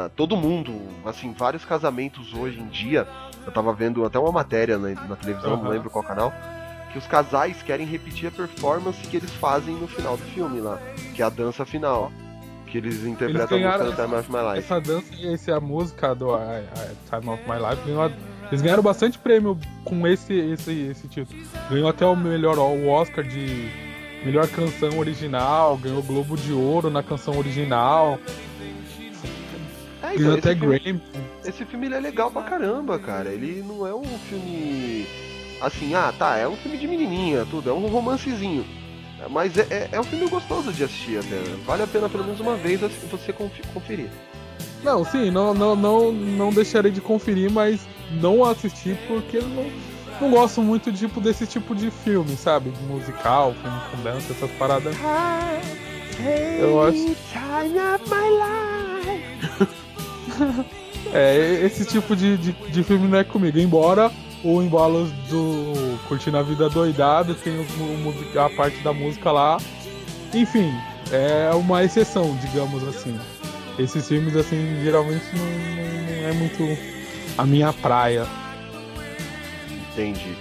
a- 0.06 0.10
Todo 0.16 0.36
mundo, 0.36 0.72
assim, 1.04 1.32
vários 1.36 1.64
casamentos 1.64 2.34
hoje 2.34 2.60
em 2.60 2.66
dia. 2.66 3.06
Eu 3.46 3.52
tava 3.52 3.72
vendo 3.72 4.04
até 4.04 4.18
uma 4.18 4.32
matéria 4.32 4.76
na, 4.76 4.88
na 4.90 5.16
televisão, 5.16 5.50
não 5.56 5.62
Aham. 5.64 5.68
lembro 5.70 5.88
qual 5.90 6.04
canal. 6.04 6.32
Que 6.92 6.98
os 6.98 7.06
casais 7.06 7.62
querem 7.62 7.86
repetir 7.86 8.28
a 8.28 8.30
performance 8.30 8.98
que 9.06 9.18
eles 9.18 9.30
fazem 9.32 9.74
no 9.76 9.86
final 9.86 10.16
do 10.16 10.22
filme 10.24 10.60
lá. 10.60 10.78
Que 11.14 11.22
é 11.22 11.24
a 11.24 11.28
dança 11.28 11.64
final. 11.64 12.10
Que 12.66 12.78
eles 12.78 13.04
interpretam 13.04 13.44
a 13.58 13.60
ganharam 13.60 13.84
música 13.84 14.02
Time 14.02 14.14
of 14.16 14.32
My 14.32 14.38
Life. 14.38 14.58
Essa 14.58 14.80
dança 14.80 15.14
e 15.14 15.32
esse, 15.34 15.52
a 15.52 15.60
música 15.60 16.14
do 16.14 16.34
I- 16.34 16.64
I- 16.64 16.96
Time 17.20 17.32
of 17.32 17.42
My 17.48 17.56
Life 17.70 17.82
ganhou, 17.86 18.10
eles 18.50 18.62
ganharam 18.62 18.82
bastante 18.82 19.16
prêmio 19.18 19.56
com 19.84 20.06
esse, 20.06 20.34
esse, 20.34 20.72
esse 20.90 21.06
título. 21.06 21.40
Ganhou 21.70 21.88
até 21.88 22.04
o 22.04 22.16
melhor 22.16 22.58
o 22.58 22.88
Oscar 22.88 23.22
de 23.24 23.70
melhor 24.26 24.48
canção 24.48 24.98
original, 24.98 25.76
ganhou 25.76 26.00
o 26.00 26.02
Globo 26.02 26.36
de 26.36 26.52
Ouro 26.52 26.90
na 26.90 27.02
canção 27.02 27.38
original, 27.38 28.18
É, 30.02 30.14
então, 30.14 30.16
ganhou 30.18 30.32
esse 30.32 30.38
até 30.48 30.54
filme- 30.58 30.78
Grammy. 30.80 31.02
Esse 31.44 31.64
filme 31.64 31.86
é 31.92 32.00
legal 32.00 32.30
pra 32.30 32.42
caramba, 32.42 32.98
cara. 32.98 33.30
Ele 33.30 33.62
não 33.66 33.86
é 33.86 33.94
um 33.94 34.04
filme 34.28 35.06
assim, 35.60 35.94
ah, 35.94 36.12
tá, 36.18 36.36
é 36.36 36.46
um 36.48 36.56
filme 36.56 36.76
de 36.76 36.88
menininha, 36.88 37.46
tudo, 37.48 37.70
é 37.70 37.72
um 37.72 37.86
romancezinho. 37.86 38.64
Mas 39.30 39.56
é, 39.56 39.66
é, 39.70 39.88
é 39.92 40.00
um 40.00 40.04
filme 40.04 40.28
gostoso 40.28 40.72
de 40.72 40.84
assistir 40.84 41.18
até. 41.18 41.36
Vale 41.64 41.82
a 41.84 41.86
pena 41.86 42.08
pelo 42.08 42.24
menos 42.24 42.40
uma 42.40 42.56
vez 42.56 42.82
assim, 42.82 43.06
você 43.10 43.32
conferir. 43.32 44.10
Não, 44.82 45.04
sim, 45.04 45.30
não, 45.30 45.54
não, 45.54 45.74
não, 45.74 46.12
não 46.12 46.52
deixarei 46.52 46.90
de 46.92 47.00
conferir, 47.00 47.50
mas 47.50 47.80
não 48.20 48.44
assistir 48.44 48.96
porque 49.08 49.38
não, 49.38 49.70
não 50.20 50.30
gosto 50.30 50.62
muito 50.62 50.92
tipo, 50.92 51.20
desse 51.20 51.46
tipo 51.46 51.74
de 51.74 51.90
filme, 51.90 52.36
sabe? 52.36 52.70
De 52.70 52.82
musical, 52.84 53.54
filme 53.62 53.80
com 53.90 54.02
dança, 54.02 54.32
essas 54.32 54.50
paradas. 54.52 54.94
Eu 56.60 56.82
acho. 56.82 56.96
É, 61.14 61.60
esse 61.64 61.84
tipo 61.84 62.16
de, 62.16 62.36
de, 62.36 62.52
de 62.52 62.82
filme 62.82 63.06
não 63.08 63.18
é 63.18 63.24
comigo. 63.24 63.58
Embora 63.58 64.10
o 64.42 64.60
embalo 64.60 65.06
do 65.30 65.98
Curtindo 66.08 66.36
a 66.36 66.42
Vida 66.42 66.68
Doidado 66.68 67.34
tem 67.36 67.58
os 67.60 68.36
a 68.36 68.50
parte 68.50 68.78
da 68.82 68.92
música 68.92 69.30
lá. 69.30 69.56
Enfim, 70.34 70.70
é 71.12 71.54
uma 71.54 71.84
exceção, 71.84 72.36
digamos 72.42 72.82
assim. 72.86 73.18
Esses 73.78 74.06
filmes, 74.08 74.34
assim, 74.36 74.80
geralmente 74.82 75.24
não- 75.34 76.22
não 76.22 76.28
é 76.28 76.32
muito 76.32 76.78
a 77.38 77.46
minha 77.46 77.72
praia. 77.72 78.26
Entendi. 79.96 80.36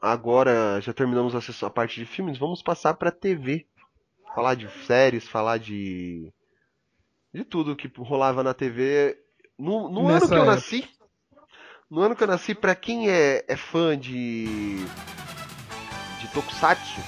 Agora 0.00 0.80
já 0.80 0.94
terminamos 0.94 1.34
a, 1.62 1.68
parte 1.68 2.00
de 2.00 2.06
filmes, 2.06 2.38
vamos 2.38 2.62
passar 2.62 2.94
pra 2.94 3.10
TV. 3.10 3.66
Falar 4.34 4.54
de 4.54 4.66
séries, 4.86 5.28
falar 5.28 5.58
de. 5.58 6.32
De 7.36 7.44
tudo 7.44 7.76
que 7.76 7.90
rolava 7.98 8.42
na 8.42 8.54
TV. 8.54 9.16
No, 9.58 9.88
no 9.90 10.08
ano 10.08 10.26
que 10.26 10.32
eu 10.32 10.38
época. 10.38 10.54
nasci. 10.54 10.88
No 11.90 12.00
ano 12.00 12.16
que 12.16 12.22
eu 12.22 12.26
nasci, 12.26 12.54
pra 12.54 12.74
quem 12.74 13.10
é, 13.10 13.44
é 13.46 13.56
fã 13.56 13.96
de. 13.98 14.76
de 16.20 16.28
Tokusatsu, 16.32 17.00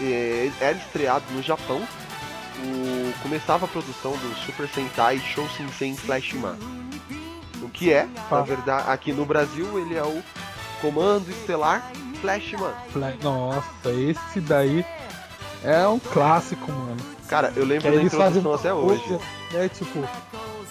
é, 0.00 0.50
era 0.60 0.76
estreado 0.76 1.24
no 1.32 1.42
Japão. 1.42 1.80
O, 2.64 3.22
começava 3.22 3.64
a 3.64 3.68
produção 3.68 4.12
do 4.12 4.34
Super 4.44 4.68
Sentai 4.68 5.18
Show 5.18 5.48
Sensei 5.50 5.94
Flashman. 5.94 6.56
O 7.62 7.68
que 7.68 7.92
é, 7.92 8.04
na 8.04 8.22
Tá. 8.28 8.42
verdade, 8.42 8.90
aqui 8.90 9.12
no 9.12 9.24
Brasil 9.24 9.78
ele 9.78 9.94
é 9.94 10.02
o 10.02 10.22
Comando 10.80 11.30
Estelar 11.30 11.90
Flashman. 12.20 12.72
Fla- 12.90 13.14
Nossa, 13.22 13.90
esse 13.92 14.40
daí 14.40 14.84
é 15.64 15.86
um 15.88 15.98
clássico, 15.98 16.70
mano. 16.70 16.96
Cara, 17.32 17.50
eu 17.56 17.64
lembro 17.64 17.90
Que 17.90 17.96
da 17.96 18.02
introdução 18.02 18.52
até 18.52 18.74
hoje. 18.74 19.02
coisa, 19.04 19.24
né? 19.52 19.66
Tipo, 19.70 20.06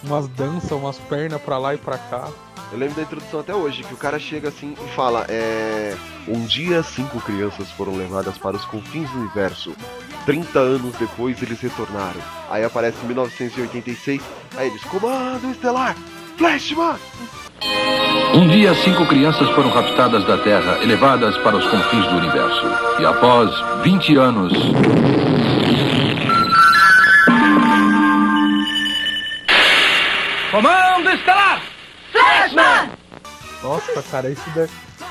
umas 0.03 0.27
danças, 0.27 0.71
umas 0.71 0.99
pernas 0.99 1.41
pra 1.41 1.57
lá 1.57 1.73
e 1.73 1.77
pra 1.79 1.97
cá. 1.97 2.27
Eu 2.71 2.77
lembro 2.77 2.97
da 2.97 3.01
introdução 3.01 3.39
até 3.39 3.55
hoje, 3.55 3.83
que 3.83 3.95
o 3.95 3.97
cara 3.97 4.19
chega 4.19 4.49
assim 4.49 4.75
e 4.79 4.89
fala, 4.95 5.25
é. 5.27 5.97
Um 6.27 6.45
dia 6.45 6.83
cinco 6.83 7.19
crianças 7.19 7.67
foram 7.71 7.95
levadas 7.95 8.37
para 8.37 8.55
os 8.55 8.63
confins 8.65 9.09
do 9.09 9.17
universo. 9.17 9.73
30 10.27 10.59
anos 10.59 10.95
depois 10.97 11.41
eles 11.41 11.59
retornaram. 11.59 12.21
Aí 12.47 12.63
aparece 12.63 13.03
1986, 13.07 14.21
aí 14.55 14.67
eles, 14.67 14.83
Comando 14.83 15.49
Estelar! 15.49 15.95
Flashman! 16.37 16.95
Um 18.35 18.47
dia, 18.47 18.75
cinco 18.75 19.07
crianças 19.07 19.49
foram 19.49 19.71
raptadas 19.71 20.23
da 20.27 20.37
Terra 20.37 20.77
e 20.83 20.85
levadas 20.85 21.35
para 21.39 21.57
os 21.57 21.65
confins 21.65 22.05
do 22.05 22.17
universo. 22.17 22.67
E 22.99 23.05
após 23.05 23.49
20 23.81 24.15
anos. 24.17 24.53
Comando 30.51 31.09
Estelar! 31.09 31.63
Nossa, 33.63 34.03
cara, 34.11 34.29
isso, 34.29 34.49
da... 34.49 34.67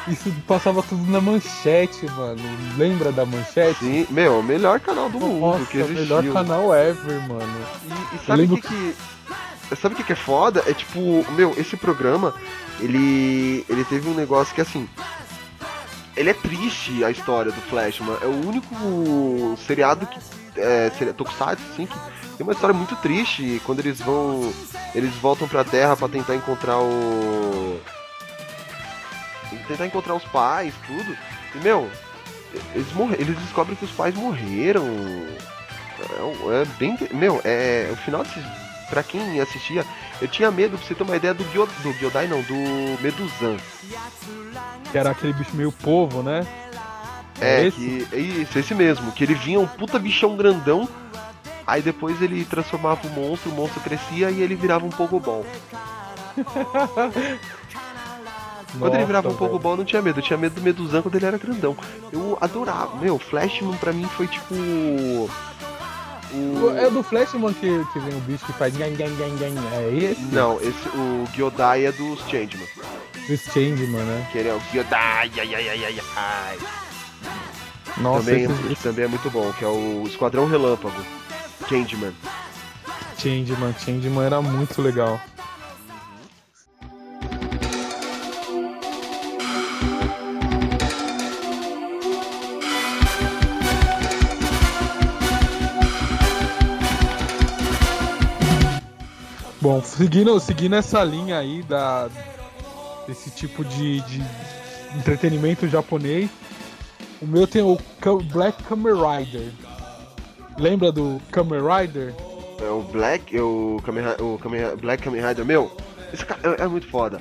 isso 0.06 0.30
passava 0.46 0.82
tudo 0.82 1.10
na 1.10 1.18
manchete, 1.18 2.04
mano. 2.10 2.42
Lembra 2.76 3.10
da 3.10 3.24
manchete? 3.24 3.78
Sim, 3.78 4.06
meu, 4.10 4.40
o 4.40 4.42
melhor 4.42 4.80
canal 4.80 5.08
do 5.08 5.18
mundo 5.18 5.40
Nossa, 5.40 5.64
que 5.64 5.78
existiu. 5.78 6.02
melhor 6.02 6.32
canal 6.34 6.74
ever, 6.74 7.26
mano. 7.26 7.66
E, 7.84 8.16
e 8.16 8.18
sabe 8.18 8.32
o 8.32 8.36
lembro 8.36 8.56
que, 8.60 8.68
que. 8.68 9.76
Sabe 9.76 9.94
o 9.94 9.96
que, 9.96 10.04
que 10.04 10.12
é 10.12 10.16
foda? 10.16 10.62
É 10.66 10.74
tipo, 10.74 11.24
meu, 11.32 11.54
esse 11.56 11.76
programa, 11.76 12.34
ele. 12.78 13.64
ele 13.68 13.84
teve 13.84 14.10
um 14.10 14.14
negócio 14.14 14.54
que 14.54 14.60
assim. 14.60 14.88
Ele 16.16 16.28
é 16.28 16.34
triste 16.34 17.02
a 17.02 17.10
história 17.10 17.50
do 17.50 17.60
Flashman. 17.62 18.18
É 18.20 18.26
o 18.26 18.46
único 18.46 19.56
seriado 19.66 20.06
que. 20.06 20.18
É, 20.56 20.90
seria 20.98 21.14
Tokusatsu, 21.14 21.62
assim, 21.72 21.86
que 21.86 21.96
tem 22.40 22.46
uma 22.46 22.54
história 22.54 22.74
muito 22.74 22.96
triste. 22.96 23.60
Quando 23.66 23.80
eles 23.80 24.00
vão. 24.00 24.50
Eles 24.94 25.14
voltam 25.16 25.46
pra 25.46 25.62
Terra 25.62 25.94
pra 25.94 26.08
tentar 26.08 26.34
encontrar 26.34 26.78
o. 26.78 27.78
Tentar 29.68 29.86
encontrar 29.86 30.14
os 30.14 30.24
pais, 30.24 30.72
tudo. 30.86 31.16
E, 31.54 31.58
meu, 31.58 31.90
eles, 32.74 32.90
morre, 32.94 33.16
eles 33.18 33.38
descobrem 33.38 33.76
que 33.76 33.84
os 33.84 33.90
pais 33.90 34.14
morreram. 34.14 34.86
É, 35.98 36.62
é 36.62 36.64
bem. 36.78 36.96
Meu, 37.12 37.42
é. 37.44 37.90
O 37.92 37.96
final 37.96 38.22
desse. 38.22 38.42
Pra 38.88 39.04
quem 39.04 39.40
assistia, 39.40 39.86
eu 40.20 40.26
tinha 40.26 40.50
medo, 40.50 40.76
pra 40.76 40.84
você 40.84 40.96
ter 40.96 41.04
uma 41.04 41.14
ideia 41.14 41.32
do, 41.32 41.44
Gyo, 41.52 41.68
do 41.80 41.92
Gyodai, 41.92 42.26
não, 42.26 42.42
do 42.42 43.00
Meduzan. 43.00 43.56
Que 44.90 44.98
era 44.98 45.10
aquele 45.10 45.32
bicho 45.32 45.54
meio 45.54 45.70
povo, 45.70 46.24
né? 46.24 46.44
É, 47.40 47.66
esse? 47.66 47.76
que. 47.76 48.08
é 48.12 48.18
Isso, 48.18 48.58
esse 48.58 48.74
mesmo. 48.74 49.12
Que 49.12 49.24
ele 49.24 49.34
vinha 49.34 49.60
um 49.60 49.66
puta 49.66 49.98
bichão 49.98 50.36
grandão. 50.36 50.88
Aí 51.70 51.80
depois 51.82 52.20
ele 52.20 52.44
transformava 52.44 53.06
o 53.06 53.10
monstro, 53.10 53.48
o 53.48 53.54
monstro 53.54 53.80
crescia 53.80 54.28
e 54.28 54.42
ele 54.42 54.56
virava 54.56 54.84
um 54.84 54.90
Pogobol. 54.90 55.46
Quando 58.76 58.94
ele 58.96 59.04
virava 59.04 59.28
um. 59.28 59.36
Pogobol 59.36 59.74
eu 59.74 59.76
não 59.78 59.84
tinha 59.84 60.02
medo, 60.02 60.18
eu 60.18 60.22
tinha 60.22 60.36
medo 60.36 60.56
do 60.56 60.62
Meduzan 60.62 61.00
quando 61.00 61.14
ele 61.14 61.26
era 61.26 61.38
grandão. 61.38 61.76
Eu 62.12 62.36
adorava. 62.40 62.96
Meu, 62.96 63.20
Flashman 63.20 63.76
pra 63.76 63.92
mim 63.92 64.04
foi 64.16 64.26
tipo. 64.26 64.52
O... 64.52 65.30
É 66.76 66.90
do 66.90 67.04
Flashman 67.04 67.52
que, 67.52 67.84
que 67.92 67.98
vem 68.00 68.16
o 68.16 68.20
bicho 68.20 68.44
que 68.46 68.52
faz 68.52 68.76
gang, 68.76 68.96
gang, 68.96 69.14
gang, 69.16 69.36
gang. 69.36 69.56
É 69.72 69.92
esse? 70.10 70.22
Não, 70.32 70.60
esse, 70.60 70.88
o 70.88 71.24
Gyodai 71.34 71.86
é 71.86 71.92
dos 71.92 72.20
Changeman. 72.28 72.66
Do 73.28 73.36
Changeman, 73.36 74.02
né? 74.02 74.28
Que 74.32 74.38
ele 74.38 74.48
é 74.48 74.54
o 74.54 74.60
Gyodai, 74.72 75.30
ai, 75.36 75.54
ai, 75.54 75.68
ai, 75.68 75.84
ai, 75.84 76.00
ai. 76.16 76.58
Nossa, 77.98 78.24
também, 78.24 78.44
esse 78.70 78.82
também 78.82 79.04
é 79.04 79.08
muito 79.08 79.28
bom, 79.30 79.52
que 79.52 79.64
é 79.64 79.68
o 79.68 80.04
Esquadrão 80.06 80.46
Relâmpago. 80.46 81.19
Changeman. 81.68 82.14
Changeman, 83.18 83.74
Changeman 83.78 84.24
era 84.24 84.40
muito 84.40 84.80
legal. 84.80 85.20
Bom, 99.60 99.82
seguindo, 99.82 100.40
seguindo 100.40 100.74
essa 100.74 101.04
linha 101.04 101.38
aí 101.38 101.62
da, 101.62 102.08
desse 103.06 103.30
tipo 103.30 103.62
de, 103.62 104.00
de 104.00 104.22
entretenimento 104.96 105.68
japonês, 105.68 106.30
o 107.20 107.26
meu 107.26 107.46
tem 107.46 107.60
o 107.62 107.78
Black 108.32 108.62
Kamen 108.62 108.94
Rider. 108.94 109.52
Lembra 110.60 110.92
do 110.92 111.20
Kamen 111.32 111.60
Rider? 111.60 112.14
É 112.60 112.68
o 112.68 112.82
Black, 112.82 113.34
é 113.34 113.40
o, 113.40 113.80
Kamen, 113.84 114.04
o 114.20 114.38
Kamen, 114.38 114.76
Black 114.76 115.02
Kamen 115.02 115.26
Rider, 115.26 115.44
meu, 115.44 115.74
esse 116.12 116.24
cara 116.26 116.56
é, 116.58 116.64
é 116.64 116.68
muito 116.68 116.86
foda. 116.86 117.20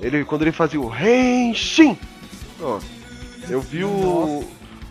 Ele, 0.00 0.24
quando 0.24 0.42
ele 0.42 0.52
fazia 0.52 0.78
o 0.80 0.92
Henshin, 0.94 1.98
ó, 2.60 2.78
eu 3.48 3.60
vi 3.62 3.84
o, 3.84 4.44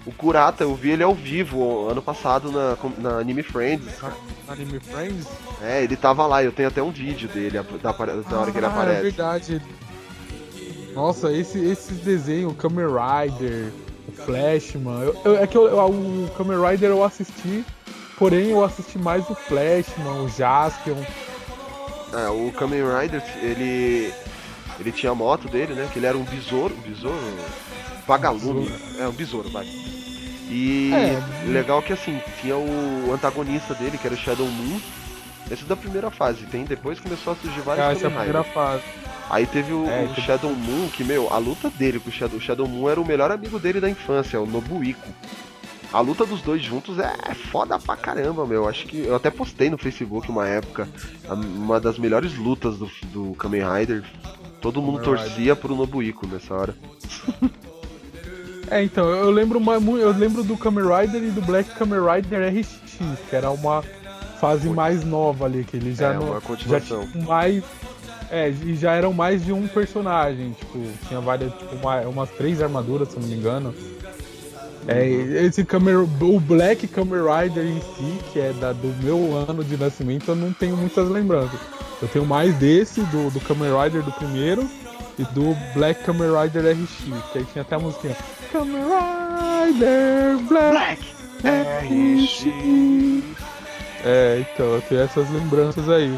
o 0.08 0.12
Kurata, 0.18 0.64
eu 0.64 0.74
vi 0.74 0.90
ele 0.92 1.04
ao 1.04 1.14
vivo 1.14 1.88
ano 1.88 2.02
passado 2.02 2.52
na, 2.52 2.76
na 2.98 3.18
Anime 3.20 3.44
Friends. 3.44 3.86
Anime 4.48 4.80
Friends? 4.80 5.28
É, 5.62 5.84
ele 5.84 5.96
tava 5.96 6.26
lá, 6.26 6.44
eu 6.44 6.52
tenho 6.52 6.70
até 6.70 6.82
um 6.82 6.90
vídeo 6.90 7.30
dele, 7.30 7.60
da, 7.82 7.92
da 7.92 8.38
hora 8.40 8.52
que 8.52 8.58
ele 8.58 8.66
Ah, 8.66 8.70
É 8.70 8.72
aparece. 8.72 9.02
verdade. 9.04 9.62
Nossa, 10.96 11.32
esse, 11.32 11.60
esses 11.64 12.00
desenhos, 12.00 12.52
o 12.52 12.56
Kamen 12.56 12.86
Rider, 12.88 13.72
Flashman. 14.14 15.02
Eu, 15.04 15.16
eu- 15.26 15.38
é 15.44 15.48
que 15.48 15.58
eu- 15.58 15.66
o 15.78 16.30
Kamen 16.38 16.58
Rider 16.70 16.90
eu 16.90 17.04
assisti, 17.04 17.66
porém 18.18 18.50
eu 18.52 18.64
assisti 18.64 18.98
mais 18.98 19.30
o 19.30 19.36
Flashman, 19.36 20.24
o 20.24 20.30
Jaspion. 20.30 20.98
É, 22.14 22.30
o 22.30 22.52
Kamen 22.52 22.82
Rider, 23.02 23.24
ele. 23.42 24.14
Ele 24.80 24.92
tinha 24.92 25.12
a 25.12 25.16
moto 25.16 25.48
dele, 25.48 25.74
né? 25.76 25.88
Que 25.94 26.00
ele 26.00 26.08
era 26.08 26.18
um 26.18 26.24
besouro. 26.24 26.76
Um 26.76 26.82
besouro? 26.90 27.18
Vagalume. 28.08 28.72
É, 29.00 29.08
um 29.08 29.12
besouro, 29.12 29.50
vai. 29.50 29.66
E 30.50 30.92
É. 30.94 31.48
legal 31.50 31.82
que 31.82 31.94
assim, 31.94 32.20
tinha 32.42 32.58
o 32.58 33.12
antagonista 33.14 33.74
dele, 33.76 33.98
que 33.98 34.06
era 34.08 34.16
o 34.16 34.18
Shadow 34.18 34.48
Moon. 34.48 34.80
Esse 35.52 35.64
é 35.64 35.66
da 35.68 35.76
primeira 35.76 36.10
fase, 36.10 36.46
tem 36.46 36.64
depois 36.66 37.00
começou 37.00 37.34
a 37.34 37.36
surgir 37.36 37.62
vários 37.62 37.86
Essa 37.86 38.06
é 38.06 38.08
a 38.08 38.12
Kamen 38.12 38.16
primeira 38.18 38.40
Rider. 38.42 38.54
fase. 38.54 38.84
Aí 39.30 39.46
teve 39.46 39.74
o, 39.74 39.88
É, 39.90 40.04
o 40.06 40.16
Shadow 40.22 40.52
Moon, 40.52 40.90
que, 40.90 41.04
meu, 41.04 41.32
a 41.34 41.38
luta 41.38 41.70
dele 41.70 42.00
com 42.00 42.10
o 42.10 42.12
Shadow, 42.14 42.40
Shadow 42.40 42.68
Moon 42.68 42.90
era 42.90 43.00
o 43.02 43.06
melhor 43.06 43.32
amigo 43.32 43.60
dele 43.60 43.80
da 43.80 43.90
infância, 43.90 44.40
o 44.40 44.46
Nobuiko. 44.46 45.08
A 45.92 46.00
luta 46.00 46.26
dos 46.26 46.42
dois 46.42 46.62
juntos 46.62 46.98
é 46.98 47.36
foda 47.36 47.78
pra 47.78 47.96
caramba, 47.96 48.48
meu. 48.48 48.68
Acho 48.68 48.88
que 48.88 49.06
eu 49.06 49.16
até 49.16 49.30
postei 49.30 49.70
no 49.70 49.78
Facebook 49.78 50.30
uma 50.30 50.48
época, 50.48 50.88
uma 51.30 51.80
das 51.80 52.00
melhores 52.00 52.36
lutas 52.36 52.78
do, 52.78 52.90
do 53.12 53.36
Kamen 53.36 53.62
Rider. 53.62 54.04
Todo 54.60 54.82
mundo 54.82 55.00
Kamen 55.02 55.18
torcia 55.20 55.56
pro 55.56 55.76
Nobuiko 55.76 56.26
nessa 56.28 56.54
hora. 56.54 56.76
É, 58.72 58.82
então, 58.82 59.08
eu 59.08 59.30
lembro, 59.30 59.62
eu 60.00 60.12
lembro 60.18 60.44
do 60.44 60.58
Kamen 60.58 60.86
Rider 60.86 61.22
e 61.22 61.30
do 61.32 61.42
Black 61.42 61.70
Kamen 61.76 62.00
Rider 62.00 62.50
RX, 62.50 62.80
que 63.30 63.36
era 63.36 63.52
uma 63.52 63.84
fase 64.40 64.70
mais 64.70 65.04
nova 65.04 65.46
ali, 65.46 65.64
que 65.64 65.78
eles 65.78 65.98
já 65.98 66.14
É, 66.14 66.14
não. 66.16 66.32
uma 66.32 66.42
já 66.58 66.80
mais. 67.28 67.64
É, 68.36 68.50
e 68.50 68.76
já 68.76 68.94
eram 68.94 69.14
mais 69.14 69.46
de 69.46 69.54
um 69.54 69.68
personagem, 69.68 70.54
tipo, 70.58 70.80
tinha 71.08 71.20
várias, 71.22 71.54
tipo, 71.54 71.76
uma- 71.76 72.02
umas 72.02 72.30
três 72.32 72.64
armaduras, 72.64 73.10
se 73.10 73.20
não 73.20 73.28
me 73.28 73.36
engano. 73.36 73.74
É, 74.88 75.08
esse 75.46 75.64
Kamen, 75.64 75.96
o 75.98 76.40
Black 76.40 76.88
Kamen 76.88 77.22
Rider 77.22 77.64
em 77.64 77.80
si, 77.80 78.20
que 78.34 78.40
é 78.40 78.52
da, 78.54 78.74
do 78.74 78.88
meu 79.04 79.38
ano 79.48 79.64
de 79.64 79.78
nascimento, 79.78 80.30
eu 80.32 80.36
não 80.36 80.52
tenho 80.52 80.76
muitas 80.76 81.08
lembranças. 81.10 81.60
Eu 82.02 82.08
tenho 82.08 82.26
mais 82.26 82.56
desse, 82.56 83.02
do, 83.02 83.30
do 83.30 83.40
Kamen 83.40 83.70
Rider 83.84 84.02
do 84.02 84.12
primeiro, 84.12 84.68
e 85.20 85.24
do 85.26 85.56
Black 85.76 86.04
Kamen 86.04 86.30
Rider 86.42 86.76
RX, 86.76 86.90
que 87.32 87.38
aí 87.38 87.46
tinha 87.54 87.62
até 87.62 87.76
a 87.76 87.80
musiquinha. 87.80 88.18
Kamen 88.52 88.82
Rider 88.82 90.38
Black, 90.50 91.04
RX. 91.44 92.46
É, 94.04 94.42
então, 94.54 94.66
eu 94.74 94.82
tenho 94.82 95.02
essas 95.02 95.30
lembranças 95.30 95.88
aí. 95.88 96.18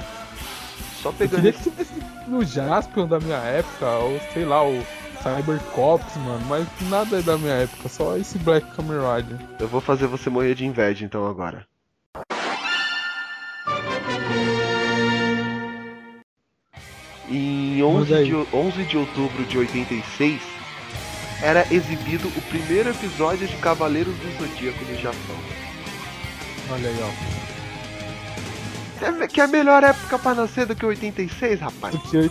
Só 1.06 1.10
Eu 1.10 1.14
pegando 1.14 1.43
queria 1.43 1.49
esse... 1.51 1.70
que 1.70 1.86
tivesse 1.86 2.01
no 2.28 2.43
Jaspion 2.43 3.08
da 3.08 3.20
minha 3.20 3.38
época, 3.38 3.86
ou 3.86 4.20
sei 4.34 4.43
lá, 4.43 4.68
o 4.68 4.84
Cybercops, 5.22 6.18
mano, 6.18 6.43
mas 6.47 6.68
nada 6.89 7.20
é 7.20 7.22
da 7.22 7.38
minha 7.38 7.53
época, 7.53 7.88
só 7.88 8.18
esse 8.18 8.39
Black 8.39 8.66
Kamen 8.76 8.97
Rider. 8.97 9.38
Eu 9.60 9.68
vou 9.68 9.80
fazer 9.80 10.08
você 10.08 10.32
morrer 10.32 10.56
de 10.56 10.66
inveja 10.66 11.06
então 11.06 11.28
agora. 11.28 11.68
Em 17.30 17.84
11 17.84 17.99
Manda 17.99 18.18
aí. 18.18 18.26
de, 18.26 18.36
11 18.51 18.84
de 18.86 18.97
outubro 18.97 19.45
de 19.45 19.60
86, 19.60 20.41
era 21.43 21.72
exibido 21.72 22.28
o 22.30 22.41
primeiro 22.49 22.89
episódio 22.89 23.47
de 23.47 23.56
Cavaleiros 23.58 24.16
do 24.16 24.38
Zodíaco 24.39 24.84
no 24.86 24.97
Japão. 24.99 25.38
Olha 26.72 26.89
aí, 26.89 26.97
ó. 26.99 27.45
Que 28.98 29.06
é, 29.06 29.28
que 29.28 29.41
é 29.41 29.43
a 29.43 29.48
melhor 29.48 29.84
época 29.84 30.18
pra 30.18 30.34
nascer 30.34 30.66
do 30.66 30.76
que 30.76 30.86
86, 30.86 31.60
rapaz? 31.60 31.96
Porque 31.96 32.30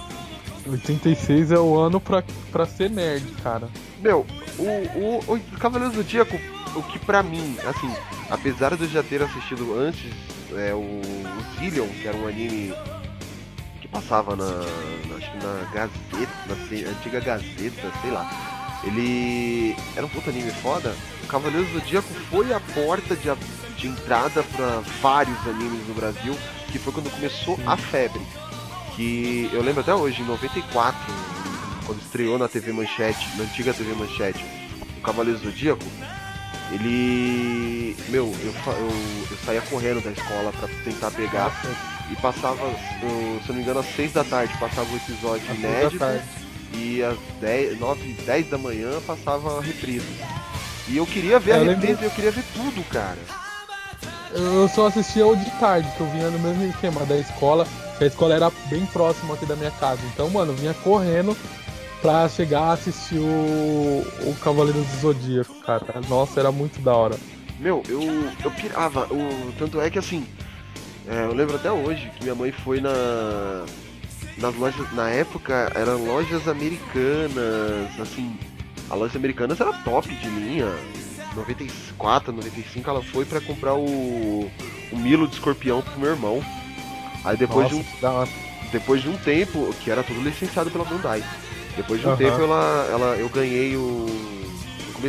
86 0.67 1.53
é 1.53 1.59
o 1.59 1.77
ano 1.77 2.01
pra, 2.01 2.23
pra 2.51 2.67
ser 2.67 2.91
nerd, 2.91 3.27
cara. 3.43 3.69
Meu, 4.01 4.27
o, 4.59 4.63
o, 4.63 5.35
o 5.35 5.41
Cavaleiros 5.59 5.95
do 5.97 6.03
Zodíaco, 6.03 6.39
o 6.75 6.83
que 6.83 6.99
pra 6.99 7.23
mim, 7.23 7.57
assim, 7.67 7.93
apesar 8.31 8.77
de 8.77 8.85
eu 8.85 8.89
já 8.89 9.03
ter 9.03 9.23
assistido 9.23 9.79
antes 9.79 10.13
é, 10.53 10.73
o, 10.73 10.79
o 10.79 11.59
Zillion, 11.59 11.87
que 11.89 12.09
era 12.09 12.17
um 12.17 12.27
anime 12.27 12.75
que 13.81 13.89
passava 13.89 14.37
na, 14.37 14.45
acho 15.17 15.31
que 15.31 15.45
na 15.45 15.71
Gazeta, 15.73 16.33
na 16.49 16.91
antiga 16.91 17.21
Gazeta, 17.21 17.93
sei 18.01 18.11
lá. 18.11 18.54
Ele 18.87 19.77
era 19.97 20.05
um 20.05 20.09
puta 20.09 20.31
anime 20.31 20.51
foda. 20.63 20.95
O 21.23 21.27
Cavaleiros 21.27 21.69
do 21.71 21.79
Zodíaco 21.79 22.09
foi 22.31 22.53
a 22.53 22.61
porta 22.61 23.17
de, 23.17 23.31
a- 23.31 23.37
de 23.79 23.87
entrada 23.89 24.43
pra 24.43 24.83
vários 25.01 25.39
animes 25.47 25.87
no 25.89 25.95
Brasil, 25.95 26.37
que 26.71 26.79
foi 26.79 26.93
quando 26.93 27.11
começou 27.11 27.59
a 27.67 27.77
febre. 27.77 28.21
Que 28.95 29.49
eu 29.53 29.63
lembro 29.63 29.81
até 29.81 29.95
hoje, 29.95 30.23
em 30.23 30.27
94, 30.27 30.97
quando 31.87 32.01
estreou 32.01 32.39
na 32.39 32.47
TV 32.49 32.73
Manchete, 32.73 33.27
na 33.37 33.45
antiga 33.45 33.73
TV 33.75 33.93
Manchete, 33.95 34.45
o 34.99 35.01
Cavaleiros 35.01 35.41
do 35.43 35.51
Zodíaco, 35.51 35.83
ele. 36.73 37.97
Meu, 38.09 38.27
eu, 38.43 38.55
eu, 38.73 38.91
eu 39.31 39.37
saía 39.45 39.61
correndo 39.63 40.03
da 40.03 40.11
escola 40.11 40.53
pra 40.53 40.69
tentar 40.85 41.11
pegar 41.11 41.53
e 42.11 42.17
passava, 42.17 42.59
se 43.01 43.05
eu 43.05 43.41
não 43.49 43.55
me 43.55 43.63
engano, 43.63 43.81
às 43.81 43.87
6 43.97 44.13
da 44.13 44.25
tarde 44.25 44.53
passava 44.59 44.89
o 44.93 44.97
episódio 44.97 45.43
Às 45.51 45.59
seis 45.59 45.59
inédito. 45.59 46.44
E 46.75 47.03
às 47.03 47.17
10, 47.41 47.79
9, 47.79 48.13
10 48.27 48.49
da 48.51 48.59
manhã 48.59 48.91
passava 49.07 49.59
a 49.59 49.61
reprise. 49.63 50.07
E 50.89 50.97
eu 50.97 51.07
queria 51.07 51.39
ver 51.39 51.53
É, 51.53 51.55
a 51.55 51.59
eu 51.59 51.65
lembro- 51.65 51.81
reprise, 51.87 52.05
eu 52.05 52.11
queria 52.11 52.31
ver 52.31 52.45
tudo, 52.55 52.83
cara. 52.91 53.19
Eu 54.33 54.69
só 54.69 54.89
assistia 54.89 55.27
o 55.27 55.37
de 55.37 55.49
tarde, 55.53 55.89
que 55.97 56.01
eu 56.01 56.11
vinha 56.11 56.29
no 56.29 56.39
mesmo 56.41 56.65
esquema 56.65 57.05
da 57.07 57.17
escola, 57.17 57.67
que 57.99 58.05
a 58.05 58.07
escola 58.07 58.35
era 58.35 58.51
bem 58.69 58.85
próxima 58.87 59.35
aqui 59.35 59.47
da 59.47 59.55
minha 59.55 59.71
casa. 59.73 60.01
Então, 60.13 60.29
mano, 60.29 60.53
eu 60.53 60.57
vinha 60.57 60.75
correndo 60.75 61.37
pra 62.03 62.29
chegar 62.29 62.63
a 62.63 62.73
assistir 62.73 63.19
o, 63.19 64.05
o 64.27 64.37
Cavaleiros 64.43 64.85
do 64.87 64.97
Zodíaco, 65.01 65.55
cara. 65.65 65.85
Nossa, 66.09 66.41
era 66.41 66.51
muito 66.51 66.81
da 66.81 66.95
hora. 66.95 67.17
Meu, 67.61 67.83
eu, 67.89 68.03
eu 68.45 68.51
pirava. 68.51 69.07
O, 69.13 69.53
tanto 69.57 69.81
é 69.81 69.89
que 69.89 69.99
assim, 70.01 70.27
é, 71.09 71.25
eu 71.25 71.33
lembro 71.33 71.55
até 71.55 71.71
hoje 71.71 72.11
que 72.17 72.25
minha 72.25 72.35
mãe 72.35 72.51
foi 72.51 72.81
na. 72.81 73.65
Nas 74.39 74.55
lojas. 74.57 74.93
Na 74.93 75.11
época 75.11 75.71
eram 75.75 76.05
lojas 76.05 76.49
americanas, 76.49 78.01
assim. 78.01 78.37
A 78.91 78.95
loja 78.95 79.19
americanas 79.19 79.61
era 79.61 79.73
top 79.73 80.09
de 80.09 80.29
linha. 80.29 80.73
94, 81.35 82.33
95 82.33 82.91
ela 82.91 83.03
foi 83.03 83.25
pra 83.25 83.41
comprar 83.41 83.75
o. 83.75 84.51
o 84.93 84.97
Milo 84.97 85.27
de 85.27 85.35
escorpião 85.35 85.83
pro 85.83 85.99
meu 85.99 86.11
irmão. 86.11 86.45
Aí 87.25 87.37
depois 87.37 87.73
Nossa, 87.73 87.83
de 87.83 88.07
um 88.07 88.45
depois 88.75 89.03
de 89.03 89.09
um 89.09 89.17
tempo, 89.17 89.73
que 89.81 89.91
era 89.91 90.03
tudo 90.03 90.21
licenciado 90.21 90.71
pela 90.71 90.85
Bandai. 90.85 91.23
Depois 91.77 92.01
de 92.01 92.07
um 92.07 92.11
Aham. 92.11 92.19
tempo 92.19 92.43
ela, 92.43 92.89
ela, 92.91 93.17
eu 93.17 93.29
ganhei 93.29 93.77
o. 93.77 94.07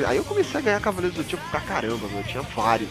Aí 0.07 0.17
eu 0.17 0.23
comecei 0.23 0.59
a 0.59 0.63
ganhar 0.63 0.81
Cavaleiros 0.81 1.17
do 1.17 1.23
Tipo 1.23 1.41
pra 1.49 1.61
caramba, 1.61 2.07
meu, 2.07 2.19
eu 2.19 2.23
tinha 2.23 2.43
vários. 2.43 2.89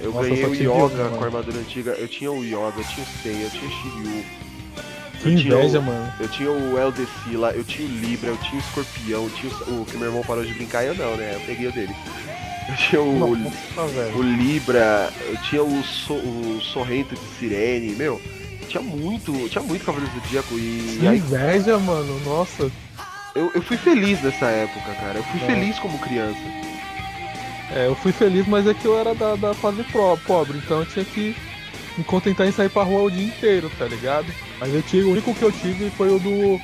Eu 0.00 0.12
Nossa, 0.12 0.28
ganhei 0.28 0.44
eu 0.44 0.50
o 0.50 0.54
Yoga 0.54 1.08
um, 1.08 1.16
com 1.16 1.24
a 1.24 1.26
armadura 1.26 1.58
antiga, 1.58 1.92
eu 1.92 2.06
tinha 2.06 2.30
o 2.30 2.44
Yoga, 2.44 2.74
eu 2.76 2.84
tinha 2.84 3.04
o 3.04 3.22
Seiya, 3.22 3.44
eu 3.44 3.50
tinha 3.50 3.66
o 3.66 3.70
Shiryu, 3.70 4.24
Que 5.22 5.28
eu 5.28 5.32
inveja, 5.32 5.78
o- 5.80 5.82
mano. 5.82 6.12
eu 6.20 6.28
tinha 6.28 6.50
o 6.50 6.78
Eldecila, 6.78 7.50
eu 7.52 7.64
tinha 7.64 7.88
o 7.88 7.90
Libra, 7.90 8.30
eu 8.30 8.36
tinha 8.38 8.54
o 8.54 8.58
Escorpião, 8.58 9.24
eu 9.24 9.30
tinha 9.30 9.52
o, 9.68 9.82
o 9.82 9.84
que 9.84 9.96
meu 9.96 10.06
irmão 10.08 10.22
parou 10.22 10.44
de 10.44 10.54
brincar 10.54 10.84
eu 10.84 10.94
não, 10.94 11.16
né? 11.16 11.32
Eu 11.34 11.40
peguei 11.40 11.66
o 11.68 11.72
dele. 11.72 11.94
Eu 12.68 12.76
tinha 12.76 13.00
o, 13.02 13.36
Nossa, 13.36 13.86
velho. 13.88 14.16
o 14.16 14.22
Libra, 14.22 15.10
eu 15.28 15.36
tinha 15.42 15.62
o, 15.62 15.82
so, 15.82 16.12
o 16.14 16.60
Sorrento 16.62 17.14
de 17.14 17.38
Sirene, 17.38 17.94
meu. 17.94 18.20
Tinha 18.68 18.82
muito, 18.82 19.48
tinha 19.48 19.64
muito 19.64 19.84
Cavaleiros 19.84 20.14
do 20.14 20.20
Zodíaco 20.20 20.54
e, 20.58 20.98
Que 21.00 21.08
aí 21.08 21.18
inveja, 21.18 21.78
mano. 21.78 22.20
Nossa. 22.26 22.70
eu, 23.34 23.50
eu 23.54 23.62
fui 23.62 23.78
feliz 23.78 24.22
nessa 24.22 24.46
época, 24.46 24.92
cara. 25.00 25.18
Eu 25.18 25.22
fui 25.24 25.40
É. 25.40 25.46
feliz 25.46 25.78
como 25.78 25.98
criança. 25.98 26.38
É, 27.74 27.86
eu 27.86 27.94
fui 27.96 28.12
feliz, 28.12 28.46
mas 28.46 28.66
é 28.66 28.74
que 28.74 28.84
eu 28.86 28.98
era 28.98 29.14
da, 29.14 29.34
da 29.36 29.54
fase 29.54 29.82
pro, 29.84 30.16
pobre, 30.26 30.56
então 30.58 30.80
eu 30.80 30.86
tinha 30.86 31.04
que 31.04 31.34
me 31.96 32.04
contentar 32.04 32.46
em 32.46 32.52
sair 32.52 32.68
pra 32.70 32.82
rua 32.82 33.02
o 33.02 33.10
dia 33.10 33.24
inteiro, 33.26 33.70
tá 33.78 33.84
ligado? 33.86 34.26
Mas 34.60 34.74
eu 34.74 34.82
tive, 34.82 35.06
o 35.06 35.12
único 35.12 35.34
que 35.34 35.42
eu 35.42 35.52
tive 35.52 35.90
foi 35.90 36.10
o 36.10 36.18
do. 36.18 36.60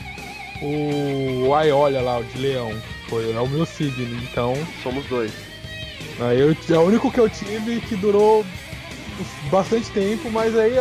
O 0.63 1.55
Aiolia 1.55 2.01
lá, 2.01 2.19
o 2.19 2.25
de 2.25 2.39
leão. 2.39 2.73
Foi, 3.09 3.33
é 3.33 3.41
o 3.41 3.49
meu 3.49 3.67
signo, 3.67 4.19
então. 4.23 4.55
Somos 4.83 5.05
dois. 5.07 5.33
Aí 6.21 6.41
eu, 6.41 6.57
é 6.71 6.79
o 6.79 6.83
único 6.83 7.11
que 7.11 7.19
eu 7.19 7.29
tive 7.29 7.81
que 7.81 7.97
durou 7.97 8.45
bastante 9.51 9.91
tempo, 9.91 10.31
mas 10.31 10.57
aí 10.57 10.79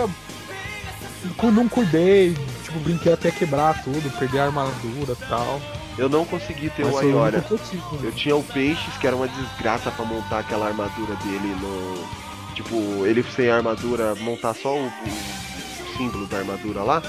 quando 1.38 1.56
não 1.56 1.70
cuidei, 1.70 2.36
tipo, 2.64 2.80
brinquei 2.80 3.14
até 3.14 3.32
quebrar 3.32 3.84
tudo, 3.84 4.18
perder 4.18 4.40
a 4.40 4.46
armadura 4.46 5.14
e 5.14 5.26
tal. 5.28 5.62
Eu 5.98 6.10
não 6.10 6.26
consegui 6.26 6.70
ter 6.72 6.84
Mas 6.86 6.96
o 6.96 6.98
Aiora. 6.98 7.46
eu 7.50 7.58
né? 7.58 8.00
Eu 8.04 8.12
tinha 8.12 8.36
o 8.36 8.44
Peixes, 8.44 8.98
que 8.98 9.06
era 9.06 9.16
uma 9.16 9.28
desgraça 9.28 9.92
pra 9.92 10.04
montar 10.04 10.40
aquela 10.40 10.68
armadura 10.68 11.16
dele 11.18 11.56
no. 11.62 12.24
Tipo, 12.56 13.06
ele 13.06 13.24
sem 13.36 13.50
armadura, 13.50 14.16
montar 14.16 14.54
só 14.54 14.76
o, 14.76 14.86
o 14.86 15.53
símbolo 15.98 16.26
da 16.28 16.38
armadura 16.40 16.82
lá. 16.84 17.02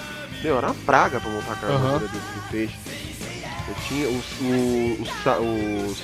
Meu, 0.42 0.56
era 0.58 0.66
uma 0.68 0.74
praga 0.86 1.20
pra 1.20 1.30
montar 1.30 1.52
aquela 1.52 1.72
Aham. 1.74 1.86
armadura 1.86 2.08
desse 2.12 2.26
do 2.34 2.50
Peixes. 2.50 2.76
Eu 3.66 3.74
tinha 3.88 4.08
os, 4.08 4.24
o, 4.40 5.42
o, 5.42 5.96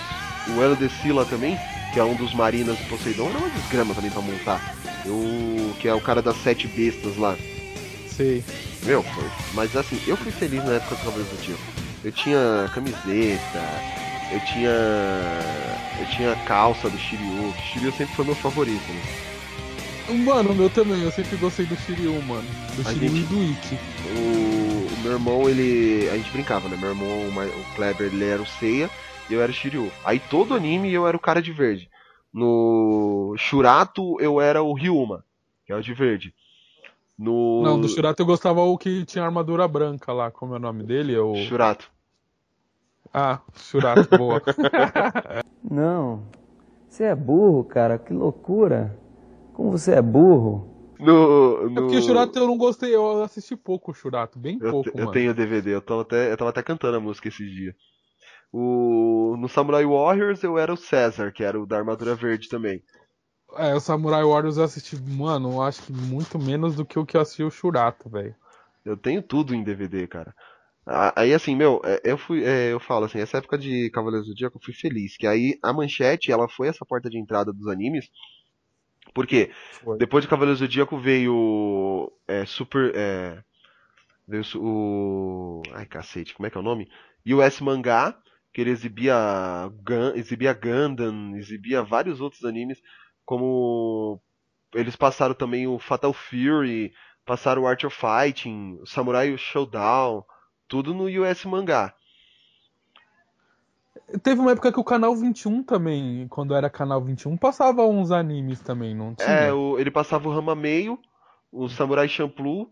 o 0.57 0.63
Elo 0.63 0.77
de 0.77 0.89
Sila 0.89 1.25
também, 1.27 1.59
que 1.93 2.01
é 2.01 2.05
um 2.05 2.15
dos 2.15 2.33
marinas 2.35 2.79
do 2.79 2.85
Poseidon, 2.89 3.29
era 3.29 3.39
uma 3.39 3.51
desgrama 3.51 3.95
também 3.95 4.11
pra 4.11 4.23
montar. 4.23 4.75
Eu, 5.05 5.75
que 5.79 5.89
é 5.89 5.95
o 5.95 6.01
cara 6.01 6.23
das 6.23 6.37
sete 6.43 6.67
bestas 6.69 7.17
lá. 7.17 7.37
Sei. 8.17 8.43
Meu, 8.83 9.03
foi. 9.03 9.25
Mas 9.55 9.77
assim, 9.77 10.01
eu 10.07 10.17
fui 10.17 10.31
feliz 10.33 10.65
na 10.65 10.73
época 10.73 10.95
do 10.95 10.99
Cavaleiros 11.05 11.29
do 11.31 11.37
Zodíaco. 11.37 11.63
Eu 12.03 12.13
tinha 12.13 12.71
camiseta, 12.75 13.63
eu 14.33 14.41
tinha. 14.41 14.71
Eu 16.01 16.07
tinha 16.17 16.35
calça 16.47 16.89
do 16.89 16.99
Shiryu, 16.99 17.53
que 17.53 17.73
Shiryu 17.73 17.93
sempre 17.93 18.15
foi 18.15 18.25
meu 18.25 18.35
favorito, 18.35 18.91
né? 18.91 19.03
Mano, 20.15 20.51
o 20.53 20.55
meu 20.55 20.69
também, 20.71 21.03
eu 21.03 21.11
sempre 21.11 21.37
gostei 21.37 21.67
do 21.67 21.77
Shiryu, 21.77 22.21
mano. 22.23 22.47
Do 22.77 22.83
A 22.89 22.93
Shiryu 22.93 23.09
gente- 23.09 23.21
e 23.21 23.27
do 23.27 23.43
Ikki. 23.43 23.79
O, 24.17 24.95
o 24.95 25.03
meu 25.03 25.13
irmão, 25.13 25.49
ele. 25.49 26.09
A 26.11 26.17
gente 26.17 26.31
brincava, 26.33 26.69
né? 26.69 26.77
Meu 26.77 26.91
irmão, 26.91 27.09
o 27.09 27.75
Kleber, 27.77 28.07
ele 28.09 28.25
era 28.25 28.43
o 28.43 28.47
Seiya 28.47 28.91
e 29.29 29.35
eu 29.35 29.43
era 29.43 29.51
o 29.51 29.55
Shiryu. 29.55 29.91
Aí 30.05 30.19
todo 30.19 30.55
anime 30.55 30.93
eu 30.93 31.07
era 31.07 31.17
o 31.17 31.21
cara 31.21 31.41
de 31.41 31.53
verde. 31.53 31.89
No 32.33 33.35
Shurato 33.37 34.21
eu 34.21 34.41
era 34.41 34.63
o 34.63 34.73
Ryuma, 34.73 35.25
que 35.67 35.73
é 35.73 35.77
o 35.77 35.83
de 35.83 35.93
verde. 35.95 36.35
No. 37.19 37.63
Não, 37.63 37.81
do 37.81 37.89
Shurato 37.89 38.23
eu 38.23 38.27
gostava 38.27 38.61
o 38.63 38.79
que 38.79 39.05
tinha 39.05 39.25
armadura 39.25 39.67
branca 39.69 40.13
lá, 40.13 40.31
como 40.31 40.55
é 40.55 40.57
o 40.57 40.61
nome 40.61 40.83
dele? 40.85 41.15
É 41.15 41.21
o... 41.21 41.35
Shurato. 41.35 41.91
Ah, 43.13 43.41
Shurato, 43.57 44.17
boa. 44.17 44.41
Não. 45.69 46.23
Você 46.89 47.05
é 47.05 47.15
burro, 47.15 47.65
cara. 47.65 47.99
Que 47.99 48.13
loucura. 48.13 48.97
Como 49.61 49.73
você 49.73 49.93
é 49.93 50.01
burro. 50.01 50.67
No. 50.99 51.67
É 51.67 51.69
no... 51.69 51.83
porque 51.83 51.97
o 51.99 52.01
Shurato 52.03 52.39
eu 52.39 52.47
não 52.47 52.57
gostei, 52.57 52.95
eu 52.95 53.23
assisti 53.23 53.55
pouco 53.55 53.91
o 53.91 53.95
Shurato, 53.95 54.39
bem 54.39 54.59
Eu, 54.59 54.73
pouco, 54.73 54.91
te- 54.91 54.99
eu 54.99 55.07
mano. 55.07 55.13
tenho 55.13 55.35
DVD, 55.35 55.75
eu, 55.75 55.83
tô 55.83 56.01
até, 56.01 56.33
eu 56.33 56.37
tava 56.37 56.51
até 56.51 56.63
cantando 56.63 56.97
a 56.97 57.01
música 57.01 57.29
esses 57.29 57.51
dias. 57.51 57.75
O, 58.53 59.37
no 59.39 59.49
Samurai 59.49 59.85
Warriors 59.87 60.43
eu 60.45 60.59
era 60.59 60.73
o 60.73 60.77
César, 60.77 61.33
que 61.33 61.45
era 61.45 61.61
o 61.61 61.67
da 61.67 61.79
armadura 61.79 62.15
verde 62.17 62.49
também. 62.49 62.83
É, 63.57 63.73
o 63.75 63.81
Samurai 63.81 64.25
Warriors 64.25 64.57
eu 64.57 64.65
assisti, 64.65 64.97
mano, 65.01 65.53
eu 65.53 65.63
acho 65.63 65.83
que 65.85 65.93
muito 65.93 66.37
menos 66.39 66.75
do 66.75 66.85
que 66.85 66.99
o 66.99 67.07
que 67.07 67.17
eu 67.17 67.21
assisti 67.21 67.45
o 67.45 67.51
Shurato, 67.51 68.09
velho. 68.09 68.35
Eu 68.85 68.97
tenho 68.97 69.23
tudo 69.23 69.55
em 69.55 69.63
DVD, 69.63 70.07
cara. 70.07 70.35
Aí 71.17 71.33
assim, 71.35 71.55
meu, 71.55 71.81
é, 71.85 72.01
eu 72.05 72.19
fui, 72.19 72.45
é, 72.45 72.73
eu 72.73 72.81
falo 72.81 73.05
assim, 73.05 73.21
essa 73.21 73.39
época 73.39 73.57
de 73.59 73.91
Cavaleiros 73.91 74.27
do 74.27 74.33
Zodíaco 74.33 74.59
eu 74.59 74.63
fui 74.65 74.75
feliz, 74.75 75.17
que 75.17 75.27
aí 75.27 75.59
a 75.63 75.73
manchete, 75.73 76.33
ela 76.33 76.49
foi 76.49 76.69
essa 76.69 76.85
porta 76.85 77.09
de 77.11 77.19
entrada 77.19 77.53
dos 77.53 77.69
animes, 77.69 78.09
porque 79.13 79.51
Foi. 79.83 79.99
depois 79.99 80.23
de 80.23 80.29
Cavaleiros 80.29 80.61
do 80.61 80.67
Zodíaco 80.67 80.99
veio 80.99 82.13
é, 82.27 82.45
Super, 82.45 82.93
é, 82.95 83.43
veio 84.27 84.43
o, 84.57 85.63
ai 85.73 85.87
cacete, 85.87 86.35
como 86.35 86.47
é 86.47 86.51
que 86.51 86.57
é 86.57 86.61
o 86.61 86.65
nome? 86.65 86.89
US 87.27 87.61
Mangá, 87.61 88.17
que 88.53 88.61
ele 88.61 88.71
exibia 88.71 89.15
Gun, 89.83 90.13
exibia 90.15 90.53
Gundam, 90.53 91.37
exibia 91.37 91.83
vários 91.83 92.21
outros 92.21 92.45
animes, 92.45 92.81
como 93.25 94.21
eles 94.75 94.97
passaram 94.97 95.35
também 95.35 95.67
o 95.67 95.79
Fatal 95.79 96.13
Fury, 96.13 96.93
passaram 97.25 97.63
o 97.63 97.67
Art 97.67 97.85
of 97.85 97.97
Fighting, 97.97 98.79
o 98.81 98.87
Samurai 98.87 99.37
Showdown, 99.37 100.25
tudo 100.67 100.95
no 100.95 101.05
US 101.23 101.45
Mangá. 101.45 101.95
Teve 104.23 104.41
uma 104.41 104.53
época 104.53 104.73
que 104.73 104.81
o 104.81 104.85
Canal 104.85 105.15
21 105.17 105.63
também, 105.63 106.27
quando 106.29 106.55
era 106.55 106.71
Canal 106.71 107.03
21, 107.03 107.37
passava 107.37 107.83
uns 107.87 108.11
animes 108.11 108.61
também, 108.61 108.95
não 108.95 109.15
tinha? 109.15 109.29
É, 109.29 109.53
o- 109.53 109.79
ele 109.79 109.91
passava 109.91 110.29
o 110.29 110.33
Rama 110.33 110.55
Meio, 110.55 110.99
o 111.53 111.69
Samurai 111.69 112.09
Champloo, 112.09 112.71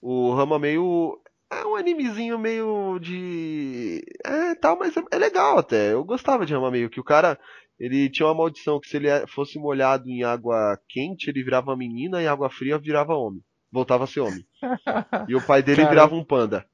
o 0.00 0.32
Rama 0.34 0.58
Meio 0.58 1.18
é 1.50 1.64
um 1.66 1.76
animezinho 1.76 2.38
meio 2.38 2.98
de. 3.00 4.02
É, 4.24 4.54
tal, 4.54 4.78
mas 4.78 4.96
é, 4.96 5.02
é 5.10 5.18
legal 5.18 5.58
até. 5.58 5.92
Eu 5.92 6.04
gostava 6.04 6.46
de 6.46 6.54
Rama 6.54 6.70
Meio, 6.70 6.90
que 6.90 7.00
o 7.00 7.04
cara. 7.04 7.38
Ele 7.78 8.10
tinha 8.10 8.26
uma 8.28 8.34
maldição 8.34 8.78
que 8.78 8.88
se 8.90 8.98
ele 8.98 9.08
fosse 9.26 9.58
molhado 9.58 10.06
em 10.06 10.22
água 10.22 10.78
quente, 10.86 11.30
ele 11.30 11.42
virava 11.42 11.74
menina 11.74 12.20
e 12.22 12.28
água 12.28 12.50
fria 12.50 12.76
virava 12.78 13.14
homem. 13.14 13.40
Voltava 13.72 14.04
a 14.04 14.06
ser 14.06 14.20
homem. 14.20 14.44
E 15.28 15.34
o 15.34 15.40
pai 15.40 15.62
dele 15.62 15.78
Cara. 15.78 15.88
virava 15.88 16.14
um 16.14 16.22
panda. 16.22 16.66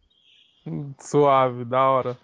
Suave, 0.99 1.65
da 1.65 1.89
hora. 1.89 2.19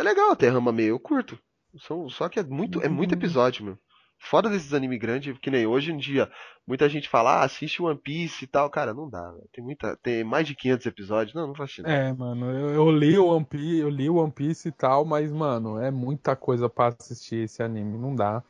É 0.00 0.02
legal 0.02 0.30
até 0.30 0.48
Rama 0.48 0.72
Meio, 0.72 0.90
eu 0.94 1.00
curto. 1.00 1.38
São- 1.80 2.08
Só 2.08 2.28
que 2.28 2.40
é 2.40 2.42
muito, 2.42 2.80
é 2.82 2.88
muito 2.88 3.12
episódio, 3.14 3.64
meu. 3.64 3.78
Fora 4.18 4.50
desses 4.50 4.74
anime 4.74 4.98
grandes, 4.98 5.38
que 5.38 5.50
nem 5.50 5.66
hoje 5.66 5.92
em 5.92 5.96
dia, 5.96 6.30
muita 6.66 6.88
gente 6.88 7.08
fala, 7.08 7.36
ah, 7.40 7.44
assiste 7.44 7.82
One 7.82 7.98
Piece 7.98 8.44
e 8.44 8.46
tal. 8.46 8.68
Cara, 8.68 8.92
não 8.92 9.08
dá, 9.08 9.30
velho. 9.30 9.48
Tem 9.52 9.64
muita, 9.64 9.96
tem 10.02 10.22
mais 10.22 10.46
de 10.46 10.54
500 10.54 10.84
episódios. 10.86 11.34
Não, 11.34 11.46
não 11.46 11.54
faz 11.54 11.70
sentido. 11.70 11.90
É, 11.90 12.12
mano, 12.12 12.50
eu, 12.50 12.70
eu 12.74 12.90
li 12.90 13.16
o 13.18 13.26
One 13.26 13.44
Piece, 13.46 13.78
eu 13.78 13.88
li 13.88 14.10
o 14.10 14.16
One 14.16 14.30
Piece 14.32 14.68
e 14.68 14.72
tal, 14.72 15.04
mas, 15.06 15.32
mano, 15.32 15.78
é 15.80 15.90
muita 15.90 16.36
coisa 16.36 16.68
pra 16.68 16.88
assistir 16.88 17.44
esse 17.44 17.62
anime, 17.62 17.96
não 17.96 18.14
dá. 18.14 18.42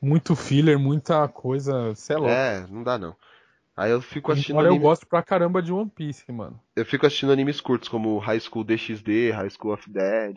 Muito 0.00 0.34
filler, 0.36 0.78
muita 0.78 1.26
coisa, 1.28 1.94
sei 1.94 2.16
lá. 2.18 2.28
É, 2.30 2.66
não 2.66 2.82
dá 2.82 2.98
não. 2.98 3.16
Aí 3.74 3.90
eu 3.90 4.02
fico 4.02 4.30
assistindo 4.30 4.60
eu 4.60 4.66
anime, 4.66 4.82
gosto 4.82 5.06
pra 5.06 5.22
caramba 5.22 5.62
de 5.62 5.72
One 5.72 5.88
Piece, 5.88 6.30
mano. 6.30 6.60
eu 6.76 6.84
fico 6.84 7.06
assistindo 7.06 7.32
animes 7.32 7.60
curtos 7.60 7.88
como 7.88 8.18
High 8.18 8.40
School 8.40 8.64
DxD, 8.64 9.30
High 9.30 9.48
School 9.50 9.72
of 9.72 9.90
Dead. 9.90 10.36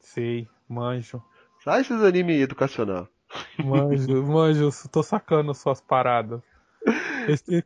Sei, 0.00 0.48
manjo. 0.68 1.22
Sai 1.64 1.80
esses 1.82 2.02
animes 2.02 2.40
educacional. 2.40 3.08
Manjo, 3.62 4.22
manjo, 4.26 4.70
tô 4.90 5.02
sacando 5.02 5.52
suas 5.54 5.80
paradas. 5.80 6.40
Esse- 7.26 7.64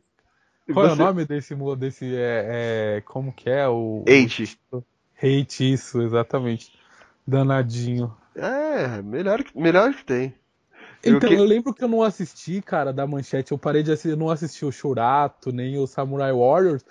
qual 0.73 0.85
é 0.85 0.91
o 0.91 0.95
você- 0.95 1.03
nome 1.03 1.25
desse, 1.25 1.55
desse, 1.77 2.15
é, 2.15 2.97
é, 2.97 3.01
como 3.01 3.31
que 3.33 3.49
é 3.49 3.67
o... 3.67 4.03
Hate. 4.07 4.57
o- 4.71 4.83
Hate, 5.21 5.73
isso, 5.73 6.01
exatamente. 6.01 6.71
Danadinho. 7.25 8.15
É, 8.35 9.01
melhor, 9.01 9.43
que- 9.43 9.57
melhor 9.57 9.93
que 9.93 10.03
tem. 10.03 10.35
Eu 11.03 11.17
Então, 11.17 11.29
que- 11.29 11.35
eu 11.35 11.43
lembro 11.43 11.73
que 11.73 11.83
eu 11.83 11.87
não 11.87 12.01
assisti, 12.01 12.61
cara, 12.61 12.91
da 12.93 13.05
manchete. 13.05 13.51
Eu 13.51 13.57
parei 13.57 13.83
de 13.83 13.91
assistir, 13.91 14.09
eu 14.11 14.17
não 14.17 14.29
assisti 14.29 14.65
o 14.65 14.71
Shurato, 14.71 15.51
nem 15.51 15.77
o 15.77 15.85
Samurai 15.85 16.31
Warriors, 16.31 16.83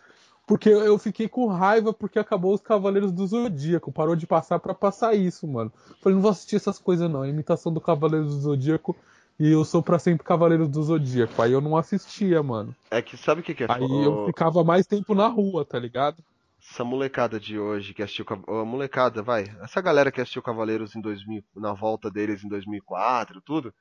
porque 0.46 0.68
eu 0.68 0.98
fiquei 0.98 1.28
com 1.28 1.46
raiva 1.46 1.92
porque 1.92 2.18
acabou 2.18 2.54
os 2.54 2.60
Cavaleiros 2.60 3.12
do 3.12 3.26
Zodíaco. 3.26 3.92
Parou 3.92 4.16
de 4.16 4.26
passar 4.26 4.58
pra 4.58 4.74
passar 4.74 5.14
isso, 5.14 5.46
mano. 5.46 5.72
Falei, 6.00 6.14
não 6.16 6.22
vou 6.22 6.30
assistir 6.30 6.56
essas 6.56 6.78
coisas 6.78 7.10
não. 7.10 7.24
Imitação 7.24 7.72
do 7.72 7.80
Cavaleiros 7.80 8.34
do 8.34 8.40
Zodíaco 8.40 8.96
e 9.38 9.50
eu 9.50 9.64
sou 9.64 9.82
pra 9.82 9.98
sempre 9.98 10.24
Cavaleiros 10.24 10.68
do 10.68 10.82
Zodíaco. 10.82 11.40
Aí 11.40 11.52
eu 11.52 11.60
não 11.60 11.76
assistia, 11.76 12.42
mano. 12.42 12.74
É 12.90 13.00
que 13.00 13.16
sabe 13.16 13.40
o 13.40 13.44
que, 13.44 13.54
que 13.54 13.64
é 13.64 13.66
Aí 13.70 13.78
fo- 13.80 14.02
eu 14.04 14.26
ficava 14.26 14.62
mais 14.62 14.86
tempo 14.86 15.14
na 15.14 15.26
rua, 15.28 15.64
tá 15.64 15.78
ligado? 15.78 16.22
Essa 16.60 16.84
molecada 16.84 17.40
de 17.40 17.58
hoje 17.58 17.92
que 17.94 18.02
assistiu. 18.02 18.24
A 18.46 18.64
molecada, 18.64 19.22
vai. 19.22 19.44
Essa 19.62 19.80
galera 19.80 20.12
que 20.12 20.20
assistiu 20.20 20.42
Cavaleiros 20.42 20.94
em 20.94 21.00
2000, 21.00 21.42
na 21.56 21.72
volta 21.72 22.10
deles 22.10 22.44
em 22.44 22.48
2004, 22.48 23.40
tudo, 23.40 23.74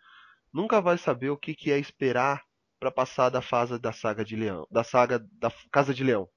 nunca 0.53 0.81
vai 0.81 0.97
saber 0.97 1.29
o 1.29 1.37
que, 1.37 1.53
que 1.53 1.71
é 1.71 1.77
esperar 1.77 2.41
pra 2.79 2.89
passar 2.89 3.29
da 3.29 3.41
fase 3.41 3.77
da 3.77 3.91
saga 3.91 4.25
de 4.25 4.35
Leão. 4.35 4.65
Da 4.71 4.83
saga 4.83 5.23
da 5.39 5.51
Casa 5.71 5.93
de 5.93 6.03
Leão. 6.03 6.27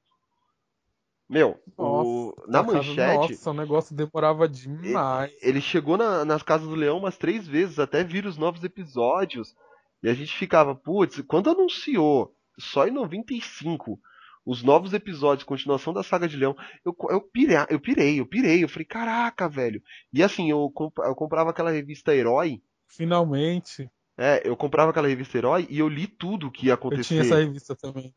Meu, 1.28 1.58
o, 1.78 2.34
na 2.46 2.62
manchete, 2.62 3.32
Nossa, 3.32 3.50
o 3.50 3.54
negócio 3.54 3.96
demorava 3.96 4.46
demais. 4.48 5.32
ele 5.40 5.60
chegou 5.60 5.96
na, 5.96 6.24
nas 6.24 6.42
Casas 6.42 6.68
do 6.68 6.74
Leão 6.74 6.98
umas 6.98 7.16
três 7.16 7.46
vezes, 7.48 7.78
até 7.78 8.04
vir 8.04 8.26
os 8.26 8.36
novos 8.36 8.62
episódios. 8.62 9.54
E 10.02 10.08
a 10.08 10.14
gente 10.14 10.36
ficava, 10.36 10.74
putz, 10.74 11.22
quando 11.26 11.48
anunciou, 11.48 12.34
só 12.58 12.86
em 12.86 12.90
95, 12.90 13.98
os 14.44 14.62
novos 14.62 14.92
episódios, 14.92 15.44
continuação 15.44 15.94
da 15.94 16.02
saga 16.02 16.28
de 16.28 16.36
Leão, 16.36 16.54
eu, 16.84 16.94
eu, 17.08 17.22
pirei, 17.22 17.56
eu 17.70 17.80
pirei, 17.80 18.20
eu 18.20 18.26
pirei, 18.26 18.62
eu 18.62 18.68
falei, 18.68 18.84
caraca, 18.84 19.48
velho. 19.48 19.82
E 20.12 20.22
assim, 20.22 20.50
eu, 20.50 20.70
comp- 20.74 20.98
eu 20.98 21.14
comprava 21.14 21.48
aquela 21.50 21.70
revista 21.70 22.14
Herói, 22.14 22.60
Finalmente. 22.86 23.90
é, 24.18 24.46
eu 24.46 24.54
comprava 24.56 24.90
aquela 24.90 25.08
revista 25.08 25.38
Herói 25.38 25.66
e 25.70 25.78
eu 25.78 25.88
li 25.88 26.06
tudo 26.06 26.50
que 26.50 26.66
ia 26.66 26.72
Eu 26.72 26.74
acontecer. 26.74 27.04
tinha 27.08 27.20
essa 27.22 27.36
revista 27.36 27.74
também. 27.74 28.14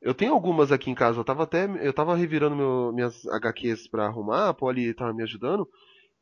Eu 0.00 0.14
tenho 0.14 0.32
algumas 0.32 0.70
aqui 0.72 0.90
em 0.90 0.94
casa. 0.94 1.18
Eu 1.18 1.24
tava 1.24 1.42
até. 1.44 1.64
Eu 1.86 1.92
tava 1.92 2.14
revirando 2.16 2.54
meu- 2.56 2.92
minhas 2.92 3.26
HQs 3.26 3.88
pra 3.88 4.06
arrumar, 4.06 4.48
a 4.48 4.54
Polly 4.54 4.94
tava 4.94 5.12
me 5.12 5.22
ajudando. 5.22 5.68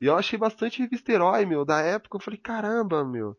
E 0.00 0.06
eu 0.06 0.16
achei 0.16 0.38
bastante 0.38 0.80
revista 0.82 1.12
herói, 1.12 1.44
meu, 1.46 1.64
da 1.64 1.80
época. 1.80 2.16
Eu 2.16 2.20
falei, 2.20 2.38
caramba, 2.38 3.04
meu. 3.04 3.36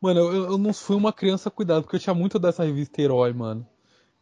Mano, 0.00 0.20
eu, 0.20 0.44
eu 0.52 0.58
não 0.58 0.72
fui 0.72 0.96
uma 0.96 1.12
criança 1.12 1.50
cuidada, 1.50 1.82
porque 1.82 1.96
eu 1.96 2.00
tinha 2.00 2.14
muito 2.14 2.38
dessa 2.38 2.64
revista 2.64 3.02
Herói, 3.02 3.32
mano. 3.32 3.66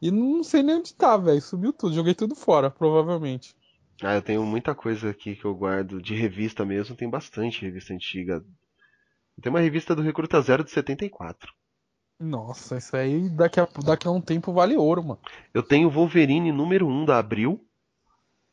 E 0.03 0.11
não 0.11 0.43
sei 0.43 0.63
nem 0.63 0.77
onde 0.77 0.95
tá, 0.95 1.17
velho. 1.17 1.41
Sumiu 1.41 1.73
tudo. 1.73 1.95
Joguei 1.95 2.15
tudo 2.15 2.35
fora, 2.35 2.71
provavelmente. 2.71 3.55
Ah, 4.03 4.15
eu 4.15 4.23
tenho 4.23 4.45
muita 4.45 4.75
coisa 4.75 5.11
aqui 5.11 5.35
que 5.35 5.45
eu 5.45 5.55
guardo 5.55 6.01
de 6.01 6.15
revista 6.15 6.65
mesmo. 6.65 6.97
Tem 6.97 7.09
bastante 7.09 7.63
revista 7.63 7.93
antiga. 7.93 8.45
Tem 9.41 9.51
uma 9.51 9.61
revista 9.61 9.95
do 9.95 10.03
Recruta 10.03 10.41
Zero 10.41 10.65
de 10.65 10.71
74. 10.71 11.53
Nossa, 12.21 12.77
isso 12.79 12.97
aí 12.97 13.29
daqui 13.29 13.61
a, 13.61 13.69
daqui 13.85 14.09
a 14.09 14.11
um 14.11 14.21
tempo 14.21 14.53
vale 14.53 14.77
ouro, 14.77 15.03
mano. 15.03 15.21
Eu 15.55 15.63
tenho 15.63 15.89
Wolverine 15.91 16.51
número 16.51 16.87
1 16.89 17.05
da 17.05 17.19
Abril, 17.19 17.65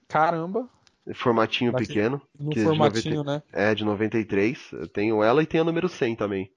Caramba, 0.08 0.70
formatinho 1.16 1.72
Daqui- 1.72 1.88
pequeno. 1.88 2.22
no 2.40 2.52
que 2.52 2.60
é 2.60 2.64
formatinho, 2.64 3.24
90 3.24 3.32
né? 3.32 3.44
É, 3.52 3.74
de 3.74 3.84
93. 3.84 4.72
Eu 4.74 4.88
tenho 4.88 5.24
ela 5.24 5.42
e 5.42 5.48
tenho 5.48 5.64
a 5.64 5.66
número 5.66 5.90
100 5.90 6.16
também. 6.16 6.52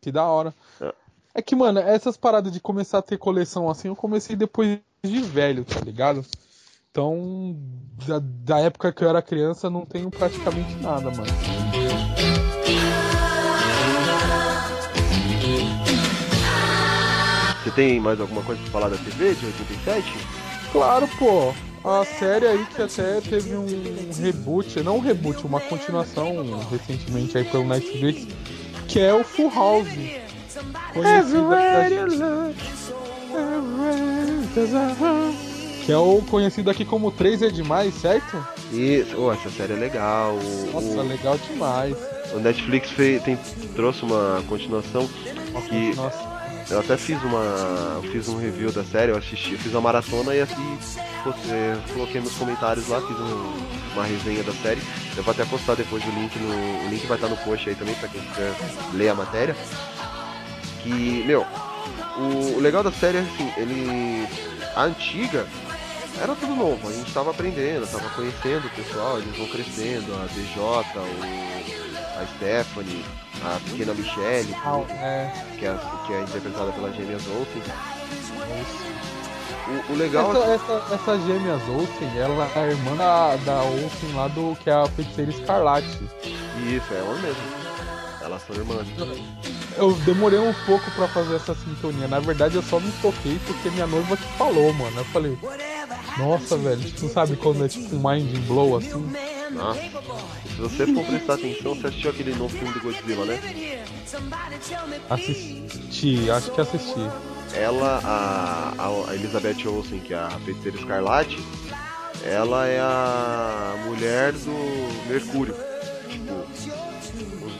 Que 0.00 0.10
da 0.10 0.24
hora. 0.24 0.54
É. 0.80 0.94
É 1.34 1.42
que, 1.42 1.54
mano, 1.54 1.78
essas 1.78 2.16
paradas 2.16 2.50
de 2.52 2.58
começar 2.58 2.98
a 2.98 3.02
ter 3.02 3.18
coleção 3.18 3.68
assim, 3.68 3.88
eu 3.88 3.94
comecei 3.96 4.34
depois 4.34 4.80
de 5.04 5.20
velho, 5.20 5.64
tá 5.64 5.78
ligado? 5.80 6.24
Então, 6.90 7.54
da, 8.08 8.18
da 8.20 8.58
época 8.60 8.92
que 8.92 9.04
eu 9.04 9.08
era 9.08 9.22
criança, 9.22 9.70
não 9.70 9.84
tenho 9.86 10.10
praticamente 10.10 10.74
nada, 10.76 11.10
mano. 11.10 12.19
Você 17.70 17.76
tem 17.76 18.00
mais 18.00 18.20
alguma 18.20 18.42
coisa 18.42 18.60
pra 18.62 18.70
falar 18.72 18.88
da 18.88 18.96
TV 18.96 19.34
de 19.34 19.46
87? 19.46 20.12
Claro, 20.72 21.08
pô. 21.18 21.52
A 21.82 22.04
série 22.04 22.46
aí 22.46 22.66
que 22.74 22.82
até 22.82 23.20
teve 23.22 23.54
um 23.56 23.64
reboot, 24.20 24.82
não 24.82 24.96
um 24.96 25.00
reboot, 25.00 25.46
uma 25.46 25.60
continuação 25.60 26.34
recentemente 26.70 27.38
aí 27.38 27.44
pelo 27.44 27.64
Netflix, 27.64 28.26
que 28.86 28.98
é 29.00 29.14
o 29.14 29.24
Full 29.24 29.50
House. 29.54 29.86
Conhecida 30.92 31.56
que 35.86 35.92
é 35.92 35.96
o 35.96 36.20
conhecido 36.22 36.70
aqui 36.70 36.84
como 36.84 37.10
3 37.10 37.42
é 37.42 37.48
demais, 37.48 37.94
certo? 37.94 38.44
E, 38.72 39.06
oh, 39.16 39.32
essa 39.32 39.48
série 39.50 39.72
é 39.72 39.76
legal. 39.76 40.34
Nossa, 40.72 40.86
o- 40.86 41.02
legal 41.08 41.38
demais. 41.38 41.96
o 42.34 42.38
Netflix 42.38 42.90
fez, 42.90 43.22
tem, 43.22 43.38
trouxe 43.74 44.02
uma 44.04 44.42
continuação 44.48 45.08
que 45.68 45.94
Nossa, 45.96 46.29
eu 46.70 46.80
até 46.80 46.96
fiz 46.96 47.20
uma. 47.22 48.00
fiz 48.12 48.28
um 48.28 48.38
review 48.38 48.70
da 48.72 48.84
série, 48.84 49.10
eu 49.12 49.16
assisti, 49.16 49.52
eu 49.52 49.58
fiz 49.58 49.72
uma 49.72 49.80
maratona 49.80 50.34
e 50.34 50.40
assim 50.40 50.78
pô, 51.24 51.30
é, 51.50 51.76
coloquei 51.92 52.20
nos 52.20 52.32
comentários 52.34 52.88
lá, 52.88 53.00
fiz 53.00 53.16
um- 53.18 53.90
uma 53.94 54.04
resenha 54.04 54.42
da 54.44 54.52
série. 54.52 54.80
Eu 55.16 55.22
vou 55.22 55.32
até 55.32 55.44
postar 55.44 55.74
depois 55.74 56.02
o 56.06 56.10
link 56.10 56.36
no. 56.38 56.86
O 56.86 56.88
link 56.90 57.06
vai 57.06 57.16
estar 57.16 57.28
no 57.28 57.36
post 57.38 57.68
aí 57.68 57.74
também 57.74 57.94
pra 57.96 58.08
quem 58.08 58.20
quiser 58.20 58.54
ler 58.94 59.08
a 59.08 59.14
matéria. 59.14 59.56
Que, 60.82 61.24
meu, 61.26 61.44
o, 62.16 62.56
o 62.56 62.60
legal 62.60 62.82
da 62.82 62.92
série 62.92 63.18
é 63.18 63.20
assim, 63.20 63.52
ele. 63.56 64.26
A 64.76 64.84
antiga 64.84 65.46
era 66.22 66.34
tudo 66.36 66.54
novo, 66.54 66.88
a 66.88 66.92
gente 66.92 67.12
tava 67.12 67.30
aprendendo, 67.30 67.86
tava 67.90 68.08
conhecendo 68.10 68.66
o 68.66 68.70
pessoal, 68.70 69.18
eles 69.18 69.36
vão 69.36 69.48
crescendo, 69.48 70.12
a 70.14 70.26
DJ, 70.26 70.62
o, 70.62 72.20
a 72.20 72.26
Stephanie, 72.36 73.04
a 73.42 73.60
pequena 73.60 73.94
Michelle, 73.94 74.54
ah, 74.54 74.72
tudo, 74.72 74.92
é. 74.92 75.32
que, 75.58 75.66
é, 75.66 75.78
que 76.06 76.12
é 76.12 76.20
interpretada 76.22 76.72
pela 76.72 76.92
Gêmeas 76.92 77.22
Olsen. 77.28 77.62
O, 79.68 79.92
o 79.92 79.96
legal 79.96 80.30
Essa, 80.30 80.44
é 80.44 80.54
essa, 80.54 80.94
essa 80.94 81.18
gêmeas 81.26 81.62
Olsen, 81.68 82.18
ela 82.18 82.44
é 82.56 82.58
a 82.58 82.66
irmã 82.66 82.96
da, 82.96 83.36
da 83.36 83.62
Olsen 83.62 84.12
lá 84.14 84.28
do 84.28 84.56
que 84.56 84.68
é 84.68 84.72
a 84.72 84.86
feiticeira 84.86 85.30
Escarlate. 85.30 85.86
isso, 86.66 86.92
é 86.92 86.98
ela 86.98 87.14
mesmo. 87.20 87.59
Elas 88.30 88.42
são 88.46 88.54
irmãs. 88.56 88.86
Eu 89.76 89.92
demorei 90.04 90.38
um 90.38 90.54
pouco 90.66 90.88
pra 90.92 91.08
fazer 91.08 91.36
essa 91.36 91.54
sintonia. 91.54 92.06
Na 92.06 92.20
verdade, 92.20 92.54
eu 92.56 92.62
só 92.62 92.78
me 92.78 92.90
toquei 93.02 93.38
porque 93.46 93.70
minha 93.70 93.86
noiva 93.86 94.16
que 94.16 94.22
falou, 94.38 94.72
mano. 94.72 94.98
Eu 94.98 95.04
falei, 95.06 95.36
nossa, 96.18 96.56
velho, 96.56 96.80
tipo, 96.80 97.08
sabe 97.08 97.36
quando 97.36 97.64
é 97.64 97.68
tipo 97.68 97.96
um 97.96 97.98
mind 98.10 98.36
blow 98.46 98.76
assim? 98.76 99.04
Nossa. 99.50 99.80
Se 99.80 100.56
você 100.60 100.86
for 100.94 101.04
prestar 101.04 101.34
atenção, 101.34 101.74
você 101.74 101.86
assistiu 101.88 102.10
aquele 102.10 102.34
novo 102.34 102.56
filme 102.56 102.72
do 102.72 102.80
Godzilla, 102.80 103.24
né? 103.24 103.84
Assisti, 105.08 106.30
acho 106.30 106.50
que 106.52 106.60
assisti. 106.60 107.00
Ela, 107.54 108.00
a, 108.04 108.74
a- 109.10 109.14
Elizabeth 109.14 109.66
Olsen, 109.66 109.98
que 110.00 110.14
é 110.14 110.18
a 110.18 110.30
feiticeira 110.44 110.76
Escarlate, 110.78 111.38
ela 112.24 112.66
é 112.68 112.78
a 112.78 113.74
mulher 113.86 114.32
do 114.32 115.08
Mercúrio. 115.08 115.54
Tipo, 116.08 116.44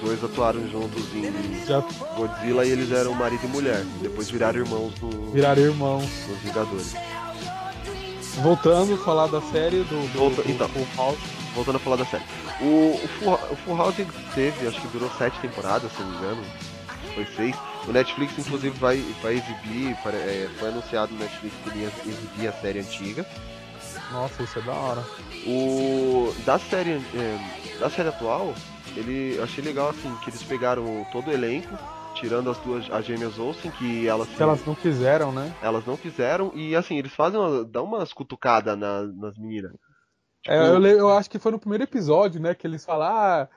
dois 0.03 0.23
atuaram 0.23 0.67
juntos 0.69 1.05
em 1.15 1.65
Já 1.67 1.81
Godzilla 2.17 2.65
e 2.67 2.71
eles 2.71 2.91
eram 2.93 3.15
marido 3.15 3.45
e 3.45 3.49
mulher. 3.49 3.85
Depois 4.01 4.31
viraram 4.31 4.61
irmãos 4.61 4.93
no, 5.01 5.31
viraram 5.31 5.63
irmãos. 5.63 6.05
nos 6.29 6.39
Vingadores. 6.39 6.95
Voltando 8.43 8.95
a 8.95 8.99
falar 8.99 9.27
da 9.27 9.41
série 9.41 9.79
do, 9.85 10.13
do, 10.13 10.19
Volta- 10.19 10.43
do 10.43 10.51
então. 10.51 10.69
Full 10.69 10.87
House. 10.97 11.19
Voltando 11.55 11.77
a 11.77 11.81
falar 11.81 11.97
da 11.97 12.07
série. 12.07 12.25
O, 12.61 12.95
o, 13.03 13.09
Full, 13.19 13.33
o 13.35 13.57
Full 13.57 13.77
House 13.77 13.95
teve, 14.35 14.67
acho 14.69 14.81
que 14.81 14.89
durou 14.89 15.11
sete 15.19 15.39
temporadas, 15.41 15.91
se 15.93 16.01
não 16.03 16.11
me 16.11 16.17
engano. 16.17 16.43
Foi 17.15 17.27
seis. 17.37 17.57
O 17.89 17.93
Netflix, 17.93 18.39
inclusive, 18.39 18.79
vai, 18.79 18.99
vai 19.23 19.35
exibir, 19.35 19.97
é, 20.07 20.49
foi 20.59 20.69
anunciado 20.69 21.13
no 21.13 21.19
Netflix 21.19 21.55
que 21.65 21.71
ele 21.71 21.81
ia 21.81 21.93
exibir 22.07 22.49
a 22.49 22.53
série 22.53 22.79
antiga. 22.79 23.27
Nossa, 24.13 24.43
isso 24.43 24.59
é 24.59 24.63
da 24.63 24.73
hora. 24.73 25.05
O 25.47 26.33
da 26.45 26.59
série 26.59 27.01
é, 27.15 27.39
da 27.81 27.91
série 27.91 28.09
atual, 28.11 28.55
ele 28.97 29.37
eu 29.39 29.45
achei 29.45 29.63
legal 29.63 29.89
assim 29.89 30.17
que 30.19 30.31
eles 30.31 30.45
pegaram 30.45 31.05
todo 31.11 31.29
o 31.29 31.33
elenco, 31.33 31.81
tirando 32.13 32.51
as 32.51 32.59
duas 32.59 32.91
as 32.91 33.05
gêmeas 33.07 33.39
Olsen 33.39 33.71
que 33.71 34.07
elas 34.09 34.29
Que 34.37 34.43
elas 34.43 34.65
não 34.65 34.75
quiseram, 34.75 35.31
né? 35.33 35.55
elas 35.61 35.85
não 35.85 35.97
fizeram 35.97 36.53
e 36.55 36.75
assim 36.75 36.99
eles 36.99 37.13
fazem 37.13 37.39
uma, 37.39 37.65
dão 37.65 37.85
umas 37.85 38.13
cutucadas 38.13 38.79
na- 38.79 39.03
nas 39.07 39.37
meninas. 39.39 39.73
Tipo, 40.43 40.55
É, 40.55 40.69
eu, 40.77 40.85
eu 40.87 41.11
acho 41.17 41.29
que 41.31 41.39
foi 41.39 41.53
no 41.53 41.59
primeiro 41.61 41.85
episódio, 41.85 42.41
né? 42.41 42.55
Que 42.55 42.67
eles 42.67 42.85
falam, 42.85 43.07
ah, 43.09 43.49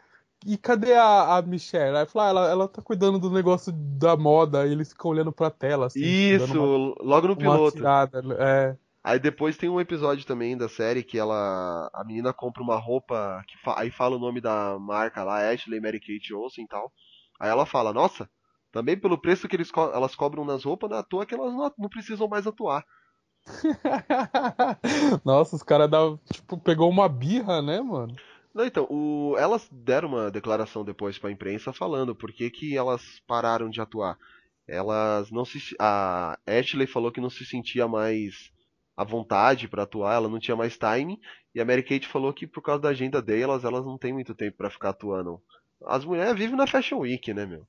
e 0.45 0.57
cadê 0.57 0.93
a, 0.95 1.37
a 1.37 1.41
Michelle? 1.41 1.97
Aí 1.97 2.05
fala, 2.05 2.25
ah, 2.27 2.29
ela, 2.29 2.51
ela 2.51 2.67
tá 2.67 2.81
cuidando 2.81 3.19
do 3.19 3.29
negócio 3.31 3.71
da 3.71 4.17
moda, 4.17 4.61
aí 4.63 4.71
eles 4.71 4.89
ficam 4.89 5.11
olhando 5.11 5.31
pra 5.31 5.49
tela, 5.49 5.85
assim. 5.87 6.13
Isso, 6.35 6.57
uma, 6.57 6.95
logo 7.01 7.27
no 7.27 7.37
piloto. 7.37 7.77
tirada, 7.77 8.21
é. 8.39 8.77
Aí 9.03 9.19
depois 9.19 9.57
tem 9.57 9.69
um 9.69 9.81
episódio 9.81 10.25
também 10.25 10.57
da 10.57 10.69
série 10.69 11.03
que 11.03 11.17
ela. 11.17 11.89
A 11.93 12.03
menina 12.05 12.33
compra 12.33 12.63
uma 12.63 12.77
roupa. 12.77 13.43
que 13.47 13.57
fa- 13.59 13.79
Aí 13.79 13.91
fala 13.91 14.15
o 14.15 14.19
nome 14.19 14.39
da 14.41 14.77
marca 14.79 15.23
lá, 15.23 15.49
Ashley 15.51 15.79
Mary 15.81 15.99
Kate 15.99 16.33
Olsen 16.33 16.65
e 16.65 16.67
tal. 16.67 16.91
Aí 17.39 17.49
ela 17.49 17.65
fala, 17.65 17.91
nossa, 17.93 18.29
também 18.71 18.97
pelo 18.99 19.17
preço 19.17 19.47
que 19.47 19.55
eles 19.55 19.71
co- 19.71 19.91
elas 19.93 20.15
cobram 20.15 20.45
nas 20.45 20.63
roupas, 20.63 20.89
não 20.89 20.97
é 20.97 20.99
à 21.01 21.03
toa 21.03 21.25
que 21.25 21.35
elas 21.35 21.53
não, 21.53 21.71
não 21.77 21.89
precisam 21.89 22.27
mais 22.27 22.47
atuar. 22.47 22.85
Nossa, 25.25 25.55
os 25.55 25.63
caras 25.63 25.89
tipo, 26.31 26.57
pegou 26.57 26.89
uma 26.89 27.07
birra, 27.09 27.61
né, 27.61 27.81
mano? 27.81 28.15
Não, 28.53 28.65
então, 28.65 28.87
o... 28.89 29.35
elas 29.37 29.67
deram 29.71 30.09
uma 30.09 30.29
declaração 30.31 30.83
depois 30.85 31.17
pra 31.17 31.31
imprensa 31.31 31.73
falando 31.73 32.15
por 32.15 32.31
que, 32.31 32.49
que 32.49 32.77
elas 32.77 33.19
pararam 33.27 33.69
de 33.69 33.81
atuar. 33.81 34.17
Elas 34.67 35.31
não 35.31 35.43
se. 35.43 35.59
A 35.79 36.37
Ashley 36.47 36.87
falou 36.87 37.11
que 37.11 37.19
não 37.19 37.29
se 37.29 37.45
sentia 37.45 37.87
mais 37.87 38.52
à 38.95 39.03
vontade 39.03 39.67
pra 39.67 39.83
atuar, 39.83 40.15
ela 40.15 40.29
não 40.29 40.39
tinha 40.39 40.55
mais 40.55 40.77
timing. 40.77 41.19
E 41.53 41.61
a 41.61 41.65
Mary 41.65 41.83
Kate 41.83 42.07
falou 42.07 42.33
que 42.33 42.47
por 42.47 42.61
causa 42.61 42.81
da 42.81 42.89
agenda 42.89 43.21
delas, 43.21 43.63
elas 43.63 43.85
não 43.85 43.97
têm 43.97 44.13
muito 44.13 44.33
tempo 44.35 44.57
pra 44.57 44.69
ficar 44.69 44.89
atuando. 44.89 45.41
As 45.85 46.05
mulheres 46.05 46.37
vivem 46.37 46.55
na 46.55 46.67
Fashion 46.67 46.99
Week, 46.99 47.33
né, 47.33 47.45
meu? 47.45 47.67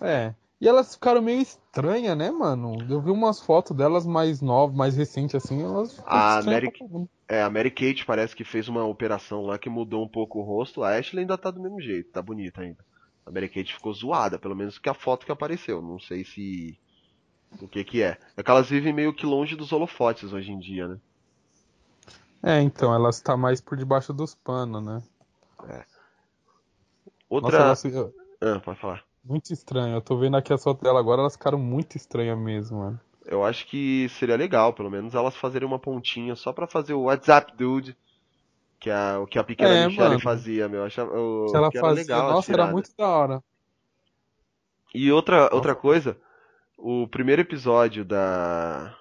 É. 0.00 0.34
E 0.60 0.66
elas 0.66 0.94
ficaram 0.94 1.20
meio 1.20 1.40
estranhas, 1.40 2.16
né, 2.16 2.30
mano? 2.30 2.78
Eu 2.88 3.00
vi 3.00 3.10
umas 3.10 3.40
fotos 3.42 3.76
delas 3.76 4.06
mais 4.06 4.40
novas, 4.40 4.74
mais 4.74 4.96
recentes, 4.96 5.34
assim, 5.34 5.62
elas 5.62 6.02
A 6.06 6.42
Mary-. 6.42 6.72
É, 7.28 7.42
a 7.42 7.50
Mary 7.50 7.70
Kate 7.70 8.06
parece 8.06 8.34
que 8.34 8.44
fez 8.44 8.68
uma 8.68 8.84
operação 8.84 9.42
lá 9.42 9.58
que 9.58 9.68
mudou 9.68 10.02
um 10.02 10.08
pouco 10.08 10.38
o 10.38 10.42
rosto. 10.42 10.82
A 10.82 10.96
Ashley 10.96 11.20
ainda 11.20 11.36
tá 11.36 11.50
do 11.50 11.60
mesmo 11.60 11.80
jeito, 11.80 12.10
tá 12.10 12.22
bonita 12.22 12.62
ainda. 12.62 12.82
A 13.26 13.30
Mary 13.30 13.48
Kate 13.48 13.74
ficou 13.74 13.92
zoada, 13.92 14.38
pelo 14.38 14.54
menos 14.54 14.78
que 14.78 14.88
a 14.88 14.94
foto 14.94 15.26
que 15.26 15.32
apareceu. 15.32 15.82
Não 15.82 15.98
sei 15.98 16.24
se. 16.24 16.78
O 17.60 17.68
que 17.68 17.84
que 17.84 18.02
é. 18.02 18.18
É 18.36 18.42
que 18.42 18.50
elas 18.50 18.68
vivem 18.68 18.92
meio 18.92 19.14
que 19.14 19.26
longe 19.26 19.56
dos 19.56 19.72
holofotes 19.72 20.32
hoje 20.32 20.52
em 20.52 20.58
dia, 20.58 20.88
né? 20.88 20.98
É, 22.42 22.60
então, 22.60 22.94
elas 22.94 23.20
tá 23.20 23.36
mais 23.36 23.60
por 23.60 23.76
debaixo 23.76 24.12
dos 24.12 24.34
panos, 24.34 24.84
né? 24.84 25.02
Outra. 27.28 27.58
Nossa, 27.58 28.12
Ah, 28.40 28.60
pode 28.60 28.78
falar. 28.78 29.02
muito 29.24 29.52
estranho. 29.52 29.96
Eu 29.96 30.00
tô 30.00 30.16
vendo 30.16 30.36
aqui 30.36 30.52
as 30.52 30.62
fotos 30.62 30.82
dela 30.82 31.00
agora, 31.00 31.20
elas 31.22 31.34
ficaram 31.34 31.58
muito 31.58 31.96
estranhas 31.96 32.38
mesmo, 32.38 32.78
mano. 32.78 33.00
Eu 33.24 33.44
acho 33.44 33.66
que 33.66 34.08
seria 34.10 34.36
legal, 34.36 34.72
pelo 34.72 34.90
menos, 34.90 35.14
elas 35.14 35.36
fazerem 35.36 35.66
uma 35.66 35.78
pontinha 35.78 36.36
só 36.36 36.52
pra 36.52 36.66
fazer 36.68 36.94
o 36.94 37.02
WhatsApp 37.04 37.52
Dude. 37.56 37.96
Que 38.78 38.90
é 38.90 39.16
o 39.16 39.26
que 39.26 39.38
a 39.38 39.44
pequena 39.44 39.74
É, 39.74 39.88
Michelle 39.88 40.08
mano. 40.08 40.20
fazia, 40.20 40.68
meu. 40.68 40.80
Eu 40.80 40.86
achava, 40.86 41.12
eu, 41.12 41.46
Se 41.48 41.56
ela 41.56 41.72
fazia, 41.72 42.02
legal 42.04 42.28
a 42.30 42.32
nossa, 42.34 42.52
era 42.52 42.66
muito 42.66 42.90
da 42.96 43.08
hora. 43.08 43.42
E 44.94 45.10
outra, 45.10 45.52
outra 45.52 45.74
coisa, 45.74 46.16
o 46.76 47.08
primeiro 47.08 47.42
episódio 47.42 48.04
da, 48.04 48.96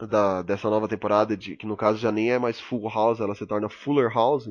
da 0.00 0.42
dessa 0.42 0.68
nova 0.68 0.88
temporada, 0.88 1.36
de, 1.36 1.56
que 1.56 1.66
no 1.66 1.76
caso 1.76 1.98
já 1.98 2.12
nem 2.12 2.30
é 2.30 2.38
mais 2.38 2.60
Full 2.60 2.88
House, 2.88 3.20
ela 3.20 3.34
se 3.34 3.46
torna 3.46 3.68
Fuller 3.68 4.12
House. 4.12 4.50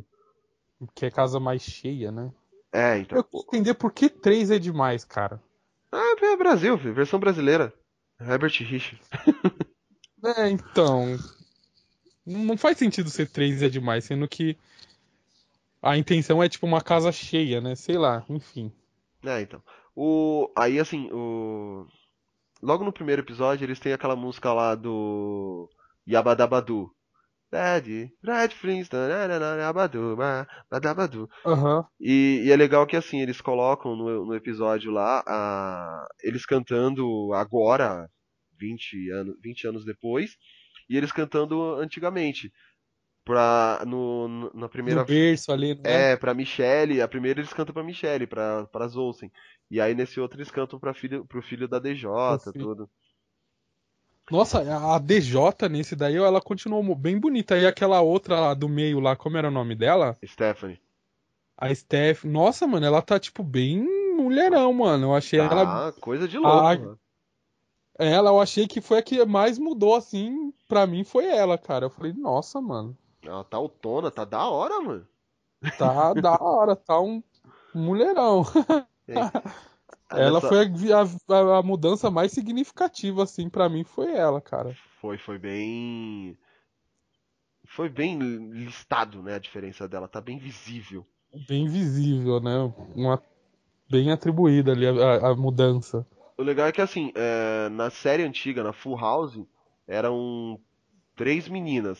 Que 0.95 1.07
é 1.07 1.11
casa 1.11 1.39
mais 1.39 1.63
cheia, 1.63 2.11
né? 2.11 2.31
É, 2.71 2.97
então. 2.99 3.17
Eu 3.17 3.23
quero 3.23 3.43
entender 3.47 3.73
por 3.73 3.91
que 3.91 4.09
três 4.09 4.51
é 4.51 4.59
demais, 4.59 5.03
cara. 5.03 5.41
Ah, 5.91 6.15
é 6.21 6.37
Brasil, 6.37 6.77
filho, 6.77 6.93
versão 6.93 7.19
brasileira. 7.19 7.73
Herbert 8.19 8.63
Rich. 8.63 8.99
É, 10.23 10.49
então. 10.49 11.15
Não 12.25 12.57
faz 12.57 12.79
sentido 12.79 13.07
ser 13.07 13.29
três 13.29 13.61
é 13.61 13.69
demais, 13.69 14.03
sendo 14.03 14.27
que 14.27 14.57
a 15.79 15.95
intenção 15.95 16.41
é 16.41 16.49
tipo 16.49 16.65
uma 16.65 16.81
casa 16.81 17.11
cheia, 17.11 17.61
né? 17.61 17.75
Sei 17.75 17.97
lá, 17.97 18.25
enfim. 18.27 18.71
É, 19.23 19.41
então. 19.41 19.61
O, 19.95 20.51
aí, 20.57 20.79
assim, 20.79 21.07
o... 21.11 21.85
Logo 22.61 22.83
no 22.83 22.91
primeiro 22.93 23.21
episódio, 23.21 23.65
eles 23.65 23.79
têm 23.79 23.93
aquela 23.93 24.15
música 24.15 24.51
lá 24.53 24.75
do 24.75 25.69
Yabadabadu. 26.09 26.89
Red, 27.51 28.09
Red 28.23 28.49
Flintstone, 28.49 29.13
Yabadu, 29.61 30.17
Badabadu. 30.69 31.29
E, 31.99 32.43
e 32.45 32.51
é 32.51 32.55
legal 32.55 32.85
que, 32.87 32.95
assim, 32.95 33.21
eles 33.21 33.41
colocam 33.41 33.95
no, 33.95 34.25
no 34.25 34.35
episódio 34.35 34.91
lá, 34.91 35.23
a, 35.27 36.07
eles 36.23 36.45
cantando 36.45 37.33
agora, 37.33 38.09
20 38.59 39.09
anos, 39.11 39.35
20 39.41 39.67
anos 39.67 39.85
depois, 39.85 40.37
e 40.89 40.97
eles 40.97 41.11
cantando 41.11 41.75
antigamente. 41.75 42.51
Pra, 43.25 43.83
no, 43.85 44.27
no- 44.29 44.51
na 44.53 44.69
primeira 44.69 45.01
No 45.01 45.05
berço 45.05 45.51
ali, 45.51 45.75
né? 45.75 46.13
é, 46.13 46.15
pra 46.15 46.33
Michelle, 46.33 47.01
a 47.01 47.07
primeira 47.09 47.41
eles 47.41 47.51
cantam 47.51 47.73
pra 47.73 47.83
Michelle, 47.83 48.25
pra, 48.25 48.65
pra 48.67 48.87
Zoulsen. 48.87 49.29
E 49.69 49.81
aí 49.81 49.93
nesse 49.93 50.19
outro 50.19 50.37
eles 50.37 50.51
cantam 50.51 50.79
pra 50.79 50.93
filho, 50.93 51.25
pro 51.25 51.41
filho 51.41 51.67
da 51.67 51.79
DJ, 51.79 52.09
filho. 52.51 52.65
tudo. 52.65 52.89
Nossa, 54.29 54.59
a 54.59 54.99
DJ 54.99 55.39
nesse 55.69 55.95
daí, 55.95 56.17
ela 56.17 56.41
continuou 56.41 56.95
bem 56.95 57.17
bonita. 57.17 57.57
E 57.57 57.65
aquela 57.65 58.01
outra 58.01 58.39
lá 58.39 58.53
do 58.53 58.67
meio 58.67 58.99
lá, 58.99 59.15
como 59.15 59.37
era 59.37 59.47
o 59.47 59.51
nome 59.51 59.73
dela? 59.73 60.17
Stephanie. 60.25 60.79
A 61.57 61.73
Steph. 61.73 62.25
Nossa, 62.25 62.67
mano, 62.67 62.85
ela 62.85 63.01
tá 63.01 63.19
tipo 63.19 63.41
bem 63.41 63.83
mulherão, 64.15 64.71
mano. 64.73 65.07
Eu 65.07 65.15
achei 65.15 65.39
ela. 65.39 65.87
Ah, 65.87 65.91
coisa 65.93 66.27
de 66.27 66.37
louco. 66.37 66.57
Ah, 66.57 66.77
mano. 66.77 66.99
Ela, 67.97 68.29
eu 68.29 68.39
achei 68.39 68.67
que 68.67 68.79
foi 68.79 68.99
a 68.99 69.01
que 69.01 69.25
mais 69.25 69.57
mudou, 69.57 69.95
assim, 69.95 70.53
pra 70.67 70.85
mim 70.85 71.03
foi 71.03 71.25
ela, 71.25 71.57
cara. 71.57 71.85
Eu 71.85 71.89
falei, 71.89 72.13
nossa, 72.13 72.61
mano. 72.61 72.95
Ela 73.23 73.43
tá 73.43 73.57
autona, 73.57 74.11
tá 74.11 74.23
da 74.23 74.47
hora, 74.47 74.79
mano. 74.79 75.07
Tá 75.79 76.13
da 76.13 76.37
hora, 76.39 76.75
tá 76.75 76.99
um 77.01 77.23
mulherão. 77.73 78.43
Ela 80.11 80.39
foi 80.39 80.59
a, 80.59 81.01
a- 81.35 81.57
a 81.59 81.63
mudança 81.63 82.09
mais 82.09 82.31
significativa, 82.31 83.23
assim, 83.23 83.49
pra 83.49 83.67
mim 83.67 83.83
foi 83.83 84.13
ela, 84.13 84.39
cara. 84.39 84.75
Foi, 85.01 85.17
foi 85.17 85.37
bem. 85.37 86.37
Foi 87.65 87.89
bem 87.89 88.17
listado, 88.51 89.21
né? 89.21 89.35
A 89.35 89.39
diferença 89.39 89.87
dela, 89.87 90.07
tá 90.07 90.21
bem 90.21 90.37
visível. 90.37 91.05
Bem 91.47 91.67
visível, 91.67 92.39
né? 92.39 92.55
Uma, 92.95 93.21
bem 93.89 94.11
atribuída 94.11 94.71
ali 94.71 94.87
a, 94.87 95.27
a- 95.29 95.35
mudança. 95.35 96.05
O 96.37 96.43
legal 96.43 96.67
é 96.67 96.71
que, 96.71 96.81
assim, 96.81 97.11
é, 97.15 97.67
na 97.69 97.89
série 97.89 98.23
antiga, 98.23 98.63
na 98.63 98.71
Full 98.71 98.95
House, 98.97 99.39
eram 99.87 100.59
três 101.15 101.47
meninas, 101.49 101.99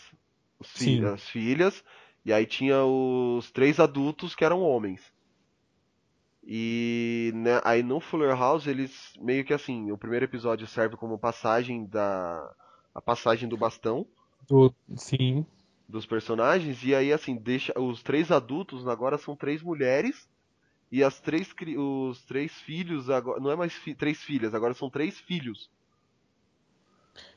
os 0.59 0.69
fi- 0.69 1.03
as 1.05 1.27
filhas, 1.27 1.83
e 2.23 2.31
aí 2.31 2.45
tinha 2.45 2.83
os 2.85 3.51
três 3.51 3.79
adultos 3.79 4.35
que 4.35 4.45
eram 4.45 4.61
homens. 4.61 5.01
E 6.49 7.33
né, 7.35 7.59
aí 7.65 7.83
no 7.83 7.99
Fuller 7.99 8.33
House 8.33 8.67
eles 8.67 9.11
meio 9.19 9.43
que 9.43 9.53
assim, 9.53 9.91
o 9.91 9.97
primeiro 9.97 10.23
episódio 10.23 10.65
serve 10.65 10.95
como 10.95 11.19
passagem 11.19 11.85
da 11.85 12.55
a 12.95 13.01
passagem 13.01 13.49
do 13.49 13.57
bastão 13.57 14.07
Do, 14.47 14.73
sim, 14.95 15.45
dos 15.89 16.05
personagens 16.05 16.81
e 16.85 16.95
aí 16.95 17.11
assim 17.11 17.35
deixa 17.35 17.77
os 17.77 18.01
três 18.01 18.31
adultos 18.31 18.87
agora 18.87 19.17
são 19.17 19.35
três 19.35 19.61
mulheres 19.61 20.29
e 20.89 21.03
as 21.03 21.19
três 21.19 21.53
os 21.77 22.23
três 22.23 22.53
filhos 22.53 23.09
agora 23.09 23.41
não 23.41 23.51
é 23.51 23.55
mais 23.57 23.73
fi- 23.73 23.93
três 23.93 24.17
filhas 24.19 24.53
agora 24.53 24.73
são 24.73 24.89
três 24.89 25.19
filhos 25.19 25.69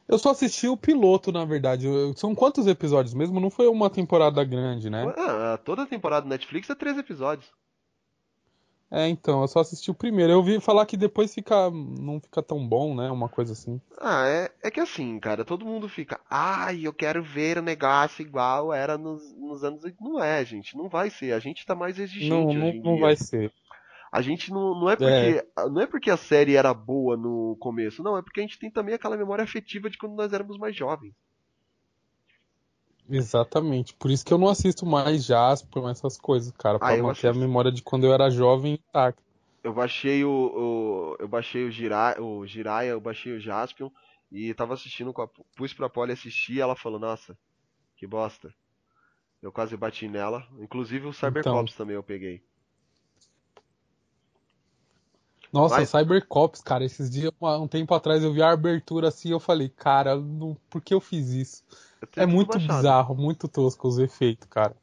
Eu 0.08 0.20
só 0.20 0.30
assisti 0.30 0.68
o 0.68 0.76
piloto, 0.76 1.32
na 1.32 1.44
verdade. 1.44 1.86
São 2.16 2.32
quantos 2.32 2.68
episódios 2.68 3.14
mesmo? 3.14 3.40
Não 3.40 3.50
foi 3.50 3.66
uma 3.66 3.90
temporada 3.90 4.44
grande, 4.44 4.88
né? 4.88 5.12
Ah, 5.16 5.58
toda 5.64 5.84
temporada 5.84 6.22
do 6.22 6.28
Netflix 6.28 6.70
é 6.70 6.74
três 6.76 6.96
episódios 6.96 7.50
É, 8.90 9.06
então, 9.06 9.40
eu 9.42 9.48
só 9.48 9.60
assisti 9.60 9.90
o 9.90 9.94
primeiro. 9.94 10.32
Eu 10.32 10.38
ouvi 10.38 10.60
falar 10.60 10.84
que 10.84 10.96
depois 10.96 11.32
fica, 11.32 11.70
não 11.70 12.20
fica 12.20 12.42
tão 12.42 12.66
bom, 12.66 12.94
né? 12.94 13.08
Uma 13.10 13.28
coisa 13.28 13.52
assim. 13.52 13.80
ah 14.00 14.26
é, 14.26 14.50
é 14.62 14.70
que 14.70 14.80
assim 14.80 15.18
cara 15.20 15.44
todo 15.44 15.64
mundo 15.64 15.88
fica 15.88 16.18
ai 16.28 16.86
eu 16.86 16.92
quero 16.92 17.22
ver 17.22 17.58
o 17.58 17.62
negócio 17.62 18.22
igual 18.22 18.72
era 18.72 18.98
nos, 18.98 19.22
nos 19.36 19.62
anos 19.62 19.84
oit-" 19.84 20.00
não 20.00 20.22
é 20.22 20.44
gente 20.44 20.76
não 20.76 20.88
vai 20.88 21.10
ser 21.10 21.32
a 21.32 21.38
gente 21.38 21.64
tá 21.64 21.74
mais 21.74 21.98
exigente 21.98 22.30
Não, 22.30 22.46
hoje 22.46 22.80
não, 22.80 22.92
não 22.92 22.98
vai 22.98 23.16
ser. 23.16 23.52
A 24.12 24.20
gente 24.22 24.50
não, 24.50 24.74
não 24.74 24.90
é 24.90 24.96
porque 24.96 25.46
não 25.70 25.80
é 25.80 25.86
porque 25.86 26.10
a 26.10 26.16
série 26.16 26.56
era 26.56 26.74
boa 26.74 27.16
no 27.16 27.56
começo, 27.60 28.02
não, 28.02 28.18
é 28.18 28.22
porque 28.22 28.40
a 28.40 28.42
gente 28.42 28.58
tem 28.58 28.70
também 28.70 28.94
aquela 28.94 29.16
memória 29.16 29.44
afetiva 29.44 29.88
de 29.88 29.96
quando 29.96 30.16
nós 30.16 30.32
éramos 30.32 30.58
mais 30.58 30.74
jovens. 30.74 31.14
Exatamente. 33.10 33.94
Por 33.94 34.10
isso 34.10 34.24
que 34.24 34.32
eu 34.32 34.38
não 34.38 34.48
assisto 34.48 34.86
mais 34.86 35.24
Jasper, 35.24 35.84
essas 35.88 36.16
coisas, 36.16 36.52
cara. 36.52 36.78
Pra 36.78 36.94
Ah, 36.94 37.02
manter 37.02 37.26
a 37.26 37.30
assisto. 37.30 37.40
memória 37.40 37.72
de 37.72 37.82
quando 37.82 38.04
eu 38.04 38.12
era 38.14 38.30
jovem 38.30 38.74
intacta. 38.74 39.22
Eu 39.62 39.72
baixei 39.74 40.24
o, 40.24 40.30
o- 40.30 41.16
eu 41.18 41.28
baixei 41.28 41.64
o 41.64 41.70
Jiraiya, 41.70 42.22
o 42.22 42.46
Jiraiya, 42.46 42.90
eu 42.92 43.00
baixei 43.00 43.32
o 43.32 43.40
Jaspion 43.40 43.90
e 44.32 44.54
tava 44.54 44.74
assistindo 44.74 45.12
com 45.12 45.22
a 45.22 45.28
pus 45.56 45.74
pra 45.74 45.88
Polly 45.90 46.12
assistir, 46.12 46.54
e 46.54 46.60
ela 46.60 46.76
falou: 46.76 46.98
"Nossa, 46.98 47.36
que 47.96 48.06
bosta". 48.06 48.54
Eu 49.42 49.52
quase 49.52 49.76
bati 49.76 50.08
nela, 50.08 50.46
inclusive 50.60 51.06
o 51.06 51.12
Cybercops 51.12 51.74
também 51.76 51.96
eu 51.96 52.02
peguei. 52.04 52.42
Nossa, 55.52 55.84
Cybercops, 55.84 56.60
cara, 56.60 56.84
esses 56.84 57.10
dias, 57.10 57.32
um 57.40 57.66
tempo 57.68 57.92
atrás, 57.94 58.22
eu 58.22 58.32
vi 58.32 58.40
a 58.42 58.50
abertura 58.52 59.08
assim 59.08 59.28
e 59.28 59.32
eu 59.32 59.40
falei, 59.40 59.68
cara, 59.68 60.16
não- 60.16 60.56
por 60.68 60.80
que 60.80 60.94
eu 60.94 61.00
fiz 61.00 61.28
isso? 61.30 61.64
É 62.16 62.26
muito 62.26 62.48
baixado. 62.48 62.76
bizarro, 62.76 63.14
muito 63.14 63.48
tosco 63.48 63.88
os 63.88 63.98
efeitos, 63.98 64.48
cara. 64.48 64.74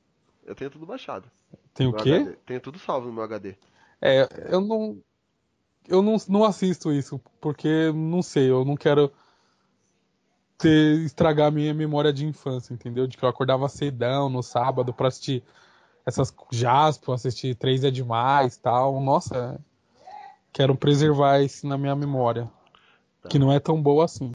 Eu 0.45 0.55
tenho 0.55 0.69
tudo 0.69 0.85
baixado. 0.85 1.29
Tem 1.73 1.87
o 1.87 1.93
quê? 1.93 2.13
HD. 2.13 2.37
Tenho 2.45 2.61
tudo 2.61 2.79
salvo 2.79 3.07
no 3.07 3.13
meu 3.13 3.23
HD. 3.23 3.55
É, 4.01 4.27
eu 4.49 4.61
não. 4.61 5.01
Eu 5.87 6.01
não, 6.01 6.17
não 6.27 6.43
assisto 6.43 6.91
isso, 6.91 7.19
porque 7.39 7.91
não 7.93 8.21
sei, 8.21 8.51
eu 8.51 8.65
não 8.65 8.75
quero 8.75 9.09
ter, 10.57 10.99
estragar 10.99 11.49
minha 11.49 11.73
memória 11.73 12.11
de 12.11 12.25
infância, 12.25 12.73
entendeu? 12.73 13.07
De 13.07 13.15
que 13.15 13.23
eu 13.23 13.29
acordava 13.29 13.69
cedão 13.69 14.29
no 14.29 14.43
sábado 14.43 14.93
pra 14.93 15.07
assistir 15.07 15.43
essas 16.05 16.33
Jasper, 16.51 17.13
assistir 17.13 17.55
Três 17.55 17.83
é 17.83 17.91
Demais 17.91 18.57
tal. 18.57 18.99
Nossa, 18.99 19.59
quero 20.51 20.75
preservar 20.75 21.41
isso 21.41 21.67
na 21.67 21.77
minha 21.77 21.95
memória. 21.95 22.49
Que 23.29 23.37
não 23.37 23.51
é 23.51 23.59
tão 23.59 23.81
boa 23.81 24.05
assim. 24.05 24.31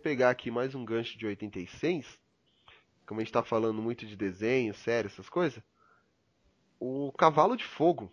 Pegar 0.00 0.30
aqui 0.30 0.50
mais 0.50 0.74
um 0.74 0.84
gancho 0.84 1.16
de 1.18 1.26
86. 1.26 2.18
Como 3.06 3.20
a 3.20 3.24
gente 3.24 3.32
tá 3.32 3.42
falando 3.42 3.82
muito 3.82 4.06
de 4.06 4.16
desenho, 4.16 4.74
série, 4.74 5.06
essas 5.06 5.28
coisas. 5.28 5.62
O 6.78 7.12
Cavalo 7.12 7.56
de 7.56 7.64
Fogo. 7.64 8.10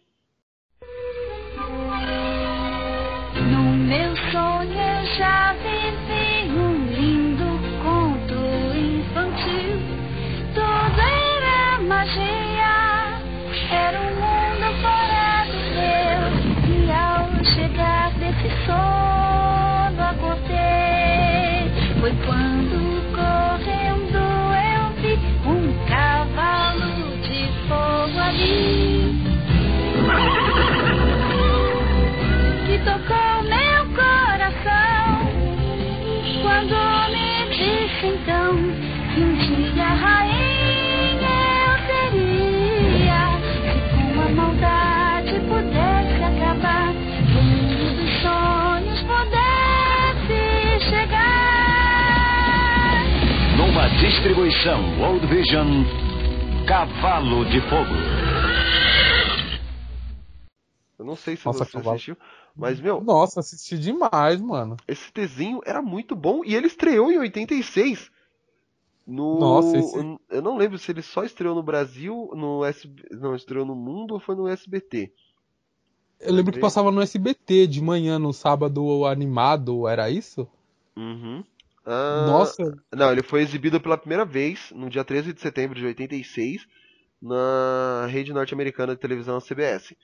Distribuição 54.17 54.99
World 54.99 55.27
Vision, 55.27 55.67
Cavalo 56.67 57.45
de 57.45 57.61
Fogo. 57.69 57.93
Eu 60.97 61.05
não 61.05 61.15
sei 61.15 61.35
se 61.35 61.45
Nossa, 61.45 61.63
você 61.65 61.77
Cavalo. 61.77 61.95
assistiu, 61.95 62.17
mas 62.55 62.79
meu, 62.79 62.99
Nossa, 62.99 63.41
assisti 63.41 63.77
demais, 63.77 64.41
mano. 64.41 64.75
esse 64.87 65.13
desenho 65.13 65.61
era 65.63 65.83
muito 65.83 66.15
bom 66.15 66.41
e 66.43 66.55
ele 66.55 66.65
estreou 66.65 67.11
em 67.11 67.19
86. 67.19 68.09
No, 69.05 69.39
Nossa, 69.39 69.77
esse- 69.77 70.17
eu 70.31 70.41
não 70.41 70.57
lembro 70.57 70.79
se 70.79 70.91
ele 70.91 71.03
só 71.03 71.23
estreou 71.23 71.53
no 71.53 71.61
Brasil, 71.61 72.31
no 72.33 72.65
SB, 72.65 73.03
não 73.11 73.35
estreou 73.35 73.67
no 73.67 73.75
mundo 73.75 74.15
ou 74.15 74.19
foi 74.19 74.35
no 74.35 74.47
SBT. 74.47 75.13
Eu 76.19 76.33
lembro 76.33 76.51
que 76.51 76.59
passava 76.59 76.91
no 76.91 77.01
SBT 77.01 77.67
de 77.67 77.81
manhã, 77.83 78.17
no 78.17 78.33
sábado 78.33 79.05
animado, 79.05 79.87
era 79.87 80.09
isso? 80.09 80.47
Uhum. 80.97 81.43
Ah, 81.89 82.25
Nossa, 82.25 82.63
Não, 82.93 83.11
ele 83.13 83.23
foi 83.23 83.41
exibido 83.41 83.79
pela 83.79 83.97
primeira 83.97 84.25
vez 84.25 84.71
no 84.75 84.89
dia 84.89 85.05
13 85.05 85.31
de 85.31 85.39
setembro 85.39 85.79
de 85.79 85.85
86 85.85 86.67
na 87.21 88.05
rede 88.09 88.33
norte-americana 88.33 88.93
de 88.93 88.99
televisão 88.99 89.39
CBS. 89.39 89.95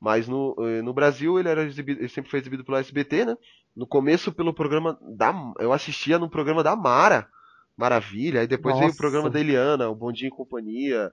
Mas 0.00 0.26
no, 0.26 0.56
eh, 0.58 0.80
no 0.82 0.94
Brasil 0.94 1.38
ele 1.38 1.48
era 1.48 1.62
exibido, 1.64 2.00
ele 2.00 2.08
sempre 2.08 2.30
foi 2.30 2.40
exibido 2.40 2.64
pelo 2.64 2.78
SBT, 2.78 3.26
né? 3.26 3.36
No 3.74 3.86
começo 3.86 4.32
pelo 4.32 4.54
programa 4.54 4.98
da 5.02 5.34
eu 5.58 5.72
assistia 5.72 6.18
no 6.18 6.28
programa 6.28 6.62
da 6.62 6.74
Mara. 6.74 7.28
Maravilha, 7.76 8.40
aí 8.40 8.46
depois 8.46 8.74
veio 8.78 8.86
o 8.86 8.88
Nossa. 8.88 8.98
programa 8.98 9.28
da 9.28 9.38
Eliana, 9.38 9.90
o 9.90 9.94
Bondinho 9.94 10.28
e 10.28 10.36
Companhia. 10.36 11.12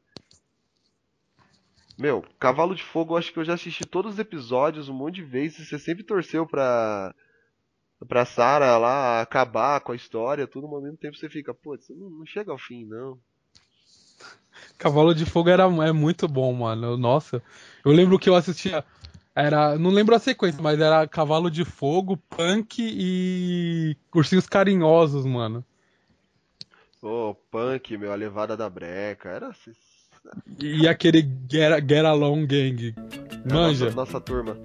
Meu, 2.00 2.24
Cavalo 2.40 2.74
de 2.74 2.84
Fogo, 2.84 3.14
eu 3.14 3.18
acho 3.18 3.34
que 3.34 3.40
eu 3.40 3.44
já 3.44 3.54
assisti 3.54 3.86
todos 3.86 4.14
os 4.14 4.20
episódios 4.20 4.88
um 4.88 4.94
monte 4.94 5.16
de 5.16 5.24
vezes. 5.24 5.68
Você 5.68 5.78
sempre 5.78 6.04
torceu 6.04 6.48
pra, 6.48 7.14
pra 8.08 8.26
Sarah 8.26 8.78
lá 8.78 9.22
acabar 9.22 9.80
com 9.82 9.92
a 9.92 9.96
história, 9.96 10.48
tudo, 10.48 10.68
mas 10.68 10.76
ao 10.78 10.82
mesmo 10.82 10.98
tempo 10.98 11.18
você 11.18 11.30
fica, 11.30 11.54
putz, 11.54 11.90
não, 11.90 12.10
não 12.10 12.26
chega 12.26 12.52
ao 12.52 12.58
fim, 12.58 12.86
não. 12.86 13.18
Cavalo 14.78 15.14
de 15.14 15.26
Fogo 15.26 15.50
era, 15.50 15.64
é 15.64 15.92
muito 15.92 16.28
bom, 16.28 16.54
mano. 16.54 16.98
Nossa, 16.98 17.42
eu 17.86 17.92
lembro 17.92 18.20
que 18.20 18.30
eu 18.30 18.36
assistia. 18.36 18.84
Era, 19.36 19.78
não 19.80 19.90
lembro 19.90 20.14
a 20.14 20.20
sequência, 20.20 20.62
mas 20.62 20.80
era 20.80 21.08
Cavalo 21.08 21.50
de 21.50 21.66
Fogo, 21.66 22.18
Punk 22.18 22.78
e 22.80 23.98
Ursinhos 24.14 24.48
Carinhosos, 24.48 25.26
mano. 25.26 25.66
Ô, 27.02 27.36
Punk, 27.50 27.98
meu, 27.98 28.12
a 28.12 28.16
levada 28.16 28.56
da 28.56 28.70
breca, 28.70 29.30
era 29.30 29.48
assim, 29.48 29.72
E 30.60 30.88
aquele 30.88 31.22
Get, 31.50 31.90
Get 31.90 32.06
Along 32.06 32.46
Gang. 32.46 32.96
Manja. 33.46 33.86
Nossa, 33.86 33.96
nossa 33.96 34.22
turma. 34.22 34.58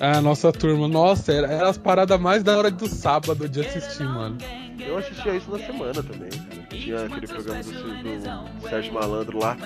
A 0.00 0.20
nossa 0.20 0.52
turma. 0.52 0.86
Nossa, 0.88 1.32
era, 1.32 1.46
era 1.46 1.68
as 1.68 1.78
paradas 1.78 2.20
mais 2.20 2.42
da 2.42 2.56
hora 2.56 2.70
do 2.70 2.86
sábado 2.86 3.48
de 3.48 3.60
assistir, 3.60 4.04
mano. 4.04 4.36
Eu 4.78 4.98
assistia 4.98 5.34
isso 5.34 5.50
na 5.50 5.58
semana 5.58 6.02
também, 6.02 6.28
cara. 6.30 6.66
Tinha 6.70 7.04
aquele 7.06 7.26
programa 7.26 7.62
do, 7.62 7.72
do 7.72 8.68
Sérgio 8.68 8.92
Malandro 8.92 9.38
lá. 9.38 9.56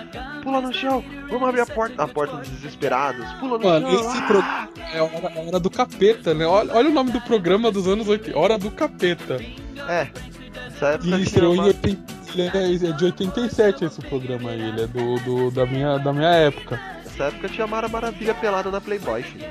Pula 0.43 0.61
no 0.61 0.72
chão, 0.72 1.05
vamos 1.28 1.49
abrir 1.49 1.61
a 1.62 1.66
porta. 1.66 2.03
A 2.03 2.09
porta 2.09 2.37
dos 2.37 2.49
desesperados. 2.49 3.26
Pula 3.35 3.59
no 3.59 3.64
Mano, 3.64 3.91
chão. 3.91 4.01
esse 4.01 4.18
ah! 4.18 4.22
programa 4.26 4.68
é 4.95 5.03
hora, 5.03 5.33
hora 5.49 5.61
do 5.61 5.70
capeta, 5.70 6.33
né? 6.33 6.47
Olha, 6.47 6.72
olha 6.74 6.89
o 6.89 6.93
nome 6.93 7.11
do 7.11 7.20
programa 7.22 7.70
dos 7.70 7.87
anos 7.89 8.09
80. 8.09 8.39
Hora 8.39 8.57
do 8.57 8.70
capeta. 8.70 9.35
É, 9.89 10.09
nessa 10.70 10.87
época 10.87 11.09
E 11.09 11.41
em 11.41 11.47
uma- 11.47 11.64
80, 11.64 12.12
ele 12.35 12.43
é, 12.87 12.89
é 12.91 12.93
de 12.93 13.05
87 13.05 13.85
esse 13.85 14.01
programa 14.03 14.51
aí, 14.51 14.61
ele 14.62 14.83
é 14.83 14.87
do, 14.87 15.16
do- 15.20 15.51
da, 15.51 15.66
minha, 15.66 15.99
da 15.99 16.12
minha 16.12 16.31
época. 16.31 16.81
Nessa 17.05 17.24
época 17.24 17.49
tinha 17.49 17.66
Mara 17.66 17.89
Maravilha 17.89 18.35
pelada 18.35 18.70
na 18.70 18.81
Playboy, 18.81 19.22
filho. 19.22 19.45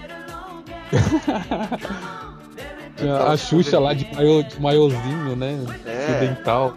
Tinha 2.96 3.18
a 3.24 3.38
Xuxa 3.38 3.80
lá 3.80 3.94
de, 3.94 4.14
maiô, 4.14 4.44
de 4.44 4.62
maiôzinho, 4.62 5.36
né? 5.36 5.58
É. 5.86 6.12
Ocidental. 6.12 6.76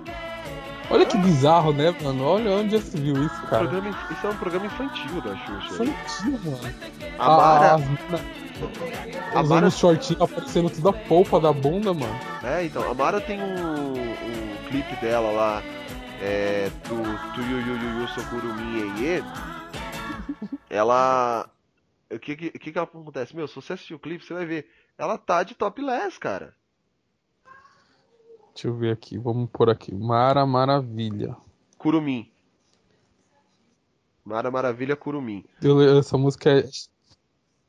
Olha 0.90 1.06
que 1.06 1.16
bizarro, 1.16 1.72
né, 1.72 1.94
mano? 2.02 2.24
Olha 2.24 2.50
onde 2.50 2.76
já 2.76 2.82
se 2.82 2.98
viu 2.98 3.14
isso, 3.24 3.42
cara. 3.48 3.66
Programa, 3.66 3.96
isso 4.10 4.26
é 4.26 4.30
um 4.30 4.36
programa 4.36 4.66
infantil 4.66 5.20
da 5.22 5.36
Xuxa. 5.36 5.84
Infantil, 5.84 6.40
mano. 6.44 6.74
A 7.18 7.28
Mara, 7.28 7.78
a 9.34 9.42
Mara 9.42 9.66
os 9.68 9.78
shortinhos 9.78 10.22
aparecendo 10.22 10.68
tudo 10.70 10.88
a 10.90 10.92
polpa 10.92 11.40
da 11.40 11.52
bunda, 11.52 11.94
mano. 11.94 12.14
É, 12.44 12.64
então, 12.64 12.88
a 12.90 12.94
Mara 12.94 13.20
tem 13.20 13.40
um, 13.40 13.92
um 13.92 14.56
clipe 14.68 14.94
dela 15.00 15.30
lá, 15.30 15.62
é, 16.20 16.70
do 16.88 17.34
Tuyu 17.34 17.60
Yu 17.60 17.76
Yu 17.76 18.00
Yu 18.00 18.08
Sokurumi 18.08 19.00
Ye. 19.00 19.24
Ela. 20.68 21.46
O 22.14 22.18
que, 22.18 22.36
que, 22.36 22.50
que 22.50 22.72
que 22.72 22.78
acontece? 22.78 23.34
Meu, 23.34 23.48
se 23.48 23.54
você 23.54 23.72
assistir 23.72 23.94
o 23.94 23.98
clipe, 23.98 24.24
você 24.24 24.34
vai 24.34 24.44
ver. 24.46 24.68
Ela 24.98 25.16
tá 25.16 25.42
de 25.42 25.54
topless, 25.54 26.18
cara. 26.18 26.54
Deixa 28.54 28.68
eu 28.68 28.76
ver 28.76 28.92
aqui, 28.92 29.16
vamos 29.18 29.48
por 29.50 29.70
aqui. 29.70 29.94
Mara 29.94 30.44
Maravilha. 30.44 31.36
Kurumin. 31.78 32.30
Mara 34.24 34.50
Maravilha 34.50 34.94
Kurumin. 34.94 35.44
Eu- 35.62 35.98
essa 35.98 36.18
música 36.18 36.50
é. 36.58 36.62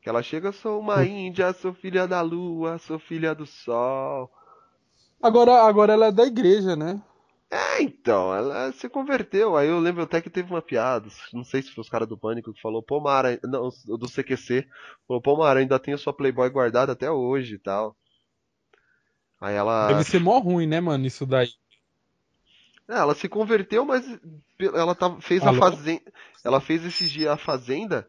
Que 0.01 0.09
ela 0.09 0.21
chega, 0.21 0.51
sou 0.51 0.79
uma 0.81 1.05
índia, 1.05 1.53
sou 1.53 1.73
filha 1.73 2.05
da 2.05 2.21
lua, 2.21 2.77
sou 2.77 2.99
filha 2.99 3.33
do 3.33 3.45
sol. 3.45 4.29
Agora, 5.21 5.63
agora 5.63 5.93
ela 5.93 6.07
é 6.07 6.11
da 6.11 6.25
igreja, 6.25 6.75
né? 6.75 7.01
É, 7.53 7.83
então, 7.83 8.33
ela 8.33 8.71
se 8.71 8.89
converteu. 8.89 9.55
Aí 9.55 9.67
eu 9.67 9.79
lembro 9.79 10.01
até 10.01 10.19
que 10.19 10.29
teve 10.29 10.51
uma 10.51 10.61
piada, 10.61 11.07
não 11.31 11.43
sei 11.43 11.61
se 11.61 11.71
foi 11.71 11.83
os 11.83 11.89
caras 11.89 12.07
do 12.07 12.17
Pânico 12.17 12.51
que 12.51 12.59
falou, 12.59 12.81
pô, 12.81 12.99
Mara, 12.99 13.39
não, 13.43 13.69
do 13.85 14.09
CQC, 14.09 14.67
falou, 15.07 15.21
pô, 15.21 15.37
Mara, 15.37 15.59
ainda 15.59 15.77
tem 15.77 15.93
a 15.93 15.97
sua 15.99 16.11
Playboy 16.11 16.49
guardada 16.49 16.93
até 16.93 17.11
hoje 17.11 17.53
e 17.53 17.59
tal. 17.59 17.95
Aí 19.39 19.53
ela, 19.53 19.87
Deve 19.89 20.03
ser 20.03 20.19
mó 20.19 20.39
ruim, 20.39 20.65
né, 20.65 20.81
mano, 20.81 21.05
isso 21.05 21.27
daí. 21.27 21.49
É, 22.89 22.95
ela 22.95 23.13
se 23.13 23.29
converteu, 23.29 23.85
mas 23.85 24.03
ela 24.59 24.95
tava, 24.95 25.21
fez 25.21 25.45
a 25.45 25.49
Alô? 25.49 25.59
fazenda, 25.59 26.11
ela 26.43 26.59
fez 26.59 26.83
esse 26.83 27.07
dia 27.07 27.33
a 27.33 27.37
fazenda 27.37 28.07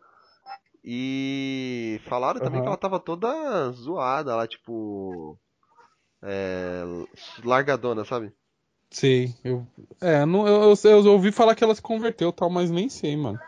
e 0.83 2.01
falaram 2.07 2.41
também 2.41 2.63
que 2.63 2.67
Aham. 2.67 2.69
ela 2.69 2.79
tava 2.79 2.99
toda 2.99 3.71
zoada, 3.73 4.33
ela 4.33 4.49
tipo 4.49 5.39
é, 6.23 6.83
largadona, 7.45 8.07
sabe? 8.07 8.33
Sei, 8.95 9.35
eu. 9.43 9.67
É, 10.01 10.25
não, 10.25 10.47
eu, 10.47 10.73
eu, 10.85 11.05
eu 11.05 11.13
ouvi 11.13 11.33
falar 11.33 11.57
que 11.57 11.65
ela 11.65 11.75
se 11.75 11.83
converteu 11.83 12.29
e 12.29 12.33
tal, 12.33 12.49
mas 12.49 12.71
nem 12.71 12.89
sei, 12.89 13.17
mano. 13.17 13.41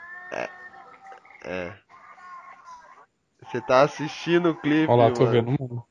É. 1.45 1.73
Você 3.45 3.61
tá 3.61 3.83
assistindo 3.83 4.51
o 4.51 4.55
clipe, 4.57 4.91
Olha 4.91 5.05
lá, 5.05 5.11
tô 5.13 5.21
mano. 5.21 5.31
vendo, 5.31 5.57
mano. 5.61 5.87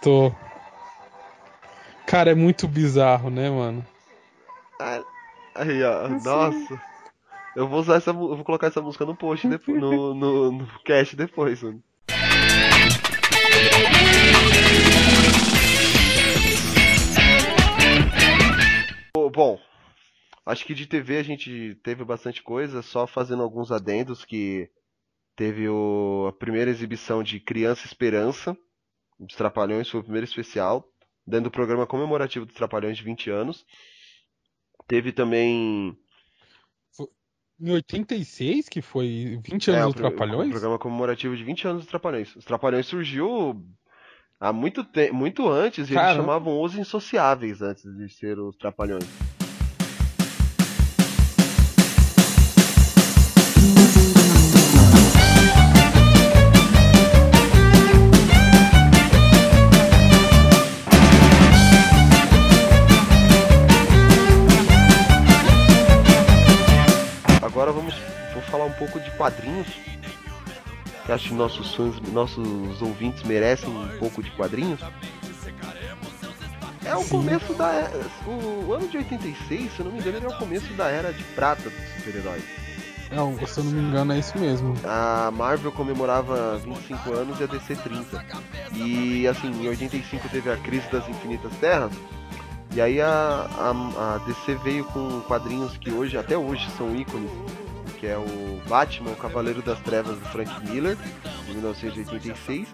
Tô. 0.00 0.32
Cara, 2.06 2.30
é 2.30 2.34
muito 2.36 2.68
bizarro, 2.68 3.30
né, 3.30 3.50
mano? 3.50 3.84
Aí, 5.56 5.82
ó, 5.82 6.08
nossa. 6.08 6.80
Eu 7.56 7.66
vou 7.66 7.80
usar 7.80 7.96
essa, 7.96 8.12
vou 8.12 8.44
colocar 8.44 8.68
essa 8.68 8.80
música 8.80 9.04
no 9.04 9.16
post 9.16 9.48
depois, 9.48 9.80
no, 9.80 10.14
no, 10.14 10.52
no 10.52 10.68
cast 10.84 11.16
depois, 11.16 11.60
mano. 11.64 11.82
Bom, 19.36 19.60
acho 20.46 20.64
que 20.64 20.72
de 20.74 20.86
TV 20.86 21.18
a 21.18 21.22
gente 21.22 21.74
teve 21.84 22.02
bastante 22.06 22.42
coisa, 22.42 22.80
só 22.80 23.06
fazendo 23.06 23.42
alguns 23.42 23.70
adendos 23.70 24.24
que 24.24 24.70
teve 25.36 25.68
o, 25.68 26.26
a 26.26 26.32
primeira 26.32 26.70
exibição 26.70 27.22
de 27.22 27.38
Criança 27.38 27.84
Esperança, 27.84 28.56
dos 29.20 29.36
Trapalhões, 29.36 29.90
foi 29.90 30.00
o 30.00 30.02
primeiro 30.02 30.24
especial, 30.24 30.88
dentro 31.26 31.50
do 31.50 31.52
programa 31.52 31.86
comemorativo 31.86 32.46
dos 32.46 32.54
Trapalhões 32.54 32.96
de 32.96 33.04
20 33.04 33.28
anos. 33.28 33.66
Teve 34.88 35.12
também 35.12 35.94
Em 37.60 37.70
86, 37.70 38.70
que 38.70 38.80
foi 38.80 39.38
20 39.42 39.70
anos 39.70 39.80
É, 39.82 39.84
do 39.84 39.90
o 39.90 39.92
pro- 39.92 40.00
Trapalhões? 40.08 40.46
O 40.46 40.50
programa 40.52 40.78
comemorativo 40.78 41.36
de 41.36 41.44
20 41.44 41.68
anos 41.68 41.82
dos 41.82 41.90
Trapalhões. 41.90 42.34
Os 42.36 42.44
Trapalhões 42.46 42.86
surgiu 42.86 43.62
há 44.38 44.52
muito 44.52 44.84
tempo, 44.84 45.14
muito 45.14 45.48
antes, 45.48 45.88
e 45.88 45.92
eles 45.92 46.02
Caramba. 46.02 46.22
chamavam 46.22 46.62
os 46.62 46.74
Insociáveis 46.74 47.62
antes 47.62 47.82
de 47.84 48.08
ser 48.10 48.38
os 48.38 48.56
Trapalhões. 48.56 49.25
Quadrinhos. 69.56 69.66
Que 71.04 71.12
acho 71.12 71.28
que 71.28 71.34
nossos 71.34 71.74
fãs, 71.74 72.00
nossos 72.12 72.82
ouvintes 72.82 73.22
merecem 73.22 73.68
um 73.68 73.98
pouco 73.98 74.22
de 74.22 74.30
quadrinhos. 74.32 74.80
É 76.84 76.94
o 76.94 77.04
começo 77.04 77.52
da 77.54 77.72
era, 77.72 78.06
o 78.26 78.72
ano 78.72 78.86
de 78.88 78.98
86, 78.98 79.72
se 79.72 79.80
eu 79.80 79.86
não 79.86 79.92
me 79.92 79.98
engano, 79.98 80.18
ele 80.18 80.26
é 80.26 80.28
o 80.28 80.38
começo 80.38 80.72
da 80.74 80.88
era 80.88 81.12
de 81.12 81.22
prata 81.34 81.68
dos 81.68 81.88
super-heróis. 81.96 82.44
Não, 83.10 83.36
se 83.46 83.58
eu 83.58 83.64
não 83.64 83.72
me 83.72 83.80
engano, 83.80 84.12
é 84.12 84.18
isso 84.18 84.38
mesmo. 84.38 84.74
A 84.84 85.30
Marvel 85.32 85.72
comemorava 85.72 86.58
25 86.58 87.12
anos 87.12 87.40
e 87.40 87.44
a 87.44 87.46
DC 87.46 87.76
30. 87.76 88.24
E 88.72 89.26
assim, 89.28 89.48
em 89.48 89.68
85 89.68 90.28
teve 90.28 90.50
a 90.50 90.56
Crise 90.56 90.90
das 90.90 91.08
Infinitas 91.08 91.52
Terras. 91.60 91.92
E 92.72 92.80
aí 92.80 93.00
a, 93.00 93.48
a, 93.58 94.14
a 94.14 94.18
DC 94.18 94.56
veio 94.56 94.84
com 94.86 95.20
quadrinhos 95.22 95.76
que 95.78 95.90
hoje, 95.90 96.18
até 96.18 96.36
hoje, 96.36 96.68
são 96.76 96.94
ícones. 96.94 97.30
Que 97.98 98.06
é 98.06 98.16
o 98.16 98.60
Batman, 98.68 99.12
o 99.12 99.16
Cavaleiro 99.16 99.62
das 99.62 99.78
Trevas 99.80 100.18
do 100.18 100.24
Frank 100.26 100.50
Miller, 100.68 100.96
de 101.46 101.52
1986. 101.52 102.68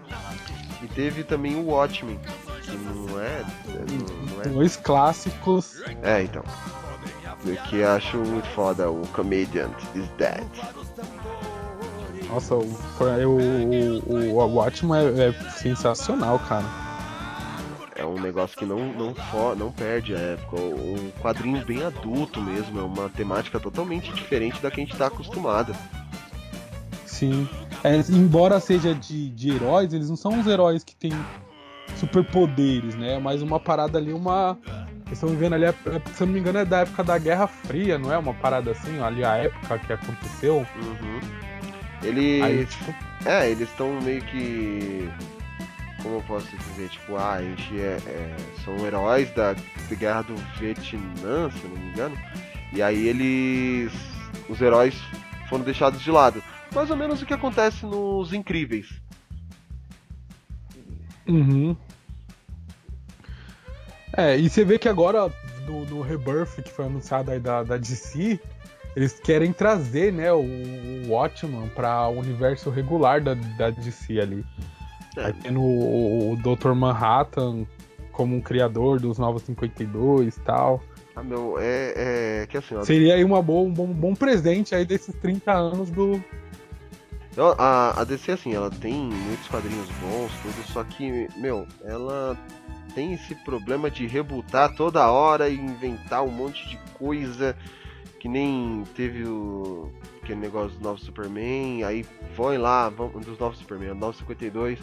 E 0.82 0.86
teve 0.89 1.23
também 1.23 1.55
o 1.55 1.66
Watchmen, 1.66 2.19
que 2.62 2.77
não 2.77 3.20
é. 3.20 3.44
Não, 3.66 4.35
não 4.35 4.43
é 4.43 4.49
Dois 4.49 4.77
clássicos. 4.77 5.81
é, 6.03 6.23
então. 6.24 6.43
O 7.44 7.69
que 7.69 7.78
eu 7.78 7.90
acho 7.90 8.16
muito 8.19 8.49
foda, 8.51 8.90
o 8.90 9.07
Comedian 9.09 9.70
is 9.94 10.09
Dead. 10.16 10.47
Nossa, 12.28 12.55
o, 12.55 12.61
o, 12.61 14.12
o, 14.12 14.39
o 14.39 14.55
Watchman 14.55 14.99
é, 14.99 15.28
é 15.28 15.51
sensacional, 15.51 16.39
cara. 16.40 16.65
É 18.02 18.06
um, 18.06 18.20
negócio 18.20 18.58
que 18.58 18.64
não, 18.66 18.92
não, 18.92 19.14
fo- 19.14 19.54
não 19.54 19.70
perde 19.70 20.12
a 20.14 20.18
época. 20.18 20.56
Um 20.60 21.10
quadrinho 21.22 21.64
bem 21.64 21.84
adulto 21.84 22.40
mesmo, 22.40 22.80
é 22.80 22.82
uma 22.82 23.08
temática 23.08 23.60
totalmente 23.60 24.12
diferente 24.12 24.60
da 24.60 24.70
que 24.72 24.80
a 24.80 24.84
gente 24.84 24.96
tá 24.96 25.06
acostumado. 25.06 25.72
Sim. 27.06 27.48
É, 27.84 27.96
embora 28.10 28.58
seja 28.58 28.92
de, 28.94 29.30
de 29.30 29.50
heróis, 29.54 29.92
eles 29.92 30.08
não 30.08 30.16
são 30.16 30.32
uns 30.32 30.46
heróis 30.48 30.82
que 30.82 30.96
têm 30.96 31.12
superpoderes, 31.96 32.94
né? 32.96 33.18
Mas 33.18 33.42
uma 33.42 33.60
parada 33.60 33.98
ali, 33.98 34.12
uma. 34.12 34.58
Eles 35.06 35.12
estão 35.12 35.28
vivendo 35.28 35.52
ali, 35.54 35.64
é- 35.66 35.68
é- 35.68 36.12
se 36.12 36.22
eu 36.22 36.26
não 36.26 36.34
me 36.34 36.40
engano, 36.40 36.58
é 36.58 36.64
da 36.64 36.80
época 36.80 37.04
da 37.04 37.18
Guerra 37.18 37.46
Fria, 37.46 37.98
não 37.98 38.12
é? 38.12 38.18
Uma 38.18 38.34
parada 38.34 38.70
assim, 38.72 38.98
ali 39.00 39.24
a 39.24 39.36
época 39.36 39.78
que 39.78 39.92
aconteceu. 39.92 40.66
Uhum. 40.76 41.20
Eles. 42.02 42.42
Aí, 42.42 42.66
tipo, 42.66 42.94
É, 43.24 43.48
eles 43.48 43.68
estão 43.68 44.00
meio 44.00 44.22
que. 44.22 45.08
Como 46.02 46.16
eu 46.16 46.22
posso 46.22 46.48
dizer? 46.56 46.88
Tipo, 46.88 47.16
ah, 47.16 47.34
a 47.34 47.42
gente 47.42 47.80
é, 47.80 47.98
é- 48.06 48.36
são 48.64 48.84
heróis 48.84 49.30
da, 49.34 49.52
da 49.52 49.96
guerra 49.96 50.22
do 50.22 50.34
Vietnã, 50.58 51.50
se 51.50 51.66
não 51.66 51.76
me 51.76 51.90
engano. 51.90 52.18
E 52.72 52.82
aí 52.82 53.06
eles. 53.06 53.92
Os 54.48 54.60
heróis 54.60 54.94
foram 55.48 55.64
deixados 55.64 56.00
de 56.02 56.10
lado. 56.10 56.42
Mais 56.74 56.90
ou 56.90 56.96
menos 56.96 57.22
o 57.22 57.26
que 57.26 57.34
acontece 57.34 57.84
nos 57.84 58.32
Incríveis. 58.32 58.88
Uhum. 61.28 61.76
É, 64.16 64.36
e 64.36 64.48
você 64.48 64.64
vê 64.64 64.78
que 64.78 64.88
agora, 64.88 65.30
no, 65.66 65.84
no 65.86 66.00
Rebirth, 66.02 66.62
que 66.62 66.70
foi 66.70 66.86
anunciado 66.86 67.30
aí 67.30 67.38
da, 67.38 67.62
da 67.62 67.76
DC, 67.76 68.38
eles 68.94 69.18
querem 69.20 69.52
trazer, 69.52 70.12
né, 70.12 70.32
o, 70.32 70.40
o 70.42 71.08
Watchman 71.08 71.68
pra 71.68 72.08
o 72.08 72.18
universo 72.18 72.68
regular 72.70 73.22
da, 73.22 73.34
da 73.34 73.70
DC 73.70 74.20
ali. 74.20 74.44
Aí 75.16 75.32
tendo 75.32 75.60
o, 75.60 76.32
o 76.32 76.36
Dr. 76.36 76.72
Manhattan 76.74 77.66
como 78.12 78.36
um 78.36 78.40
criador 78.40 79.01
dos 79.01 79.18
Novos 79.18 79.43
52 79.43 80.36
e 80.36 80.40
tal. 80.40 80.82
Ah, 81.14 81.22
meu, 81.22 81.56
é, 81.59 82.43
é 82.43 82.47
que 82.47 82.56
assim, 82.56 82.74
ó, 82.74 82.82
Seria 82.84 83.14
aí 83.14 83.24
uma 83.24 83.43
boa, 83.43 83.66
um 83.68 83.72
bom, 83.72 83.86
bom 83.86 84.14
presente 84.14 84.74
aí 84.74 84.84
desses 84.84 85.14
30 85.16 85.52
anos 85.52 85.90
do. 85.90 86.22
Eu- 87.36 87.55
A, 87.59 88.01
a 88.01 88.05
DC, 88.05 88.32
assim, 88.32 88.55
ela 88.55 88.70
tem 88.70 88.94
muitos 88.94 89.47
quadrinhos 89.48 89.89
bons, 90.01 90.30
tudo, 90.43 90.66
só 90.72 90.84
que, 90.84 91.28
meu, 91.36 91.66
ela 91.84 92.36
tem 92.94 93.14
esse 93.14 93.34
problema 93.36 93.90
de 93.90 94.06
rebutar 94.06 94.74
toda 94.74 95.10
hora 95.10 95.48
e 95.48 95.55
inventar 95.56 96.22
um 96.22 96.30
monte 96.30 96.66
de 96.68 96.78
coisa, 96.98 97.56
que 98.20 98.28
nem 98.28 98.84
teve 98.94 99.24
o 99.24 99.90
aquele 100.23 100.40
negócio 100.40 100.78
do 100.78 100.82
novo 100.85 101.01
Superman, 101.01 101.82
aí 101.85 102.05
foi 102.35 102.57
lá, 102.57 102.89
vamos, 102.89 103.24
dos 103.27 103.39
novos 103.39 103.59
Superman, 103.59 103.90
o 103.90 103.94
952, 103.94 104.78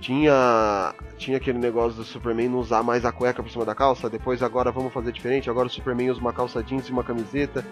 tinha, 0.00 0.94
tinha 1.16 1.36
aquele 1.36 1.58
negócio 1.58 1.96
do 1.98 2.04
Superman 2.04 2.48
não 2.48 2.58
usar 2.58 2.82
mais 2.82 3.04
a 3.04 3.12
cueca 3.12 3.42
por 3.42 3.50
cima 3.50 3.64
da 3.64 3.74
calça, 3.74 4.08
depois 4.08 4.42
agora 4.42 4.72
vamos 4.72 4.92
fazer 4.92 5.12
diferente, 5.12 5.50
agora 5.50 5.66
o 5.66 5.70
Superman 5.70 6.10
usa 6.10 6.20
uma 6.20 6.32
calça 6.32 6.62
jeans 6.62 6.88
e 6.88 6.92
uma 6.92 7.04
camiseta. 7.04 7.64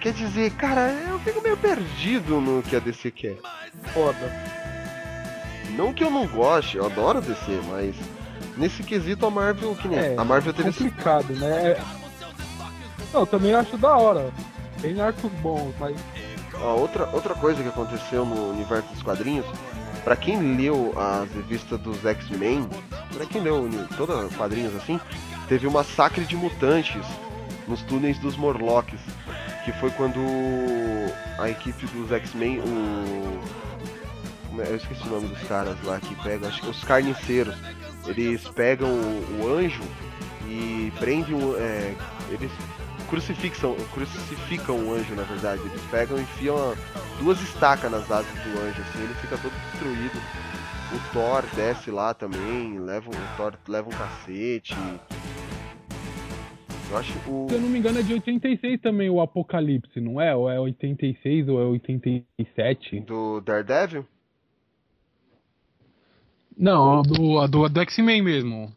Quer 0.00 0.12
dizer, 0.12 0.52
cara, 0.52 0.92
eu 1.08 1.18
fico 1.20 1.42
meio 1.42 1.56
perdido 1.56 2.40
no 2.40 2.62
que 2.62 2.76
a 2.76 2.78
DC 2.78 3.10
quer. 3.10 3.36
Foda. 3.92 4.32
Não 5.70 5.92
que 5.92 6.04
eu 6.04 6.10
não 6.10 6.26
goste, 6.26 6.76
eu 6.76 6.86
adoro 6.86 7.18
a 7.18 7.20
DC, 7.20 7.60
mas 7.68 7.96
nesse 8.56 8.82
quesito 8.82 9.26
a 9.26 9.30
Marvel, 9.30 9.74
que 9.74 9.88
nem 9.88 9.98
É, 9.98 10.14
a 10.16 10.24
Marvel 10.24 10.52
teve 10.52 10.70
complicado, 10.72 11.34
né? 11.34 11.72
É- 11.72 11.82
Não, 13.12 13.20
eu 13.20 13.26
também 13.26 13.54
acho 13.54 13.76
da 13.76 13.96
hora. 13.96 14.30
Tem 14.80 15.00
arcos 15.00 15.30
bons, 15.42 15.72
mas. 15.78 15.96
Ó, 16.54 16.76
outra, 16.76 17.08
outra 17.12 17.34
coisa 17.34 17.62
que 17.62 17.68
aconteceu 17.68 18.24
no 18.24 18.50
universo 18.50 18.88
dos 18.92 19.02
quadrinhos, 19.02 19.44
pra 20.04 20.16
quem 20.16 20.56
leu 20.56 20.94
as 20.96 21.30
revistas 21.32 21.78
dos 21.80 22.04
X-Men, 22.04 22.68
pra 23.14 23.26
quem 23.26 23.42
leu 23.42 23.68
todos 23.96 24.24
os 24.24 24.34
quadrinhos 24.36 24.74
assim, 24.76 24.98
teve 25.48 25.66
um 25.66 25.70
massacre 25.70 26.24
de 26.24 26.36
mutantes 26.36 27.04
nos 27.68 27.82
túneis 27.82 28.18
dos 28.18 28.36
Morlocks, 28.36 29.00
que 29.64 29.72
foi 29.72 29.90
quando 29.90 30.20
a 31.38 31.50
equipe 31.50 31.86
dos 31.88 32.10
X-Men, 32.12 32.60
o 32.60 33.40
é- 34.62 34.70
eu 34.70 34.76
esqueci 34.76 35.02
o 35.06 35.10
nome 35.10 35.28
dos 35.28 35.42
caras 35.48 35.76
lá 35.84 35.98
que 36.00 36.14
pegam, 36.22 36.48
acho 36.48 36.62
que 36.62 36.70
os 36.70 36.82
carniceiros, 36.84 37.54
eles 38.06 38.42
pegam 38.48 38.88
o, 38.88 39.42
o 39.42 39.54
anjo 39.58 39.82
e 40.48 40.90
prendem 40.98 41.34
o, 41.34 41.56
é, 41.58 41.94
eles 42.30 42.50
crucifixam, 43.08 43.74
crucificam 43.92 44.76
o 44.76 44.94
anjo, 44.94 45.14
na 45.14 45.22
verdade. 45.22 45.62
Eles 45.62 45.82
pegam 45.90 46.18
e 46.18 46.22
enfiam 46.22 46.56
duas 47.18 47.40
estacas 47.40 47.90
nas 47.90 48.10
asas 48.10 48.32
do 48.32 48.60
anjo, 48.60 48.80
assim, 48.82 49.02
ele 49.02 49.14
fica 49.14 49.36
todo 49.38 49.52
destruído. 49.70 50.18
O 50.94 51.12
Thor 51.12 51.44
desce 51.56 51.90
lá 51.90 52.14
também, 52.14 52.78
leva, 52.78 53.10
o 53.10 53.36
Thor 53.36 53.54
leva 53.68 53.88
um 53.88 53.92
cacete. 53.92 54.76
Eu 56.90 56.96
acho 56.96 57.12
o. 57.28 57.48
Se 57.48 57.56
eu 57.56 57.60
não 57.60 57.68
me 57.68 57.78
engano, 57.78 57.98
é 57.98 58.02
de 58.02 58.12
86 58.12 58.80
também 58.80 59.10
o 59.10 59.20
Apocalipse, 59.20 60.00
não 60.00 60.20
é? 60.20 60.34
Ou 60.36 60.48
é 60.48 60.60
86 60.60 61.48
ou 61.48 61.60
é 61.60 61.64
87? 61.64 63.00
Do 63.00 63.40
Daredevil? 63.40 64.06
Não, 66.56 67.00
a 67.00 67.02
do, 67.02 67.38
a 67.40 67.46
do, 67.46 67.64
a 67.64 67.68
do 67.68 67.80
X-Men 67.80 68.22
mesmo. 68.22 68.72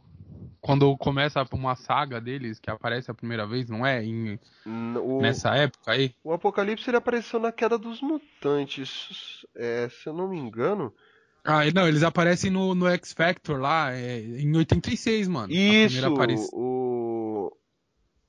Quando 0.62 0.96
começa 0.98 1.46
uma 1.54 1.76
saga 1.76 2.20
deles, 2.20 2.60
que 2.60 2.70
aparece 2.70 3.10
a 3.10 3.14
primeira 3.14 3.48
vez, 3.48 3.70
não 3.70 3.86
é? 3.86 4.04
Em- 4.04 4.38
O, 4.66 5.22
nessa 5.22 5.56
época 5.56 5.92
aí. 5.92 6.14
o 6.24 6.34
Apocalipse 6.34 6.90
ele 6.90 6.98
apareceu 6.98 7.40
na 7.40 7.52
queda 7.52 7.78
dos 7.78 8.02
mutantes. 8.02 9.46
É, 9.56 9.88
se 9.90 10.08
eu 10.10 10.14
não 10.14 10.28
me 10.30 10.38
engano. 10.38 10.94
Ah, 11.46 11.62
não, 11.74 11.88
eles 11.88 12.04
aparecem 12.04 12.52
no, 12.52 12.76
no 12.76 12.88
X 12.90 13.14
Factor 13.14 13.60
lá, 13.60 13.94
é, 13.94 14.20
em 14.20 14.56
86, 14.56 15.28
mano. 15.30 15.52
Isso! 15.54 16.06
aparição. 16.06 16.50
O. 16.54 17.56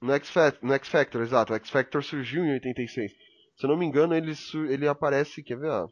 No 0.01 0.13
X, 0.15 0.31
Factor, 0.31 0.67
no 0.69 0.75
X 0.75 0.89
Factor, 0.89 1.23
exato. 1.23 1.53
O 1.53 1.57
X 1.57 1.69
Factor 1.69 2.03
surgiu 2.03 2.45
em 2.45 2.53
86. 2.53 3.11
Se 3.57 3.67
eu 3.67 3.69
não 3.69 3.77
me 3.77 3.85
engano, 3.85 4.15
ele, 4.15 4.33
ele 4.71 4.89
aparece, 4.89 5.43
quer 5.43 5.59
ver, 5.59 5.69
ó. 5.71 5.89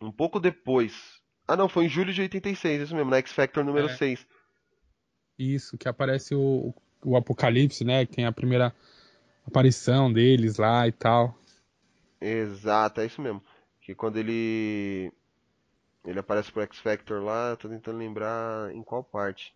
Um 0.00 0.12
pouco 0.12 0.38
depois. 0.40 0.94
Ah, 1.46 1.56
não, 1.56 1.68
foi 1.68 1.86
em 1.86 1.88
julho 1.88 2.12
de 2.14 2.20
86, 2.22 2.82
isso 2.82 2.94
mesmo, 2.94 3.10
no 3.10 3.16
X 3.16 3.32
Factor 3.32 3.64
número 3.64 3.88
É. 3.88 3.96
6. 3.96 4.24
Isso, 5.38 5.78
que 5.78 5.88
aparece 5.88 6.34
o, 6.34 6.74
o 7.04 7.16
Apocalipse, 7.16 7.84
né? 7.84 8.04
Que 8.04 8.16
tem 8.16 8.26
a 8.26 8.32
primeira 8.32 8.74
aparição 9.46 10.12
deles 10.12 10.56
lá 10.56 10.86
e 10.88 10.92
tal. 10.92 11.38
Exato, 12.20 13.00
é 13.00 13.06
isso 13.06 13.22
mesmo. 13.22 13.42
Que 13.80 13.94
quando 13.94 14.18
ele. 14.18 15.12
Ele 16.04 16.18
aparece 16.18 16.50
pro 16.50 16.62
X 16.62 16.78
Factor 16.78 17.22
lá, 17.22 17.50
eu 17.50 17.56
tô 17.56 17.68
tentando 17.68 17.98
lembrar 17.98 18.74
em 18.74 18.82
qual 18.82 19.04
parte. 19.04 19.54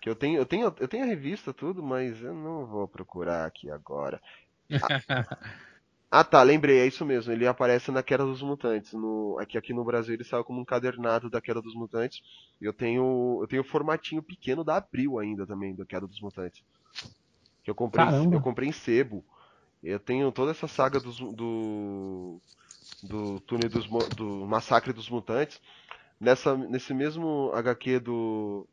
Que 0.00 0.08
eu 0.08 0.14
tenho, 0.14 0.38
eu 0.38 0.46
tenho, 0.46 0.74
eu 0.78 0.88
tenho 0.88 1.04
a 1.04 1.06
revista 1.06 1.52
tudo, 1.52 1.82
mas 1.82 2.20
eu 2.22 2.34
não 2.34 2.66
vou 2.66 2.88
procurar 2.88 3.46
aqui 3.46 3.70
agora. 3.70 4.20
Ah 6.10 6.24
tá, 6.24 6.42
lembrei, 6.42 6.78
é 6.78 6.86
isso 6.86 7.04
mesmo. 7.04 7.32
Ele 7.32 7.46
aparece 7.46 7.90
na 7.90 8.02
Queda 8.02 8.24
dos 8.24 8.40
Mutantes. 8.40 8.94
No, 8.94 9.38
aqui, 9.38 9.58
aqui 9.58 9.74
no 9.74 9.84
Brasil 9.84 10.14
ele 10.14 10.24
saiu 10.24 10.42
como 10.42 10.60
um 10.60 10.64
cadernado 10.64 11.28
da 11.28 11.40
Queda 11.40 11.60
dos 11.60 11.74
Mutantes. 11.74 12.22
E 12.60 12.64
eu 12.64 12.72
tenho. 12.72 13.38
Eu 13.42 13.46
tenho 13.46 13.62
o 13.62 13.64
formatinho 13.64 14.22
pequeno 14.22 14.64
da 14.64 14.76
Abril 14.76 15.18
ainda 15.18 15.46
também, 15.46 15.74
da 15.74 15.84
Queda 15.84 16.06
dos 16.06 16.20
Mutantes. 16.20 16.62
Que 17.62 17.70
eu 17.70 17.74
comprei, 17.74 18.06
Caramba. 18.06 18.36
eu 18.36 18.40
comprei 18.40 18.68
em 18.68 18.72
sebo. 18.72 19.22
Eu 19.82 20.00
tenho 20.00 20.32
toda 20.32 20.50
essa 20.50 20.66
saga 20.66 20.98
dos, 20.98 21.18
do. 21.18 22.40
Do 23.02 23.38
túnel 23.40 23.68
dos, 23.68 23.86
do 24.16 24.46
Massacre 24.46 24.94
dos 24.94 25.10
Mutantes. 25.10 25.60
Nessa, 26.18 26.56
nesse 26.56 26.94
mesmo 26.94 27.52
HQ 27.54 28.00
do. 28.00 28.66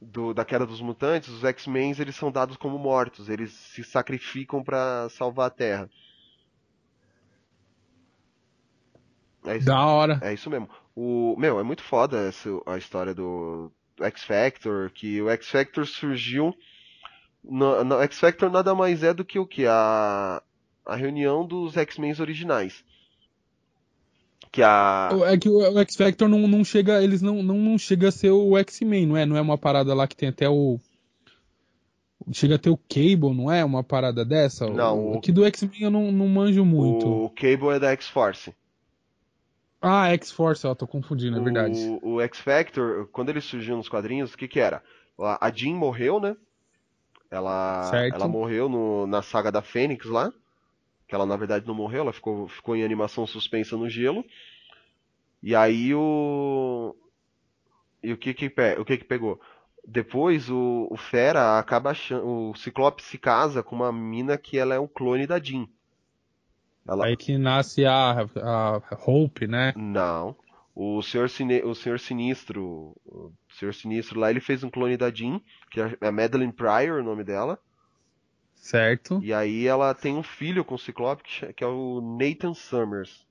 Do, 0.00 0.34
da 0.34 0.44
queda 0.44 0.66
dos 0.66 0.80
mutantes, 0.80 1.30
os 1.30 1.42
X-Men 1.42 1.94
eles 1.98 2.14
são 2.16 2.30
dados 2.30 2.56
como 2.58 2.78
mortos, 2.78 3.28
eles 3.30 3.52
se 3.52 3.82
sacrificam 3.82 4.62
pra 4.62 5.08
salvar 5.08 5.46
a 5.46 5.50
Terra. 5.50 5.90
É 9.46 9.56
isso, 9.56 9.66
Da 9.66 9.86
hora. 9.86 10.18
é 10.22 10.34
isso 10.34 10.50
mesmo. 10.50 10.68
O, 10.94 11.34
meu, 11.38 11.58
é 11.60 11.62
muito 11.62 11.82
foda 11.82 12.18
essa, 12.28 12.48
a 12.66 12.76
história 12.76 13.14
do, 13.14 13.70
do 13.96 14.04
X-Factor, 14.04 14.90
que 14.90 15.20
o 15.22 15.30
X-Factor 15.30 15.86
surgiu. 15.86 16.54
No, 17.42 17.84
no 17.84 18.02
X-Factor 18.02 18.50
nada 18.50 18.74
mais 18.74 19.02
é 19.02 19.14
do 19.14 19.24
que 19.24 19.38
o 19.38 19.46
que? 19.46 19.66
A, 19.66 20.42
a 20.84 20.96
reunião 20.96 21.46
dos 21.46 21.76
X-Men 21.76 22.14
originais. 22.20 22.84
Que 24.56 24.62
a. 24.62 25.10
É 25.26 25.36
que 25.36 25.50
o 25.50 25.78
X 25.80 25.96
Factor 25.96 26.30
não, 26.30 26.48
não 26.48 26.64
chega, 26.64 27.02
eles 27.02 27.20
não, 27.20 27.42
não, 27.42 27.56
não 27.56 27.76
chega 27.76 28.08
a 28.08 28.10
ser 28.10 28.30
o 28.30 28.56
X-Men, 28.56 29.04
não 29.06 29.14
é? 29.14 29.26
Não 29.26 29.36
é 29.36 29.40
uma 29.42 29.58
parada 29.58 29.92
lá 29.92 30.06
que 30.08 30.16
tem 30.16 30.30
até 30.30 30.48
o. 30.48 30.80
Chega 32.32 32.54
a 32.54 32.58
ter 32.58 32.70
o 32.70 32.78
Cable, 32.88 33.34
não 33.34 33.52
é? 33.52 33.62
Uma 33.62 33.84
parada 33.84 34.24
dessa? 34.24 34.66
Não, 34.66 35.12
O, 35.12 35.18
aqui 35.18 35.30
do 35.30 35.44
X-Men 35.44 35.82
eu 35.82 35.90
não, 35.90 36.10
não 36.10 36.26
manjo 36.26 36.64
muito. 36.64 37.06
O 37.06 37.28
Cable 37.28 37.68
é 37.76 37.78
da 37.78 37.90
X-Force. 37.90 38.54
Ah, 39.82 40.08
X-Force, 40.14 40.66
ó, 40.66 40.74
tô 40.74 40.86
confundindo, 40.86 41.36
é 41.38 41.40
verdade. 41.44 41.78
O, 42.02 42.14
o 42.14 42.20
X-Factor, 42.22 43.08
quando 43.12 43.28
ele 43.28 43.42
surgiu 43.42 43.76
nos 43.76 43.90
quadrinhos, 43.90 44.32
o 44.32 44.38
que 44.38 44.48
que 44.48 44.58
era? 44.58 44.82
A 45.20 45.48
a 45.48 45.50
Jean 45.52 45.74
morreu, 45.74 46.18
né? 46.18 46.34
Ela, 47.30 47.82
Certo. 47.90 48.14
ela 48.14 48.26
morreu 48.26 48.70
no- 48.70 49.06
na 49.06 49.20
saga 49.20 49.52
da 49.52 49.60
Fênix 49.60 50.06
lá. 50.06 50.32
Que 51.06 51.14
ela, 51.14 51.26
na 51.26 51.36
verdade, 51.36 51.66
não 51.66 51.74
morreu, 51.74 52.02
ela 52.02 52.12
ficou, 52.12 52.48
ficou 52.48 52.74
em 52.74 52.84
animação 52.84 53.26
suspensa 53.26 53.76
no 53.76 53.88
gelo. 53.88 54.24
E 55.42 55.54
aí 55.54 55.94
o. 55.94 56.94
E 58.02 58.12
o 58.12 58.16
que 58.16 58.34
que, 58.34 58.50
pe... 58.50 58.76
o 58.78 58.84
que, 58.84 58.96
que 58.98 59.04
pegou? 59.04 59.40
Depois 59.86 60.50
o, 60.50 60.88
o 60.90 60.96
Fera 60.96 61.58
acaba 61.58 61.90
achando. 61.90 62.26
O 62.26 62.54
Ciclope 62.56 63.02
se 63.02 63.18
casa 63.18 63.62
com 63.62 63.76
uma 63.76 63.92
mina 63.92 64.36
que 64.36 64.58
ela 64.58 64.74
é 64.74 64.80
um 64.80 64.88
clone 64.88 65.26
da 65.26 65.38
Jean. 65.38 65.68
Ela... 66.86 67.06
Aí 67.06 67.16
que 67.16 67.36
nasce 67.38 67.84
a, 67.84 68.26
a 68.42 68.80
Hope, 69.06 69.46
né? 69.46 69.72
Não. 69.76 70.36
O 70.74 71.00
Senhor, 71.02 71.30
Sine... 71.30 71.62
o 71.62 71.74
Senhor 71.74 71.98
Sinistro. 71.98 72.94
O 73.04 73.32
Senhor 73.58 73.72
Sinistro 73.72 74.20
lá, 74.20 74.30
ele 74.30 74.40
fez 74.40 74.62
um 74.62 74.70
clone 74.70 74.96
da 74.96 75.10
Jean, 75.10 75.40
que 75.70 75.80
é 75.80 75.96
a 76.00 76.12
Madeline 76.12 76.52
Pryor, 76.52 77.00
o 77.00 77.04
nome 77.04 77.24
dela. 77.24 77.58
Certo. 78.66 79.20
E 79.22 79.32
aí 79.32 79.64
ela 79.64 79.94
tem 79.94 80.16
um 80.16 80.24
filho 80.24 80.64
com 80.64 80.74
o 80.74 80.78
Ciclope, 80.78 81.22
que, 81.54 81.62
é 81.62 81.66
o 81.68 82.00
Nathan 82.00 82.52
Summers. 82.52 83.24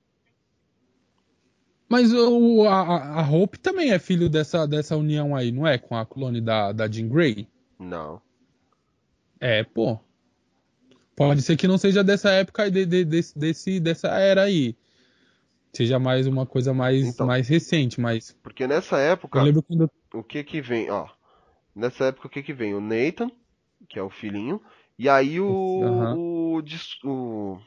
Mas 1.90 2.10
o, 2.10 2.64
a, 2.66 3.20
a 3.20 3.30
Hope 3.30 3.58
também 3.58 3.92
é 3.92 3.98
filho 3.98 4.30
dessa, 4.30 4.66
dessa 4.66 4.96
união 4.96 5.36
aí, 5.36 5.52
não 5.52 5.66
é? 5.66 5.76
Com 5.76 5.94
a 5.94 6.06
clone 6.06 6.40
da, 6.40 6.72
da 6.72 6.88
Jean 6.88 7.06
Grey? 7.08 7.46
Não. 7.78 8.22
É, 9.38 9.62
pô. 9.62 10.00
Pode 11.14 11.42
ser 11.42 11.54
que 11.58 11.68
não 11.68 11.76
seja 11.76 12.02
dessa 12.02 12.30
época 12.30 12.70
de, 12.70 12.86
de, 12.86 13.04
desse, 13.04 13.38
desse, 13.38 13.78
dessa 13.78 14.08
era 14.18 14.44
aí. 14.44 14.74
Seja 15.70 15.98
mais 15.98 16.26
uma 16.26 16.46
coisa 16.46 16.72
mais, 16.72 17.06
Então. 17.08 17.26
mais 17.26 17.46
recente, 17.46 18.00
mas. 18.00 18.34
Porque 18.42 18.66
nessa 18.66 18.96
época, 18.96 19.38
Eu 19.38 19.44
lembro 19.44 19.62
quando. 19.62 19.90
o 20.14 20.22
que 20.22 20.42
que 20.42 20.62
vem, 20.62 20.90
ó. 20.90 21.06
Nessa 21.74 22.06
época, 22.06 22.26
o 22.26 22.30
que 22.30 22.42
que 22.42 22.54
vem? 22.54 22.74
O 22.74 22.80
Nathan, 22.80 23.30
que 23.86 23.98
é 23.98 24.02
o 24.02 24.08
filhinho, 24.08 24.62
e 24.98 25.08
aí 25.08 25.40
o, 25.40 25.46
Aham. 25.84 26.14
o, 26.14 26.62
o, 27.04 27.58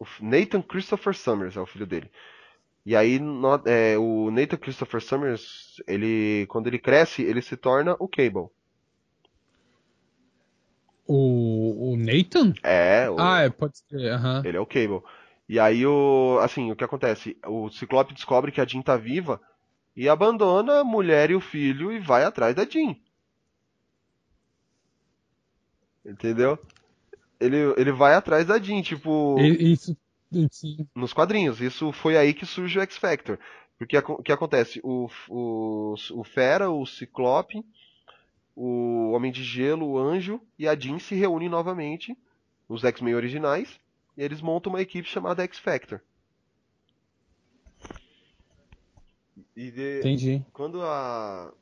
o 0.00 0.06
Nathan 0.20 0.62
Christopher 0.62 1.14
Summers 1.14 1.56
é 1.56 1.60
o 1.60 1.66
filho 1.66 1.86
dele. 1.86 2.10
E 2.86 2.96
aí 2.96 3.18
no- 3.20 3.62
é, 3.66 3.98
o 3.98 4.30
Nathan 4.30 4.56
Christopher 4.58 5.02
Summers, 5.02 5.76
ele, 5.86 6.46
quando 6.48 6.68
ele 6.68 6.78
cresce, 6.78 7.22
ele 7.22 7.42
se 7.42 7.56
torna 7.56 7.96
o 8.00 8.08
Cable. 8.08 8.48
O, 11.06 11.92
o 11.92 11.96
Nathan? 11.96 12.52
É, 12.62 13.08
o- 13.10 13.16
Ah, 13.18 13.40
é, 13.42 13.50
pode 13.50 13.78
ser. 13.78 14.12
aham. 14.12 14.42
Ele 14.44 14.56
é 14.56 14.60
o 14.60 14.66
Cable. 14.66 15.02
E 15.48 15.58
aí 15.58 15.86
o, 15.86 16.38
assim, 16.42 16.70
o 16.70 16.76
que 16.76 16.84
acontece? 16.84 17.36
O 17.46 17.70
Ciclope 17.70 18.12
descobre 18.14 18.52
que 18.52 18.60
a 18.60 18.66
Jean 18.66 18.82
tá 18.82 18.96
viva 18.96 19.40
e 19.96 20.08
abandona 20.08 20.80
a 20.80 20.84
mulher 20.84 21.30
e 21.30 21.34
o 21.34 21.40
filho 21.40 21.92
e 21.92 21.98
vai 22.00 22.24
atrás 22.24 22.54
da 22.54 22.64
Jean. 22.64 22.96
Entendeu? 26.08 26.58
Ele, 27.38 27.56
ele 27.76 27.92
vai 27.92 28.14
atrás 28.14 28.46
da 28.46 28.58
Jean, 28.58 28.82
tipo, 28.82 29.38
Isso. 29.38 29.96
Sim. 30.50 30.88
nos 30.94 31.12
quadrinhos. 31.12 31.60
Isso 31.60 31.92
foi 31.92 32.16
aí 32.16 32.32
que 32.34 32.46
surge 32.46 32.78
o 32.78 32.82
X 32.82 32.96
Factor. 32.96 33.38
Porque 33.78 33.96
o 33.96 34.22
que 34.22 34.32
acontece? 34.32 34.80
O, 34.82 35.08
o, 35.28 35.94
o 36.14 36.24
Fera, 36.24 36.68
o 36.70 36.84
Ciclope, 36.84 37.64
o 38.56 39.12
Homem 39.12 39.30
de 39.30 39.44
Gelo, 39.44 39.86
o 39.86 39.98
Anjo 39.98 40.40
e 40.58 40.66
a 40.66 40.74
Jean 40.74 40.98
se 40.98 41.14
reúnem 41.14 41.48
novamente, 41.48 42.16
os 42.68 42.82
X-Men 42.82 43.14
originais, 43.14 43.78
e 44.16 44.22
eles 44.22 44.40
montam 44.40 44.72
uma 44.72 44.82
equipe 44.82 45.08
chamada 45.08 45.44
X 45.44 45.58
Factor. 45.60 46.00
De- 49.54 49.98
Entendi. 50.00 50.44
quando 50.52 50.82
a 50.82 51.52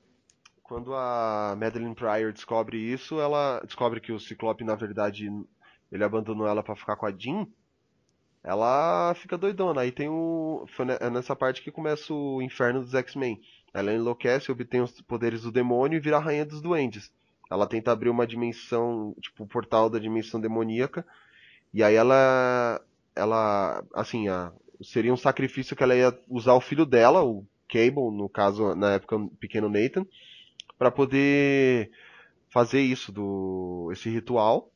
quando 0.66 0.94
a 0.94 1.56
Madeline 1.58 1.94
Pryor 1.94 2.32
descobre 2.32 2.76
isso, 2.76 3.20
ela 3.20 3.60
descobre 3.64 4.00
que 4.00 4.12
o 4.12 4.18
Ciclope 4.18 4.64
na 4.64 4.74
verdade 4.74 5.30
ele 5.92 6.04
abandonou 6.04 6.46
ela 6.46 6.62
pra 6.62 6.74
ficar 6.74 6.96
com 6.96 7.06
a 7.06 7.12
Jean. 7.12 7.46
Ela 8.42 9.14
fica 9.14 9.38
doidona. 9.38 9.82
Aí 9.82 9.92
tem 9.92 10.08
o 10.08 10.64
foi 10.68 10.86
é 11.00 11.08
nessa 11.08 11.36
parte 11.36 11.62
que 11.62 11.70
começa 11.70 12.12
o 12.12 12.42
inferno 12.42 12.80
dos 12.80 12.94
X-Men. 12.94 13.40
Ela 13.72 13.92
enlouquece, 13.92 14.50
obtém 14.50 14.80
os 14.80 15.00
poderes 15.02 15.42
do 15.42 15.52
demônio 15.52 15.96
e 15.96 16.00
vira 16.00 16.16
a 16.16 16.20
rainha 16.20 16.44
dos 16.44 16.60
duendes. 16.60 17.12
Ela 17.50 17.66
tenta 17.66 17.92
abrir 17.92 18.08
uma 18.08 18.26
dimensão, 18.26 19.14
tipo 19.20 19.44
o 19.44 19.48
portal 19.48 19.88
da 19.88 19.98
dimensão 19.98 20.40
demoníaca. 20.40 21.06
E 21.72 21.82
aí 21.82 21.94
ela 21.94 22.80
ela 23.14 23.84
assim, 23.94 24.28
a, 24.28 24.52
seria 24.82 25.12
um 25.12 25.16
sacrifício 25.16 25.76
que 25.76 25.82
ela 25.82 25.94
ia 25.94 26.18
usar 26.28 26.54
o 26.54 26.60
filho 26.60 26.84
dela, 26.84 27.22
o 27.24 27.46
Cable, 27.68 28.10
no 28.12 28.28
caso, 28.28 28.74
na 28.74 28.92
época, 28.92 29.16
o 29.16 29.28
pequeno 29.28 29.68
Nathan, 29.68 30.06
para 30.78 30.90
poder 30.90 31.90
fazer 32.48 32.80
isso, 32.80 33.12
do 33.12 33.88
esse 33.92 34.08
ritual, 34.08 34.70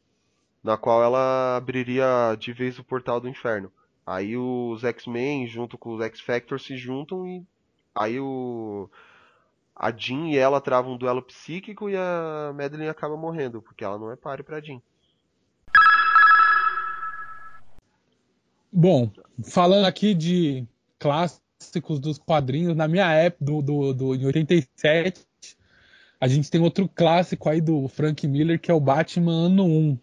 na 0.63 0.77
qual 0.77 1.03
ela 1.03 1.57
abriria 1.57 2.37
de 2.39 2.53
vez 2.53 2.79
o 2.79 2.85
portal 2.85 3.21
do 3.21 3.29
inferno. 3.29 3.73
Aí 4.07 4.37
os 4.37 4.83
X-Men, 4.85 5.47
junto 5.47 5.79
com 5.79 5.95
os 5.95 6.01
X-Factor, 6.03 6.61
se 6.61 6.77
juntam 6.77 7.27
e 7.27 7.47
aí 7.95 8.19
o 8.19 8.89
a 9.75 9.91
Jean 9.91 10.29
e 10.29 10.37
ela 10.37 10.61
travam 10.61 10.93
um 10.93 10.99
duelo 10.99 11.23
psíquico 11.23 11.89
e 11.89 11.97
a 11.97 12.53
Madeline 12.55 12.91
acaba 12.91 13.17
morrendo, 13.17 13.63
porque 13.63 13.83
ela 13.83 13.99
não 13.99 14.13
é 14.13 14.17
páreo 14.17 14.45
pra 14.45 14.61
Jean. 14.61 14.81
Bom, 18.71 19.11
falando 19.43 19.87
aqui 19.87 20.15
de 20.15 20.67
clássicos 20.99 21.99
dos 21.99 22.19
quadrinhos, 22.19 22.77
na 22.77 22.87
minha 22.87 23.11
época, 23.11 23.45
do, 23.45 23.63
do, 23.63 23.95
do, 23.95 24.15
em 24.15 24.27
87, 24.27 25.27
a 26.21 26.29
gente 26.29 26.51
tem 26.51 26.61
outro 26.61 26.89
clássico 26.89 27.49
aí 27.49 27.61
do 27.61 27.89
Frank 27.89 28.27
Miller, 28.29 28.61
que 28.61 28.71
é 28.71 28.75
o 28.75 28.81
Batman 28.81 29.47
Ano 29.47 29.65
1. 29.65 29.99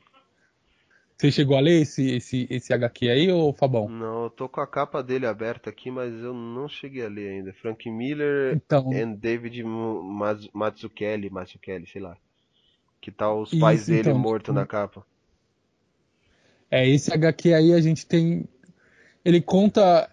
Você 1.18 1.31
chegou 1.31 1.57
a 1.57 1.60
ler 1.60 1.81
esse, 1.81 2.10
esse, 2.11 2.48
esse 2.49 2.73
HQ 2.73 3.10
aí, 3.10 3.31
ô 3.31 3.52
Fabão? 3.53 3.89
Não, 3.89 4.26
eu 4.26 4.30
tô 4.30 4.48
com 4.49 4.61
a 4.61 4.68
capa 4.68 5.02
dele 5.02 5.26
aberta 5.26 5.69
aqui, 5.69 5.89
mas 5.89 6.14
eu 6.14 6.34
não 6.34 6.68
cheguei 6.69 7.06
a 7.06 7.10
ler 7.10 7.30
ainda. 7.30 7.53
Frank 7.53 7.89
Miller 7.89 8.56
Então, 8.56 8.91
and 8.91 9.14
David 9.14 9.64
Maz- 9.64 10.49
Mazzucchelli, 10.53 11.30
Mazzucchelli, 11.30 11.88
sei 11.88 12.02
lá. 12.02 12.18
Que 13.02 13.11
tá 13.11 13.34
os 13.34 13.56
pais 13.56 13.84
Isso, 13.84 13.89
dele 13.89 14.10
então. 14.10 14.19
mortos 14.19 14.53
na 14.53 14.65
capa. 14.65 15.06
é, 16.69 16.88
esse 16.88 17.11
HQ 17.14 17.53
aí 17.53 17.73
a 17.73 17.81
gente 17.81 18.06
tem. 18.06 18.48
Ele 19.26 19.41
conta. 19.41 20.10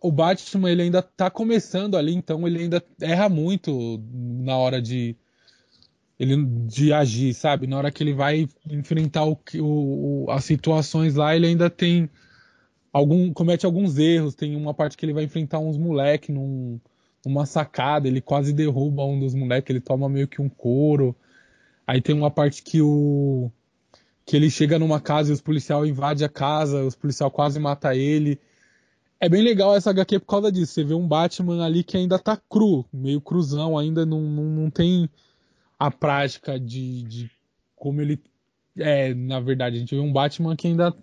O 0.00 0.12
Batman, 0.12 0.70
ele 0.70 0.82
ainda 0.82 1.02
tá 1.02 1.30
começando 1.30 1.96
ali, 1.96 2.14
então 2.14 2.46
ele 2.46 2.60
ainda 2.60 2.84
erra 3.00 3.28
muito 3.28 3.98
na 4.12 4.56
hora 4.56 4.80
de. 4.82 5.16
Ele, 6.18 6.44
de 6.66 6.92
agir, 6.92 7.34
sabe? 7.34 7.66
Na 7.66 7.76
hora 7.78 7.90
que 7.92 8.02
ele 8.02 8.14
vai 8.14 8.48
enfrentar 8.70 9.24
o, 9.26 9.38
o- 9.60 10.26
as 10.30 10.44
situações 10.44 11.14
lá, 11.14 11.34
ele 11.36 11.46
ainda 11.46 11.68
tem. 11.70 12.08
Algum, 12.92 13.32
comete 13.32 13.66
alguns 13.66 13.98
erros. 13.98 14.34
Tem 14.34 14.56
uma 14.56 14.74
parte 14.74 14.96
que 14.96 15.04
ele 15.06 15.12
vai 15.12 15.24
enfrentar 15.24 15.58
uns 15.60 15.76
moleques 15.78 16.34
num, 16.34 16.80
numa 17.24 17.46
sacada, 17.46 18.08
ele 18.08 18.20
quase 18.20 18.52
derruba 18.52 19.04
um 19.04 19.20
dos 19.20 19.34
moleques, 19.34 19.70
ele 19.70 19.80
toma 19.80 20.08
meio 20.08 20.28
que 20.28 20.40
um 20.42 20.48
couro. 20.48 21.16
Aí 21.86 22.00
tem 22.00 22.14
uma 22.14 22.30
parte 22.30 22.62
que 22.62 22.82
o 22.82 23.50
que 24.26 24.36
ele 24.36 24.50
chega 24.50 24.78
numa 24.78 25.00
casa 25.00 25.30
e 25.30 25.34
os 25.34 25.40
policiais 25.40 25.88
invadem 25.88 26.24
a 26.26 26.28
casa, 26.28 26.84
os 26.84 26.96
policiais 26.96 27.32
quase 27.32 27.58
matam 27.60 27.92
ele. 27.92 28.40
É 29.20 29.28
bem 29.28 29.42
legal 29.42 29.74
essa 29.74 29.90
HQ 29.90 30.20
por 30.20 30.26
causa 30.26 30.52
disso. 30.52 30.72
Você 30.74 30.84
vê 30.84 30.94
um 30.94 31.06
Batman 31.08 31.64
ali 31.64 31.84
que 31.84 31.96
ainda 31.96 32.18
tá 32.18 32.36
cru, 32.36 32.84
meio 32.92 33.20
cruzão, 33.20 33.78
ainda 33.78 34.04
não, 34.06 34.20
não, 34.22 34.44
não 34.44 34.70
tem 34.70 35.08
a 35.78 35.90
prática 35.90 36.58
de, 36.58 37.02
de 37.02 37.30
como 37.74 38.00
ele 38.00 38.20
é, 38.76 39.14
na 39.14 39.40
verdade. 39.40 39.76
A 39.76 39.80
gente 39.80 39.94
vê 39.94 40.00
um 40.00 40.12
Batman 40.12 40.56
que 40.56 40.68
ainda 40.68 40.94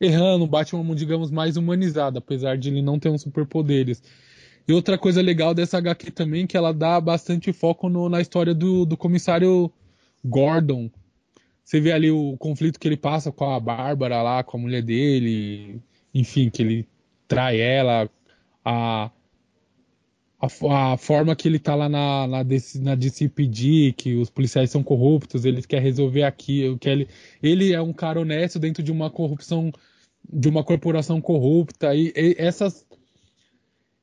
errando, 0.00 0.44
um 0.44 0.48
Batman, 0.48 0.94
digamos, 0.94 1.30
mais 1.30 1.56
humanizado, 1.56 2.18
apesar 2.18 2.56
de 2.56 2.68
ele 2.68 2.82
não 2.82 2.98
ter 2.98 3.08
uns 3.10 3.22
superpoderes. 3.22 4.02
E 4.66 4.72
outra 4.72 4.98
coisa 4.98 5.22
legal 5.22 5.54
dessa 5.54 5.78
HQ 5.78 6.10
também, 6.10 6.46
que 6.46 6.56
ela 6.56 6.72
dá 6.72 7.00
bastante 7.00 7.52
foco 7.52 7.88
no- 7.88 8.08
na 8.08 8.20
história 8.20 8.54
do, 8.54 8.84
do 8.84 8.96
comissário 8.96 9.72
Gordon, 10.24 10.90
você 11.64 11.80
vê 11.80 11.92
ali 11.92 12.10
o 12.10 12.36
conflito 12.38 12.78
que 12.78 12.88
ele 12.88 12.96
passa 12.96 13.32
com 13.32 13.50
a 13.50 13.60
Bárbara 13.60 14.22
lá, 14.22 14.42
com 14.42 14.56
a 14.56 14.60
mulher 14.60 14.82
dele, 14.82 15.80
enfim, 16.14 16.50
que 16.50 16.62
ele 16.62 16.88
trai 17.26 17.60
ela, 17.60 18.10
a, 18.64 19.10
a, 20.40 20.92
a 20.92 20.96
forma 20.96 21.34
que 21.34 21.48
ele 21.48 21.58
tá 21.58 21.74
lá 21.74 21.88
na, 21.88 22.26
na, 22.26 22.44
na 22.80 22.94
DCPD, 22.94 23.94
que 23.96 24.14
os 24.14 24.30
policiais 24.30 24.70
são 24.70 24.82
corruptos, 24.82 25.44
ele 25.44 25.62
quer 25.62 25.82
resolver 25.82 26.22
aquilo, 26.22 26.78
que 26.78 26.88
ele, 26.88 27.08
ele 27.42 27.72
é 27.72 27.80
um 27.80 27.92
cara 27.92 28.20
honesto 28.20 28.58
dentro 28.58 28.82
de 28.82 28.92
uma 28.92 29.10
corrupção, 29.10 29.72
de 30.32 30.48
uma 30.48 30.62
corporação 30.62 31.20
corrupta, 31.20 31.94
e, 31.94 32.12
e 32.16 32.36
essas, 32.38 32.86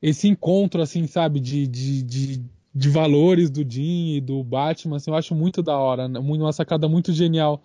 esse 0.02 0.28
encontro, 0.28 0.82
assim, 0.82 1.06
sabe, 1.06 1.40
de, 1.40 1.66
de, 1.66 2.02
de, 2.02 2.44
de 2.74 2.88
valores 2.90 3.48
do 3.48 3.68
Jim 3.68 4.16
e 4.16 4.20
do 4.20 4.44
Batman, 4.44 4.96
assim, 4.96 5.10
eu 5.10 5.16
acho 5.16 5.34
muito 5.34 5.62
da 5.62 5.78
hora, 5.78 6.06
né? 6.06 6.18
uma 6.18 6.52
sacada 6.52 6.86
muito 6.86 7.12
genial 7.12 7.62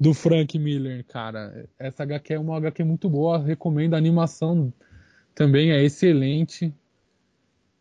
do 0.00 0.14
Frank 0.14 0.58
Miller, 0.58 1.04
cara. 1.04 1.68
Essa 1.78 2.04
HQ 2.04 2.34
é 2.34 2.38
uma 2.38 2.56
HQ 2.56 2.84
muito 2.84 3.10
boa, 3.10 3.38
recomendo. 3.38 3.94
A 3.94 3.98
animação 3.98 4.72
também 5.34 5.72
é 5.72 5.82
excelente 5.82 6.72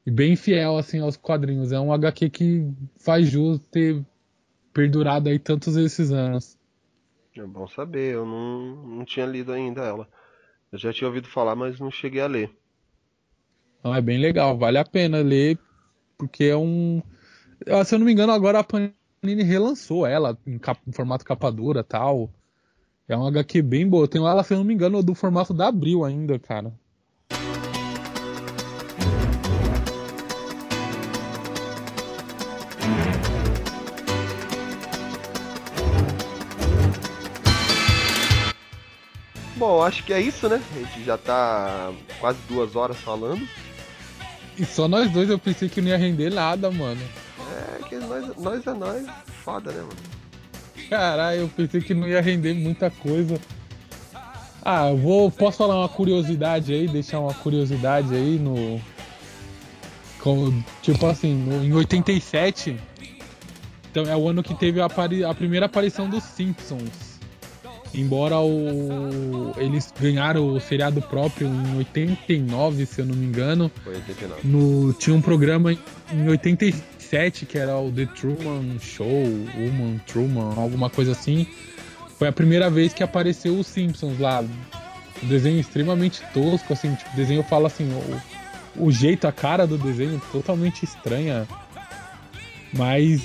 e 0.07 0.11
bem 0.11 0.37
fiel 0.37 0.77
assim 0.77 1.01
aos 1.01 1.17
quadrinhos. 1.17 1.73
É 1.73 1.79
um 1.79 1.91
HQ 1.91 2.29
que 2.29 2.71
faz 2.95 3.27
jus 3.29 3.59
ter 3.69 4.01
perdurado 4.73 5.27
aí 5.27 5.37
tantos 5.37 5.75
esses 5.75 6.11
anos. 6.11 6.57
É 7.35 7.45
bom 7.45 7.67
saber, 7.67 8.13
eu 8.15 8.25
não, 8.25 8.75
não 8.87 9.05
tinha 9.05 9.25
lido 9.25 9.51
ainda 9.51 9.81
ela. 9.83 10.07
Eu 10.71 10.79
já 10.79 10.93
tinha 10.93 11.07
ouvido 11.07 11.27
falar, 11.27 11.55
mas 11.55 11.79
não 11.79 11.91
cheguei 11.91 12.21
a 12.21 12.27
ler. 12.27 12.49
Não, 13.83 13.93
é 13.93 14.01
bem 14.01 14.17
legal, 14.17 14.57
vale 14.57 14.77
a 14.77 14.85
pena 14.85 15.19
ler, 15.21 15.59
porque 16.17 16.45
é 16.45 16.57
um. 16.57 17.01
Ah, 17.67 17.83
Se 17.85 17.95
eu 17.95 17.99
não 17.99 18.05
me 18.05 18.13
engano, 18.13 18.33
agora 18.33 18.59
a 18.59 18.63
Panini 18.63 19.43
relançou 19.43 20.05
ela 20.07 20.37
em, 20.47 20.57
cap- 20.59 20.81
em 20.87 20.91
formato 20.93 21.25
capa 21.25 21.51
dura 21.51 21.83
tal. 21.83 22.31
É 23.07 23.15
uma 23.17 23.29
HQ 23.29 23.61
bem 23.61 23.87
boa. 23.89 24.07
Tem 24.07 24.21
ela, 24.25 24.43
se 24.43 24.53
eu 24.53 24.59
não 24.59 24.65
me 24.65 24.73
engano, 24.73 25.03
do 25.03 25.15
formato 25.15 25.53
da 25.53 25.67
Abril 25.67 26.05
ainda, 26.05 26.39
cara. 26.39 26.73
Bom, 39.57 39.81
acho 39.81 40.03
que 40.03 40.13
é 40.13 40.21
isso, 40.21 40.47
né? 40.47 40.61
A 40.75 40.79
gente 40.79 41.03
já 41.03 41.17
tá 41.17 41.91
quase 42.19 42.37
duas 42.47 42.75
horas 42.75 42.97
falando. 42.97 43.47
E 44.57 44.65
só 44.65 44.87
nós 44.87 45.09
dois 45.11 45.29
eu 45.29 45.37
pensei 45.39 45.67
que 45.69 45.81
não 45.81 45.89
ia 45.89 45.97
render 45.97 46.29
nada, 46.31 46.69
mano. 46.71 47.01
É 47.79 47.83
que 47.87 47.95
nós, 47.95 48.35
nós 48.37 48.65
é 48.67 48.73
nós. 48.73 49.05
Foda, 49.43 49.71
né, 49.71 49.79
mano? 49.81 50.87
Caralho, 50.89 51.41
eu 51.41 51.47
pensei 51.49 51.81
que 51.81 51.93
não 51.93 52.07
ia 52.07 52.21
render 52.21 52.53
muita 52.53 52.89
coisa. 52.89 53.39
Ah, 54.63 54.89
eu 54.89 54.97
vou. 54.97 55.31
Posso 55.31 55.57
falar 55.57 55.75
uma 55.79 55.89
curiosidade 55.89 56.73
aí? 56.73 56.87
Deixar 56.87 57.19
uma 57.19 57.33
curiosidade 57.33 58.13
aí 58.13 58.37
no. 58.37 58.81
Como, 60.19 60.63
tipo 60.81 61.05
assim, 61.05 61.33
no- 61.33 61.63
em 61.63 61.73
87. 61.73 62.77
Então 63.91 64.03
é 64.03 64.15
o 64.15 64.27
ano 64.27 64.43
que 64.43 64.53
teve 64.53 64.81
a, 64.81 64.85
apari- 64.85 65.23
a 65.23 65.33
primeira 65.33 65.65
aparição 65.67 66.09
dos 66.09 66.23
Simpsons. 66.23 67.16
Embora 67.97 68.37
o. 68.39 69.53
Eles 69.57 69.91
ganharam 69.99 70.47
o 70.53 70.59
seriado 70.59 71.01
próprio 71.01 71.47
em 71.47 71.77
89, 71.77 72.85
se 72.85 73.01
eu 73.01 73.05
não 73.07 73.15
me 73.15 73.25
engano. 73.25 73.71
Foi 73.83 73.95
89. 73.95 74.41
No, 74.47 74.93
tinha 74.93 75.15
um 75.15 75.21
programa 75.21 75.73
em- 75.73 75.79
em 76.13 76.27
87 76.29 77.45
que 77.45 77.57
era 77.57 77.75
o 77.77 77.91
The 77.91 78.05
Truman 78.05 78.77
Show, 78.79 79.07
Woman 79.57 79.97
Truman, 80.05 80.53
alguma 80.55 80.89
coisa 80.89 81.13
assim. 81.13 81.47
Foi 82.19 82.27
a 82.27 82.31
primeira 82.31 82.69
vez 82.69 82.93
que 82.93 83.01
apareceu 83.03 83.57
os 83.57 83.65
Simpsons 83.67 84.19
lá. 84.19 84.43
Um 85.23 85.27
desenho 85.27 85.59
extremamente 85.59 86.21
tosco, 86.33 86.73
assim, 86.73 86.93
tipo, 86.93 87.15
desenho 87.15 87.41
fala 87.43 87.65
assim, 87.67 87.89
o, 88.77 88.85
o 88.85 88.91
jeito, 88.91 89.27
a 89.27 89.31
cara 89.31 89.65
do 89.65 89.75
desenho 89.77 90.21
totalmente 90.31 90.83
estranha. 90.83 91.47
Mas 92.73 93.21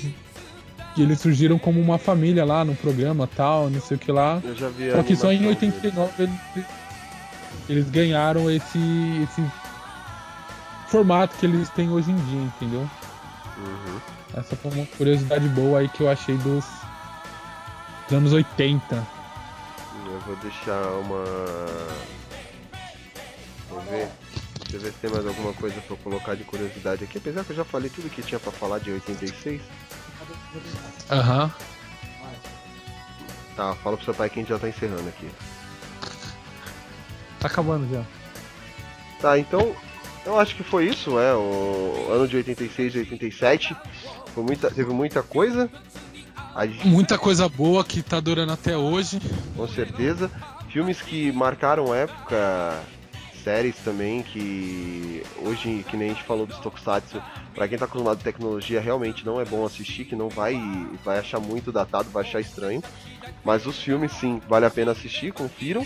eles 1.01 1.19
surgiram 1.19 1.57
como 1.57 1.79
uma 1.79 1.97
família 1.97 2.45
lá 2.45 2.63
no 2.63 2.75
programa 2.75 3.27
tal, 3.27 3.69
não 3.69 3.81
sei 3.81 3.97
o 3.97 3.99
que 3.99 4.11
lá. 4.11 4.41
Eu 4.43 4.55
já 4.55 4.69
vi 4.69 4.91
Só 4.91 5.03
que 5.03 5.15
só 5.15 5.31
em 5.31 5.37
animação 5.37 5.69
deles. 5.69 5.83
89 5.83 6.23
eles, 6.23 6.65
eles 7.69 7.89
ganharam 7.89 8.49
esse, 8.49 8.79
esse 9.23 9.43
formato 10.87 11.35
que 11.37 11.45
eles 11.45 11.69
têm 11.69 11.89
hoje 11.89 12.11
em 12.11 12.15
dia, 12.15 12.41
entendeu? 12.41 12.89
Uhum. 13.57 13.99
Essa 14.35 14.55
foi 14.55 14.71
uma 14.71 14.85
curiosidade 14.85 15.47
boa 15.49 15.79
aí 15.79 15.89
que 15.89 16.01
eu 16.01 16.09
achei 16.09 16.35
dos, 16.37 16.65
dos 18.07 18.17
anos 18.17 18.33
80. 18.33 19.07
Eu 20.05 20.19
vou 20.21 20.35
deixar 20.37 20.81
uma. 20.99 21.23
Vamos 23.69 23.85
ver. 23.85 24.09
Deixa 24.59 24.77
eu 24.77 24.79
ver 24.81 24.91
se 24.91 24.97
tem 24.99 25.09
mais 25.09 25.25
alguma 25.25 25.53
coisa 25.53 25.79
pra 25.81 25.95
eu 25.95 25.97
colocar 25.97 26.35
de 26.35 26.43
curiosidade 26.43 27.03
aqui. 27.03 27.17
Apesar 27.17 27.43
que 27.43 27.51
eu 27.51 27.55
já 27.55 27.65
falei 27.65 27.89
tudo 27.89 28.09
que 28.09 28.21
tinha 28.21 28.39
pra 28.39 28.51
falar 28.51 28.79
de 28.79 28.91
86. 28.91 29.61
Aham. 31.11 31.51
Tá, 33.55 33.75
fala 33.75 33.95
pro 33.97 34.05
seu 34.05 34.13
pai 34.15 34.29
que 34.29 34.39
a 34.39 34.41
gente 34.41 34.49
já 34.49 34.57
tá 34.59 34.67
encerrando 34.67 35.07
aqui. 35.07 35.29
Tá 37.39 37.47
acabando 37.47 37.87
já. 37.93 38.03
Tá, 39.21 39.37
então. 39.37 39.75
Eu 40.25 40.39
acho 40.39 40.55
que 40.55 40.63
foi 40.63 40.85
isso, 40.85 41.19
é. 41.19 41.35
O 41.35 42.07
ano 42.11 42.27
de 42.27 42.37
86 42.37 42.95
e 42.95 42.99
87. 42.99 43.75
Foi 44.33 44.43
muita, 44.43 44.71
teve 44.71 44.91
muita 44.93 45.21
coisa. 45.21 45.69
A 46.55 46.65
gente 46.65 46.87
Muita 46.87 47.17
coisa 47.17 47.49
boa 47.49 47.83
que 47.83 48.01
tá 48.01 48.19
durando 48.19 48.53
até 48.53 48.77
hoje. 48.77 49.19
com 49.55 49.67
certeza. 49.67 50.31
Filmes 50.69 51.01
que 51.01 51.31
marcaram 51.31 51.93
época, 51.93 52.79
séries 53.43 53.75
também 53.83 54.23
que 54.23 55.23
hoje, 55.43 55.85
que 55.89 55.97
nem 55.97 56.09
a 56.09 56.13
gente 56.13 56.23
falou 56.23 56.45
dos 56.45 56.57
Tokusatsu, 56.59 57.21
pra 57.53 57.67
quem 57.67 57.77
tá 57.77 57.85
acostumado 57.85 58.17
com 58.17 58.23
tecnologia, 58.23 58.79
realmente 58.79 59.25
não 59.25 59.39
é 59.39 59.45
bom 59.45 59.65
assistir, 59.65 60.05
que 60.05 60.15
não 60.15 60.29
vai 60.29 60.55
vai 61.03 61.19
achar 61.19 61.39
muito 61.39 61.71
datado, 61.71 62.09
vai 62.09 62.23
achar 62.23 62.39
estranho. 62.39 62.81
Mas 63.43 63.65
os 63.65 63.79
filmes 63.79 64.11
sim, 64.13 64.41
vale 64.47 64.65
a 64.65 64.69
pena 64.69 64.91
assistir, 64.91 65.33
confiram. 65.33 65.85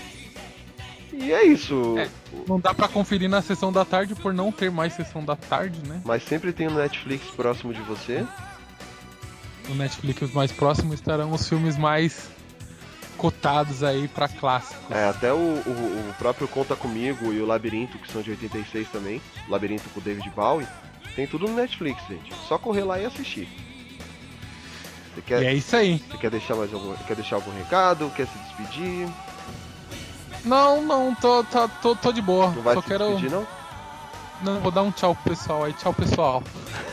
E 1.12 1.32
é 1.32 1.46
isso. 1.46 1.98
É. 1.98 2.08
Não 2.48 2.60
dá 2.60 2.74
pra 2.74 2.88
conferir 2.88 3.28
na 3.28 3.42
sessão 3.42 3.72
da 3.72 3.84
tarde 3.84 4.14
por 4.14 4.34
não 4.34 4.52
ter 4.52 4.70
mais 4.70 4.94
sessão 4.94 5.26
da 5.26 5.36
tarde, 5.36 5.80
né? 5.88 6.02
Mas 6.06 6.24
sempre 6.24 6.54
tem 6.54 6.68
no 6.68 6.76
Netflix 6.76 7.26
próximo 7.32 7.74
de 7.74 7.82
você. 7.82 8.26
No 9.68 9.76
Netflix 9.76 10.32
mais 10.32 10.52
próximo 10.52 10.94
estarão 10.94 11.32
os 11.32 11.50
filmes 11.50 11.76
mais 11.76 12.30
cotados 13.18 13.84
aí 13.84 14.08
pra 14.08 14.28
clássicos. 14.28 14.90
É, 14.92 15.10
até 15.10 15.34
o, 15.34 15.36
o, 15.38 16.10
o 16.10 16.14
próprio 16.18 16.48
Conta 16.48 16.76
Comigo 16.76 17.34
e 17.34 17.42
o 17.42 17.46
Labirinto, 17.46 17.98
que 17.98 18.12
são 18.12 18.22
de 18.22 18.32
86 18.32 18.88
também. 18.90 19.22
Labirinto 19.50 19.90
com 19.90 20.00
o 20.00 20.04
David 20.04 20.30
Bowie. 20.30 20.68
Tem 21.16 21.26
tudo 21.28 21.48
no 21.48 21.56
Netflix, 21.56 22.02
gente. 22.08 22.34
Só 22.48 22.58
correr 22.58 22.84
lá 22.84 23.00
e 23.00 23.06
assistir. 23.06 23.48
Você 25.16 25.22
quer, 25.24 25.42
E 25.42 25.46
é 25.48 25.54
isso 25.54 25.76
aí. 25.76 25.98
você 26.10 26.18
quer 26.18 26.30
deixar 26.30 26.56
mais 26.56 26.72
algum, 26.74 26.94
quer 26.96 27.16
deixar 27.16 27.38
algum 27.38 27.52
recado? 27.58 28.12
Quer 28.16 28.28
se 28.28 28.38
despedir? 28.38 29.08
Não, 30.46 30.82
não, 30.82 31.16
tô, 31.16 31.44
tô, 31.46 31.68
tô, 31.82 31.96
tô 31.96 32.12
de 32.12 32.22
boa. 32.22 32.52
Não 32.52 32.62
vai 32.62 32.76
Só 32.76 32.82
se 32.82 32.88
quero. 32.88 33.06
despedir, 33.08 33.32
não? 33.32 33.48
Não, 34.44 34.60
vou 34.62 34.72
dar 34.72 34.84
um 34.84 34.92
tchau 34.92 35.16
pro 35.16 35.32
pessoal 35.36 35.64
aí. 35.64 35.74
Tchau, 35.74 35.92
pessoal. 35.94 36.44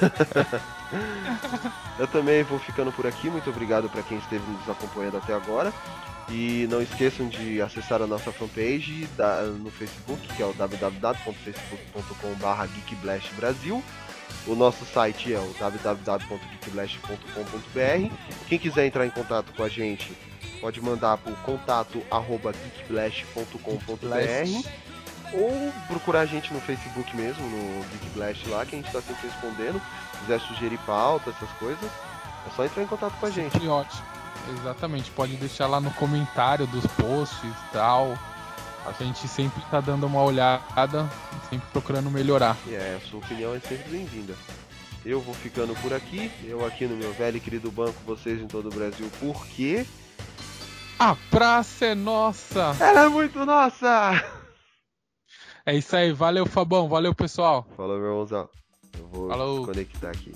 Eu 1.99 2.07
também 2.09 2.43
vou 2.43 2.59
ficando 2.59 2.91
por 2.93 3.07
aqui. 3.07 3.29
Muito 3.29 3.51
obrigado 3.51 3.89
para 3.89 4.03
quem 4.03 4.19
esteve 4.19 4.43
nos 4.51 4.69
acompanhando 4.69 5.19
até 5.19 5.35
agora. 5.35 5.73
E 6.31 6.67
não 6.71 6.81
esqueçam 6.83 7.29
de 7.29 7.61
acessar 7.61 8.01
a 8.03 8.07
nossa 8.07 8.33
fanpage 8.33 9.07
da- 9.17 9.43
no 9.43 9.71
Facebook, 9.71 10.27
que 10.35 10.43
é 10.43 10.47
o 10.47 10.53
www.facebook.com.br 10.55 12.67
geekblastbrasil. 12.89 13.83
O 14.47 14.55
nosso 14.55 14.85
site 14.87 15.33
é 15.35 15.39
o 15.39 15.55
www.geekblast.com.br. 15.59 18.15
Quem 18.49 18.59
quiser 18.59 18.87
entrar 18.87 19.07
em 19.07 19.11
contato 19.11 19.53
com 19.55 19.63
a 19.63 19.69
gente, 19.69 20.11
pode 20.61 20.81
mandar 20.81 21.19
para 21.19 21.33
o 21.33 21.37
contato 21.37 22.03
arroba 22.11 22.53
geekblast.com.br 22.53 24.69
ou 25.33 25.73
procurar 25.89 26.21
a 26.21 26.27
gente 26.27 26.53
no 26.55 26.61
Facebook 26.61 27.17
mesmo, 27.17 27.43
no 27.49 27.85
Geekblast 28.01 28.47
lá, 28.49 28.65
que 28.65 28.77
a 28.77 28.79
gente 28.79 28.87
está 28.87 29.01
sempre 29.03 29.27
respondendo. 29.29 29.81
Se 30.13 30.19
quiser 30.21 30.41
sugerir 30.41 30.79
pauta, 30.87 31.31
essas 31.31 31.51
coisas, 31.59 31.91
é 32.47 32.51
só 32.55 32.65
entrar 32.65 32.83
em 32.83 32.87
contato 32.87 33.15
com 33.19 33.27
a 33.27 33.31
gente. 33.31 33.57
Ótimo. 33.67 34.14
Exatamente. 34.61 35.11
Pode 35.11 35.37
deixar 35.37 35.67
lá 35.67 35.81
no 35.81 35.91
comentário 35.93 36.67
dos 36.67 36.87
posts 36.87 37.43
e 37.45 37.73
tal. 37.73 38.17
A 38.87 38.93
gente 39.03 39.27
sempre 39.27 39.63
tá 39.71 39.81
dando 39.81 40.07
uma 40.07 40.23
olhada, 40.23 41.09
sempre 41.49 41.67
procurando 41.73 42.11
melhorar. 42.11 42.57
E 42.67 42.75
é, 42.75 43.01
a 43.03 43.07
sua 43.09 43.19
opinião 43.21 43.55
é 43.55 43.61
sempre 43.61 43.89
bem-vinda. 43.91 44.35
Eu 45.05 45.21
vou 45.21 45.35
ficando 45.35 45.75
por 45.83 45.93
aqui, 45.93 46.31
eu 46.45 46.65
aqui 46.67 46.87
no 46.87 46.97
meu 46.97 47.13
velho 47.13 47.37
e 47.37 47.41
querido 47.41 47.71
banco, 47.71 47.95
vocês 48.07 48.41
em 48.41 48.47
todo 48.47 48.67
o 48.67 48.75
Brasil, 48.75 49.11
porque 49.21 49.87
A 50.99 51.15
praça 51.31 51.87
é 51.87 51.95
nossa! 51.95 52.75
ela 52.81 53.05
é 53.05 53.09
muito 53.09 53.45
nossa! 53.45 54.23
É 55.67 55.75
isso 55.75 55.95
aí, 55.97 56.13
valeu 56.13 56.47
Fabão, 56.47 56.89
valeu 56.89 57.15
pessoal. 57.15 57.67
Falou, 57.77 57.99
meu 57.99 58.07
irmãozão. 58.09 58.49
Eu 58.99 59.07
vou 59.09 59.29
Falou. 59.29 59.57
desconectar 59.59 60.11
aqui. 60.11 60.33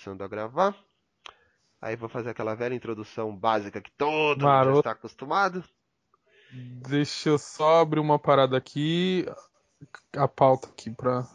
Começando 0.00 0.22
a 0.22 0.28
gravar. 0.28 0.74
Aí 1.80 1.94
vou 1.94 2.08
fazer 2.08 2.30
aquela 2.30 2.54
velha 2.54 2.74
introdução 2.74 3.36
básica 3.36 3.80
que 3.82 3.90
todo 3.92 4.38
mundo 4.38 4.40
já 4.40 4.46
Maroto. 4.48 4.78
está 4.78 4.90
acostumado. 4.92 5.62
Deixa 6.88 7.28
eu 7.28 7.38
só 7.38 7.80
abrir 7.82 8.00
uma 8.00 8.18
parada 8.18 8.56
aqui. 8.56 9.26
A 10.16 10.26
pauta 10.26 10.68
aqui 10.68 10.90
pra. 10.90 11.28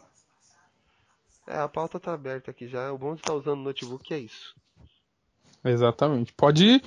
É, 1.46 1.58
a 1.58 1.68
pauta 1.68 2.00
tá 2.00 2.12
aberta 2.12 2.50
aqui 2.50 2.66
já. 2.66 2.92
O 2.92 2.98
bom 2.98 3.14
de 3.14 3.20
estar 3.20 3.34
usando 3.34 3.60
o 3.60 3.62
notebook 3.62 4.12
é 4.12 4.18
isso. 4.18 4.54
Exatamente. 5.64 6.32
Pode 6.32 6.64
ir. 6.64 6.84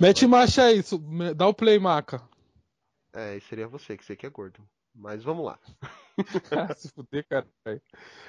Mete 0.00 0.26
marcha 0.26 0.64
aí. 0.64 0.82
Dá 1.36 1.46
o 1.46 1.54
play, 1.54 1.78
maca. 1.78 2.20
É, 3.12 3.36
e 3.36 3.40
seria 3.42 3.68
você, 3.68 3.96
que 3.96 4.04
você 4.04 4.16
que 4.16 4.26
é 4.26 4.30
gordo. 4.30 4.60
Mas 4.94 5.22
vamos 5.22 5.46
lá. 5.46 5.58
Ah, 6.50 6.74
Se 6.74 6.90
fuder, 6.90 7.26
cara. 7.26 7.48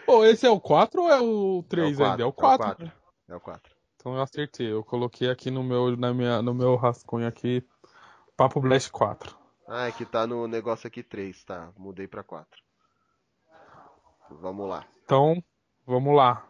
Pô, 0.05 0.25
esse 0.25 0.45
é 0.45 0.49
o 0.49 0.59
4 0.59 1.01
ou 1.01 1.09
é 1.09 1.21
o 1.21 1.63
3 1.69 1.99
É 1.99 2.03
o 2.03 2.05
ainda? 2.05 2.23
É 2.23 2.25
o 2.25 2.33
quatro, 2.33 2.65
4. 2.65 2.85
É 2.85 2.89
o 2.89 2.89
4. 2.89 3.03
É 3.29 3.35
o 3.35 3.39
4. 3.39 3.75
Então 3.95 4.15
eu 4.15 4.21
acertei. 4.21 4.71
Eu 4.71 4.83
coloquei 4.83 5.29
aqui 5.29 5.49
no 5.49 5.63
meu, 5.63 5.95
na 5.95 6.13
minha, 6.13 6.41
no 6.41 6.53
meu 6.53 6.75
rascunho 6.75 7.27
aqui. 7.27 7.65
Papo 8.35 8.59
Blast 8.59 8.91
4. 8.91 9.37
Ah, 9.67 9.87
é 9.87 9.91
que 9.91 10.05
tá 10.05 10.27
no 10.27 10.47
negócio 10.47 10.87
aqui 10.87 11.01
3, 11.01 11.43
tá? 11.45 11.71
Mudei 11.77 12.07
pra 12.07 12.23
4. 12.23 12.61
Vamos 14.29 14.67
lá. 14.67 14.85
Então, 15.05 15.41
vamos 15.85 16.15
lá. 16.15 16.45